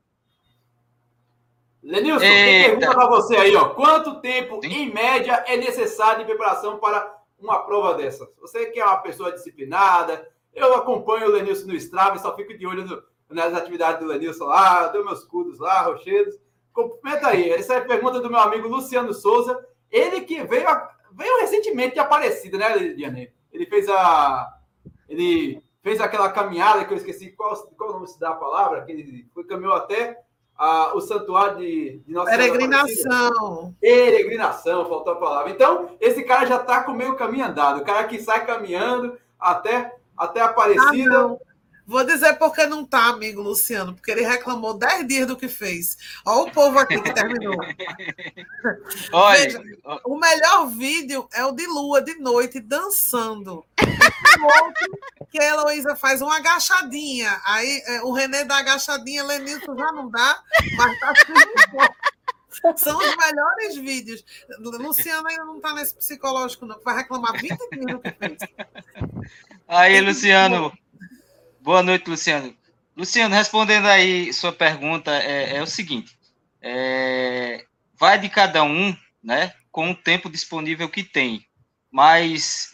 Lenilson, 1.83 2.19
tem 2.19 2.63
pergunta 2.63 2.91
para 2.91 3.07
você 3.07 3.35
aí, 3.35 3.55
ó. 3.55 3.69
Quanto 3.69 4.21
tempo, 4.21 4.61
Sim. 4.63 4.71
em 4.71 4.93
média, 4.93 5.43
é 5.47 5.57
necessário 5.57 6.19
de 6.19 6.25
preparação 6.25 6.77
para 6.77 7.20
uma 7.43 7.59
prova 7.59 7.95
dessa? 7.95 8.29
Você 8.39 8.67
que 8.67 8.79
é 8.79 8.85
uma 8.85 8.97
pessoa 8.97 9.31
disciplinada, 9.31 10.27
eu 10.53 10.73
acompanho 10.75 11.27
o 11.27 11.31
Lenilson 11.31 11.67
no 11.67 11.75
Strava 11.75 12.17
só 12.19 12.35
fico 12.35 12.57
de 12.57 12.67
olho 12.67 12.85
no, 12.85 13.03
nas 13.29 13.53
atividades 13.53 13.99
do 13.99 14.07
Lenilson 14.07 14.45
lá, 14.45 14.87
dou 14.87 15.05
meus 15.05 15.23
cudos 15.23 15.59
lá, 15.59 15.81
rochedos. 15.81 16.35
Comenta 16.73 17.27
aí. 17.27 17.49
Essa 17.49 17.75
é 17.75 17.77
a 17.77 17.85
pergunta 17.85 18.19
do 18.19 18.29
meu 18.29 18.39
amigo 18.39 18.67
Luciano 18.67 19.13
Souza. 19.13 19.57
Ele 19.89 20.21
que 20.21 20.43
veio, 20.43 20.65
veio 21.11 21.41
recentemente 21.41 21.95
de 21.95 21.99
Aparecida, 21.99 22.57
né, 22.57 22.77
Liane? 22.77 23.31
Ele 23.51 23.65
fez 23.65 23.89
a. 23.89 24.57
Ele 25.09 25.61
fez 25.81 25.99
aquela 25.99 26.31
caminhada 26.31 26.85
que 26.85 26.93
eu 26.93 26.97
esqueci 26.97 27.31
qual, 27.31 27.55
qual 27.75 27.93
nome 27.93 28.07
se 28.07 28.19
dá 28.19 28.29
a 28.29 28.35
palavra, 28.35 28.83
que 28.85 28.91
ele 28.91 29.27
foi, 29.33 29.43
caminhou 29.45 29.73
até 29.73 30.17
a, 30.61 30.95
o 30.95 31.01
santuário 31.01 31.57
de, 31.57 32.03
de 32.05 32.13
Nossa 32.13 32.29
Peregrinação. 32.29 33.75
Peregrinação, 33.81 34.87
faltou 34.87 35.13
a 35.13 35.15
palavra. 35.15 35.51
Então, 35.51 35.89
esse 35.99 36.21
cara 36.21 36.45
já 36.45 36.57
está 36.57 36.83
com 36.83 36.93
meio 36.93 37.15
caminho 37.15 37.47
andado. 37.47 37.81
O 37.81 37.83
cara 37.83 38.07
que 38.07 38.21
sai 38.21 38.45
caminhando 38.45 39.17
até, 39.39 39.91
até 40.15 40.39
Aparecida. 40.39 41.19
Ah, 41.19 41.35
Vou 41.87 42.05
dizer 42.05 42.35
porque 42.35 42.65
não 42.67 42.85
tá, 42.85 43.07
amigo 43.07 43.41
Luciano, 43.41 43.95
porque 43.95 44.11
ele 44.11 44.21
reclamou 44.21 44.75
10 44.75 45.07
dias 45.07 45.27
do 45.27 45.35
que 45.35 45.49
fez. 45.49 45.97
Olha 46.23 46.43
o 46.43 46.51
povo 46.51 46.77
aqui 46.77 47.01
que 47.01 47.11
terminou. 47.11 47.57
Olha, 49.11 49.39
Veja, 49.39 49.63
o 50.05 50.17
melhor 50.17 50.67
vídeo 50.67 51.27
é 51.33 51.43
o 51.43 51.51
de 51.51 51.65
Lua 51.65 52.01
de 52.01 52.15
noite 52.15 52.59
dançando. 52.59 53.65
Que 55.31 55.41
a 55.41 55.45
Heloísa 55.45 55.95
faz 55.95 56.21
uma 56.21 56.35
agachadinha. 56.35 57.39
Aí 57.45 57.81
é, 57.85 58.01
o 58.01 58.11
Renê 58.11 58.43
dá 58.43 58.57
agachadinha, 58.57 59.23
Lenilson 59.23 59.77
já 59.77 59.91
não 59.93 60.09
dá, 60.09 60.43
mas 60.75 60.99
tá 60.99 61.13
tudo 61.25 62.77
São 62.77 62.97
os 62.97 63.15
melhores 63.15 63.77
vídeos. 63.77 64.25
Luciano 64.59 65.25
ainda 65.29 65.45
não 65.45 65.55
está 65.55 65.73
nesse 65.73 65.95
psicológico, 65.95 66.65
não, 66.65 66.77
vai 66.81 66.97
reclamar 66.97 67.31
20 67.39 67.47
dias 67.47 67.85
do 67.85 67.99
que 68.01 68.11
fez. 68.11 68.39
Aí, 69.69 70.01
Luciano, 70.01 70.73
Boa 71.63 71.83
noite, 71.83 72.09
Luciano. 72.09 72.55
Luciano, 72.97 73.35
respondendo 73.35 73.85
aí 73.85 74.33
sua 74.33 74.51
pergunta, 74.51 75.11
é, 75.11 75.57
é 75.57 75.61
o 75.61 75.67
seguinte: 75.67 76.17
é, 76.59 77.65
vai 77.99 78.19
de 78.19 78.29
cada 78.29 78.63
um, 78.63 78.97
né, 79.23 79.53
com 79.71 79.91
o 79.91 79.95
tempo 79.95 80.27
disponível 80.27 80.89
que 80.89 81.03
tem. 81.03 81.45
Mas 81.91 82.71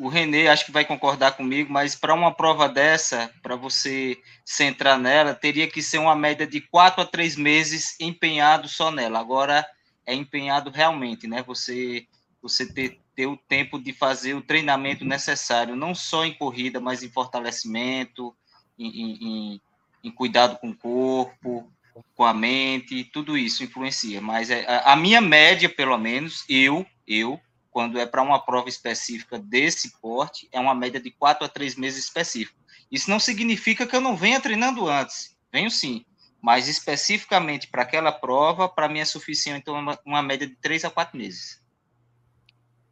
o 0.00 0.08
Renê 0.08 0.48
acho 0.48 0.64
que 0.64 0.72
vai 0.72 0.84
concordar 0.84 1.32
comigo, 1.32 1.70
mas 1.70 1.94
para 1.94 2.14
uma 2.14 2.32
prova 2.32 2.68
dessa, 2.68 3.30
para 3.42 3.54
você 3.54 4.18
centrar 4.44 4.98
nela, 4.98 5.34
teria 5.34 5.68
que 5.68 5.82
ser 5.82 5.98
uma 5.98 6.16
média 6.16 6.46
de 6.46 6.60
quatro 6.60 7.02
a 7.02 7.06
três 7.06 7.36
meses 7.36 7.96
empenhado 8.00 8.66
só 8.66 8.90
nela. 8.90 9.18
Agora 9.18 9.66
é 10.06 10.14
empenhado 10.14 10.70
realmente, 10.70 11.26
né? 11.26 11.42
Você 11.46 12.06
você 12.42 12.66
ter 12.72 12.98
ter 13.14 13.26
o 13.26 13.36
tempo 13.36 13.78
de 13.78 13.92
fazer 13.92 14.32
o 14.32 14.40
treinamento 14.40 15.04
necessário, 15.04 15.76
não 15.76 15.94
só 15.94 16.24
em 16.24 16.32
corrida, 16.32 16.80
mas 16.80 17.02
em 17.02 17.10
fortalecimento, 17.10 18.34
em, 18.78 18.88
em, 18.88 19.60
em 20.02 20.10
cuidado 20.10 20.56
com 20.58 20.70
o 20.70 20.76
corpo, 20.76 21.70
com 22.14 22.24
a 22.24 22.32
mente, 22.32 23.04
tudo 23.04 23.36
isso 23.36 23.62
influencia. 23.62 24.22
Mas 24.22 24.48
é, 24.48 24.64
a, 24.66 24.92
a 24.92 24.96
minha 24.96 25.20
média, 25.20 25.68
pelo 25.68 25.98
menos, 25.98 26.46
eu, 26.48 26.86
eu, 27.06 27.38
quando 27.70 27.98
é 27.98 28.06
para 28.06 28.22
uma 28.22 28.38
prova 28.38 28.68
específica 28.68 29.38
desse 29.38 29.98
porte, 30.00 30.48
é 30.52 30.58
uma 30.58 30.74
média 30.74 31.00
de 31.00 31.10
quatro 31.10 31.44
a 31.44 31.48
três 31.48 31.76
meses 31.76 32.04
específico. 32.04 32.58
Isso 32.90 33.08
não 33.08 33.20
significa 33.20 33.86
que 33.86 33.94
eu 33.94 34.00
não 34.00 34.16
venha 34.16 34.40
treinando 34.40 34.88
antes, 34.88 35.36
venho 35.52 35.70
sim, 35.70 36.04
mas 36.42 36.68
especificamente 36.68 37.68
para 37.68 37.82
aquela 37.82 38.10
prova, 38.10 38.68
para 38.68 38.88
mim 38.88 38.98
é 38.98 39.04
suficiente 39.04 39.60
então, 39.60 39.74
uma, 39.74 39.98
uma 40.04 40.22
média 40.22 40.46
de 40.46 40.56
três 40.56 40.84
a 40.84 40.90
quatro 40.90 41.16
meses. 41.16 41.62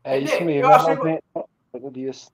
É 0.05 0.18
isso 0.18 0.43
mesmo. 0.45 0.70
Eu 0.70 0.74
achei... 0.74 0.97
Dias. 1.91 2.33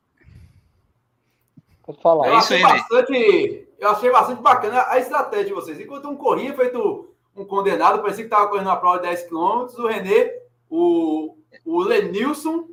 Pode 1.83 2.01
falar. 2.01 2.29
Eu, 2.29 2.35
é 2.35 2.37
achei 2.37 2.63
bastante, 2.63 3.69
eu 3.79 3.89
achei 3.91 4.11
bastante 4.11 4.43
bacana 4.43 4.87
a 4.89 4.99
estratégia 4.99 5.47
de 5.47 5.53
vocês. 5.53 5.79
Enquanto 5.79 6.09
um 6.09 6.17
corria 6.17 6.55
feito 6.55 7.15
um 7.37 7.45
condenado, 7.45 8.01
parecia 8.01 8.25
que 8.25 8.33
estava 8.33 8.49
correndo 8.49 8.67
uma 8.67 8.77
prova 8.77 8.99
de 8.99 9.09
10 9.09 9.29
km, 9.29 9.35
o 9.37 9.87
René, 9.87 10.33
o, 10.71 11.37
o 11.65 11.81
Lenilson 11.81 12.69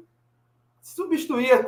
substituía, 0.81 1.63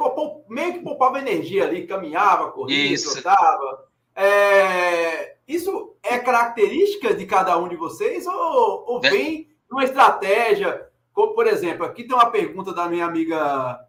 meio 0.49 0.73
que 0.73 0.79
poupava 0.79 1.19
energia 1.19 1.65
ali, 1.65 1.87
caminhava, 1.87 2.51
corria, 2.51 2.97
trotava. 3.01 3.85
É, 4.15 5.37
isso 5.47 5.95
é 6.03 6.19
característica 6.19 7.13
de 7.13 7.25
cada 7.25 7.57
um 7.57 7.67
de 7.67 7.75
vocês 7.75 8.25
ou, 8.27 8.85
ou 8.87 9.01
vem 9.01 9.49
uma 9.71 9.83
estratégia? 9.83 10.87
Como, 11.11 11.33
por 11.33 11.47
exemplo, 11.47 11.85
aqui 11.85 12.03
tem 12.03 12.15
uma 12.15 12.29
pergunta 12.29 12.73
da 12.73 12.87
minha 12.87 13.05
amiga 13.05 13.79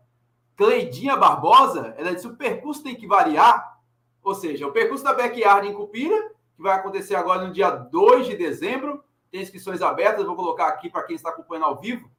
Cleidinha 0.56 1.16
Barbosa. 1.16 1.94
Ela 1.96 2.14
disse: 2.14 2.26
o 2.26 2.36
percurso 2.36 2.82
tem 2.82 2.94
que 2.94 3.06
variar. 3.06 3.74
Ou 4.22 4.34
seja, 4.34 4.66
o 4.66 4.72
percurso 4.72 5.04
da 5.04 5.12
Backyard 5.12 5.68
em 5.68 5.74
Cupira, 5.74 6.30
que 6.56 6.62
vai 6.62 6.74
acontecer 6.74 7.14
agora 7.14 7.46
no 7.46 7.52
dia 7.52 7.70
2 7.70 8.26
de 8.26 8.36
dezembro. 8.36 9.04
Tem 9.30 9.42
inscrições 9.42 9.82
abertas, 9.82 10.24
vou 10.24 10.36
colocar 10.36 10.68
aqui 10.68 10.88
para 10.88 11.02
quem 11.02 11.16
está 11.16 11.30
acompanhando 11.30 11.66
ao 11.66 11.80
vivo. 11.80 12.10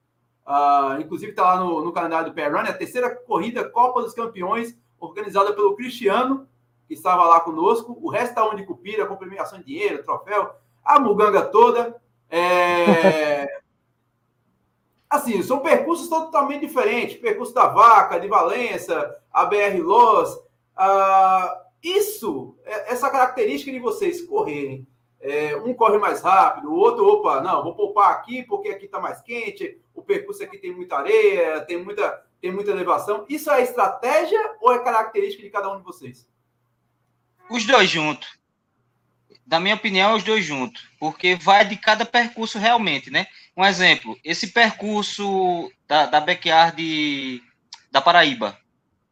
Uh, 0.46 1.02
inclusive 1.02 1.32
está 1.32 1.44
lá 1.44 1.58
no, 1.58 1.84
no, 1.84 1.92
calendário 1.92 2.30
do 2.30 2.36
Pair 2.36 2.54
Run, 2.54 2.60
a 2.60 2.74
terceira 2.74 3.10
corrida 3.16 3.68
Copa 3.68 4.04
dos 4.04 4.14
Campeões, 4.14 4.78
organizada 5.00 5.54
pelo 5.54 5.76
Cristiano, 5.76 6.48
que 6.88 6.94
estava 6.94 7.26
lá 7.26 7.40
conosco. 7.40 7.98
O 8.00 8.10
resto 8.10 8.30
está 8.30 8.48
onde 8.48 8.66
Cupira, 8.66 9.08
com 9.08 9.16
premiação 9.16 9.58
de 9.58 9.66
dinheiro, 9.66 10.04
troféu, 10.04 10.56
a 10.84 11.00
muganga 11.00 11.42
toda. 11.42 12.00
É... 12.30 13.60
Assim, 15.10 15.42
são 15.42 15.60
percursos 15.60 16.08
totalmente 16.10 16.62
diferentes. 16.62 17.18
Percurso 17.18 17.54
da 17.54 17.68
Vaca, 17.68 18.20
de 18.20 18.28
Valença, 18.28 19.16
a 19.32 19.46
BR 19.46 19.82
Loz. 19.82 20.38
Ah, 20.76 21.64
isso, 21.82 22.56
é, 22.66 22.92
essa 22.92 23.10
característica 23.10 23.72
de 23.72 23.80
vocês 23.80 24.22
correrem. 24.22 24.86
É, 25.28 25.58
um 25.58 25.74
corre 25.74 25.98
mais 25.98 26.22
rápido, 26.22 26.70
o 26.70 26.76
outro, 26.76 27.04
opa, 27.04 27.42
não, 27.42 27.64
vou 27.64 27.74
poupar 27.74 28.12
aqui 28.12 28.44
porque 28.44 28.70
aqui 28.70 28.86
está 28.86 29.00
mais 29.00 29.24
quente, 29.24 29.82
o 29.96 30.04
percurso 30.04 30.44
aqui 30.44 30.56
tem 30.56 30.72
muita 30.72 30.98
areia, 30.98 31.62
tem 31.62 31.84
muita, 31.84 32.24
tem 32.40 32.52
muita 32.52 32.70
elevação. 32.70 33.26
Isso 33.28 33.50
é 33.50 33.64
estratégia 33.64 34.40
ou 34.62 34.72
é 34.72 34.84
característica 34.84 35.42
de 35.42 35.50
cada 35.50 35.74
um 35.74 35.78
de 35.78 35.84
vocês? 35.84 36.30
Os 37.50 37.66
dois 37.66 37.90
juntos. 37.90 38.38
Da 39.44 39.60
minha 39.60 39.74
opinião, 39.74 40.12
é 40.12 40.16
os 40.16 40.24
dois 40.24 40.46
juntos, 40.46 40.88
porque 41.00 41.34
vai 41.34 41.66
de 41.66 41.76
cada 41.76 42.06
percurso 42.06 42.60
realmente, 42.60 43.10
né? 43.10 43.26
Um 43.58 43.66
exemplo, 43.66 44.16
esse 44.24 44.54
percurso 44.54 45.72
da, 45.88 46.06
da 46.06 46.22
backyard 46.22 47.42
da 47.90 48.00
Paraíba, 48.00 48.60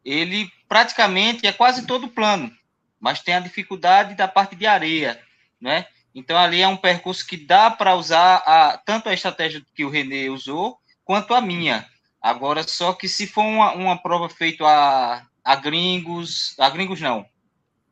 ele 0.04 0.48
praticamente 0.68 1.44
é 1.44 1.52
quase 1.52 1.84
todo 1.88 2.06
plano, 2.06 2.52
mas 3.00 3.20
tem 3.20 3.34
a 3.34 3.40
dificuldade 3.40 4.14
da 4.14 4.28
parte 4.28 4.54
de 4.54 4.64
areia, 4.64 5.20
né? 5.60 5.88
Então 6.14 6.38
ali 6.38 6.60
é 6.62 6.68
um 6.68 6.76
percurso 6.76 7.26
que 7.26 7.36
dá 7.36 7.70
para 7.70 7.96
usar 7.96 8.36
a, 8.46 8.78
tanto 8.78 9.08
a 9.08 9.14
estratégia 9.14 9.62
que 9.74 9.84
o 9.84 9.90
René 9.90 10.30
usou, 10.30 10.78
quanto 11.04 11.34
a 11.34 11.40
minha. 11.40 11.86
Agora, 12.22 12.62
só 12.62 12.92
que 12.92 13.08
se 13.08 13.26
for 13.26 13.42
uma, 13.42 13.72
uma 13.72 13.98
prova 14.00 14.28
feita 14.28 14.64
a, 14.64 15.26
a 15.44 15.56
gringos, 15.56 16.54
a 16.58 16.70
gringos 16.70 17.00
não, 17.00 17.26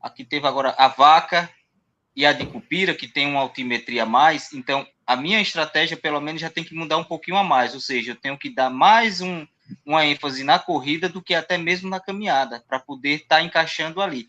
aqui 0.00 0.24
teve 0.24 0.46
agora 0.46 0.74
a 0.78 0.88
vaca 0.88 1.50
e 2.14 2.24
a 2.24 2.32
de 2.32 2.46
Cupira, 2.46 2.94
que 2.94 3.08
tem 3.08 3.26
uma 3.26 3.40
altimetria 3.40 4.04
a 4.04 4.06
mais, 4.06 4.52
então 4.52 4.86
a 5.06 5.16
minha 5.16 5.40
estratégia, 5.40 5.96
pelo 5.96 6.20
menos, 6.20 6.40
já 6.40 6.48
tem 6.48 6.64
que 6.64 6.74
mudar 6.74 6.96
um 6.96 7.04
pouquinho 7.04 7.36
a 7.36 7.44
mais, 7.44 7.74
ou 7.74 7.80
seja, 7.80 8.12
eu 8.12 8.16
tenho 8.16 8.38
que 8.38 8.48
dar 8.48 8.70
mais 8.70 9.20
um, 9.20 9.46
uma 9.84 10.06
ênfase 10.06 10.44
na 10.44 10.58
corrida 10.58 11.08
do 11.08 11.22
que 11.22 11.34
até 11.34 11.58
mesmo 11.58 11.90
na 11.90 12.00
caminhada, 12.00 12.64
para 12.66 12.78
poder 12.78 13.16
estar 13.16 13.36
tá 13.36 13.42
encaixando 13.42 14.00
ali. 14.00 14.28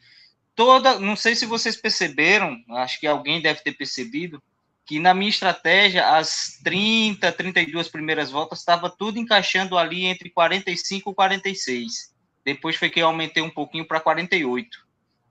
Toda, 0.55 0.99
não 0.99 1.15
sei 1.15 1.35
se 1.35 1.45
vocês 1.45 1.75
perceberam, 1.75 2.63
acho 2.71 2.99
que 2.99 3.07
alguém 3.07 3.41
deve 3.41 3.61
ter 3.61 3.73
percebido, 3.73 4.41
que 4.85 4.99
na 4.99 5.13
minha 5.13 5.29
estratégia, 5.29 6.15
as 6.15 6.59
30, 6.63 7.31
32 7.31 7.87
primeiras 7.87 8.29
voltas, 8.29 8.59
estava 8.59 8.89
tudo 8.89 9.17
encaixando 9.17 9.77
ali 9.77 10.05
entre 10.05 10.29
45 10.29 11.11
e 11.11 11.15
46. 11.15 12.13
Depois 12.43 12.75
foi 12.75 12.89
que 12.89 13.01
eu 13.01 13.07
aumentei 13.07 13.41
um 13.41 13.49
pouquinho 13.49 13.87
para 13.87 13.99
48. 13.99 14.77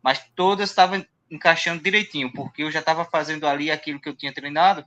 Mas 0.02 0.24
todas 0.34 0.70
estavam 0.70 1.04
encaixando 1.30 1.82
direitinho, 1.82 2.32
porque 2.32 2.62
eu 2.62 2.70
já 2.70 2.80
estava 2.80 3.04
fazendo 3.04 3.46
ali 3.46 3.70
aquilo 3.70 4.00
que 4.00 4.08
eu 4.08 4.16
tinha 4.16 4.32
treinado, 4.32 4.84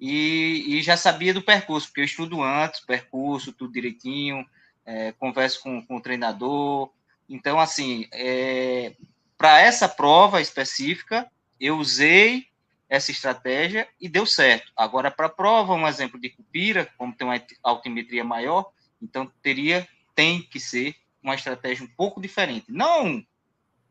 e, 0.00 0.64
e, 0.66 0.82
já 0.82 0.96
sabia 0.96 1.34
do 1.34 1.42
percurso, 1.42 1.88
porque 1.88 2.00
eu 2.00 2.06
estudo 2.06 2.42
antes, 2.42 2.80
percurso, 2.80 3.52
tudo 3.52 3.72
direitinho, 3.72 4.46
é, 4.86 5.12
converso 5.12 5.62
com, 5.62 5.84
com, 5.84 5.96
o 5.96 6.00
treinador. 6.00 6.90
Então, 7.28 7.60
assim, 7.60 8.06
é, 8.10 8.94
para 9.40 9.58
essa 9.58 9.88
prova 9.88 10.42
específica, 10.42 11.26
eu 11.58 11.78
usei 11.78 12.48
essa 12.90 13.10
estratégia 13.10 13.88
e 13.98 14.06
deu 14.06 14.26
certo. 14.26 14.70
Agora, 14.76 15.10
para 15.10 15.28
a 15.28 15.30
prova, 15.30 15.72
um 15.72 15.88
exemplo 15.88 16.20
de 16.20 16.28
Cupira, 16.28 16.92
como 16.98 17.14
tem 17.14 17.26
uma 17.26 17.42
altimetria 17.62 18.22
maior, 18.22 18.70
então 19.00 19.32
teria, 19.40 19.88
tem 20.14 20.42
que 20.42 20.60
ser 20.60 20.94
uma 21.22 21.34
estratégia 21.34 21.82
um 21.82 21.88
pouco 21.88 22.20
diferente. 22.20 22.66
Não 22.68 23.24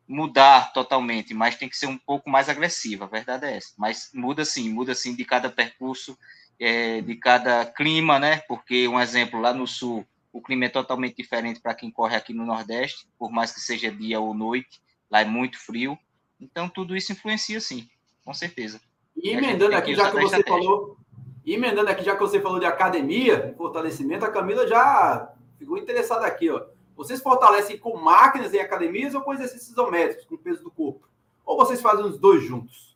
mudar 0.07 0.71
totalmente, 0.71 1.33
mas 1.33 1.55
tem 1.55 1.67
que 1.67 1.77
ser 1.77 1.87
um 1.87 1.97
pouco 1.97 2.29
mais 2.29 2.47
agressiva, 2.47 3.05
a 3.05 3.07
verdade 3.07 3.47
é 3.47 3.57
essa. 3.57 3.73
Mas 3.75 4.11
muda 4.13 4.45
sim, 4.45 4.69
muda 4.69 4.93
sim 4.93 5.15
de 5.15 5.25
cada 5.25 5.49
percurso, 5.49 6.15
é, 6.59 7.01
de 7.01 7.15
cada 7.15 7.65
clima, 7.65 8.19
né? 8.19 8.37
Porque, 8.47 8.87
um 8.87 8.99
exemplo, 8.99 9.41
lá 9.41 9.51
no 9.51 9.65
sul, 9.65 10.05
o 10.31 10.43
clima 10.43 10.65
é 10.65 10.69
totalmente 10.69 11.15
diferente 11.15 11.59
para 11.59 11.73
quem 11.73 11.89
corre 11.89 12.15
aqui 12.15 12.35
no 12.35 12.45
Nordeste, 12.45 13.07
por 13.17 13.31
mais 13.31 13.51
que 13.51 13.59
seja 13.59 13.91
dia 13.91 14.19
ou 14.19 14.35
noite, 14.35 14.79
lá 15.09 15.21
é 15.21 15.25
muito 15.25 15.59
frio. 15.59 15.97
Então, 16.39 16.69
tudo 16.69 16.95
isso 16.95 17.11
influencia 17.11 17.59
sim, 17.59 17.89
com 18.23 18.33
certeza. 18.33 18.79
E 19.15 19.29
emendando 19.29 19.75
aqui, 19.75 19.95
já 19.95 20.09
que 20.11 20.19
você 20.19 20.43
falou, 20.43 20.97
emendando 21.45 21.89
aqui, 21.89 22.03
já 22.03 22.15
que 22.15 22.21
você 22.21 22.39
falou 22.39 22.59
de 22.59 22.65
academia, 22.65 23.53
fortalecimento, 23.57 24.25
a 24.25 24.31
Camila 24.31 24.67
já 24.67 25.33
ficou 25.57 25.77
interessada 25.77 26.25
aqui, 26.25 26.49
ó. 26.49 26.65
Vocês 26.95 27.21
fortalecem 27.21 27.77
com 27.77 27.97
máquinas 27.97 28.53
em 28.53 28.59
academias 28.59 29.13
ou 29.13 29.21
com 29.21 29.33
exercícios 29.33 29.69
isométricos, 29.69 30.25
com 30.25 30.37
peso 30.37 30.63
do 30.63 30.71
corpo? 30.71 31.07
Ou 31.45 31.57
vocês 31.57 31.81
fazem 31.81 32.05
os 32.05 32.19
dois 32.19 32.43
juntos? 32.43 32.88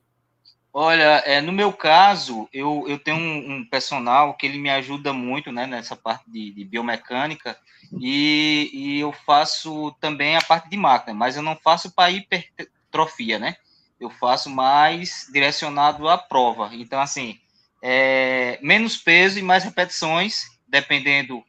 Olha, 0.76 1.22
é, 1.28 1.40
no 1.40 1.52
meu 1.52 1.72
caso, 1.72 2.50
eu, 2.52 2.84
eu 2.88 2.98
tenho 2.98 3.18
um, 3.18 3.58
um, 3.58 3.66
personal 3.66 4.34
que 4.34 4.48
ele 4.48 4.58
me 4.58 4.72
ajuda 4.72 5.14
muito 5.14 5.52
né, 5.52 5.68
nessa 5.68 5.96
parte 5.96 6.24
de, 6.28 6.50
de 6.50 6.66
biomecânica 6.66 7.56
e, 8.02 8.72
e, 8.74 9.00
eu 9.00 9.12
faço 9.12 9.92
também 10.02 10.36
a 10.36 10.42
parte 10.42 10.68
de 10.72 10.76
máquina, 10.76 11.14
mas 11.14 11.36
eu 11.36 11.44
não 11.44 11.56
faço 11.56 11.92
para 11.92 12.10
hipertrofia, 12.10 13.38
né? 13.38 13.56
Eu 14.00 14.10
faço 14.10 14.50
mais 14.50 15.30
direcionado 15.32 16.10
à 16.10 16.18
prova. 16.18 16.72
Então, 16.74 17.00
assim, 17.00 17.40
é, 17.80 18.58
menos 18.60 18.98
peso 18.98 19.38
e 19.38 19.44
mais 19.44 19.64
repetições, 19.64 20.58
dependendo 20.68 21.44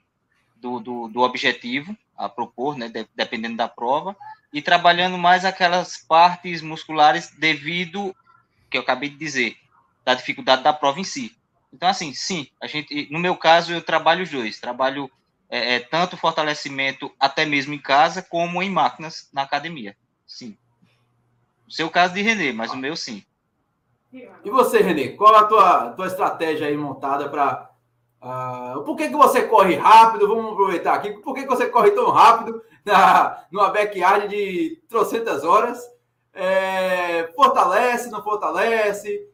do, 0.56 0.78
do, 0.80 1.08
do 1.08 1.20
objetivo 1.22 1.96
a 2.14 2.28
propor, 2.28 2.76
né? 2.76 2.90
De, 2.90 3.08
dependendo 3.16 3.56
da 3.56 3.68
prova, 3.68 4.14
e 4.52 4.60
trabalhando 4.60 5.16
mais 5.16 5.46
aquelas 5.46 5.96
partes 5.96 6.60
musculares 6.60 7.30
devido 7.38 8.14
que 8.74 8.78
eu 8.78 8.82
acabei 8.82 9.08
de 9.08 9.16
dizer, 9.16 9.56
da 10.04 10.14
dificuldade 10.14 10.64
da 10.64 10.72
prova 10.72 10.98
em 10.98 11.04
si. 11.04 11.30
Então, 11.72 11.88
assim, 11.88 12.12
sim, 12.12 12.48
a 12.60 12.66
gente, 12.66 13.08
no 13.08 13.20
meu 13.20 13.36
caso, 13.36 13.72
eu 13.72 13.80
trabalho 13.80 14.24
os 14.24 14.30
dois, 14.30 14.58
trabalho 14.58 15.08
é, 15.48 15.76
é, 15.76 15.78
tanto 15.80 16.16
fortalecimento 16.16 17.08
até 17.20 17.46
mesmo 17.46 17.72
em 17.72 17.78
casa, 17.78 18.20
como 18.20 18.60
em 18.60 18.68
máquinas 18.68 19.30
na 19.32 19.42
academia, 19.42 19.96
sim. 20.26 20.58
O 21.68 21.70
seu 21.70 21.88
caso 21.88 22.14
de 22.14 22.22
Renê, 22.22 22.52
mas 22.52 22.72
o 22.72 22.76
meu 22.76 22.96
sim. 22.96 23.24
E 24.12 24.50
você, 24.50 24.80
Renê, 24.80 25.10
qual 25.10 25.36
a 25.36 25.44
tua, 25.44 25.90
tua 25.92 26.08
estratégia 26.08 26.66
aí 26.66 26.76
montada 26.76 27.28
para. 27.28 27.70
Uh, 28.20 28.82
por 28.82 28.96
que, 28.96 29.08
que 29.08 29.14
você 29.14 29.42
corre 29.42 29.76
rápido? 29.76 30.26
Vamos 30.26 30.52
aproveitar 30.52 30.94
aqui. 30.94 31.12
Por 31.12 31.32
que, 31.32 31.42
que 31.42 31.48
você 31.48 31.68
corre 31.68 31.92
tão 31.92 32.10
rápido 32.10 32.60
na, 32.84 33.44
numa 33.52 33.70
backyard 33.70 34.26
de 34.28 34.82
trocentas 34.88 35.44
horas? 35.44 35.93
É, 36.34 37.28
fortalece, 37.34 38.10
não 38.10 38.22
fortalece? 38.22 39.28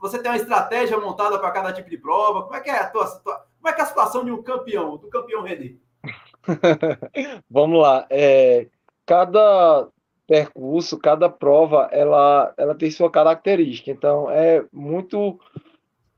Você 0.00 0.18
tem 0.18 0.30
uma 0.30 0.36
estratégia 0.36 0.98
montada 0.98 1.38
para 1.38 1.50
cada 1.50 1.72
tipo 1.72 1.90
de 1.90 1.98
prova? 1.98 2.42
Como 2.42 2.54
é 2.54 2.60
que 2.60 2.70
é 2.70 2.78
a 2.78 2.88
tua, 2.88 3.06
como 3.06 3.68
é 3.68 3.72
que 3.72 3.80
é 3.80 3.84
a 3.84 3.86
situação 3.86 4.24
de 4.24 4.30
um 4.30 4.42
campeão, 4.42 4.96
do 4.96 5.08
campeão 5.08 5.42
René? 5.42 5.74
Vamos 7.50 7.80
lá. 7.80 8.06
É, 8.08 8.66
cada 9.04 9.88
percurso, 10.26 10.96
cada 10.96 11.28
prova, 11.28 11.88
ela, 11.90 12.54
ela 12.56 12.74
tem 12.74 12.90
sua 12.90 13.10
característica. 13.10 13.90
Então, 13.90 14.30
é 14.30 14.64
muito 14.72 15.38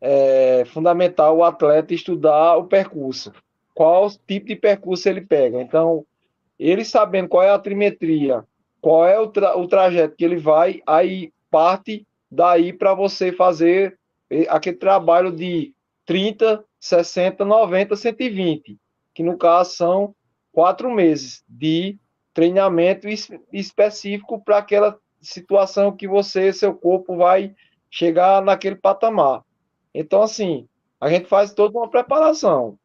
é, 0.01 0.65
fundamental 0.67 1.37
o 1.39 1.45
atleta 1.45 1.95
estudar 1.95 2.57
o 2.57 2.67
percurso. 2.67 3.33
Qual 3.75 4.11
tipo 4.11 4.47
de 4.47 4.57
percurso 4.57 5.09
ele 5.09 5.23
pega. 5.23 5.63
Então, 5.63 6.05
ele 6.59 6.85
sabendo 6.85 7.29
qual 7.29 7.43
é 7.43 7.51
a 7.51 7.59
trimetria, 7.59 8.45
qual 8.83 9.07
é 9.07 9.19
o, 9.19 9.29
tra 9.29 9.57
o 9.57 9.69
trajeto 9.69 10.17
que 10.17 10.25
ele 10.25 10.37
vai, 10.37 10.83
aí 10.87 11.33
parte 11.49 12.05
daí 12.29 12.73
para 12.73 12.93
você 12.95 13.31
fazer 13.31 13.97
aquele 14.49 14.77
trabalho 14.77 15.31
de 15.31 15.73
30, 16.05 16.65
60, 16.81 17.45
90, 17.45 17.95
120, 17.95 18.77
que 19.15 19.23
no 19.23 19.39
caso 19.39 19.77
são 19.77 20.15
quatro 20.51 20.91
meses 20.91 21.45
de 21.49 21.97
treinamento 22.35 23.07
específico 23.53 24.43
para 24.43 24.59
aquela 24.59 24.99
situação 25.21 25.95
que 25.95 26.09
você, 26.09 26.53
seu 26.53 26.75
corpo 26.75 27.17
vai 27.17 27.55
chegar 27.89 28.43
naquele 28.43 28.75
patamar. 28.75 29.45
Então, 29.95 30.23
assim, 30.23 30.67
a 31.01 31.09
gente 31.09 31.27
faz 31.27 31.55
toda 31.55 31.79
uma 31.79 31.89
preparação. 31.89 32.77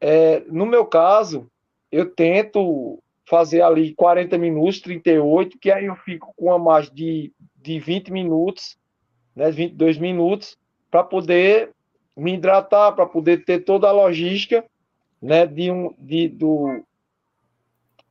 É, 0.00 0.40
no 0.48 0.66
meu 0.66 0.84
caso, 0.84 1.50
eu 1.90 2.10
tento 2.10 3.02
fazer 3.30 3.62
ali 3.62 3.94
40 3.94 4.36
minutos, 4.36 4.80
38, 4.80 5.56
que 5.56 5.70
aí 5.70 5.86
eu 5.86 5.94
fico 5.94 6.34
com 6.36 6.52
a 6.52 6.58
mais 6.58 6.90
de, 6.90 7.32
de 7.54 7.78
20 7.78 8.10
minutos, 8.10 8.76
né, 9.36 9.52
22 9.52 9.98
minutos, 9.98 10.58
para 10.90 11.04
poder 11.04 11.70
me 12.16 12.34
hidratar, 12.34 12.90
para 12.90 13.06
poder 13.06 13.44
ter 13.44 13.60
toda 13.60 13.88
a 13.88 13.92
logística, 13.92 14.64
né, 15.22 15.46
de 15.46 15.70
um, 15.70 15.94
de, 15.96 16.26
do, 16.26 16.82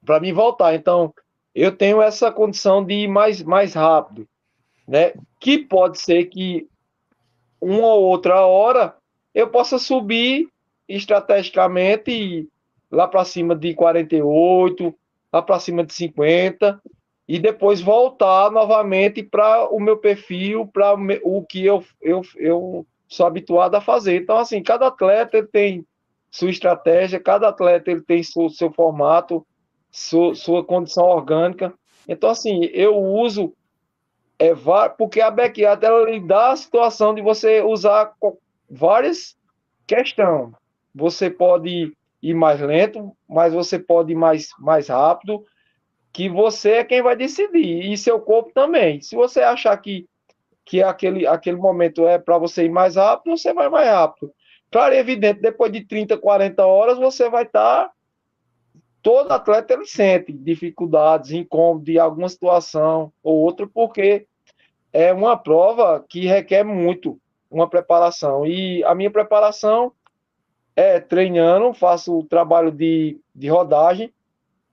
para 0.06 0.22
me 0.22 0.32
voltar. 0.32 0.74
Então, 0.74 1.14
eu 1.54 1.76
tenho 1.76 2.02
essa 2.02 2.32
condição 2.32 2.82
de 2.82 2.94
ir 2.94 3.08
mais, 3.10 3.44
mais 3.44 3.74
rápido, 3.74 4.26
né, 4.88 5.12
que 5.38 5.58
pode 5.58 6.00
ser 6.00 6.28
que 6.28 6.66
uma 7.60 7.94
ou 7.94 8.06
outra 8.06 8.46
hora 8.46 8.96
eu 9.36 9.50
possa 9.50 9.78
subir 9.78 10.48
estrategicamente 10.88 12.48
lá 12.90 13.06
para 13.06 13.26
cima 13.26 13.54
de 13.54 13.74
48, 13.74 14.96
lá 15.32 15.42
para 15.42 15.60
cima 15.60 15.84
de 15.84 15.94
50 15.94 16.82
e 17.28 17.38
depois 17.38 17.80
voltar 17.80 18.50
novamente 18.52 19.22
para 19.22 19.70
o 19.70 19.80
meu 19.80 19.98
perfil, 19.98 20.68
para 20.68 20.96
o 21.24 21.46
que 21.46 21.64
eu, 21.64 21.84
eu, 22.02 22.22
eu 22.36 22.88
sou 23.08 23.26
habituado 23.26 23.76
a 23.76 23.82
fazer. 23.82 24.22
Então, 24.22 24.38
assim, 24.38 24.64
cada 24.64 24.88
atleta 24.88 25.38
ele 25.38 25.48
tem 25.48 25.86
sua 26.32 26.50
estratégia, 26.50 27.20
cada 27.20 27.50
atleta 27.50 27.92
ele 27.92 28.02
tem 28.02 28.24
seu, 28.24 28.50
seu 28.50 28.72
formato, 28.72 29.46
sua, 29.92 30.34
sua 30.34 30.64
condição 30.64 31.06
orgânica. 31.06 31.74
Então, 32.08 32.30
assim, 32.30 32.66
eu 32.74 32.98
uso 32.98 33.54
é, 34.40 34.54
porque 34.98 35.22
a 35.22 35.30
backyard 35.30 35.86
ela 35.86 36.10
lhe 36.10 36.20
dá 36.20 36.52
a 36.52 36.56
situação 36.56 37.14
de 37.14 37.22
você 37.22 37.62
usar 37.62 38.14
várias 38.70 39.38
questões. 39.86 40.54
Você 40.96 41.30
pode 41.30 41.94
ir 42.22 42.34
mais 42.34 42.60
lento, 42.60 43.16
mas 43.28 43.54
você 43.54 43.80
pode 43.80 44.12
ir 44.12 44.16
mais, 44.16 44.50
mais 44.60 44.90
rápido, 44.90 45.46
que 46.12 46.28
você 46.30 46.72
é 46.72 46.84
quem 46.84 47.02
vai 47.02 47.16
decidir, 47.16 47.92
e 47.92 47.98
seu 47.98 48.20
corpo 48.20 48.52
também. 48.54 49.02
Se 49.02 49.16
você 49.16 49.42
achar 49.42 49.76
que, 49.78 50.08
que 50.66 50.84
aquele, 50.84 51.26
aquele 51.26 51.58
momento 51.58 52.08
é 52.08 52.18
para 52.18 52.38
você 52.38 52.66
ir 52.66 52.70
mais 52.70 52.96
rápido, 52.96 53.38
você 53.38 53.54
vai 53.54 53.70
mais 53.70 53.88
rápido. 53.88 54.34
Claro, 54.72 54.94
é 54.94 55.00
evidente, 55.00 55.42
depois 55.42 55.72
de 55.72 55.86
30, 55.86 56.18
40 56.18 56.66
horas, 56.66 56.98
você 56.98 57.30
vai 57.30 57.44
estar. 57.44 57.86
Tá, 57.86 57.92
todo 59.02 59.32
atleta 59.32 59.74
ele 59.74 59.86
sente 59.86 60.32
dificuldades, 60.32 61.32
incômodo 61.32 61.86
de 61.86 61.98
alguma 61.98 62.30
situação 62.30 63.12
ou 63.24 63.38
outra, 63.38 63.68
porque 63.68 64.28
é 64.92 65.14
uma 65.14 65.38
prova 65.38 66.04
que 66.08 66.26
requer 66.28 66.64
muito 66.64 67.20
uma 67.50 67.68
preparação. 67.68 68.46
E 68.46 68.84
a 68.84 68.94
minha 68.94 69.10
preparação 69.10 69.92
é, 70.80 70.98
treinando, 70.98 71.74
faço 71.74 72.24
trabalho 72.30 72.72
de, 72.72 73.20
de 73.36 73.50
rodagem. 73.50 74.14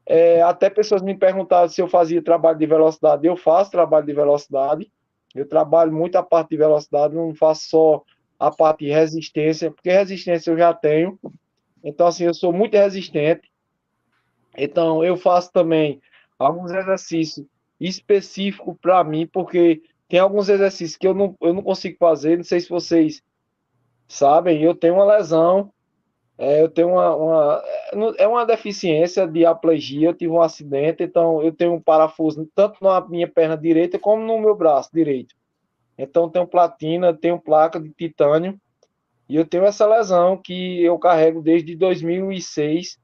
É, 0.06 0.40
até 0.40 0.70
pessoas 0.70 1.02
me 1.02 1.16
perguntaram 1.16 1.68
se 1.68 1.82
eu 1.82 1.88
fazia 1.88 2.22
trabalho 2.22 2.56
de 2.56 2.64
velocidade. 2.64 3.26
Eu 3.26 3.36
faço 3.36 3.72
trabalho 3.72 4.06
de 4.06 4.12
velocidade. 4.12 4.88
Eu 5.34 5.48
trabalho 5.48 5.92
muito 5.92 6.14
a 6.14 6.22
parte 6.22 6.50
de 6.50 6.58
velocidade, 6.58 7.12
não 7.12 7.34
faço 7.34 7.68
só 7.68 8.04
a 8.38 8.52
parte 8.52 8.84
de 8.84 8.90
resistência, 8.92 9.68
porque 9.68 9.90
resistência 9.90 10.52
eu 10.52 10.56
já 10.56 10.72
tenho. 10.72 11.18
Então, 11.82 12.06
assim, 12.06 12.22
eu 12.22 12.34
sou 12.34 12.52
muito 12.52 12.76
resistente. 12.76 13.50
Então, 14.56 15.02
eu 15.02 15.16
faço 15.16 15.50
também 15.52 16.00
alguns 16.38 16.70
exercícios 16.70 17.44
específicos 17.80 18.76
para 18.80 19.02
mim, 19.02 19.26
porque 19.26 19.82
tem 20.08 20.20
alguns 20.20 20.48
exercícios 20.48 20.96
que 20.96 21.06
eu 21.08 21.14
não, 21.14 21.34
eu 21.40 21.52
não 21.52 21.64
consigo 21.64 21.96
fazer. 21.98 22.36
Não 22.36 22.44
sei 22.44 22.60
se 22.60 22.68
vocês 22.68 23.24
sabem, 24.06 24.62
eu 24.62 24.72
tenho 24.72 24.94
uma 24.94 25.16
lesão 25.16 25.72
é, 26.38 26.60
eu 26.60 26.68
tenho 26.68 26.90
uma, 26.90 27.16
uma, 27.16 27.64
é 28.18 28.28
uma 28.28 28.44
deficiência 28.44 29.26
de 29.26 29.46
aplegia, 29.46 30.08
eu 30.08 30.14
tive 30.14 30.32
um 30.32 30.42
acidente, 30.42 31.02
então 31.02 31.42
eu 31.42 31.50
tenho 31.50 31.72
um 31.72 31.80
parafuso 31.80 32.46
tanto 32.54 32.82
na 32.84 33.00
minha 33.08 33.26
perna 33.26 33.56
direita 33.56 33.98
como 33.98 34.22
no 34.22 34.38
meu 34.38 34.54
braço 34.54 34.90
direito. 34.92 35.34
Então 35.96 36.28
tenho 36.28 36.46
platina, 36.46 37.14
tenho 37.14 37.40
placa 37.40 37.80
de 37.80 37.90
titânio 37.90 38.60
e 39.28 39.36
eu 39.36 39.46
tenho 39.46 39.64
essa 39.64 39.86
lesão 39.86 40.36
que 40.36 40.84
eu 40.84 40.98
carrego 40.98 41.40
desde 41.40 41.74
2006, 41.74 42.98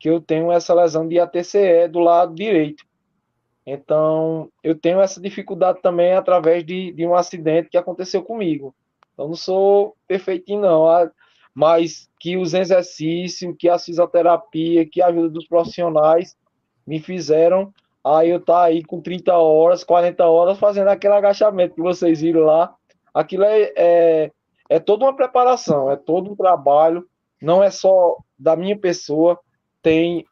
que 0.00 0.10
eu 0.10 0.20
tenho 0.20 0.50
essa 0.50 0.74
lesão 0.74 1.06
de 1.06 1.20
ATCE 1.20 1.86
do 1.88 2.00
lado 2.00 2.34
direito. 2.34 2.84
Então 3.64 4.50
eu 4.64 4.74
tenho 4.74 5.00
essa 5.00 5.20
dificuldade 5.20 5.80
também 5.80 6.12
através 6.12 6.64
de, 6.66 6.90
de 6.92 7.06
um 7.06 7.14
acidente 7.14 7.70
que 7.70 7.78
aconteceu 7.78 8.20
comigo. 8.20 8.74
Eu 9.16 9.28
não 9.28 9.36
sou 9.36 9.96
perfeitinho 10.08 10.60
não 10.60 10.88
mas 11.54 12.08
que 12.18 12.36
os 12.36 12.52
exercícios, 12.52 13.54
que 13.58 13.68
a 13.68 13.78
fisioterapia, 13.78 14.88
que 14.88 15.00
a 15.00 15.06
ajuda 15.06 15.28
dos 15.28 15.46
profissionais 15.46 16.36
me 16.86 16.98
fizeram 16.98 17.72
aí 18.04 18.28
eu 18.28 18.36
estar 18.36 18.52
tá 18.52 18.64
aí 18.64 18.84
com 18.84 19.00
30 19.00 19.34
horas, 19.34 19.82
40 19.82 20.26
horas 20.26 20.58
fazendo 20.58 20.88
aquele 20.88 21.14
agachamento 21.14 21.74
que 21.74 21.80
vocês 21.80 22.20
viram 22.20 22.42
lá. 22.42 22.74
Aquilo 23.14 23.44
é, 23.44 23.72
é, 23.76 24.32
é 24.68 24.78
toda 24.78 25.06
uma 25.06 25.16
preparação, 25.16 25.90
é 25.90 25.96
todo 25.96 26.30
um 26.30 26.36
trabalho, 26.36 27.08
não 27.40 27.62
é 27.62 27.70
só 27.70 28.18
da 28.38 28.54
minha 28.54 28.76
pessoa, 28.76 29.40
tem 29.80 30.26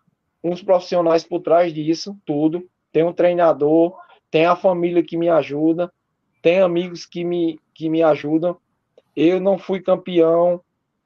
uns 0.45 0.63
profissionais 0.63 1.25
por 1.25 1.41
trás 1.41 1.73
disso, 1.73 2.17
tudo. 2.27 2.69
Tem 2.93 3.05
um 3.05 3.13
treinador, 3.13 3.97
tem 4.31 4.45
a 4.45 4.57
família 4.57 5.03
que 5.03 5.17
me 5.17 5.31
ajuda, 5.31 5.91
tem 6.43 6.61
amigos 6.61 7.07
que 7.07 7.25
me, 7.25 7.59
que 7.73 7.89
me 7.89 8.03
ajudam. 8.03 8.57
Eu 9.17 9.41
não 9.41 9.57
fui 9.57 9.81
campeão, 9.81 10.61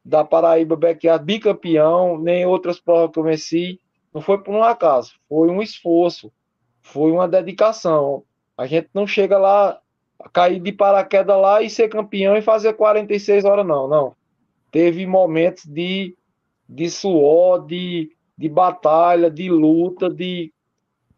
da 0.06 0.24
Paraíba 0.24 0.76
Backyard 0.76 1.24
bicampeão, 1.24 2.16
nem 2.16 2.46
outras 2.46 2.78
provas 2.78 3.10
que 3.12 3.18
eu 3.18 3.24
venci. 3.24 3.80
Não 4.14 4.20
foi 4.20 4.38
por 4.38 4.54
um 4.54 4.62
acaso, 4.62 5.14
foi 5.28 5.48
um 5.48 5.60
esforço, 5.60 6.32
foi 6.80 7.10
uma 7.10 7.26
dedicação. 7.26 8.22
A 8.56 8.66
gente 8.66 8.88
não 8.94 9.04
chega 9.04 9.36
lá 9.36 9.80
cair 10.32 10.60
de 10.60 10.70
paraquedas 10.70 11.36
lá 11.36 11.60
e 11.60 11.68
ser 11.68 11.88
campeão 11.88 12.36
e 12.36 12.40
fazer 12.40 12.74
46 12.74 13.44
horas, 13.44 13.66
não, 13.66 13.88
não. 13.88 14.14
Teve 14.70 15.04
momentos 15.06 15.66
de, 15.66 16.16
de 16.68 16.88
suor, 16.88 17.66
de, 17.66 18.12
de 18.38 18.48
batalha, 18.48 19.28
de 19.28 19.50
luta, 19.50 20.08
de, 20.08 20.52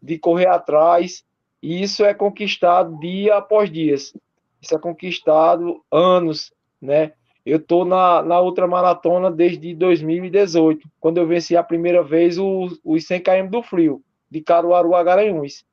de 0.01 0.17
correr 0.17 0.47
atrás, 0.47 1.23
e 1.61 1.79
isso 1.83 2.03
é 2.03 2.13
conquistado 2.13 2.99
dia 2.99 3.35
após 3.35 3.71
dia. 3.71 3.93
Isso 3.93 4.75
é 4.75 4.79
conquistado 4.79 5.85
anos, 5.91 6.51
né? 6.81 7.13
Eu 7.45 7.57
estou 7.57 7.85
na, 7.85 8.21
na 8.21 8.41
ultramaratona 8.41 9.31
desde 9.31 9.73
2018, 9.73 10.87
quando 10.99 11.17
eu 11.17 11.27
venci 11.27 11.55
a 11.55 11.63
primeira 11.63 12.03
vez 12.03 12.37
os, 12.37 12.79
os 12.83 13.05
100 13.07 13.21
km 13.21 13.47
do 13.49 13.63
frio, 13.63 14.01
de 14.29 14.41
Caruaru 14.41 14.93
a 14.95 15.03
Garanhuns. 15.03 15.65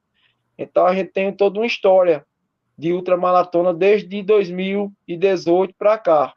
Então 0.57 0.87
a 0.87 0.95
gente 0.95 1.13
tem 1.13 1.33
toda 1.33 1.59
uma 1.59 1.67
história 1.67 2.25
de 2.79 2.93
ultramaratona 2.93 3.73
desde 3.73 4.23
2018 4.23 5.75
para 5.79 5.99
cá. 5.99 6.35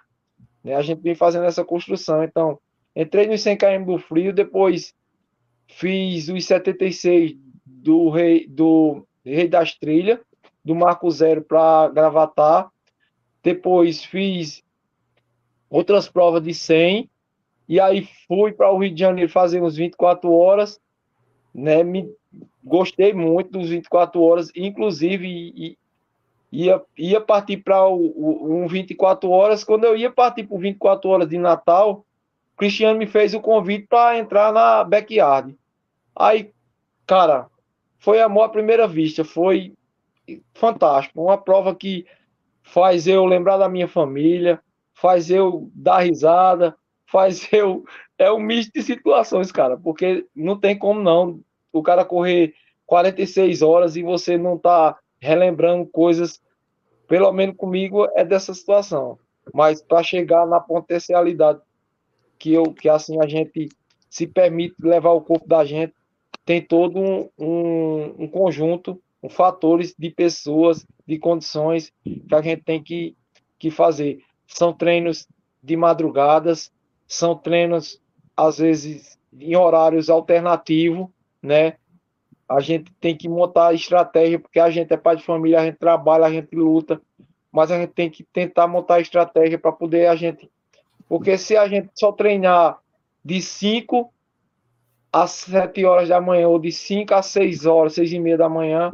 Né? 0.64 0.76
A 0.76 0.82
gente 0.82 1.02
vem 1.02 1.16
fazendo 1.16 1.46
essa 1.46 1.64
construção. 1.64 2.24
Então, 2.24 2.60
entrei 2.96 3.28
nos 3.28 3.42
100 3.42 3.58
km 3.58 3.86
do 3.86 3.98
frio, 3.98 4.34
depois 4.34 4.94
fiz 5.68 6.30
os 6.30 6.46
76 6.46 7.36
do 7.66 8.10
Rei, 8.10 8.48
do 8.48 9.06
Rei 9.24 9.48
das 9.48 9.76
Trilhas, 9.76 10.20
do 10.64 10.76
Marco 10.76 11.10
Zero 11.12 11.42
para 11.42 11.90
Gravatar. 11.90 12.70
Depois 13.44 14.04
fiz 14.04 14.64
outras 15.70 16.10
provas 16.10 16.42
de 16.42 16.54
100, 16.54 17.10
e 17.68 17.80
aí 17.80 18.08
fui 18.28 18.52
para 18.52 18.72
o 18.72 18.80
Rio 18.80 18.94
de 18.94 19.00
Janeiro 19.00 19.32
fazer 19.32 19.62
uns 19.62 19.76
24 19.76 20.32
horas, 20.32 20.82
né? 21.54 21.84
Me 21.84 22.12
gostei 22.64 23.14
muito 23.14 23.52
dos 23.52 23.70
24 23.70 24.22
horas, 24.22 24.52
inclusive 24.56 25.28
e, 25.28 25.78
ia, 26.52 26.82
ia 26.98 27.22
partir 27.22 27.58
para 27.58 27.88
um 27.88 28.68
24 28.68 29.30
horas. 29.30 29.64
Quando 29.64 29.86
eu 29.86 29.96
ia 29.96 30.12
partir 30.12 30.46
para 30.46 30.58
24 30.58 31.10
horas 31.10 31.30
de 31.30 31.38
Natal, 31.38 32.06
Cristiano 32.58 32.98
me 32.98 33.08
fez 33.08 33.34
o 33.34 33.40
convite 33.40 33.88
para 33.88 34.18
entrar 34.18 34.52
na 34.52 34.84
backyard. 34.84 35.56
Aí, 36.16 36.52
cara, 37.06 37.48
foi 38.00 38.22
amor 38.22 38.44
à 38.44 38.50
primeira 38.50 38.88
vista, 38.88 39.24
foi 39.24 39.74
fantástico. 40.54 41.22
Uma 41.22 41.38
prova 41.38 41.76
que 41.76 42.06
faz 42.64 43.08
eu 43.08 43.26
lembrar 43.26 43.58
da 43.58 43.70
minha 43.70 43.88
família, 43.88 44.60
faz 45.00 45.30
eu 45.30 45.72
dar 45.74 46.00
risada, 46.00 46.76
faz 47.06 47.48
eu. 47.54 47.84
É 48.18 48.32
um 48.32 48.40
misto 48.40 48.74
de 48.74 48.84
situações, 48.84 49.52
cara, 49.52 49.78
porque 49.78 50.26
não 50.36 50.60
tem 50.60 50.78
como 50.78 51.00
não 51.00 51.40
o 51.72 51.82
cara 51.82 52.04
correr 52.04 52.54
46 52.86 53.62
horas 53.62 53.96
e 53.96 54.04
você 54.04 54.38
não 54.38 54.58
tá 54.58 54.98
relembrando 55.20 55.86
coisas, 55.86 56.42
pelo 57.08 57.32
menos 57.32 57.56
comigo 57.56 58.08
é 58.16 58.26
dessa 58.26 58.54
situação. 58.54 59.18
Mas 59.54 59.82
para 59.82 60.04
chegar 60.04 60.46
na 60.46 60.60
potencialidade 60.60 61.62
que 62.38 62.54
eu 62.54 62.74
que 62.74 62.90
assim 62.90 63.22
a 63.22 63.28
gente 63.28 63.70
se 64.10 64.28
permite 64.28 64.76
levar 64.82 65.12
o 65.12 65.22
corpo 65.22 65.48
da 65.48 65.64
gente, 65.64 65.94
tem 66.46 66.62
todo 66.62 67.00
um, 67.00 67.30
um, 67.38 68.24
um 68.24 68.28
conjunto, 68.28 69.02
um 69.22 69.30
fatores 69.30 69.94
de 69.98 70.10
pessoas, 70.10 70.86
de 71.08 71.20
condições 71.20 71.94
que 72.04 72.24
a 72.32 72.42
gente 72.42 72.64
tem 72.64 72.82
que, 72.82 73.16
que 73.58 73.70
fazer 73.70 74.24
são 74.50 74.74
treinos 74.74 75.28
de 75.64 75.78
madrugadas, 75.78 76.72
são 77.08 77.36
treinos, 77.36 78.02
às 78.36 78.58
vezes, 78.58 79.18
em 79.34 79.56
horários 79.56 80.10
alternativos, 80.10 81.08
né? 81.42 81.76
A 82.48 82.60
gente 82.60 82.92
tem 83.00 83.16
que 83.16 83.30
montar 83.30 83.74
estratégia, 83.74 84.40
porque 84.40 84.60
a 84.60 84.70
gente 84.70 84.92
é 84.92 84.98
pai 84.98 85.16
de 85.16 85.24
família, 85.24 85.60
a 85.60 85.66
gente 85.66 85.78
trabalha, 85.78 86.26
a 86.26 86.32
gente 86.32 86.56
luta, 86.56 87.00
mas 87.52 87.72
a 87.72 87.78
gente 87.78 87.94
tem 87.94 88.10
que 88.10 88.24
tentar 88.24 88.68
montar 88.68 89.00
estratégia 89.00 89.58
para 89.58 89.72
poder 89.72 90.08
a 90.08 90.16
gente. 90.16 90.50
Porque 91.08 91.38
se 91.38 91.56
a 91.56 91.68
gente 91.68 91.90
só 91.94 92.12
treinar 92.12 92.80
de 93.24 93.42
5 93.42 94.12
às 95.12 95.32
7 95.32 95.86
horas 95.86 96.10
da 96.10 96.20
manhã, 96.20 96.48
ou 96.48 96.60
de 96.60 96.72
5 96.72 97.14
às 97.14 97.28
6 97.28 97.66
horas, 97.66 97.94
6 97.94 98.14
e 98.14 98.20
meia 98.20 98.38
da 98.38 98.50
manhã, 98.50 98.94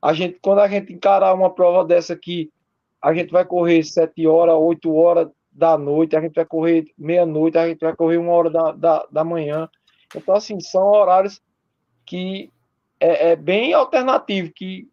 a 0.00 0.12
gente, 0.12 0.38
quando 0.40 0.60
a 0.60 0.68
gente 0.68 0.92
encarar 0.92 1.34
uma 1.34 1.50
prova 1.50 1.84
dessa 1.84 2.12
aqui, 2.12 2.52
a 3.04 3.12
gente 3.12 3.30
vai 3.30 3.44
correr 3.44 3.84
sete 3.84 4.26
horas, 4.26 4.54
oito 4.54 4.94
horas 4.94 5.28
da 5.52 5.76
noite, 5.76 6.16
a 6.16 6.22
gente 6.22 6.34
vai 6.34 6.46
correr 6.46 6.86
meia-noite, 6.96 7.58
a 7.58 7.68
gente 7.68 7.80
vai 7.80 7.94
correr 7.94 8.16
uma 8.16 8.32
hora 8.32 8.48
da, 8.48 8.72
da, 8.72 9.06
da 9.12 9.22
manhã. 9.22 9.68
Então, 10.16 10.34
assim, 10.34 10.58
são 10.58 10.86
horários 10.86 11.38
que 12.06 12.50
é, 12.98 13.32
é 13.32 13.36
bem 13.36 13.74
alternativo, 13.74 14.50
que 14.54 14.88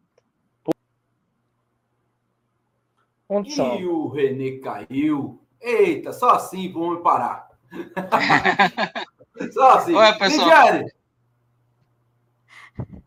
Condição. 3.30 3.80
E 3.80 3.88
o 3.88 4.10
Renê 4.10 4.58
caiu. 4.58 5.42
Eita, 5.62 6.12
só 6.12 6.32
assim 6.32 6.70
vamos 6.70 7.02
parar. 7.02 7.48
só 9.54 9.78
assim. 9.78 9.94
Olha, 9.94 10.20
pessoal. 10.20 10.86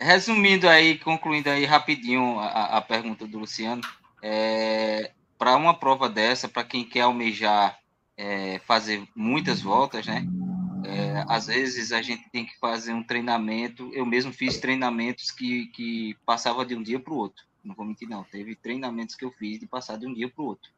Resumindo 0.00 0.66
aí, 0.66 0.98
concluindo 0.98 1.50
aí 1.50 1.66
rapidinho 1.66 2.38
a, 2.38 2.78
a 2.78 2.80
pergunta 2.80 3.26
do 3.26 3.40
Luciano, 3.40 3.82
é, 4.26 5.12
para 5.36 5.54
uma 5.54 5.78
prova 5.78 6.08
dessa, 6.08 6.48
para 6.48 6.64
quem 6.64 6.82
quer 6.82 7.02
almejar 7.02 7.78
é, 8.16 8.58
fazer 8.60 9.06
muitas 9.14 9.60
voltas, 9.60 10.06
né? 10.06 10.26
É, 10.86 11.24
às 11.28 11.46
vezes 11.46 11.92
a 11.92 12.00
gente 12.00 12.30
tem 12.30 12.46
que 12.46 12.58
fazer 12.58 12.94
um 12.94 13.02
treinamento. 13.02 13.90
Eu 13.92 14.06
mesmo 14.06 14.32
fiz 14.32 14.56
treinamentos 14.56 15.30
que, 15.30 15.66
que 15.68 16.16
passava 16.24 16.64
de 16.64 16.74
um 16.74 16.82
dia 16.82 16.98
para 16.98 17.12
o 17.12 17.18
outro. 17.18 17.44
Não 17.62 17.74
vou 17.74 17.84
mentir, 17.84 18.08
não. 18.08 18.24
Teve 18.24 18.56
treinamentos 18.56 19.14
que 19.14 19.26
eu 19.26 19.30
fiz 19.30 19.60
de 19.60 19.66
passar 19.66 19.98
de 19.98 20.06
um 20.06 20.14
dia 20.14 20.28
para 20.30 20.42
o 20.42 20.46
outro. 20.46 20.70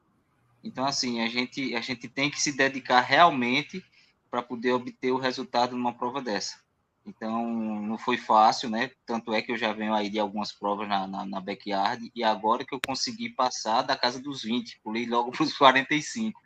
Então, 0.64 0.84
assim, 0.84 1.20
a 1.20 1.28
gente, 1.28 1.72
a 1.76 1.80
gente 1.80 2.08
tem 2.08 2.28
que 2.28 2.42
se 2.42 2.50
dedicar 2.50 3.00
realmente 3.00 3.84
para 4.28 4.42
poder 4.42 4.72
obter 4.72 5.12
o 5.12 5.18
resultado 5.18 5.76
numa 5.76 5.92
prova 5.92 6.20
dessa. 6.20 6.58
Então, 7.06 7.46
não 7.46 7.96
foi 7.96 8.16
fácil, 8.16 8.68
né? 8.68 8.90
Tanto 9.06 9.32
é 9.32 9.40
que 9.40 9.52
eu 9.52 9.56
já 9.56 9.72
venho 9.72 9.94
aí 9.94 10.10
de 10.10 10.18
algumas 10.18 10.52
provas 10.52 10.88
na, 10.88 11.06
na, 11.06 11.24
na 11.24 11.40
backyard, 11.40 12.10
e 12.14 12.24
agora 12.24 12.64
que 12.64 12.74
eu 12.74 12.80
consegui 12.84 13.30
passar 13.30 13.82
da 13.82 13.96
casa 13.96 14.20
dos 14.20 14.42
20, 14.42 14.80
pulei 14.82 15.06
logo 15.06 15.30
para 15.30 15.44
os 15.44 15.56
45. 15.56 16.40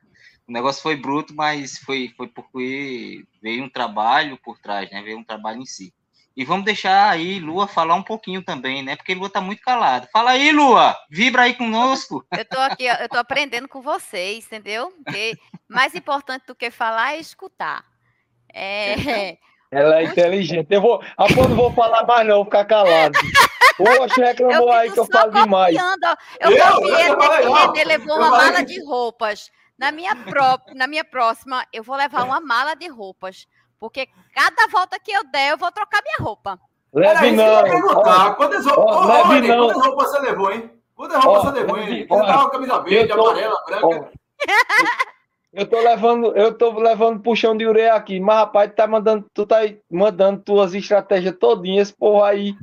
O 0.47 0.53
negócio 0.53 0.83
foi 0.83 0.97
bruto, 0.97 1.35
mas 1.35 1.79
foi, 1.79 2.13
foi 2.17 2.29
porque 2.29 3.25
veio 3.41 3.65
um 3.65 3.71
trabalho 3.71 4.37
por 4.37 4.59
trás, 4.59 4.91
né? 4.91 5.01
Veio 5.01 5.19
um 5.19 5.25
trabalho 5.25 5.63
em 5.63 5.67
si. 5.67 5.95
E 6.37 6.45
vamos 6.45 6.65
deixar 6.65 7.11
aí 7.11 7.39
Lua 7.39 7.67
falar 7.67 7.95
um 7.95 8.03
pouquinho 8.03 8.43
também, 8.43 8.83
né? 8.83 8.97
Porque 8.97 9.15
Lua 9.15 9.31
tá 9.31 9.41
muito 9.41 9.63
calada. 9.63 10.09
Fala 10.13 10.33
aí, 10.33 10.53
Lua! 10.53 10.97
Vibra 11.11 11.43
aí 11.43 11.55
conosco! 11.55 12.25
Eu 12.37 12.45
tô 12.45 12.59
aqui, 12.59 12.85
eu 12.85 13.09
tô 13.09 13.19
aprendendo 13.19 13.69
com 13.69 13.81
vocês, 13.81 14.47
entendeu? 14.47 14.93
Porque 15.05 15.39
mais 15.69 15.95
importante 15.95 16.47
do 16.47 16.55
que 16.55 16.71
falar 16.71 17.15
é 17.15 17.21
escutar. 17.21 17.85
É, 18.53 19.39
Ela 19.71 20.01
é 20.01 20.05
inteligente. 20.05 20.67
Eu 20.71 20.83
vou, 20.83 21.01
a 21.17 21.29
não 21.29 21.55
vou 21.55 21.73
falar 21.73 22.05
mais, 22.05 22.27
não, 22.27 22.37
vou 22.37 22.45
ficar 22.45 22.65
calado. 22.65 23.19
Poxa, 23.77 24.25
reclamou 24.25 24.71
aí 24.73 24.91
que 24.91 24.99
eu 24.99 25.07
falo 25.07 25.33
demais. 25.33 25.77
Eu 26.41 26.51
copiei 26.51 27.11
até 27.11 27.73
que 27.73 27.79
ele 27.79 27.85
levou 27.85 28.17
uma 28.17 28.31
mala 28.31 28.65
de 28.65 28.85
roupas. 28.85 29.51
Na 29.79 29.91
minha, 29.93 30.15
pró 30.15 30.59
na 30.75 30.87
minha 30.87 31.05
próxima, 31.05 31.65
eu 31.73 31.83
vou 31.83 31.97
levar 31.97 32.25
uma 32.25 32.41
mala 32.41 32.75
de 32.75 32.89
roupas. 32.89 33.47
Porque 33.79 34.09
cada 34.35 34.67
volta 34.71 34.99
que 34.99 35.11
eu 35.11 35.25
der, 35.31 35.53
eu 35.53 35.57
vou 35.57 35.73
trocar 35.73 36.03
minha 36.03 36.19
roupa. 36.21 36.59
Leve 36.93 37.33
não. 37.33 37.63
Quantas, 38.37 38.67
roupas 38.67 40.11
você 40.11 40.19
levou, 40.19 40.53
hein? 40.53 40.71
Quantas 40.95 41.25
roupas 41.25 41.43
você 41.45 41.61
levou, 41.61 41.79
hein? 41.79 42.07
Você 42.09 42.27
tava 42.27 42.41
uma 42.43 42.51
camisa 42.51 42.79
verde, 42.81 43.13
amarela, 43.13 43.65
branca. 43.67 44.11
Eu 45.53 45.67
tô 45.67 45.81
levando, 45.81 46.37
eu 46.37 46.57
tô 46.57 46.79
levando 46.79 47.23
puxão 47.23 47.57
de 47.57 47.67
ureia 47.67 47.95
aqui, 47.95 48.21
mas 48.21 48.37
rapaz, 48.37 48.71
tu 48.71 48.77
tá 48.77 48.87
mandando, 48.87 49.27
tu 49.35 49.45
tá 49.45 49.57
mandando 49.91 50.41
tuas 50.43 50.75
estratégias 50.75 51.37
todinhas, 51.37 51.91
porra 51.91 52.29
aí. 52.29 52.55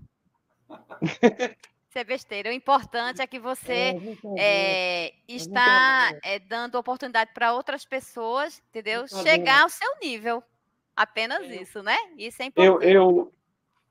Isso 1.02 1.98
é 1.98 2.04
besteira. 2.06 2.50
O 2.50 2.54
importante 2.54 3.22
é 3.22 3.28
que 3.28 3.40
você 3.40 3.94
é, 4.38 5.14
está 5.28 6.14
é, 6.24 6.40
dando 6.40 6.76
oportunidade 6.76 7.32
para 7.34 7.54
outras 7.54 7.84
pessoas, 7.84 8.62
entendeu? 8.70 9.06
Chegar 9.08 9.64
ao 9.64 9.70
seu 9.70 9.90
nível. 10.02 10.42
Apenas 10.96 11.46
isso, 11.50 11.84
né? 11.84 11.96
Isso 12.18 12.42
é 12.42 12.46
importante. 12.46 12.86
Eu, 12.86 12.92
eu, 12.92 13.34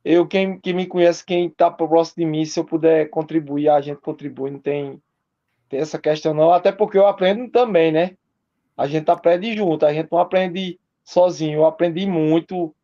eu 0.04 0.26
quem, 0.26 0.58
quem 0.58 0.72
me 0.72 0.86
conhece, 0.86 1.24
quem 1.24 1.48
está 1.48 1.70
próximo 1.70 2.24
de 2.24 2.30
mim, 2.30 2.44
se 2.46 2.58
eu 2.58 2.64
puder 2.64 3.10
contribuir, 3.10 3.68
a 3.68 3.80
gente 3.80 4.00
contribui, 4.00 4.50
não 4.50 4.58
tem, 4.58 5.02
tem 5.68 5.80
essa 5.80 5.98
questão 5.98 6.32
não, 6.32 6.50
até 6.50 6.72
porque 6.72 6.96
eu 6.96 7.06
aprendo 7.06 7.50
também, 7.50 7.92
né? 7.92 8.16
A 8.76 8.86
gente 8.86 9.10
aprende 9.10 9.56
junto, 9.56 9.86
a 9.86 9.92
gente 9.92 10.10
não 10.12 10.18
aprende 10.18 10.78
sozinho. 11.04 11.60
Eu 11.60 11.66
aprendi 11.66 12.06
muito, 12.06 12.74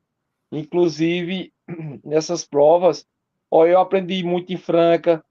inclusive 0.50 1.52
nessas 2.04 2.44
provas. 2.44 3.06
Eu 3.50 3.78
aprendi 3.78 4.22
muito 4.24 4.52
em 4.52 4.56
Franca, 4.56 5.22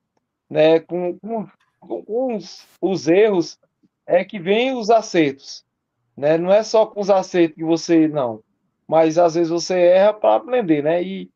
né? 0.49 0.79
Com, 0.79 1.17
com, 1.17 1.47
com 1.79 2.35
os, 2.35 2.67
os, 2.79 3.07
erros 3.07 3.57
é 4.05 4.23
que 4.23 4.37
vem 4.37 4.75
os 4.75 4.91
acertos, 4.91 5.65
né? 6.15 6.37
Não 6.37 6.51
é 6.51 6.61
só 6.61 6.85
com 6.85 6.99
os 6.99 7.09
acertos 7.09 7.55
que 7.55 7.63
você 7.63 8.07
não, 8.07 8.43
mas 8.87 9.17
às 9.17 9.33
vezes 9.33 9.49
você 9.49 9.79
erra 9.79 10.13
para 10.13 10.35
aprender, 10.35 10.83
né? 10.83 11.01
E 11.01 11.31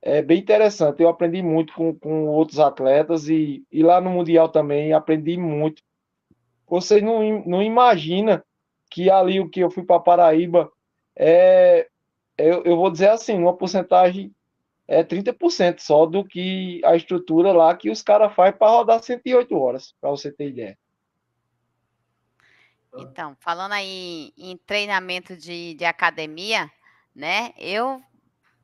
é 0.00 0.22
bem 0.22 0.38
interessante. 0.38 1.02
Eu 1.02 1.08
aprendi 1.08 1.42
muito 1.42 1.72
com, 1.72 1.94
com 1.94 2.26
outros 2.28 2.60
atletas 2.60 3.28
e, 3.28 3.64
e 3.72 3.82
lá 3.82 4.00
no 4.00 4.10
Mundial 4.10 4.48
também 4.48 4.92
aprendi 4.92 5.36
muito. 5.36 5.82
Vocês 6.74 7.00
não, 7.00 7.44
não 7.46 7.62
imaginam 7.62 8.42
que 8.90 9.08
ali 9.08 9.38
o 9.38 9.48
que 9.48 9.60
eu 9.60 9.70
fui 9.70 9.84
para 9.84 10.00
Paraíba 10.00 10.68
é, 11.16 11.88
eu, 12.36 12.64
eu 12.64 12.76
vou 12.76 12.90
dizer 12.90 13.10
assim, 13.10 13.38
uma 13.38 13.56
porcentagem 13.56 14.34
é 14.88 15.04
30% 15.04 15.78
só 15.78 16.04
do 16.04 16.24
que 16.24 16.80
a 16.84 16.96
estrutura 16.96 17.52
lá 17.52 17.76
que 17.76 17.90
os 17.90 18.02
caras 18.02 18.34
fazem 18.34 18.58
para 18.58 18.72
rodar 18.72 19.00
108 19.00 19.56
horas, 19.56 19.94
para 20.00 20.10
você 20.10 20.32
ter 20.32 20.48
ideia. 20.48 20.76
Então, 22.96 23.36
falando 23.38 23.72
aí 23.72 24.32
em 24.36 24.56
treinamento 24.56 25.36
de, 25.36 25.74
de 25.74 25.84
academia, 25.84 26.68
né? 27.14 27.52
Eu 27.56 28.02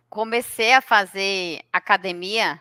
comecei 0.08 0.72
a 0.72 0.80
fazer 0.80 1.60
academia 1.72 2.60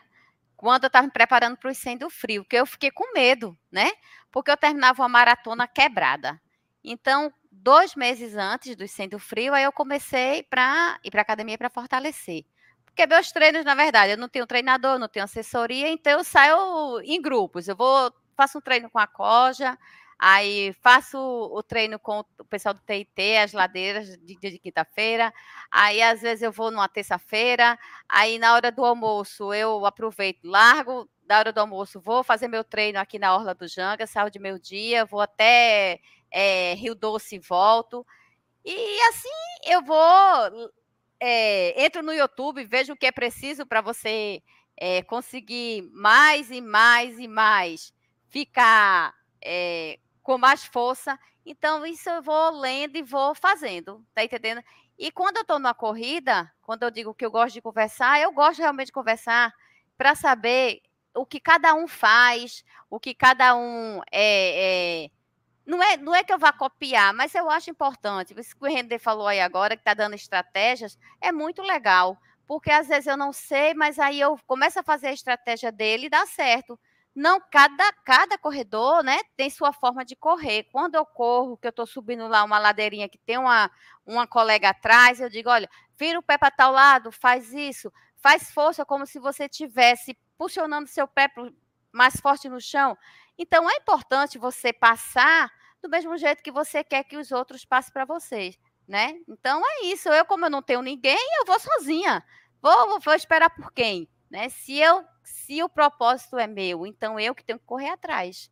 quando 0.59 0.83
eu 0.83 0.87
estava 0.87 1.07
me 1.07 1.13
preparando 1.13 1.55
para 1.55 1.71
o 1.71 1.73
100 1.73 1.99
do 1.99 2.09
frio, 2.09 2.43
porque 2.43 2.57
eu 2.57 2.65
fiquei 2.65 2.91
com 2.91 3.13
medo, 3.13 3.57
né? 3.71 3.89
Porque 4.29 4.51
eu 4.51 4.57
terminava 4.57 5.01
uma 5.01 5.07
maratona 5.07 5.65
quebrada. 5.65 6.37
Então, 6.83 7.33
dois 7.49 7.95
meses 7.95 8.35
antes 8.35 8.75
do 8.75 8.85
100 8.85 9.07
do 9.07 9.19
frio, 9.19 9.53
aí 9.53 9.63
eu 9.63 9.71
comecei 9.71 10.43
para 10.43 10.99
ir 11.01 11.11
para 11.11 11.21
academia 11.21 11.57
para 11.57 11.69
fortalecer. 11.69 12.43
Porque 12.83 13.07
meus 13.07 13.31
treinos, 13.31 13.63
na 13.63 13.73
verdade, 13.73 14.11
eu 14.11 14.17
não 14.17 14.27
tenho 14.27 14.45
treinador, 14.45 14.99
não 14.99 15.07
tenho 15.07 15.23
assessoria, 15.23 15.87
então 15.87 16.11
eu 16.19 16.25
saio 16.25 16.99
em 17.05 17.21
grupos. 17.21 17.69
Eu 17.69 17.77
vou, 17.77 18.13
faço 18.35 18.57
um 18.57 18.61
treino 18.61 18.89
com 18.89 18.99
a 18.99 19.07
Coja, 19.07 19.77
Aí 20.21 20.73
faço 20.81 21.17
o 21.17 21.63
treino 21.63 21.97
com 21.97 22.19
o 22.19 22.45
pessoal 22.45 22.73
do 22.73 22.81
TIT, 22.81 23.37
as 23.41 23.53
ladeiras 23.53 24.17
de 24.17 24.35
dia 24.35 24.51
de 24.51 24.59
quinta-feira. 24.59 25.33
Aí 25.71 26.01
às 26.01 26.21
vezes 26.21 26.41
eu 26.41 26.51
vou 26.51 26.69
numa 26.69 26.89
terça-feira. 26.89 27.79
Aí 28.07 28.37
na 28.37 28.53
hora 28.53 28.69
do 28.69 28.83
almoço 28.83 29.53
eu 29.53 29.85
aproveito, 29.85 30.43
largo 30.43 31.09
da 31.25 31.39
hora 31.39 31.53
do 31.53 31.59
almoço, 31.59 32.01
vou 32.01 32.21
fazer 32.21 32.49
meu 32.49 32.65
treino 32.65 32.99
aqui 32.99 33.17
na 33.17 33.33
Orla 33.33 33.55
do 33.55 33.67
Janga, 33.67 34.05
saio 34.05 34.29
de 34.29 34.39
meu 34.39 34.59
dia, 34.59 35.05
vou 35.05 35.21
até 35.21 35.99
é, 36.29 36.73
Rio 36.73 36.95
Doce 36.95 37.35
e 37.35 37.39
volto. 37.39 38.05
E 38.65 38.99
assim 39.09 39.29
eu 39.67 39.81
vou, 39.81 40.71
é, 41.17 41.81
entro 41.81 42.03
no 42.03 42.11
YouTube, 42.11 42.65
vejo 42.65 42.91
o 42.91 42.97
que 42.97 43.05
é 43.05 43.11
preciso 43.11 43.65
para 43.65 43.79
você 43.79 44.43
é, 44.75 45.01
conseguir 45.03 45.89
mais 45.93 46.51
e 46.51 46.59
mais 46.59 47.17
e 47.19 47.27
mais 47.27 47.93
ficar 48.27 49.13
com 50.29 50.37
mais 50.37 50.63
força. 50.63 51.17
Então, 51.43 51.83
isso 51.87 52.07
eu 52.07 52.21
vou 52.21 52.51
lendo 52.51 52.95
e 52.95 53.01
vou 53.01 53.33
fazendo, 53.33 54.05
tá 54.13 54.23
entendendo? 54.23 54.61
E 54.95 55.11
quando 55.11 55.37
eu 55.37 55.41
estou 55.41 55.57
na 55.57 55.73
corrida, 55.73 56.51
quando 56.61 56.83
eu 56.83 56.91
digo 56.91 57.15
que 57.15 57.25
eu 57.25 57.31
gosto 57.31 57.55
de 57.55 57.63
conversar, 57.63 58.21
eu 58.21 58.31
gosto 58.31 58.59
realmente 58.59 58.87
de 58.87 58.93
conversar 58.93 59.51
para 59.97 60.13
saber 60.13 60.83
o 61.15 61.25
que 61.25 61.39
cada 61.39 61.73
um 61.73 61.87
faz, 61.87 62.63
o 62.91 62.99
que 62.99 63.15
cada 63.15 63.55
um 63.55 64.03
é, 64.11 65.05
é, 65.05 65.09
não 65.65 65.81
é, 65.81 65.97
não 65.97 66.13
é 66.13 66.23
que 66.23 66.31
eu 66.31 66.37
vá 66.37 66.53
copiar, 66.53 67.11
mas 67.11 67.33
eu 67.33 67.49
acho 67.49 67.71
importante. 67.71 68.39
Isso 68.39 68.55
que 68.55 68.63
o 68.63 68.69
Render 68.69 68.99
falou 68.99 69.25
aí 69.25 69.41
agora, 69.41 69.75
que 69.75 69.81
está 69.81 69.95
dando 69.95 70.13
estratégias, 70.13 70.95
é 71.19 71.31
muito 71.31 71.63
legal. 71.63 72.15
Porque 72.45 72.69
às 72.69 72.87
vezes 72.87 73.07
eu 73.07 73.17
não 73.17 73.33
sei, 73.33 73.73
mas 73.73 73.97
aí 73.97 74.21
eu 74.21 74.37
começo 74.45 74.79
a 74.79 74.83
fazer 74.83 75.07
a 75.07 75.13
estratégia 75.13 75.71
dele 75.71 76.05
e 76.05 76.09
dá 76.09 76.23
certo. 76.27 76.79
Não, 77.19 77.37
cada, 77.51 77.91
cada 78.05 78.37
corredor, 78.37 79.03
né, 79.03 79.19
tem 79.35 79.49
sua 79.49 79.73
forma 79.73 80.05
de 80.05 80.15
correr. 80.15 80.63
Quando 80.71 80.95
eu 80.95 81.05
corro, 81.05 81.57
que 81.57 81.67
eu 81.67 81.69
estou 81.69 81.85
subindo 81.85 82.25
lá 82.29 82.45
uma 82.45 82.57
ladeirinha 82.57 83.09
que 83.09 83.17
tem 83.17 83.37
uma, 83.37 83.69
uma 84.05 84.25
colega 84.25 84.69
atrás, 84.69 85.19
eu 85.19 85.29
digo, 85.29 85.49
olha, 85.49 85.69
vira 85.97 86.17
o 86.17 86.23
pé 86.23 86.37
para 86.37 86.49
tal 86.49 86.71
lado, 86.71 87.11
faz 87.11 87.51
isso, 87.51 87.91
faz 88.15 88.49
força 88.53 88.85
como 88.85 89.05
se 89.05 89.19
você 89.19 89.47
estivesse 89.47 90.17
puxando 90.37 90.87
seu 90.87 91.05
pé 91.09 91.29
mais 91.91 92.15
forte 92.21 92.47
no 92.47 92.61
chão. 92.61 92.97
Então, 93.37 93.69
é 93.69 93.75
importante 93.75 94.37
você 94.37 94.71
passar 94.71 95.51
do 95.83 95.89
mesmo 95.89 96.17
jeito 96.17 96.41
que 96.41 96.53
você 96.53 96.85
quer 96.85 97.03
que 97.03 97.17
os 97.17 97.33
outros 97.33 97.65
passem 97.65 97.91
para 97.91 98.05
vocês, 98.05 98.57
né? 98.87 99.19
Então, 99.27 99.61
é 99.65 99.87
isso. 99.87 100.07
Eu, 100.07 100.23
como 100.23 100.45
eu 100.45 100.49
não 100.49 100.61
tenho 100.61 100.81
ninguém, 100.81 101.19
eu 101.41 101.45
vou 101.45 101.59
sozinha. 101.59 102.23
Vou, 102.61 102.97
vou 103.01 103.13
esperar 103.13 103.49
por 103.49 103.73
quem? 103.73 104.07
Né? 104.29 104.49
Se 104.49 104.77
eu 104.77 105.03
se 105.23 105.63
o 105.63 105.69
propósito 105.69 106.37
é 106.37 106.47
meu, 106.47 106.85
então 106.85 107.19
eu 107.19 107.33
que 107.33 107.43
tenho 107.43 107.59
que 107.59 107.65
correr 107.65 107.89
atrás. 107.89 108.51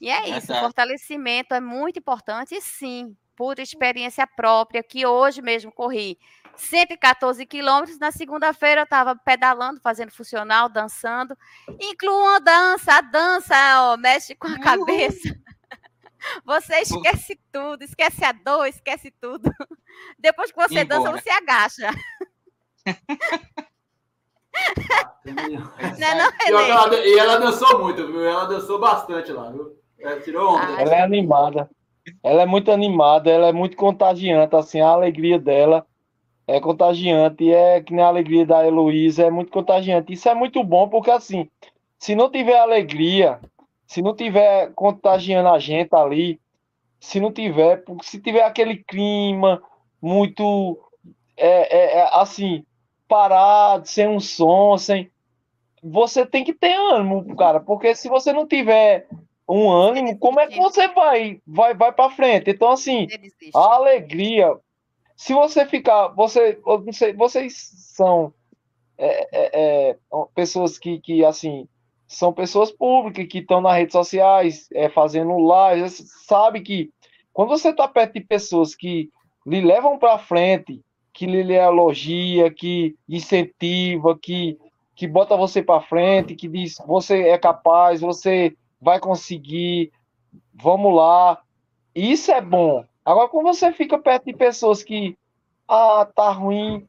E 0.00 0.08
é 0.08 0.28
isso, 0.30 0.52
o 0.52 0.58
fortalecimento 0.58 1.54
é 1.54 1.60
muito 1.60 1.98
importante, 2.00 2.54
e 2.56 2.60
sim, 2.60 3.16
por 3.36 3.60
experiência 3.60 4.26
própria, 4.26 4.82
que 4.82 5.06
hoje 5.06 5.40
mesmo 5.40 5.70
corri 5.70 6.18
114 6.56 7.46
quilômetros, 7.46 7.98
na 7.98 8.10
segunda-feira 8.10 8.80
eu 8.80 8.84
estava 8.84 9.14
pedalando, 9.16 9.80
fazendo 9.80 10.10
funcional, 10.10 10.68
dançando, 10.68 11.36
inclua 11.80 12.36
a 12.36 12.40
dança, 12.40 12.94
a 12.94 13.00
dança, 13.00 13.54
ó, 13.82 13.96
mexe 13.96 14.34
com 14.34 14.48
a 14.48 14.58
cabeça. 14.58 15.28
Você 16.44 16.80
esquece 16.80 17.40
tudo, 17.50 17.82
esquece 17.82 18.24
a 18.24 18.32
dor, 18.32 18.66
esquece 18.66 19.10
tudo. 19.20 19.50
Depois 20.18 20.52
que 20.52 20.56
você 20.56 20.84
dança, 20.84 21.10
você 21.10 21.30
agacha. 21.30 21.90
não, 25.98 26.08
é 26.08 26.50
não, 26.50 26.60
ela, 26.60 26.96
e 26.96 27.18
ela 27.18 27.38
dançou 27.38 27.78
muito, 27.80 28.06
viu? 28.06 28.24
Ela 28.24 28.44
dançou 28.44 28.78
bastante 28.78 29.32
lá, 29.32 29.50
viu? 29.50 29.76
Ela 29.98 30.20
tirou 30.20 30.54
onda. 30.54 30.80
Ela 30.80 30.94
é 30.94 31.02
animada. 31.02 31.70
Ela 32.22 32.42
é 32.42 32.46
muito 32.46 32.70
animada, 32.72 33.30
ela 33.30 33.48
é 33.48 33.52
muito 33.52 33.76
contagiante, 33.76 34.56
assim, 34.56 34.80
a 34.80 34.88
alegria 34.88 35.38
dela 35.38 35.86
é 36.46 36.60
contagiante, 36.60 37.44
e 37.44 37.52
é 37.52 37.80
que 37.80 37.94
nem 37.94 38.04
a 38.04 38.08
alegria 38.08 38.44
da 38.44 38.66
Heloísa, 38.66 39.24
é 39.24 39.30
muito 39.30 39.52
contagiante. 39.52 40.12
Isso 40.12 40.28
é 40.28 40.34
muito 40.34 40.62
bom, 40.64 40.88
porque 40.88 41.10
assim, 41.10 41.48
se 41.98 42.16
não 42.16 42.28
tiver 42.30 42.58
alegria, 42.58 43.40
se 43.86 44.02
não 44.02 44.14
tiver 44.14 44.72
contagiando 44.74 45.48
a 45.48 45.58
gente 45.58 45.94
ali, 45.94 46.40
se 46.98 47.20
não 47.20 47.32
tiver, 47.32 47.84
se 48.02 48.20
tiver 48.20 48.42
aquele 48.42 48.76
clima 48.76 49.62
muito, 50.00 50.78
é, 51.36 51.76
é, 51.76 51.98
é 51.98 52.08
assim, 52.12 52.64
parado, 53.12 53.86
sem 53.86 54.08
um 54.08 54.18
som, 54.18 54.78
sem. 54.78 55.10
Você 55.82 56.24
tem 56.24 56.44
que 56.44 56.54
ter 56.54 56.72
ânimo, 56.72 57.36
cara, 57.36 57.60
porque 57.60 57.94
se 57.94 58.08
você 58.08 58.32
não 58.32 58.46
tiver 58.46 59.06
um 59.46 59.70
ânimo, 59.70 60.18
como 60.18 60.40
é 60.40 60.46
que 60.46 60.58
você 60.58 60.88
vai 60.88 61.38
vai 61.46 61.74
vai 61.74 61.92
para 61.92 62.08
frente? 62.08 62.50
Então 62.50 62.70
assim, 62.70 63.06
a 63.54 63.74
alegria. 63.74 64.56
Se 65.14 65.34
você 65.34 65.66
ficar, 65.66 66.08
você, 66.08 66.58
não 66.64 66.92
sei, 66.92 67.12
vocês 67.12 67.70
são 67.94 68.32
é, 68.96 69.28
é, 69.30 69.90
é, 69.90 69.96
pessoas 70.34 70.78
que, 70.78 70.98
que 70.98 71.22
assim 71.22 71.68
são 72.08 72.32
pessoas 72.32 72.72
públicas 72.72 73.26
que 73.28 73.38
estão 73.38 73.60
nas 73.60 73.76
redes 73.76 73.92
sociais 73.92 74.68
é, 74.72 74.88
fazendo 74.88 75.36
lives, 75.36 76.02
sabe 76.26 76.62
que 76.62 76.90
quando 77.32 77.50
você 77.50 77.68
está 77.68 77.86
perto 77.86 78.14
de 78.14 78.20
pessoas 78.20 78.74
que 78.74 79.10
lhe 79.46 79.60
levam 79.60 79.98
para 79.98 80.18
frente, 80.18 80.80
que 81.12 81.26
lhe 81.26 81.54
elogia, 81.54 82.50
que 82.50 82.96
incentiva, 83.08 84.18
que, 84.18 84.58
que 84.94 85.06
bota 85.06 85.36
você 85.36 85.62
para 85.62 85.82
frente, 85.82 86.34
que 86.34 86.48
diz 86.48 86.76
você 86.86 87.28
é 87.28 87.38
capaz, 87.38 88.00
você 88.00 88.56
vai 88.80 88.98
conseguir, 88.98 89.92
vamos 90.54 90.94
lá. 90.94 91.40
Isso 91.94 92.32
é 92.32 92.40
bom. 92.40 92.84
Agora, 93.04 93.28
quando 93.28 93.46
você 93.46 93.72
fica 93.72 93.98
perto 93.98 94.26
de 94.26 94.32
pessoas 94.32 94.82
que, 94.82 95.16
ah, 95.68 96.08
tá 96.14 96.30
ruim, 96.30 96.86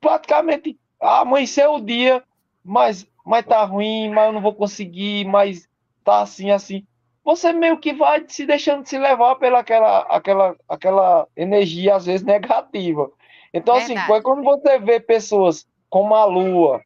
praticamente 0.00 0.78
amanheceu 1.00 1.74
o 1.74 1.80
dia, 1.80 2.22
mas, 2.64 3.06
mas 3.24 3.44
tá 3.44 3.64
ruim, 3.64 4.10
mas 4.10 4.26
eu 4.26 4.32
não 4.32 4.40
vou 4.40 4.54
conseguir, 4.54 5.24
mas 5.26 5.68
tá 6.04 6.22
assim, 6.22 6.50
assim. 6.50 6.86
Você 7.24 7.52
meio 7.52 7.78
que 7.78 7.92
vai 7.92 8.24
se 8.26 8.44
deixando 8.44 8.86
se 8.86 8.98
levar 8.98 9.36
pela 9.36 9.60
aquela, 9.60 10.00
aquela, 10.00 10.56
aquela 10.68 11.28
energia, 11.36 11.94
às 11.94 12.06
vezes, 12.06 12.26
negativa. 12.26 13.10
Então, 13.52 13.74
assim, 13.74 13.94
Verdade. 13.94 14.12
assim, 14.12 14.22
quando 14.22 14.42
você 14.42 14.78
vê 14.78 15.00
pessoas 15.00 15.66
como 15.90 16.14
a 16.14 16.24
Lua, 16.24 16.82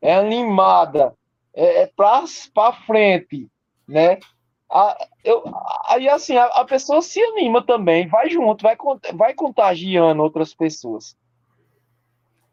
é 0.00 0.14
animada, 0.14 1.14
é, 1.54 1.82
é 1.82 1.86
para 1.86 2.72
frente, 2.86 3.48
né? 3.88 4.18
A, 4.70 5.06
eu, 5.22 5.42
aí, 5.86 6.08
assim, 6.08 6.36
a, 6.36 6.46
a, 6.46 6.64
pessoa 6.64 7.02
se 7.02 7.22
anima 7.22 7.64
também, 7.64 8.08
vai 8.08 8.28
junto, 8.30 8.62
vai, 8.62 8.76
vai 9.14 9.34
contagiando 9.34 10.22
outras 10.22 10.54
pessoas. 10.54 11.14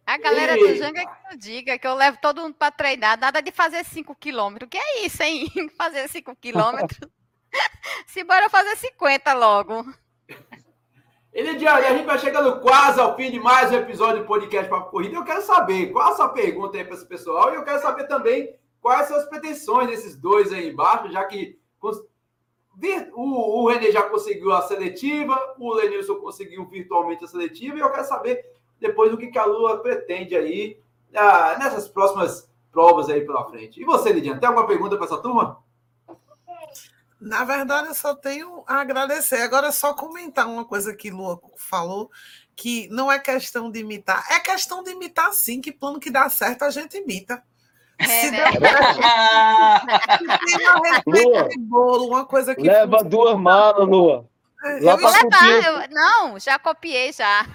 A 0.06 0.18
galera 0.18 0.58
do 0.58 0.76
Janga 0.76 1.06
que 1.06 1.34
eu 1.34 1.38
diga 1.38 1.78
que 1.78 1.86
eu 1.86 1.94
levo 1.94 2.18
todo 2.20 2.42
mundo 2.42 2.56
para 2.56 2.72
treinar, 2.72 3.20
nada 3.20 3.42
de 3.42 3.52
fazer 3.52 3.86
5 3.86 4.16
quilômetros. 4.16 4.68
Que 4.70 4.78
é 4.78 5.06
isso, 5.06 5.22
hein? 5.22 5.48
fazer 5.78 6.08
5 6.10 6.36
quilômetros. 6.38 7.00
Se 8.08 8.24
bora 8.24 8.50
fazer 8.50 8.76
50 8.76 9.34
logo. 9.34 9.86
Elidiane, 11.32 11.86
a 11.86 11.94
gente 11.94 12.08
vai 12.08 12.18
chegando 12.18 12.60
quase 12.60 13.00
ao 13.00 13.16
fim 13.16 13.30
de 13.30 13.40
mais 13.40 13.72
um 13.72 13.76
episódio 13.76 14.22
do 14.22 14.28
podcast 14.28 14.68
para 14.68 14.82
Corrida. 14.82 15.16
Eu 15.16 15.24
quero 15.24 15.44
saber 15.44 15.92
qual 15.92 16.12
a 16.12 16.16
sua 16.16 16.30
pergunta 16.30 16.76
aí 16.76 16.84
para 16.84 16.96
esse 16.96 17.06
pessoal 17.06 17.52
e 17.52 17.56
eu 17.56 17.64
quero 17.64 17.80
saber 17.80 18.08
também 18.08 18.56
quais 18.82 19.08
são 19.08 19.16
as 19.16 19.30
pretensões 19.30 19.88
desses 19.88 20.18
dois 20.18 20.52
aí 20.52 20.70
embaixo, 20.70 21.12
já 21.12 21.24
que 21.26 21.60
o, 23.14 23.62
o 23.64 23.68
René 23.68 23.92
já 23.92 24.02
conseguiu 24.10 24.52
a 24.52 24.64
seletiva, 24.64 25.38
o 25.60 25.72
Lenilson 25.72 26.16
conseguiu 26.16 26.66
virtualmente 26.66 27.24
a 27.24 27.28
seletiva 27.28 27.78
e 27.78 27.80
eu 27.80 27.92
quero 27.92 28.06
saber 28.06 28.44
depois 28.80 29.14
o 29.14 29.18
que, 29.18 29.28
que 29.28 29.38
a 29.38 29.46
Lua 29.46 29.78
pretende 29.78 30.36
aí 30.36 30.80
ah, 31.14 31.58
nessas 31.60 31.88
próximas 31.88 32.50
provas 32.72 33.08
aí 33.08 33.22
pela 33.22 33.48
frente. 33.48 33.80
E 33.80 33.86
você, 33.86 34.12
Lidiane, 34.12 34.40
tem 34.40 34.50
alguma 34.50 34.66
pergunta 34.66 34.96
para 34.96 35.06
essa 35.06 35.22
turma? 35.22 35.59
Na 37.20 37.44
verdade, 37.44 37.90
eu 37.90 37.94
só 37.96 38.16
tenho 38.16 38.64
a 38.68 38.80
agradecer. 38.82 39.42
Agora, 39.42 39.68
é 39.68 39.72
só 39.72 39.94
comentar 39.94 40.48
uma 40.48 40.64
coisa 40.66 40.96
que 40.96 41.10
Lua 41.12 41.40
falou, 41.58 42.10
que 42.56 42.88
não 42.90 43.12
é 43.12 43.20
questão 43.20 43.70
de 43.70 43.80
imitar, 43.80 44.24
é 44.32 44.40
questão 44.40 44.84
de 44.84 44.92
imitar 44.92 45.32
sim, 45.34 45.60
que 45.62 45.72
plano 45.72 46.00
que 46.00 46.10
dá 46.10 46.30
certo 46.30 46.64
a 46.64 46.70
gente 46.70 46.98
imita. 46.98 47.44
É, 47.98 48.06
Se 48.06 48.32
né? 48.32 48.38
der 48.52 48.60
uma 50.78 50.90
receita 50.90 51.50
de 51.50 51.58
bolo, 51.60 52.08
uma 52.08 52.26
coisa 52.26 52.56
que 52.56 52.62
Leva 52.62 53.00
funciona. 53.00 53.10
duas 53.10 53.38
malas, 53.40 53.88
Lua. 53.88 54.26
É, 54.64 54.80
lá 54.82 54.94
eu, 54.94 54.98
Levar, 54.98 55.64
eu- 55.64 55.90
não, 55.92 56.40
já 56.40 56.58
copiei 56.60 57.12
já. 57.14 57.46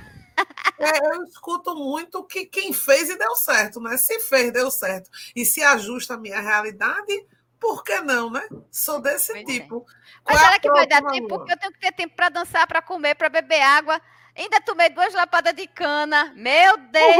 é, 0.78 1.14
eu 1.16 1.24
escuto 1.24 1.74
muito 1.74 2.22
que 2.24 2.44
quem 2.46 2.72
fez 2.72 3.08
e 3.10 3.16
deu 3.18 3.34
certo, 3.36 3.80
né? 3.80 3.96
Se 3.96 4.20
fez, 4.20 4.52
deu 4.52 4.70
certo. 4.70 5.08
E 5.34 5.44
se 5.44 5.62
ajusta 5.62 6.14
a 6.14 6.18
minha 6.18 6.40
realidade, 6.40 7.26
por 7.64 7.82
que 7.82 7.98
não, 8.00 8.30
né? 8.30 8.46
Sou 8.70 9.00
desse 9.00 9.32
Pois 9.32 9.42
é. 9.42 9.46
tipo. 9.46 9.86
Mas 10.26 10.36
é 10.36 10.38
a 10.38 10.44
será 10.44 10.58
que 10.58 10.70
vai 10.70 10.86
dar 10.86 11.02
tempo? 11.02 11.28
Porque 11.28 11.52
eu 11.52 11.56
tenho 11.56 11.72
que 11.72 11.80
ter 11.80 11.92
tempo 11.92 12.14
para 12.14 12.28
dançar, 12.28 12.66
para 12.66 12.82
comer, 12.82 13.14
para 13.14 13.30
beber 13.30 13.62
água. 13.62 13.98
Ainda 14.36 14.60
tomei 14.60 14.90
duas 14.90 15.14
lapadas 15.14 15.54
de 15.54 15.66
cana. 15.66 16.30
Meu 16.36 16.76
Deus, 16.76 17.16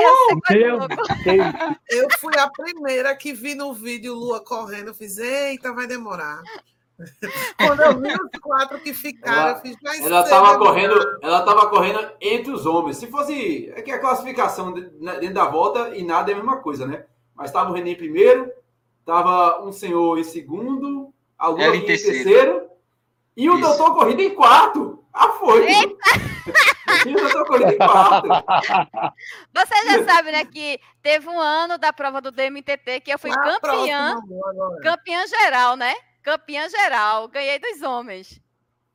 Meu. 0.51 0.89
Tá 0.89 1.77
Eu 1.89 2.09
fui 2.21 2.37
a 2.37 2.51
primeira 2.51 3.17
que 3.17 3.33
vi 3.33 3.55
no 3.55 3.73
vídeo 3.73 4.13
Lua 4.15 4.45
correndo. 4.45 4.89
Eu 4.89 4.95
fiz, 4.95 5.17
eita, 5.17 5.73
vai 5.73 5.87
demorar. 5.87 6.43
Quando 7.57 7.81
eu 7.81 8.01
vi 8.01 8.13
os 8.13 8.41
quatro 8.41 8.79
que 8.81 8.93
ficaram, 8.93 9.41
Ela- 9.41 9.51
eu 9.53 9.61
fiz, 9.63 9.77
vai 9.83 9.99
Ela 10.01 10.21
estava 10.25 10.59
correndo, 10.59 11.19
ela 11.23 11.43
tava 11.43 11.71
correndo 11.71 12.13
entre 12.21 12.53
os 12.53 12.67
homens. 12.67 12.99
Se 12.99 13.07
fosse 13.07 13.73
é 13.75 13.81
que 13.81 13.91
a 13.91 13.99
classificação 13.99 14.73
né, 14.73 15.19
dentro 15.21 15.35
da 15.35 15.47
volta 15.47 15.97
e 15.97 16.05
nada 16.05 16.31
é 16.31 16.35
a 16.35 16.37
mesma 16.37 16.59
coisa, 16.59 16.87
né? 16.87 17.07
Mas 17.35 17.47
estava 17.47 17.71
o 17.71 17.73
René 17.73 17.91
em 17.91 17.97
primeiro, 17.97 18.51
estava 19.05 19.63
um 19.63 19.71
senhor 19.71 20.19
em 20.19 20.25
segundo, 20.25 21.13
a 21.39 21.49
Lua 21.49 21.63
Ela 21.63 21.77
em 21.77 21.85
terceiro, 21.85 22.25
terceiro. 22.25 22.71
e 23.37 23.51
o 23.51 23.59
Isso. 23.59 23.69
doutor 23.69 23.95
corrida 23.95 24.23
em 24.23 24.35
quarto. 24.35 25.05
Ah, 25.13 25.29
foi! 25.29 25.69
e 27.07 27.15
o 27.15 27.21
doutor 27.21 27.47
corrida 27.47 27.75
em 27.75 27.77
quarto. 27.77 28.29
Você 29.55 29.85
já 29.85 30.05
sabe, 30.05 30.33
né, 30.33 30.45
que 30.47 30.81
teve 31.03 31.29
um 31.29 31.39
ano 31.39 31.77
da 31.77 31.93
prova 31.93 32.21
do 32.21 32.33
DMTT 32.33 33.01
que 33.01 33.13
eu 33.13 33.19
fui 33.19 33.31
campeã, 33.31 33.59
próxima, 33.61 34.23
campeã 34.83 35.27
geral, 35.27 35.77
né? 35.77 35.95
Campeã 36.23 36.67
geral. 36.69 37.29
Ganhei 37.29 37.59
dos 37.59 37.83
homens. 37.83 38.41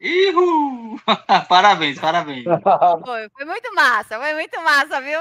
Ihu! 0.01 0.97
parabéns, 1.49 1.99
parabéns. 1.99 2.45
Foi, 2.45 3.29
foi 3.29 3.45
muito 3.45 3.73
massa, 3.75 4.17
foi 4.17 4.33
muito 4.33 4.61
massa, 4.61 5.01
viu? 5.01 5.19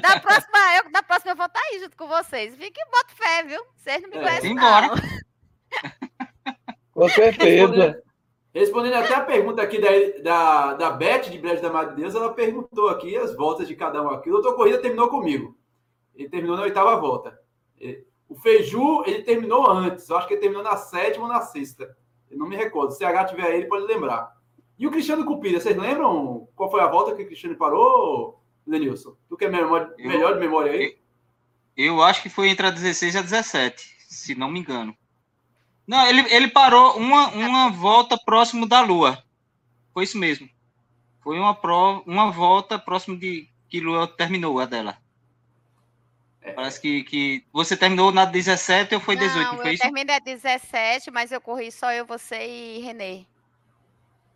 Da 0.00 0.18
próxima, 0.20 0.58
eu, 0.76 0.90
da 0.90 1.02
próxima 1.02 1.32
eu 1.32 1.36
vou 1.36 1.46
estar 1.46 1.60
aí 1.60 1.78
junto 1.80 1.96
com 1.96 2.08
vocês. 2.08 2.56
Fique 2.56 2.80
e 2.80 2.90
boto 2.90 3.14
fé, 3.14 3.42
viu? 3.44 3.62
Vocês 3.76 4.02
não 4.02 4.10
me 4.10 4.16
É, 4.16 4.20
conhecem, 4.20 4.50
simbora. 4.50 4.86
não. 4.88 4.96
Com 6.92 7.08
certeza. 7.08 8.02
Respondendo 8.52 8.94
até 8.94 9.14
a 9.14 9.20
pergunta 9.20 9.62
aqui 9.62 9.78
da, 9.78 9.88
da, 10.22 10.74
da 10.74 10.90
Beth, 10.90 11.28
de 11.30 11.38
Brejo 11.38 11.60
da 11.62 11.70
Madre 11.70 11.94
de 11.94 12.00
Deus, 12.00 12.14
ela 12.14 12.32
perguntou 12.32 12.88
aqui 12.88 13.14
as 13.16 13.36
voltas 13.36 13.68
de 13.68 13.76
cada 13.76 14.02
um 14.02 14.08
aqui. 14.08 14.30
O 14.30 14.32
doutor 14.32 14.56
Corrida 14.56 14.78
terminou 14.78 15.08
comigo. 15.08 15.56
Ele 16.14 16.28
terminou 16.30 16.56
na 16.56 16.62
oitava 16.62 16.96
volta. 16.96 17.38
O 18.28 18.34
Feiju, 18.34 19.04
ele 19.06 19.22
terminou 19.22 19.70
antes. 19.70 20.08
Eu 20.08 20.16
acho 20.16 20.26
que 20.26 20.34
ele 20.34 20.40
terminou 20.40 20.64
na 20.64 20.76
sétima 20.76 21.26
ou 21.26 21.32
na 21.32 21.42
sexta. 21.42 21.94
Eu 22.30 22.38
não 22.38 22.48
me 22.48 22.56
recordo. 22.56 22.92
Se 22.92 23.04
H 23.04 23.24
tiver 23.26 23.44
aí, 23.46 23.56
ele 23.58 23.66
pode 23.66 23.86
lembrar. 23.86 24.34
E 24.78 24.86
o 24.86 24.90
Cristiano 24.90 25.24
Cupira, 25.24 25.58
vocês 25.60 25.76
lembram 25.76 26.48
qual 26.54 26.70
foi 26.70 26.80
a 26.80 26.86
volta 26.88 27.14
que 27.14 27.22
o 27.22 27.26
Cristiano 27.26 27.56
parou, 27.56 28.42
Lenilson? 28.66 29.16
Tu 29.28 29.36
que 29.36 29.44
é 29.46 29.48
memória- 29.48 29.92
Eu- 29.98 30.08
melhor 30.08 30.34
de 30.34 30.40
memória 30.40 30.72
aí? 30.72 30.98
Eu 31.76 32.02
acho 32.02 32.22
que 32.22 32.28
foi 32.28 32.48
entre 32.48 32.66
a 32.66 32.70
16 32.70 33.14
e 33.14 33.18
a 33.18 33.22
17, 33.22 33.96
se 34.08 34.34
não 34.34 34.50
me 34.50 34.60
engano. 34.60 34.96
Não, 35.86 36.06
ele, 36.06 36.20
ele 36.34 36.48
parou 36.48 36.96
uma, 36.96 37.28
uma 37.28 37.70
volta 37.70 38.18
próximo 38.18 38.66
da 38.66 38.80
Lua. 38.80 39.22
Foi 39.94 40.04
isso 40.04 40.18
mesmo. 40.18 40.48
Foi 41.22 41.38
uma, 41.38 41.54
prova, 41.54 42.02
uma 42.06 42.30
volta 42.30 42.78
próximo 42.78 43.16
de 43.16 43.48
que 43.68 43.80
Lua 43.80 44.06
terminou, 44.06 44.58
a 44.58 44.64
dela. 44.66 44.96
Parece 46.54 46.80
que, 46.80 47.02
que 47.04 47.44
você 47.52 47.76
terminou 47.76 48.12
na 48.12 48.24
17 48.24 48.94
ou 48.94 49.00
foi 49.00 49.16
18, 49.16 49.36
não, 49.36 49.52
não 49.52 49.56
foi 49.58 49.70
eu 49.70 49.74
isso? 49.74 49.82
terminei 49.82 50.14
a 50.14 50.18
17, 50.18 51.10
mas 51.10 51.32
eu 51.32 51.40
corri 51.40 51.72
só 51.72 51.92
eu, 51.92 52.06
você 52.06 52.46
e 52.46 52.78
Renê. 52.80 53.24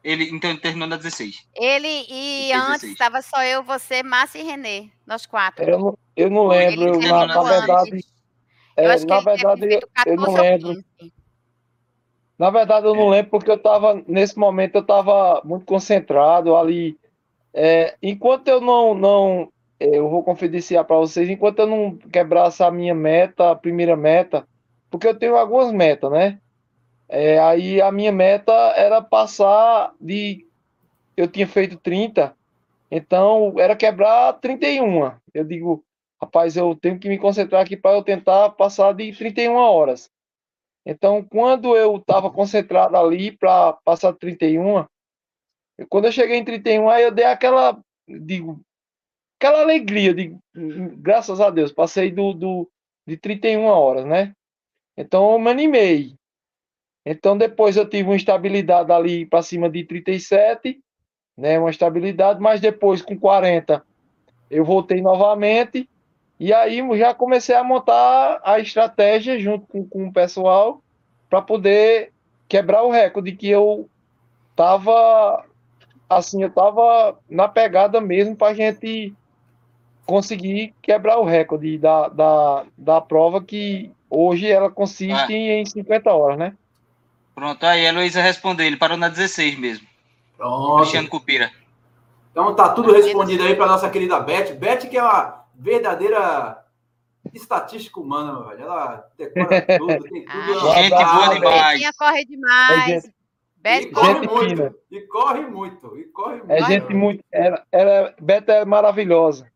Ele, 0.02 0.30
então 0.30 0.50
ele 0.50 0.60
terminou 0.60 0.88
na 0.88 0.96
16. 0.96 1.46
Ele 1.54 2.06
e 2.08 2.52
antes 2.52 2.80
16. 2.80 2.92
estava 2.92 3.22
só 3.22 3.42
eu, 3.44 3.62
você, 3.62 4.02
Márcia 4.02 4.40
e 4.40 4.44
Renê, 4.44 4.88
nós 5.06 5.26
quatro. 5.26 5.64
Eu 5.64 5.78
não, 5.78 5.98
eu 6.16 6.30
não 6.30 6.52
Ele 6.52 6.76
lembro. 6.76 6.88
eu, 6.88 6.92
terminou 7.00 7.26
na, 7.26 7.34
na 7.34 7.42
verdade, 7.42 8.04
Eu 8.76 8.84
é, 8.84 8.94
acho 8.94 9.06
que 9.06 9.10
na 9.10 9.16
ele 9.16 9.24
deve 9.24 9.36
verdade 9.36 9.60
ter 9.60 9.74
eu, 9.74 9.88
feito 10.02 10.08
eu 10.08 10.16
14 10.16 10.16
não 10.16 10.42
lembro. 10.42 10.84
15. 10.98 11.12
Na 12.38 12.48
verdade, 12.48 12.86
eu 12.86 12.94
não 12.94 13.10
lembro 13.10 13.30
porque 13.30 13.50
eu 13.50 13.56
estava, 13.56 14.02
nesse 14.08 14.38
momento, 14.38 14.76
eu 14.76 14.80
estava 14.80 15.42
muito 15.44 15.66
concentrado 15.66 16.56
ali. 16.56 16.98
É, 17.52 17.94
enquanto 18.02 18.48
eu 18.48 18.62
não, 18.62 18.94
não, 18.94 19.42
é, 19.42 19.59
eu 19.81 20.09
vou 20.11 20.23
confidenciar 20.23 20.85
para 20.85 20.97
vocês, 20.97 21.28
enquanto 21.28 21.61
eu 21.61 21.66
não 21.66 21.97
quebrasse 21.97 22.62
a 22.62 22.70
minha 22.70 22.94
meta, 22.94 23.51
a 23.52 23.57
primeira 23.57 23.97
meta, 23.97 24.47
porque 24.90 25.07
eu 25.09 25.19
tenho 25.19 25.36
algumas 25.36 25.73
metas, 25.73 26.11
né? 26.11 26.39
É, 27.09 27.39
aí 27.40 27.81
a 27.82 27.93
minha 27.93 28.12
meta 28.12 28.52
era 28.77 29.02
passar 29.02 29.93
de. 30.01 30.47
Eu 31.16 31.28
tinha 31.28 31.47
feito 31.47 31.77
30, 31.78 32.35
então 32.90 33.55
era 33.59 33.77
quebrar 33.77 34.35
31. 34.35 35.12
Eu 35.35 35.44
digo, 35.44 35.85
rapaz, 36.20 36.57
eu 36.57 36.74
tenho 36.77 36.98
que 36.98 37.09
me 37.09 37.19
concentrar 37.19 37.62
aqui 37.62 37.77
para 37.77 37.97
eu 37.97 38.02
tentar 38.05 38.51
passar 38.51 38.94
de 38.94 39.12
31 39.16 39.55
horas. 39.55 40.11
Então, 40.86 41.23
quando 41.24 41.77
eu 41.77 41.97
estava 41.97 42.31
concentrado 42.31 42.97
ali 42.97 43.32
para 43.32 43.74
passar 43.85 44.12
31, 44.15 44.78
eu- 45.78 45.86
quando 45.89 46.07
eu 46.07 46.12
cheguei 46.12 46.36
em 46.39 46.44
31, 46.44 46.89
aí 46.90 47.05
eu 47.05 47.12
dei 47.12 47.24
aquela, 47.27 47.78
digo, 48.09 48.61
aquela 49.40 49.62
alegria, 49.62 50.12
digo, 50.12 50.38
graças 50.54 51.40
a 51.40 51.48
Deus, 51.48 51.72
passei 51.72 52.10
do, 52.10 52.34
do, 52.34 52.70
de 53.06 53.16
31 53.16 53.64
horas, 53.64 54.04
né? 54.04 54.34
Então, 54.94 55.32
eu 55.32 55.38
me 55.38 55.50
animei. 55.50 56.14
Então, 57.06 57.38
depois 57.38 57.74
eu 57.74 57.88
tive 57.88 58.10
uma 58.10 58.16
estabilidade 58.16 58.92
ali 58.92 59.24
para 59.24 59.40
cima 59.40 59.70
de 59.70 59.82
37, 59.84 60.78
né? 61.38 61.58
Uma 61.58 61.70
estabilidade, 61.70 62.38
mas 62.38 62.60
depois 62.60 63.00
com 63.00 63.18
40 63.18 63.82
eu 64.50 64.62
voltei 64.62 65.00
novamente. 65.00 65.88
E 66.38 66.52
aí 66.52 66.82
já 66.98 67.14
comecei 67.14 67.54
a 67.54 67.64
montar 67.64 68.40
a 68.44 68.58
estratégia 68.58 69.38
junto 69.38 69.66
com, 69.66 69.88
com 69.88 70.08
o 70.08 70.12
pessoal 70.12 70.82
para 71.30 71.40
poder 71.40 72.12
quebrar 72.46 72.82
o 72.82 72.90
recorde 72.90 73.32
que 73.32 73.48
eu 73.48 73.88
tava 74.54 75.46
assim, 76.08 76.42
eu 76.42 76.50
tava 76.50 77.18
na 77.28 77.46
pegada 77.46 78.00
mesmo 78.00 78.36
para 78.36 78.54
gente 78.54 79.14
conseguir 80.10 80.74
quebrar 80.82 81.18
o 81.18 81.24
recorde 81.24 81.78
da, 81.78 82.08
da, 82.08 82.64
da 82.76 83.00
prova 83.00 83.40
que 83.40 83.92
hoje 84.10 84.50
ela 84.50 84.68
consiste 84.68 85.12
Ah. 85.32 85.32
em 85.32 85.64
50 85.64 86.12
horas, 86.12 86.36
né? 86.36 86.56
Pronto, 87.32 87.64
aí 87.64 87.86
a 87.86 87.90
Heloísa 87.90 88.20
respondeu, 88.20 88.66
ele 88.66 88.76
parou 88.76 88.96
na 88.98 89.08
16 89.08 89.56
mesmo. 89.56 89.86
Pronto. 90.36 90.78
Cristiano 90.78 91.08
Cupira. 91.08 91.52
Então 92.32 92.54
tá 92.56 92.70
tudo 92.70 92.92
respondido 92.92 93.44
aí 93.44 93.54
para 93.54 93.66
nossa 93.66 93.88
querida 93.88 94.18
Beth. 94.18 94.54
Beth, 94.58 94.88
que 94.90 94.98
é 94.98 95.02
uma 95.02 95.44
verdadeira 95.54 96.58
estatística 97.32 98.00
humana, 98.00 98.42
velho. 98.48 98.62
Ela 98.64 99.06
decora 99.16 99.62
tudo, 99.78 100.02
tem 100.04 100.24
tudo. 100.24 100.70
Ai, 100.70 100.82
Gente 100.82 100.90
boa 101.04 101.28
demais. 101.34 101.72
Betinha 101.72 101.92
corre 101.96 102.24
demais. 102.24 103.04
É 103.04 103.10
Beth 103.62 103.80
E 103.82 103.86
corre 103.92 104.14
muito. 104.14 104.38
fina. 104.48 104.74
E 104.90 105.00
corre 105.02 105.40
muito. 105.40 105.98
E 105.98 106.04
corre 106.04 106.36
muito. 106.38 106.50
É 106.50 106.62
gente 106.64 106.94
muito. 106.94 107.22
Ela, 107.30 107.62
ela, 107.70 108.14
Beta 108.20 108.52
é 108.54 108.64
maravilhosa. 108.64 109.46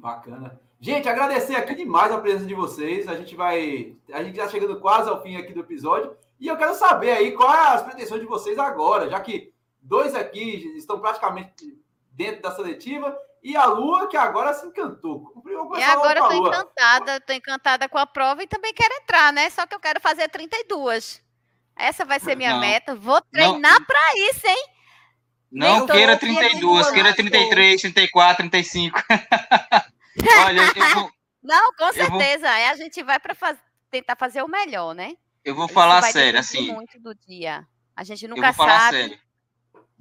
Bacana. 0.00 0.58
Gente, 0.80 1.08
agradecer 1.08 1.56
aqui 1.56 1.74
demais 1.74 2.10
a 2.10 2.18
presença 2.18 2.46
de 2.46 2.54
vocês. 2.54 3.06
A 3.06 3.14
gente 3.14 3.36
vai. 3.36 3.94
A 4.12 4.22
gente 4.24 4.36
já 4.36 4.48
chegando 4.48 4.80
quase 4.80 5.10
ao 5.10 5.22
fim 5.22 5.36
aqui 5.36 5.52
do 5.52 5.60
episódio. 5.60 6.16
E 6.38 6.48
eu 6.48 6.56
quero 6.56 6.74
saber 6.74 7.10
aí 7.12 7.32
quais 7.32 7.74
as 7.74 7.82
pretensões 7.82 8.20
de 8.22 8.26
vocês 8.26 8.58
agora, 8.58 9.10
já 9.10 9.20
que 9.20 9.52
dois 9.82 10.14
aqui 10.14 10.72
estão 10.76 10.98
praticamente 10.98 11.78
dentro 12.12 12.40
da 12.40 12.50
seletiva 12.50 13.14
e 13.42 13.54
a 13.54 13.66
Lua, 13.66 14.06
que 14.06 14.16
agora 14.16 14.54
se 14.54 14.66
encantou. 14.66 15.34
E 15.76 15.82
agora 15.82 16.26
Lua. 16.28 16.48
encantada, 16.48 17.20
tô 17.20 17.32
encantada 17.34 17.88
com 17.88 17.98
a 17.98 18.06
prova 18.06 18.42
e 18.42 18.46
também 18.46 18.72
quero 18.72 18.94
entrar, 18.94 19.32
né? 19.34 19.50
Só 19.50 19.66
que 19.66 19.74
eu 19.74 19.80
quero 19.80 20.00
fazer 20.00 20.28
32. 20.28 21.22
Essa 21.76 22.06
vai 22.06 22.18
ser 22.20 22.34
minha 22.36 22.54
Não. 22.54 22.60
meta. 22.60 22.94
Vou 22.94 23.20
treinar 23.20 23.84
pra 23.86 24.00
isso, 24.30 24.46
hein? 24.46 24.64
Não 25.50 25.78
Nem 25.78 25.86
queira 25.86 26.16
todo 26.16 26.28
dia 26.28 26.40
32, 26.40 26.84
tem 26.86 26.94
queira 26.94 27.08
uma- 27.08 27.14
33, 27.16 27.80
34, 27.80 28.48
35. 28.50 29.02
Olha, 30.46 30.60
eu 30.76 30.94
vou, 30.94 31.12
Não, 31.42 31.72
com 31.72 31.84
vou- 31.84 31.92
certeza. 31.92 32.48
Aí 32.50 32.64
a 32.66 32.76
gente 32.76 33.02
vai 33.02 33.18
para 33.18 33.34
tentar 33.90 34.16
fazer 34.16 34.42
o 34.42 34.48
melhor, 34.48 34.94
né? 34.94 35.14
eu 35.44 35.54
vou 35.54 35.64
Isso 35.64 35.74
falar 35.74 36.00
vai 36.02 36.12
sério, 36.12 36.38
assim. 36.38 36.70
muito 36.72 37.00
do 37.00 37.14
dia. 37.14 37.66
A 37.96 38.04
gente 38.04 38.24
Eu 38.24 38.28
nunca 38.30 38.52
vou 38.52 38.54
falar 38.54 38.78
sabe 38.80 38.96
sério. 38.98 39.18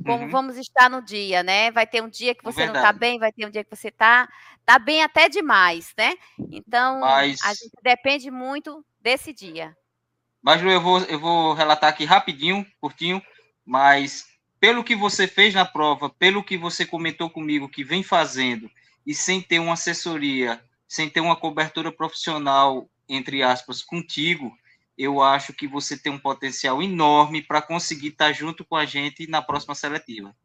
como 0.05 0.25
Uhum. 0.25 0.29
vamos 0.29 0.57
estar 0.57 0.89
no 0.89 1.01
dia, 1.01 1.41
né? 1.43 1.71
Vai 1.71 1.87
ter 1.87 2.03
um 2.03 2.09
dia 2.09 2.35
que 2.35 2.41
É 2.41 2.51
você 2.51 2.65
não 2.65 2.73
tá 2.73 2.79
verdade. 2.81 2.99
bem, 2.99 3.17
vai 3.19 3.31
ter 3.31 3.45
um 3.45 3.49
dia 3.49 3.63
que 3.63 3.73
você 3.75 3.89
tá, 3.89 4.27
tá 4.65 4.77
bem 4.77 5.01
até 5.01 5.29
demais, 5.29 5.93
né? 5.97 6.13
Então, 6.51 6.99
Mas- 6.99 7.41
a 7.41 7.53
gente 7.53 7.71
depende 7.81 8.29
muito 8.29 8.85
desse 9.01 9.31
dia. 9.33 9.75
Mas, 10.41 10.61
Lu, 10.61 10.69
eu 10.69 10.81
vou, 10.81 10.99
eu 11.03 11.19
vou 11.19 11.53
relatar 11.53 11.89
aqui 11.89 12.03
rapidinho, 12.05 12.65
curtinho, 12.81 13.21
mas 13.65 14.25
pelo 14.59 14.83
que 14.83 14.95
você 14.95 15.27
fez 15.27 15.53
na 15.53 15.65
prova, 15.65 16.09
pelo 16.09 16.43
que 16.43 16.57
você 16.57 16.85
comentou 16.85 17.29
comigo 17.29 17.69
que 17.69 17.83
vem 17.83 18.03
fazendo, 18.03 18.69
e 19.05 19.15
sem 19.15 19.41
ter 19.41 19.59
uma 19.59 19.73
assessoria, 19.73 20.61
sem 20.87 21.09
ter 21.09 21.21
uma 21.21 21.35
cobertura 21.35 21.91
profissional, 21.91 22.89
entre 23.07 23.41
aspas, 23.41 23.81
contigo, 23.81 24.55
eu 24.97 25.21
acho 25.21 25.53
que 25.53 25.67
você 25.67 25.97
tem 25.97 26.11
um 26.11 26.19
potencial 26.19 26.83
enorme 26.83 27.41
para 27.41 27.61
conseguir 27.61 28.09
estar 28.09 28.33
junto 28.33 28.65
com 28.65 28.75
a 28.75 28.85
gente 28.85 29.27
na 29.27 29.41
próxima 29.41 29.73
seletiva. 29.73 30.35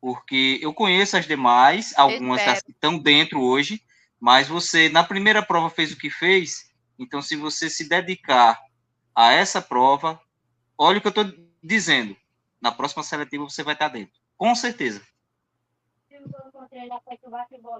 Porque 0.00 0.58
eu 0.60 0.74
conheço 0.74 1.16
as 1.16 1.26
demais, 1.26 1.94
algumas 1.96 2.44
das 2.44 2.60
que 2.60 2.72
estão 2.72 2.98
dentro 2.98 3.40
hoje, 3.40 3.80
mas 4.18 4.48
você, 4.48 4.88
na 4.88 5.04
primeira 5.04 5.40
prova, 5.40 5.70
fez 5.70 5.92
o 5.92 5.96
que 5.96 6.10
fez, 6.10 6.72
então 6.98 7.22
se 7.22 7.36
você 7.36 7.70
se 7.70 7.88
dedicar 7.88 8.58
a 9.14 9.32
essa 9.32 9.62
prova, 9.62 10.20
olha 10.76 10.98
o 10.98 11.00
que 11.00 11.06
eu 11.06 11.10
estou 11.10 11.32
dizendo. 11.62 12.16
Na 12.62 12.70
próxima 12.72 13.02
seletiva 13.02 13.44
você 13.44 13.62
vai 13.62 13.74
estar 13.74 13.88
dentro. 13.88 14.14
Com 14.36 14.54
certeza. 14.54 15.02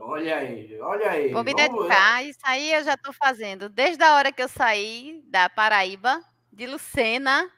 Olha 0.00 0.36
aí, 0.38 0.80
olha 0.80 1.10
aí. 1.10 1.32
Vou 1.32 1.44
me 1.44 1.52
Vamos- 1.54 1.78
dedicar, 1.86 2.24
isso 2.24 2.40
aí 2.42 2.72
eu 2.74 2.82
já 2.84 2.94
estou 2.94 3.12
fazendo. 3.12 3.68
Desde 3.68 4.02
a 4.02 4.14
hora 4.16 4.32
que 4.32 4.42
eu 4.42 4.48
saí 4.48 5.22
da 5.26 5.48
Paraíba, 5.48 6.20
de 6.52 6.66
Lucena, 6.66 7.48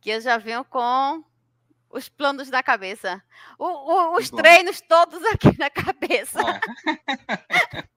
que 0.00 0.10
eu 0.10 0.20
já 0.20 0.36
venho 0.36 0.64
com 0.64 1.22
os 1.88 2.08
planos 2.08 2.50
na 2.50 2.62
cabeça. 2.62 3.22
O- 3.58 3.64
o- 3.66 4.16
os 4.16 4.28
Bom. 4.28 4.36
treinos 4.38 4.80
todos 4.80 5.22
aqui 5.26 5.56
na 5.58 5.70
cabeça. 5.70 6.40
Ah, 6.40 6.60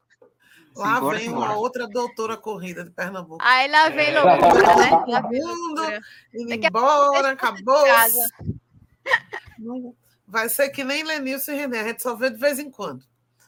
Lá 0.79 0.99
vem 0.99 1.29
uma 1.29 1.55
outra 1.55 1.87
doutora 1.87 2.35
corrida 2.37 2.83
de 2.83 2.91
Pernambuco. 2.91 3.43
Aí 3.43 3.67
lá 3.69 3.89
vem 3.89 4.07
É. 4.07 4.19
loucura, 4.21 4.75
né? 4.75 4.89
Lá 5.07 5.21
vem 5.21 5.41
Mundo, 5.41 5.81
loucura. 5.81 6.01
indo 6.33 6.53
embora, 6.53 7.27
eu 7.27 7.33
acabou. 7.33 7.85
Vai 10.27 10.47
ser 10.47 10.69
que 10.69 10.83
nem 10.83 11.03
Lenilson 11.03 11.53
e 11.53 11.55
René, 11.55 11.79
a 11.81 11.87
gente 11.87 12.03
só 12.03 12.15
vê 12.15 12.29
de 12.29 12.37
vez 12.37 12.59
em 12.59 12.69
quando. 12.69 13.03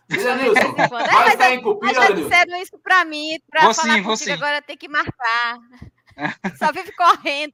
É, 0.09 0.87
vai 0.87 1.05
mas 1.05 1.33
estar 1.33 1.51
eu- 1.51 1.55
em 1.55 1.61
Cupira, 1.61 1.93
já 1.93 2.11
disseram 2.11 2.61
isso 2.61 2.77
pra 2.79 3.05
mim, 3.05 3.39
pra 3.49 3.61
Vou 3.65 3.73
falar 3.73 3.93
sim, 3.93 4.03
contigo 4.03 4.23
sim. 4.25 4.31
agora 4.31 4.61
tem 4.61 4.75
que 4.75 4.89
marcar. 4.89 5.57
Só 6.57 6.69
vive 6.73 6.91
correndo. 6.91 7.53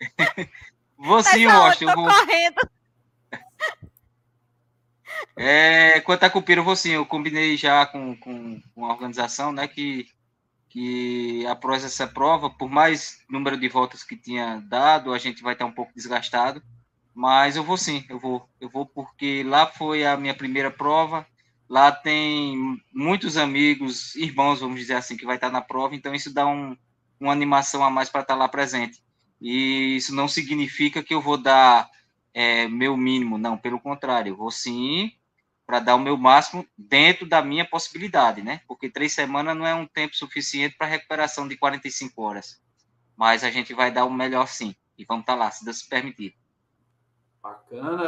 Vou 0.98 1.16
Mas 1.18 1.26
sim, 1.28 1.44
aonde? 1.46 1.84
Washington. 1.84 1.90
Eu 1.90 1.94
Tô 1.94 2.02
vou, 2.02 2.10
correndo. 2.10 2.68
É, 5.36 6.00
quanto 6.00 6.24
a 6.24 6.30
Cupira, 6.30 6.60
eu 6.60 6.64
vou 6.64 6.76
sim, 6.76 6.90
eu 6.90 7.06
combinei 7.06 7.56
já 7.56 7.84
com, 7.86 8.16
com, 8.16 8.60
com 8.74 8.86
a 8.86 8.92
organização, 8.92 9.52
né, 9.52 9.66
que, 9.66 10.06
que 10.68 11.44
após 11.46 11.84
essa 11.84 12.06
prova, 12.06 12.50
por 12.50 12.70
mais 12.70 13.20
número 13.28 13.58
de 13.58 13.68
voltas 13.68 14.04
que 14.04 14.16
tinha 14.16 14.62
dado, 14.68 15.12
a 15.12 15.18
gente 15.18 15.42
vai 15.42 15.54
estar 15.54 15.66
um 15.66 15.72
pouco 15.72 15.92
desgastado, 15.94 16.62
mas 17.14 17.56
eu 17.56 17.64
vou 17.64 17.76
sim, 17.76 18.04
eu 18.08 18.18
vou, 18.18 18.48
eu 18.60 18.68
vou 18.68 18.86
porque 18.86 19.42
lá 19.44 19.66
foi 19.66 20.04
a 20.04 20.16
minha 20.16 20.34
primeira 20.34 20.70
prova, 20.70 21.26
lá 21.68 21.90
tem 21.90 22.80
muitos 22.92 23.36
amigos, 23.36 24.14
irmãos, 24.16 24.60
vamos 24.60 24.78
dizer 24.78 24.94
assim, 24.94 25.16
que 25.16 25.26
vai 25.26 25.36
estar 25.36 25.50
na 25.50 25.60
prova, 25.60 25.94
então 25.94 26.14
isso 26.14 26.32
dá 26.32 26.46
um, 26.46 26.76
uma 27.18 27.32
animação 27.32 27.84
a 27.84 27.90
mais 27.90 28.08
para 28.08 28.22
estar 28.22 28.34
lá 28.34 28.48
presente. 28.48 29.02
E 29.40 29.96
isso 29.96 30.14
não 30.14 30.28
significa 30.28 31.02
que 31.02 31.14
eu 31.14 31.20
vou 31.20 31.36
dar 31.36 31.88
é, 32.34 32.66
meu 32.68 32.96
mínimo, 32.96 33.38
não, 33.38 33.56
pelo 33.56 33.80
contrário, 33.80 34.32
eu 34.32 34.36
vou 34.36 34.50
sim 34.50 35.12
para 35.64 35.78
dar 35.78 35.94
o 35.94 36.00
meu 36.00 36.16
máximo 36.16 36.66
dentro 36.76 37.26
da 37.26 37.40
minha 37.40 37.64
possibilidade, 37.64 38.42
né? 38.42 38.60
Porque 38.68 38.90
três 38.90 39.12
semanas 39.12 39.56
não 39.56 39.66
é 39.66 39.74
um 39.74 39.86
tempo 39.86 40.14
suficiente 40.14 40.76
para 40.76 40.88
recuperação 40.88 41.48
de 41.48 41.56
45 41.56 42.20
horas. 42.20 42.60
Mas 43.16 43.44
a 43.44 43.50
gente 43.50 43.72
vai 43.72 43.90
dar 43.90 44.04
o 44.04 44.12
melhor 44.12 44.46
sim. 44.46 44.74
E 44.98 45.04
vamos 45.04 45.22
estar 45.22 45.36
lá, 45.36 45.50
se 45.50 45.64
Deus 45.64 45.82
permitir. 45.82 46.34
Bacana. 47.42 48.02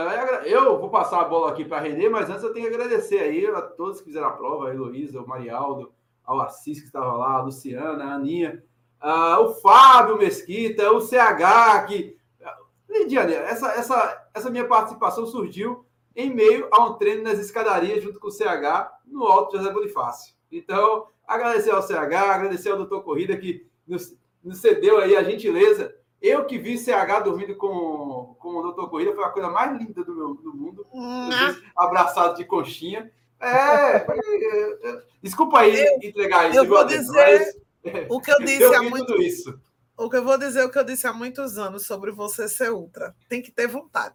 Eu 0.44 0.78
vou 0.78 0.90
passar 0.90 1.20
a 1.20 1.24
bola 1.24 1.52
aqui 1.52 1.64
para 1.64 1.80
Renê, 1.80 2.08
mas 2.08 2.28
antes 2.28 2.42
eu 2.42 2.52
tenho 2.52 2.68
que 2.68 2.74
agradecer 2.74 3.20
aí 3.20 3.46
a 3.46 3.62
todos 3.62 4.00
que 4.00 4.06
fizeram 4.06 4.28
a 4.28 4.32
prova, 4.32 4.68
a 4.68 4.74
Heloísa, 4.74 5.20
o 5.20 5.26
Marialdo, 5.26 5.92
ao 6.24 6.40
Assis 6.40 6.80
que 6.80 6.86
estava 6.86 7.12
lá, 7.12 7.34
a 7.34 7.42
Luciana, 7.42 8.04
a 8.04 8.14
Aninha, 8.14 8.62
ah, 9.00 9.40
o 9.40 9.54
Fábio 9.54 10.18
Mesquita, 10.18 10.90
o 10.90 11.00
CH, 11.00 11.86
que. 11.86 12.15
Lidiane, 12.98 13.34
essa, 13.34 13.72
essa, 13.72 14.28
essa 14.34 14.50
minha 14.50 14.66
participação 14.66 15.26
surgiu 15.26 15.84
em 16.14 16.32
meio 16.34 16.68
a 16.72 16.84
um 16.84 16.94
treino 16.94 17.22
nas 17.22 17.38
escadarias 17.38 18.02
junto 18.02 18.18
com 18.18 18.28
o 18.28 18.32
CH 18.32 18.90
no 19.06 19.24
Alto 19.24 19.56
José 19.56 19.70
Bonifácio. 19.70 20.34
Então, 20.50 21.08
agradecer 21.26 21.70
ao 21.70 21.82
CH, 21.82 22.14
agradecer 22.14 22.70
ao 22.70 22.78
Doutor 22.78 23.02
Corrida 23.02 23.36
que 23.36 23.66
nos, 23.86 24.16
nos 24.42 24.58
cedeu 24.58 24.98
aí 24.98 25.16
a 25.16 25.22
gentileza 25.22 25.94
eu 26.20 26.44
que 26.44 26.58
vi 26.58 26.78
CH 26.78 27.20
dormindo 27.24 27.54
com, 27.56 28.34
com 28.38 28.56
o 28.56 28.62
Doutor 28.62 28.88
Corrida 28.88 29.14
foi 29.14 29.24
a 29.24 29.28
coisa 29.30 29.48
mais 29.50 29.78
linda 29.78 30.02
do, 30.02 30.14
meu, 30.14 30.34
do 30.34 30.54
mundo. 30.54 30.86
Abraçados 31.76 32.38
de 32.38 32.44
conchinha. 32.44 33.10
É, 33.38 34.00
foi- 34.00 34.18
é, 34.18 34.88
é. 34.88 35.02
desculpa 35.22 35.60
aí 35.60 35.78
entregar 36.02 36.48
isso. 36.48 36.58
eu 36.58 36.64
vou 36.64 36.84
dizer 36.84 37.54
mas 37.84 38.08
O 38.08 38.20
que 38.20 38.32
eu 38.32 38.38
disse 38.44 38.62
eu 38.62 38.74
há 38.74 38.82
muito 38.82 39.20
isso. 39.20 39.58
O 39.96 40.10
que 40.10 40.16
eu 40.16 40.24
vou 40.24 40.36
dizer 40.38 40.60
é 40.60 40.64
o 40.64 40.70
que 40.70 40.78
eu 40.78 40.84
disse 40.84 41.06
há 41.06 41.12
muitos 41.12 41.56
anos 41.58 41.86
sobre 41.86 42.10
você 42.12 42.48
ser 42.48 42.70
ultra. 42.72 43.14
Tem 43.28 43.40
que 43.42 43.50
ter 43.50 43.66
vontade. 43.66 44.14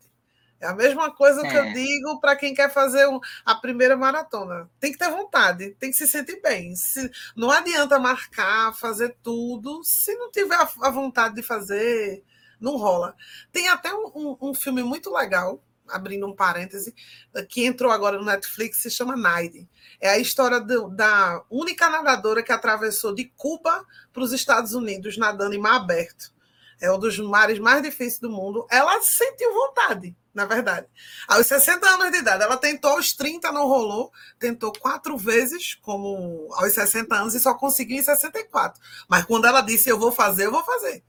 É 0.59 0.67
a 0.67 0.75
mesma 0.75 1.09
coisa 1.15 1.41
que 1.41 1.55
eu 1.55 1.63
É. 1.63 1.73
digo 1.73 2.19
para 2.21 2.35
quem 2.35 2.53
quer 2.53 2.71
fazer 2.71 3.07
um- 3.07 3.19
a 3.43 3.55
primeira 3.55 3.97
maratona. 3.97 4.69
Tem 4.79 4.91
que 4.91 4.97
ter 4.97 5.09
vontade, 5.09 5.71
tem 5.79 5.89
que 5.89 5.97
se 5.97 6.07
sentir 6.07 6.39
bem. 6.39 6.75
Se- 6.75 7.09
não 7.35 7.49
adianta 7.49 7.97
marcar, 7.97 8.71
fazer 8.75 9.17
tudo, 9.23 9.83
se 9.83 10.13
não 10.17 10.29
tiver 10.29 10.53
a, 10.55 10.69
a 10.83 10.89
vontade 10.91 11.33
de 11.33 11.41
fazer, 11.41 12.23
não 12.59 12.77
rola. 12.77 13.15
Tem 13.51 13.67
até 13.69 13.91
um, 13.91 14.11
um- 14.15 14.37
um 14.49 14.53
filme 14.53 14.83
muito 14.83 15.11
legal, 15.11 15.59
abrindo 15.91 16.27
um 16.27 16.35
parêntese, 16.35 16.93
que 17.49 17.65
entrou 17.65 17.91
agora 17.91 18.17
no 18.17 18.25
Netflix, 18.25 18.77
se 18.77 18.89
chama 18.89 19.15
Naide. 19.15 19.67
É 19.99 20.09
a 20.09 20.17
história 20.17 20.59
do- 20.59 20.89
da 20.89 21.43
única 21.49 21.89
nadadora 21.89 22.41
que 22.43 22.51
atravessou 22.51 23.13
de 23.13 23.25
Cuba 23.35 23.85
para 24.11 24.23
os 24.23 24.33
Estados 24.33 24.73
Unidos 24.73 25.17
nadando 25.17 25.53
em 25.55 25.59
mar 25.59 25.75
aberto. 25.75 26.31
É 26.79 26.91
um 26.91 26.97
dos 26.97 27.19
mares 27.19 27.59
mais 27.59 27.83
difíceis 27.83 28.19
do 28.19 28.29
mundo. 28.31 28.65
Ela 28.71 28.99
sentiu 29.03 29.53
vontade, 29.53 30.15
na 30.33 30.45
verdade. 30.45 30.87
Aos 31.27 31.45
60 31.45 31.87
anos 31.87 32.11
de 32.11 32.17
idade, 32.17 32.41
ela 32.43 32.57
tentou 32.57 32.91
aos 32.91 33.13
30, 33.13 33.51
não 33.51 33.67
rolou. 33.67 34.11
Tentou 34.39 34.73
quatro 34.73 35.15
vezes, 35.15 35.75
como 35.75 36.49
aos 36.55 36.73
60 36.73 37.13
anos, 37.15 37.35
e 37.35 37.39
só 37.39 37.53
conseguiu 37.53 37.97
em 37.97 38.03
64. 38.03 38.81
Mas 39.07 39.25
quando 39.25 39.45
ela 39.45 39.61
disse, 39.61 39.89
eu 39.89 39.99
vou 39.99 40.11
fazer, 40.11 40.47
eu 40.47 40.51
vou 40.51 40.63
fazer. 40.63 41.03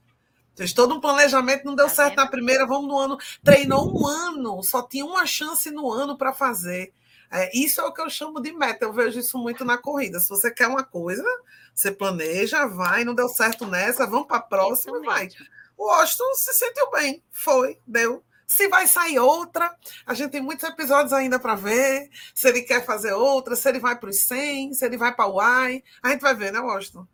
Fez 0.55 0.71
todo 0.73 0.93
um 0.93 0.99
planejamento, 0.99 1.65
não 1.65 1.75
deu 1.75 1.87
Tá 1.87 1.93
certo 1.93 2.09
vendo? 2.11 2.23
na 2.25 2.27
primeira, 2.27 2.65
vamos 2.67 2.87
no 2.87 2.97
ano. 2.97 3.17
Treinou 3.43 3.91
um 3.91 4.07
ano, 4.07 4.61
só 4.63 4.81
tinha 4.83 5.05
uma 5.05 5.25
chance 5.25 5.69
no 5.71 5.91
ano 5.91 6.17
para 6.17 6.33
fazer. 6.33 6.93
É, 7.31 7.49
isso 7.57 7.81
é 7.81 7.83
o 7.83 7.91
que 7.91 8.01
eu 8.01 8.09
chamo 8.09 8.39
de 8.39 8.53
meta. 8.53 8.85
Eu 8.85 8.93
vejo 8.93 9.19
isso 9.19 9.37
muito 9.39 9.65
na 9.65 9.77
corrida. 9.77 10.19
Se 10.19 10.29
você 10.29 10.51
quer 10.51 10.67
uma 10.67 10.83
coisa, 10.83 11.25
você 11.73 11.91
planeja, 11.91 12.67
vai, 12.67 13.03
não 13.03 13.15
deu 13.15 13.27
certo 13.27 13.65
nessa, 13.65 14.05
vamos 14.05 14.27
para 14.27 14.37
a 14.37 14.41
próxima 14.41 14.97
e 14.99 15.01
vai. 15.05 15.29
O 15.75 15.89
Austin 15.89 16.35
se 16.35 16.53
sentiu 16.53 16.91
bem, 16.91 17.23
foi, 17.31 17.79
deu. 17.87 18.23
Se 18.45 18.67
vai 18.67 18.85
sair 18.85 19.17
outra, 19.17 19.75
a 20.05 20.13
gente 20.13 20.29
tem 20.29 20.41
muitos 20.41 20.69
episódios 20.69 21.11
ainda 21.11 21.39
para 21.39 21.55
ver. 21.55 22.11
Se 22.35 22.47
ele 22.47 22.61
quer 22.61 22.85
fazer 22.85 23.13
outra, 23.13 23.55
se 23.55 23.67
ele 23.67 23.79
vai 23.79 23.97
para 23.97 24.11
os 24.11 24.21
100, 24.25 24.75
se 24.75 24.85
ele 24.85 24.97
vai 24.97 25.11
para 25.15 25.27
o 25.27 25.41
Y, 25.41 25.81
a 26.03 26.09
gente 26.09 26.21
vai 26.21 26.35
ver, 26.35 26.51
né, 26.51 26.59
Austin? 26.59 27.07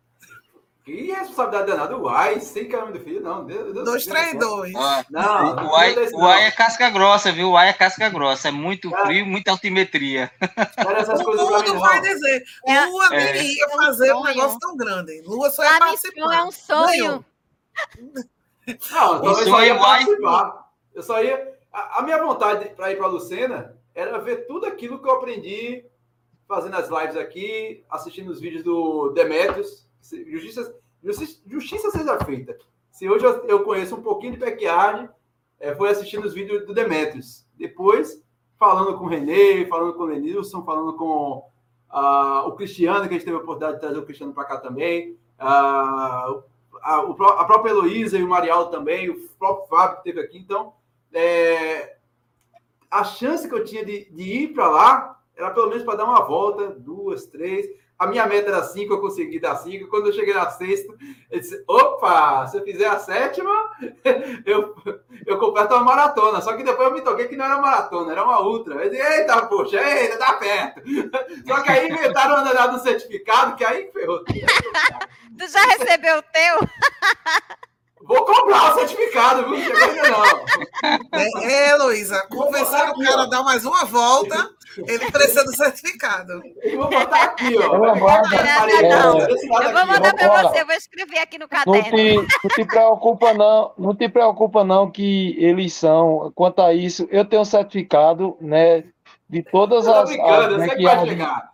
Que 0.89 1.11
responsabilidade 1.11 1.67
danada. 1.71 1.95
Uai, 1.97 2.39
sem 2.39 2.67
caminho 2.67 2.93
do 2.93 2.99
filho, 2.99 3.21
não. 3.21 3.45
Deus, 3.45 3.73
Deus, 3.73 3.85
2, 3.85 4.05
3, 4.07 4.39
2. 4.39 4.73
Ó, 4.75 5.03
Não, 5.11 5.51
o 5.67 5.93
desse 5.93 6.15
o 6.15 6.19
não. 6.19 6.31
é 6.31 6.49
casca 6.49 6.89
grossa, 6.89 7.31
viu? 7.31 7.49
O 7.49 7.51
Uai 7.51 7.69
é 7.69 7.73
casca 7.73 8.09
grossa. 8.09 8.47
É 8.47 8.51
muito 8.51 8.93
É. 8.95 9.05
frio, 9.05 9.25
muita 9.25 9.51
altimetria. 9.51 10.31
Essas 10.97 11.21
O 11.21 11.23
coisas 11.23 11.47
mundo 11.47 11.73
não. 11.73 11.79
vai 11.79 12.01
dizer. 12.01 12.43
É- 12.65 12.85
Lua 12.85 13.05
É. 13.13 13.33
nem 13.33 13.51
ia 13.53 13.63
É 13.63 13.67
um 13.67 13.77
fazer 13.77 14.13
um 14.13 14.23
negócio 14.23 14.57
tão 14.59 14.75
grande. 14.75 15.21
Lua 15.25 15.51
só 15.51 15.63
ia 15.63 15.73
no 15.73 15.79
participar. 15.79 16.33
É 16.35 16.43
um 16.43 16.51
sonho. 16.51 17.25
Não, 18.91 19.17
então 19.17 19.39
eu 19.41 19.47
só 19.47 19.63
ia 19.63 19.73
vai. 19.75 19.99
participar. 20.05 20.69
Eu 20.93 21.03
só 21.03 21.23
ia. 21.23 21.53
A, 21.71 21.99
a 21.99 22.01
minha 22.01 22.17
vontade 22.23 22.69
para 22.69 22.91
ir 22.91 22.97
para 22.97 23.05
a 23.05 23.09
Lucena 23.09 23.75
era 23.93 24.17
ver 24.17 24.47
tudo 24.47 24.65
aquilo 24.65 24.99
que 24.99 25.07
eu 25.07 25.13
aprendi 25.13 25.85
fazendo 26.47 26.75
as 26.77 26.89
lives 26.89 27.15
aqui, 27.15 27.83
assistindo 27.89 28.29
os 28.31 28.39
vídeos 28.39 28.63
do 28.63 29.09
Demetrius. 29.11 29.87
Justiça, 30.01 30.75
justiça, 31.47 31.91
seja 31.91 32.19
feita. 32.25 32.57
Se 32.91 33.09
hoje 33.09 33.25
eu, 33.47 33.63
conheço 33.63 33.95
um 33.95 34.01
pouquinho 34.01 34.33
de 34.33 34.39
pecuária, 34.39 35.13
é, 35.59 35.75
foi 35.75 35.89
assistindo 35.89 36.25
os 36.25 36.33
vídeos 36.33 36.65
do 36.65 36.73
Demetrius. 36.73 37.45
Depois, 37.55 38.21
falando 38.57 38.97
com 38.97 39.05
o 39.05 39.07
Renê, 39.07 39.65
falando 39.65 39.93
com 39.93 40.03
o 40.03 40.07
Lenilson, 40.07 40.63
falando 40.63 40.93
com 40.93 41.45
ah, 41.89 42.45
o 42.47 42.53
Cristiano, 42.53 43.07
que 43.07 43.09
a 43.09 43.17
gente 43.17 43.25
teve 43.25 43.37
a 43.37 43.39
oportunidade 43.39 43.75
de 43.75 43.81
trazer 43.81 43.99
o 43.99 44.05
Cristiano 44.05 44.33
para 44.33 44.45
cá 44.45 44.57
também. 44.57 45.17
Ah, 45.37 46.41
a, 46.81 46.97
a 46.97 47.45
própria 47.45 47.71
Heloísa 47.71 48.17
e 48.17 48.23
o 48.23 48.27
Marialdo 48.27 48.71
também, 48.71 49.09
o 49.09 49.29
próprio 49.37 49.67
Fábio 49.67 50.01
que 50.01 50.09
esteve 50.09 50.25
aqui. 50.25 50.37
Então, 50.37 50.73
é, 51.13 51.97
a 52.89 53.03
chance 53.03 53.47
que 53.47 53.55
eu 53.55 53.63
tinha 53.63 53.85
de, 53.85 54.09
de 54.11 54.23
ir 54.23 54.53
para 54.53 54.67
lá 54.69 55.19
era 55.35 55.51
pelo 55.51 55.69
menos 55.69 55.83
para 55.83 55.95
dar 55.95 56.05
uma 56.05 56.25
volta, 56.25 56.69
duas, 56.69 57.25
três. 57.27 57.65
A 57.99 58.07
minha 58.07 58.25
meta 58.25 58.47
era 58.47 58.63
cinco, 58.63 58.93
eu 58.93 59.01
consegui 59.01 59.41
dar 59.41 59.57
cinco. 59.57 59.89
Quando 59.89 60.07
eu 60.07 60.13
cheguei 60.13 60.33
na 60.33 60.49
sexta, 60.49 60.95
eu 61.29 61.37
disse: 61.37 61.61
opa, 61.67 62.47
se 62.47 62.57
eu 62.57 62.63
fizer 62.63 62.87
a 62.87 62.97
sétima, 62.97 63.51
eu, 64.45 64.73
eu 65.25 65.37
completo 65.37 65.75
uma 65.75 65.83
maratona. 65.83 66.39
Só 66.39 66.55
que 66.55 66.63
depois 66.63 66.87
eu 66.87 66.93
me 66.93 67.01
toquei 67.01 67.27
que 67.27 67.35
não 67.35 67.43
era 67.43 67.57
maratona, 67.57 68.13
era 68.13 68.23
uma 68.23 68.41
ultra. 68.41 68.75
Eu 68.75 68.89
disse: 68.89 69.01
eita, 69.01 69.45
poxa, 69.47 69.81
eita, 69.81 70.17
tá 70.17 70.33
perto. 70.35 70.81
Só 71.45 71.61
que 71.61 71.71
aí 71.71 71.89
inventaram 71.89 72.35
o 72.35 72.37
andar 72.37 72.67
do 72.67 72.79
certificado, 72.79 73.57
que 73.57 73.65
aí 73.65 73.91
ferrou. 73.91 74.23
tu 75.37 75.47
já 75.49 75.61
recebeu 75.65 76.19
o 76.19 76.21
teu? 76.21 76.69
Vou 78.09 78.25
comprar 78.25 78.71
o 78.71 78.79
certificado, 78.79 79.47
viu? 79.49 79.59
Não. 80.09 81.19
É, 81.19 81.45
é 81.45 81.69
Heloísa, 81.69 82.25
convencendo 82.27 82.93
o 82.93 83.03
cara 83.03 83.21
a 83.21 83.25
dar 83.27 83.43
mais 83.43 83.63
uma 83.63 83.85
volta, 83.85 84.49
ele 84.87 85.11
precisa 85.11 85.43
do 85.43 85.55
certificado. 85.55 86.41
Eu 86.63 86.79
vou 86.79 86.89
botar 86.89 87.23
aqui, 87.23 87.55
ó. 87.55 87.77
Não, 87.77 87.79
não, 87.79 87.95
não. 87.95 89.19
Eu 89.19 89.73
vou 89.73 89.85
mandar 89.85 90.15
para 90.15 90.41
você, 90.49 90.61
eu 90.61 90.65
vou 90.65 90.75
escrever 90.75 91.19
aqui 91.19 91.37
no 91.37 91.47
caderno. 91.47 91.75
Não 91.75 91.83
te, 91.83 92.15
não 92.15 92.49
te 92.55 92.65
preocupa, 92.65 93.33
não. 93.35 93.73
Não 93.77 93.95
te 93.95 94.09
preocupa, 94.09 94.63
não, 94.63 94.89
que 94.89 95.35
eles 95.37 95.71
são. 95.73 96.31
Quanto 96.33 96.63
a 96.63 96.73
isso, 96.73 97.07
eu 97.11 97.23
tenho 97.23 97.45
certificado, 97.45 98.35
né? 98.41 98.85
De 99.29 99.43
todas 99.43 99.85
eu 99.85 99.93
as. 99.93 100.09
brincando, 100.09 100.55
as 100.55 100.61
eu 100.63 100.67
sei 100.67 100.77
que 100.77 100.83
vai 100.83 101.07
chegar. 101.07 101.51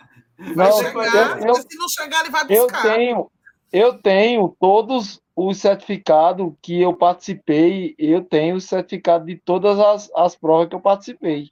Vai 0.55 0.69
Não, 0.69 0.77
chegar, 0.77 1.39
eu- 1.41 1.47
eu- 1.47 1.55
se 1.55 1.77
não 1.77 1.89
chegar, 1.89 2.19
ele 2.21 2.29
vai 2.29 2.43
Eu 2.49 2.63
buscar. 2.63 2.81
tenho, 2.81 3.29
eu 3.73 3.93
tenho 4.01 4.55
todos 4.57 5.21
os 5.35 5.57
certificados 5.59 6.53
que 6.61 6.81
eu 6.81 6.95
participei, 6.95 7.95
eu 7.97 8.23
tenho 8.23 8.55
o 8.55 8.61
certificado 8.61 9.25
de 9.25 9.35
todas 9.37 9.79
as, 9.79 10.11
as 10.15 10.35
provas 10.35 10.69
que 10.69 10.75
eu 10.75 10.81
participei. 10.81 11.51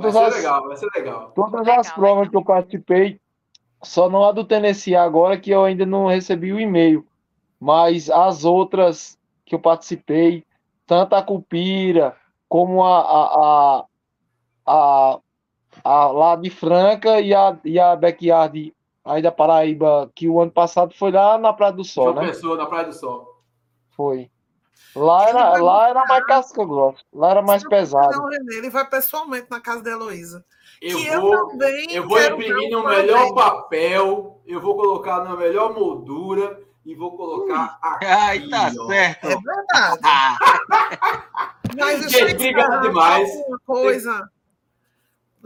Vai 0.00 0.12
Todas 0.12 0.12
ser 0.12 0.24
as, 0.24 0.34
legal, 0.36 0.68
vai 0.68 0.76
ser 0.76 0.88
legal. 0.94 1.32
todas 1.34 1.66
Legal, 1.66 1.80
as 1.80 1.90
provas 1.90 2.28
legal. 2.28 2.30
que 2.30 2.36
eu 2.36 2.44
participei, 2.44 3.20
só 3.82 4.08
não 4.10 4.24
a 4.24 4.32
do 4.32 4.44
Tennessee 4.44 4.94
agora, 4.94 5.38
que 5.40 5.50
eu 5.50 5.64
ainda 5.64 5.86
não 5.86 6.06
recebi 6.06 6.52
o 6.52 6.60
e-mail. 6.60 7.06
Mas 7.58 8.10
as 8.10 8.44
outras 8.44 9.18
que 9.44 9.54
eu 9.54 9.58
participei, 9.60 10.44
tanto 10.86 11.14
a 11.14 11.22
Cupira, 11.22 12.16
como 12.48 12.82
a, 12.84 13.00
a, 13.00 13.84
a, 14.66 15.14
a, 15.14 15.20
a 15.84 16.06
lá 16.12 16.36
de 16.36 16.50
Franca 16.50 17.20
e 17.20 17.34
a, 17.34 17.58
e 17.64 17.78
a 17.78 17.96
Backyard 17.96 18.74
aí 19.10 19.22
da 19.22 19.32
Paraíba, 19.32 20.10
que 20.14 20.28
o 20.28 20.40
ano 20.40 20.52
passado 20.52 20.94
foi 20.94 21.10
lá 21.10 21.36
na 21.36 21.52
Praia 21.52 21.72
do 21.72 21.84
Sol, 21.84 22.12
João 22.12 22.16
né? 22.16 22.28
Pessoa, 22.28 22.56
na 22.56 22.66
Praia 22.66 22.86
do 22.86 22.92
Sol. 22.92 23.42
Foi. 23.90 24.30
Lá 24.94 25.28
Ele 25.28 25.38
era, 25.38 25.50
vai 25.50 25.60
lá 25.60 25.88
era 25.88 26.04
mais 26.04 26.26
casca 26.26 26.64
grossa, 26.64 26.98
lá 27.12 27.30
era 27.30 27.42
mais 27.42 27.66
pesado. 27.68 28.26
René, 28.26 28.54
ele 28.56 28.70
vai 28.70 28.88
pessoalmente 28.88 29.46
na 29.50 29.60
casa 29.60 29.82
da 29.82 29.90
Heloísa. 29.90 30.44
Eu 30.80 30.96
que 30.96 31.06
eu 31.06 31.20
vou, 31.20 31.48
também 31.48 31.92
eu 31.92 32.08
vou 32.08 32.20
imprimir 32.20 32.70
no 32.70 32.86
melhor 32.86 33.34
papel, 33.34 34.40
eu 34.46 34.60
vou 34.60 34.76
colocar 34.76 35.22
na 35.22 35.36
melhor 35.36 35.74
moldura 35.74 36.58
e 36.84 36.94
vou 36.94 37.16
colocar 37.16 37.78
aqui. 37.82 38.06
Ai, 38.06 38.48
tá 38.48 38.72
ó. 38.80 38.86
certo. 38.86 39.26
É 39.26 39.36
verdade. 39.36 40.00
Mas 41.78 42.10
Gente, 42.10 42.34
obrigado 42.34 42.82
demais. 42.82 43.30
coisa. 43.66 44.10
Eu 44.10 44.39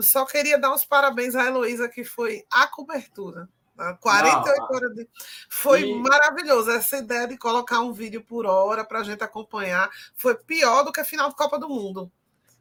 só 0.01 0.25
queria 0.25 0.59
dar 0.59 0.73
os 0.75 0.85
parabéns 0.85 1.35
à 1.35 1.45
Heloísa, 1.47 1.89
que 1.89 2.05
foi 2.05 2.45
a 2.51 2.67
cobertura. 2.67 3.49
tá? 3.77 3.95
48 3.95 4.59
Não, 4.59 4.67
horas 4.77 4.95
de... 4.95 5.09
Foi 5.49 5.83
e- 5.83 5.95
maravilhoso. 6.01 6.71
Essa 6.71 6.99
ideia 6.99 7.27
de 7.29 7.37
colocar 7.39 7.81
um 7.81 7.93
vídeo 7.93 8.23
por 8.23 8.47
hora 8.47 8.85
para 8.85 9.01
a 9.01 9.05
gente 9.05 9.23
acompanhar 9.23 9.91
foi 10.15 10.35
pior 10.35 10.83
do 10.85 10.93
que 10.93 11.01
a 11.01 11.05
final 11.05 11.29
de 11.29 11.37
Copa 11.37 11.59
do 11.59 11.69
Mundo. 11.69 12.11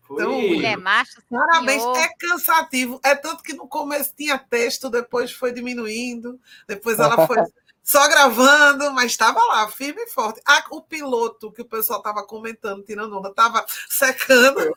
Foi. 0.02 0.22
Então, 0.22 0.32
Mulher 0.42 0.78
macho, 0.78 1.22
Parabéns, 1.30 1.82
senhor. 1.82 1.98
é 1.98 2.10
cansativo. 2.20 3.00
É 3.04 3.16
tanto 3.16 3.42
que 3.42 3.54
no 3.54 3.68
começo 3.68 4.14
tinha 4.16 4.38
texto, 4.38 4.90
depois 4.90 5.32
foi 5.32 5.54
diminuindo, 5.54 6.40
depois 6.68 7.00
ela 7.00 7.26
foi 7.26 7.38
só 7.82 8.06
gravando, 8.10 8.92
mas 8.92 9.12
estava 9.12 9.40
lá, 9.46 9.68
firme 9.70 10.02
e 10.04 10.10
forte. 10.10 10.42
Ah, 10.46 10.64
o 10.72 10.82
piloto 10.82 11.52
que 11.54 11.62
o 11.62 11.66
pessoal 11.66 12.00
estava 12.00 12.22
comentando, 12.26 12.84
tirando 12.84 13.18
onda, 13.18 13.30
estava 13.30 13.66
secando. 13.90 14.76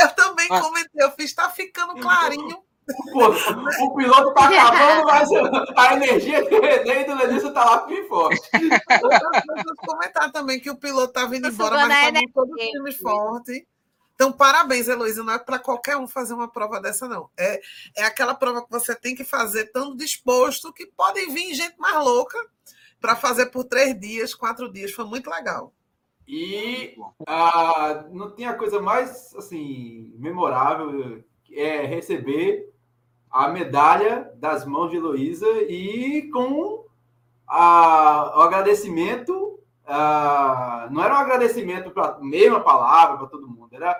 Eu 0.00 0.08
também 0.10 0.46
Ah. 0.50 0.60
comentei, 0.60 1.04
eu 1.04 1.10
fiz, 1.12 1.26
está 1.26 1.50
ficando 1.50 1.94
clarinho. 2.00 2.62
Pô, 3.12 3.28
o 3.84 3.94
piloto 3.94 4.34
tá 4.34 4.46
acabando, 4.50 5.04
mas 5.06 5.28
a 5.76 5.94
energia 5.94 6.42
do 6.48 6.60
René 6.60 7.02
e 7.02 7.04
do 7.04 7.14
Lenilson 7.14 7.52
tá 7.52 7.64
lá 7.64 7.86
forte. 8.08 8.50
Comentar 9.86 10.32
também 10.32 10.58
que 10.58 10.70
o 10.70 10.76
piloto 10.76 11.08
estava 11.08 11.36
indo 11.36 11.48
embora, 11.48 11.86
mas 11.86 12.08
estava 12.08 12.20
todo 12.34 12.48
energia. 12.58 12.72
firme 12.72 12.90
e 12.90 12.94
forte. 12.94 13.68
Então, 14.14 14.32
parabéns, 14.32 14.88
Heloísa. 14.88 15.22
Não 15.22 15.32
é 15.32 15.38
para 15.38 15.58
qualquer 15.58 15.96
um 15.96 16.06
fazer 16.06 16.34
uma 16.34 16.48
prova 16.48 16.80
dessa, 16.80 17.08
não. 17.08 17.30
É, 17.36 17.60
é 17.96 18.04
aquela 18.04 18.34
prova 18.34 18.62
que 18.62 18.70
você 18.70 18.94
tem 18.94 19.14
que 19.14 19.24
fazer 19.24 19.66
tão 19.72 19.96
disposto 19.96 20.72
que 20.72 20.86
podem 20.86 21.32
vir 21.32 21.54
gente 21.54 21.78
mais 21.78 21.96
louca 22.04 22.38
para 23.00 23.16
fazer 23.16 23.46
por 23.46 23.64
três 23.64 23.98
dias, 23.98 24.34
quatro 24.34 24.70
dias. 24.72 24.92
Foi 24.92 25.04
muito 25.04 25.30
legal. 25.30 25.72
E 26.34 26.96
ah, 27.26 28.06
não 28.10 28.34
tinha 28.34 28.54
coisa 28.54 28.80
mais 28.80 29.34
assim 29.36 30.14
memorável 30.16 31.22
é 31.50 31.82
receber 31.84 32.72
a 33.30 33.48
medalha 33.48 34.32
das 34.36 34.64
mãos 34.64 34.90
de 34.90 34.96
Heloísa 34.96 35.46
e 35.68 36.30
com 36.32 36.86
a- 37.46 38.32
o 38.38 38.40
agradecimento. 38.42 39.58
ah, 39.86 40.88
não 40.90 41.02
era 41.04 41.12
um 41.14 41.18
agradecimento 41.18 41.90
para 41.90 42.12
a 42.14 42.18
mesma 42.20 42.60
palavra 42.60 43.18
para 43.18 43.26
todo 43.26 43.48
mundo, 43.48 43.74
era 43.74 43.94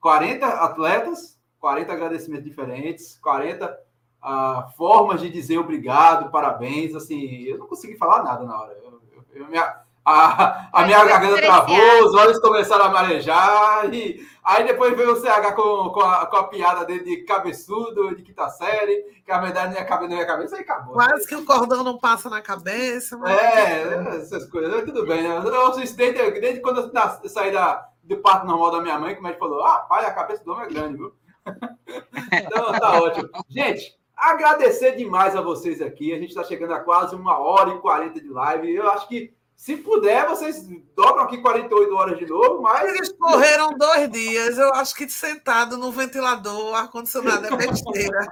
40 0.00 0.46
atletas, 0.46 1.38
40 1.60 1.92
agradecimentos 1.92 2.44
diferentes, 2.44 3.18
40 3.18 3.78
ah, 4.22 4.70
formas 4.76 5.20
de 5.20 5.28
dizer 5.28 5.58
obrigado, 5.58 6.30
parabéns. 6.30 6.94
Assim, 6.94 7.42
eu 7.42 7.58
não 7.58 7.66
consegui 7.66 7.96
falar 7.98 8.22
nada 8.22 8.44
na 8.44 8.58
hora. 8.58 8.72
Eu, 8.82 9.02
eu- 9.14 9.24
eu 9.42 9.48
me- 9.48 9.81
a, 10.04 10.68
a 10.72 10.84
minha 10.84 11.04
garganta 11.04 11.40
travou, 11.40 12.04
os 12.04 12.14
olhos 12.14 12.38
começaram 12.40 12.86
a 12.86 12.90
marejar, 12.90 13.92
e 13.92 14.26
aí 14.42 14.64
depois 14.64 14.96
veio 14.96 15.12
o 15.12 15.16
CH 15.16 15.54
com, 15.54 15.90
com, 15.90 16.00
a, 16.00 16.26
com 16.26 16.36
a 16.36 16.48
piada 16.48 16.84
dele 16.84 17.04
de 17.04 17.24
cabeçudo, 17.24 18.14
de 18.14 18.22
quinta 18.22 18.48
série, 18.48 19.02
que 19.24 19.30
a 19.30 19.40
medalha 19.40 19.70
não 19.70 19.76
ia 19.76 19.84
caber 19.84 20.08
na 20.08 20.16
minha 20.16 20.26
cabeça, 20.26 20.56
aí 20.56 20.62
acabou. 20.62 20.94
Quase 20.94 21.26
que 21.26 21.36
o 21.36 21.44
cordão 21.44 21.84
não 21.84 21.98
passa 21.98 22.28
na 22.28 22.42
cabeça. 22.42 23.16
Mas... 23.16 23.30
É, 23.32 24.16
essas 24.18 24.48
coisas, 24.48 24.84
tudo 24.84 25.06
bem, 25.06 25.22
né? 25.22 25.36
Eu 25.36 25.70
desde, 25.72 26.40
desde 26.40 26.60
quando 26.60 26.90
eu 27.22 27.28
saí 27.28 27.52
da, 27.52 27.88
do 28.02 28.16
parto 28.18 28.46
normal 28.46 28.72
da 28.72 28.80
minha 28.80 28.98
mãe, 28.98 29.14
que 29.14 29.20
o 29.20 29.22
médico 29.22 29.44
falou: 29.44 29.64
ah, 29.64 29.80
pai, 29.80 30.04
a 30.04 30.12
cabeça 30.12 30.44
do 30.44 30.52
homem 30.52 30.66
é 30.66 30.68
grande, 30.68 30.96
viu? 30.96 31.12
então 32.32 32.72
tá 32.72 33.00
ótimo. 33.00 33.28
Gente, 33.48 33.96
agradecer 34.16 34.96
demais 34.96 35.36
a 35.36 35.40
vocês 35.40 35.80
aqui. 35.80 36.12
A 36.12 36.18
gente 36.18 36.30
está 36.30 36.44
chegando 36.44 36.74
a 36.74 36.80
quase 36.80 37.14
uma 37.14 37.38
hora 37.38 37.70
e 37.70 37.80
40 37.80 38.20
de 38.20 38.28
live. 38.28 38.74
Eu 38.74 38.90
acho 38.90 39.08
que, 39.08 39.34
se 39.62 39.76
puder, 39.76 40.26
vocês 40.26 40.66
dobram 40.96 41.22
aqui 41.22 41.38
48 41.38 41.94
horas 41.94 42.18
de 42.18 42.26
novo, 42.26 42.60
mas. 42.62 42.82
Eles 42.88 43.12
correram 43.12 43.78
dois 43.78 44.10
dias, 44.10 44.58
eu 44.58 44.74
acho 44.74 44.92
que 44.92 45.08
sentado 45.08 45.76
no 45.76 45.92
ventilador, 45.92 46.74
ar-condicionado 46.74 47.46
é 47.46 47.56
besteira. 47.56 48.26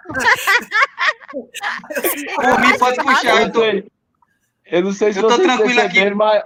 por 1.30 2.60
mim, 2.60 2.78
pode 2.80 2.96
puxar. 2.96 3.24
Eu 3.26 3.36
Eu 3.36 3.44
não 3.46 3.52
tô, 3.52 3.60
sei, 3.60 3.90
eu 4.66 4.82
não 4.82 4.92
sei 4.92 5.12
se 5.12 5.18
eu 5.20 5.22
tô 5.22 5.28
vocês 5.36 5.46
tranquilo 5.46 5.80
aqui. 5.80 5.88
perceberam, 5.88 6.16
mas 6.16 6.42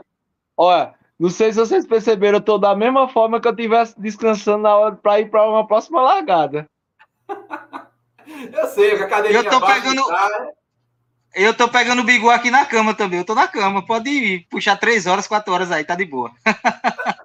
olha, 0.55 0.94
não 1.19 1.31
sei 1.31 1.51
se 1.51 1.59
vocês 1.59 1.86
perceberam, 1.86 2.36
eu 2.36 2.44
tô 2.44 2.59
da 2.59 2.77
mesma 2.77 3.09
forma 3.09 3.40
que 3.40 3.48
eu 3.48 3.52
estivesse 3.52 3.98
descansando 3.98 4.65
na 4.65 4.77
hora 4.77 4.97
para 4.97 5.19
ir 5.19 5.31
para 5.31 5.48
uma 5.48 5.66
próxima 5.66 6.02
largada. 6.02 6.66
Eu 8.27 8.66
sei, 8.69 8.93
a 8.93 9.06
cadeirinha 9.06 9.44
Eu 9.44 9.51
tô 9.51 9.61
pegando- 9.66 10.06
tá? 10.09 10.48
Eu 11.35 11.55
tô 11.55 11.69
pegando 11.69 12.02
o 12.02 12.05
bigu 12.05 12.31
aqui 12.31 12.51
na 12.51 12.65
cama 12.65 12.94
também. 12.94 13.19
Eu 13.19 13.24
tô 13.24 13.35
na 13.35 13.47
cama. 13.48 13.85
Pode 13.85 14.11
ir 14.11 14.47
puxar 14.48 14.77
três 14.77 15.06
horas, 15.06 15.27
quatro 15.27 15.52
horas 15.52 15.70
aí, 15.70 15.85
tá 15.85 15.94
de 15.94 16.05
boa. 16.05 16.31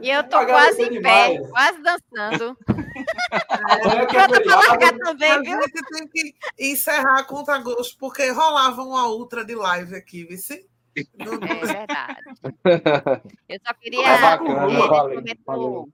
E 0.00 0.10
eu 0.10 0.24
tô 0.24 0.44
quase 0.44 0.82
em 0.82 1.00
pé, 1.00 1.38
quase 1.50 1.78
dançando. 1.80 2.56
É 2.68 4.06
Pronta 4.06 4.40
pra 4.40 4.56
largar 4.56 4.98
também, 4.98 5.30
A 5.30 5.40
viu? 5.40 5.60
gente 5.62 5.82
tem 5.90 6.08
que 6.08 6.34
encerrar 6.58 7.20
a 7.20 7.24
conta 7.24 7.56
gosto, 7.58 7.96
porque 7.98 8.28
rolava 8.30 8.82
uma 8.82 9.06
ultra 9.08 9.44
de 9.44 9.54
live 9.54 9.94
aqui, 9.94 10.24
vice. 10.24 10.66
É 10.96 11.66
verdade. 11.66 12.20
Eu 13.48 13.58
só 13.66 13.74
queria 13.74 14.06
É 14.06 14.20
bacana, 14.20 14.66
valeu, 14.86 15.16
momento, 15.16 15.40
valeu. 15.46 15.88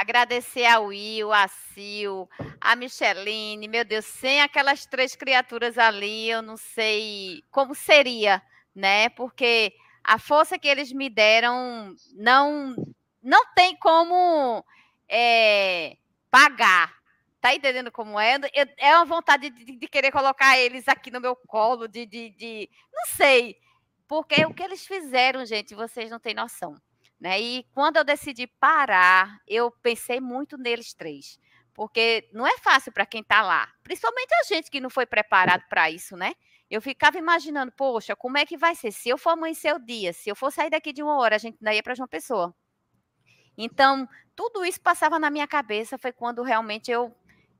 Agradecer 0.00 0.64
a 0.66 0.80
Will, 0.80 1.32
a 1.32 1.46
Sil, 1.48 2.24
a 2.60 2.74
Micheline. 2.76 3.68
Meu 3.68 3.84
Deus, 3.84 4.04
sem 4.06 4.40
aquelas 4.40 4.86
três 4.86 5.14
criaturas 5.14 5.76
ali, 5.78 6.30
eu 6.30 6.42
não 6.42 6.56
sei 6.56 7.42
como 7.50 7.74
seria, 7.74 8.42
né? 8.74 9.08
Porque 9.10 9.72
a 10.02 10.18
força 10.18 10.58
que 10.58 10.68
eles 10.68 10.92
me 10.92 11.10
deram 11.10 11.94
não, 12.14 12.74
não 13.22 13.44
tem 13.54 13.76
como 13.76 14.64
eh, 15.08 15.96
pagar. 16.30 16.98
Tá 17.40 17.54
entendendo 17.54 17.90
como 17.90 18.18
é? 18.20 18.36
Eu- 18.54 18.66
é 18.78 18.94
uma 18.96 19.04
vontade 19.06 19.50
de, 19.50 19.76
de 19.76 19.88
querer 19.88 20.10
colocar 20.12 20.58
eles 20.58 20.86
aqui 20.88 21.10
no 21.10 21.20
meu 21.20 21.34
colo, 21.34 21.88
de, 21.88 22.04
de, 22.06 22.30
de- 22.30 22.70
não 22.92 23.06
sei. 23.16 23.56
Porque 24.08 24.44
o 24.44 24.52
que 24.52 24.62
eles 24.62 24.86
fizeram, 24.86 25.44
gente, 25.46 25.74
vocês 25.74 26.10
não 26.10 26.18
têm 26.20 26.34
noção. 26.34 26.74
Né? 27.20 27.40
E 27.40 27.66
quando 27.74 27.98
eu 27.98 28.04
decidi 28.04 28.46
parar, 28.46 29.38
eu 29.46 29.70
pensei 29.70 30.20
muito 30.20 30.56
neles 30.56 30.94
três. 30.94 31.38
Porque 31.74 32.28
não 32.32 32.46
é 32.46 32.56
fácil 32.58 32.92
para 32.92 33.06
quem 33.06 33.20
está 33.20 33.42
lá, 33.42 33.68
principalmente 33.82 34.34
a 34.34 34.42
gente 34.42 34.70
que 34.70 34.80
não 34.80 34.90
foi 34.90 35.06
preparado 35.06 35.64
para 35.68 35.90
isso, 35.90 36.16
né? 36.16 36.34
Eu 36.70 36.80
ficava 36.80 37.18
imaginando, 37.18 37.72
poxa, 37.72 38.14
como 38.16 38.38
é 38.38 38.46
que 38.46 38.56
vai 38.56 38.74
ser? 38.74 38.92
Se 38.92 39.08
eu 39.08 39.18
for 39.18 39.30
amanhecer 39.30 39.74
o 39.74 39.78
dia, 39.78 40.12
se 40.12 40.28
eu 40.28 40.36
for 40.36 40.52
sair 40.52 40.70
daqui 40.70 40.92
de 40.92 41.02
uma 41.02 41.16
hora, 41.16 41.36
a 41.36 41.38
gente 41.38 41.56
ainda 41.60 41.74
ia 41.74 41.82
para 41.82 41.94
João 41.94 42.08
Pessoa. 42.08 42.54
Então, 43.56 44.08
tudo 44.34 44.64
isso 44.64 44.80
passava 44.80 45.18
na 45.18 45.30
minha 45.30 45.46
cabeça, 45.46 45.98
foi 45.98 46.12
quando 46.12 46.42
realmente 46.42 46.90
eu 46.90 47.14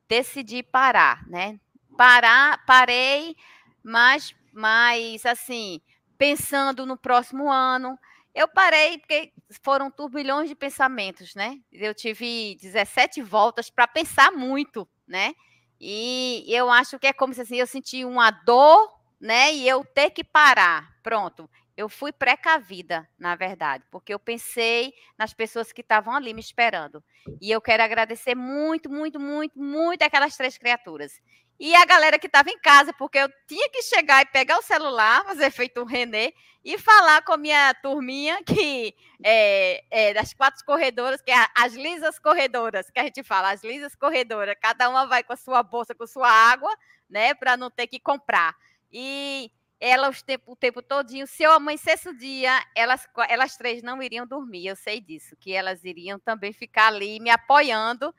decidi 0.07 0.63
parar, 0.63 1.27
né? 1.27 1.59
Parar, 1.97 2.65
parei, 2.65 3.35
mas, 3.83 4.33
mas 4.53 5.25
assim, 5.25 5.81
pensando 6.17 6.85
no 6.85 6.97
próximo 6.97 7.51
ano, 7.51 7.97
eu 8.33 8.47
parei 8.47 8.97
porque 8.97 9.33
foram 9.61 9.91
turbilhões 9.91 10.49
de 10.49 10.55
pensamentos, 10.55 11.35
né? 11.35 11.59
Eu 11.71 11.93
tive 11.93 12.57
17 12.61 13.21
voltas 13.21 13.69
para 13.69 13.87
pensar 13.87 14.31
muito, 14.31 14.87
né? 15.07 15.33
E 15.79 16.45
eu 16.47 16.69
acho 16.69 16.99
que 16.99 17.07
é 17.07 17.13
como 17.13 17.33
se 17.33 17.41
assim, 17.41 17.57
eu 17.57 17.67
senti 17.67 18.05
uma 18.05 18.31
dor, 18.31 18.91
né? 19.19 19.53
E 19.53 19.67
eu 19.67 19.83
ter 19.83 20.11
que 20.11 20.23
parar. 20.23 20.95
Pronto. 21.03 21.49
Eu 21.75 21.89
fui 21.89 22.11
precavida, 22.11 23.09
na 23.17 23.35
verdade, 23.35 23.83
porque 23.89 24.13
eu 24.13 24.19
pensei 24.19 24.93
nas 25.17 25.33
pessoas 25.33 25.71
que 25.71 25.81
estavam 25.81 26.13
ali 26.13 26.33
me 26.33 26.41
esperando. 26.41 27.03
E 27.41 27.49
eu 27.49 27.59
quero 27.59 27.81
agradecer 27.81 28.35
muito, 28.35 28.89
muito, 28.89 29.19
muito, 29.19 29.57
muito 29.57 30.03
aquelas 30.03 30.37
três 30.37 30.57
criaturas 30.57 31.19
e 31.61 31.75
a 31.75 31.85
galera 31.85 32.17
que 32.17 32.25
estava 32.25 32.49
em 32.49 32.57
casa, 32.57 32.91
porque 32.91 33.19
eu 33.19 33.29
tinha 33.47 33.69
que 33.69 33.83
chegar 33.83 34.23
e 34.23 34.25
pegar 34.25 34.57
o 34.57 34.63
celular, 34.63 35.23
fazer 35.23 35.51
feito 35.51 35.79
o 35.79 35.85
Renê, 35.85 36.33
e 36.65 36.75
falar 36.75 37.21
com 37.21 37.33
a 37.33 37.37
minha 37.37 37.71
turminha, 37.75 38.43
que 38.43 38.95
é, 39.23 39.83
é, 39.91 40.11
das 40.11 40.33
quatro 40.33 40.65
corredoras, 40.65 41.21
que 41.21 41.29
é 41.29 41.45
as 41.55 41.75
lisas 41.75 42.17
corredoras, 42.17 42.89
que 42.89 42.99
a 42.99 43.03
gente 43.03 43.21
fala, 43.21 43.51
as 43.51 43.63
lisas 43.63 43.95
corredoras, 43.95 44.55
cada 44.59 44.89
uma 44.89 45.05
vai 45.05 45.23
com 45.23 45.33
a 45.33 45.37
sua 45.37 45.61
bolsa, 45.61 45.93
com 45.93 46.07
sua 46.07 46.27
água, 46.27 46.75
né, 47.07 47.35
para 47.35 47.55
não 47.55 47.69
ter 47.69 47.85
que 47.85 47.99
comprar. 47.99 48.55
E 48.91 49.51
elas 49.79 50.19
o 50.19 50.25
tempo, 50.25 50.51
o 50.53 50.55
tempo 50.55 50.81
todinho, 50.81 51.27
se 51.27 51.43
eu 51.43 51.51
amanhecesse 51.51 52.09
o 52.09 52.17
dia, 52.17 52.59
elas, 52.75 53.07
elas 53.29 53.55
três 53.55 53.83
não 53.83 54.01
iriam 54.01 54.25
dormir, 54.25 54.65
eu 54.65 54.75
sei 54.75 54.99
disso, 54.99 55.35
que 55.39 55.53
elas 55.53 55.83
iriam 55.83 56.17
também 56.17 56.53
ficar 56.53 56.87
ali 56.87 57.19
me 57.19 57.29
apoiando, 57.29 58.11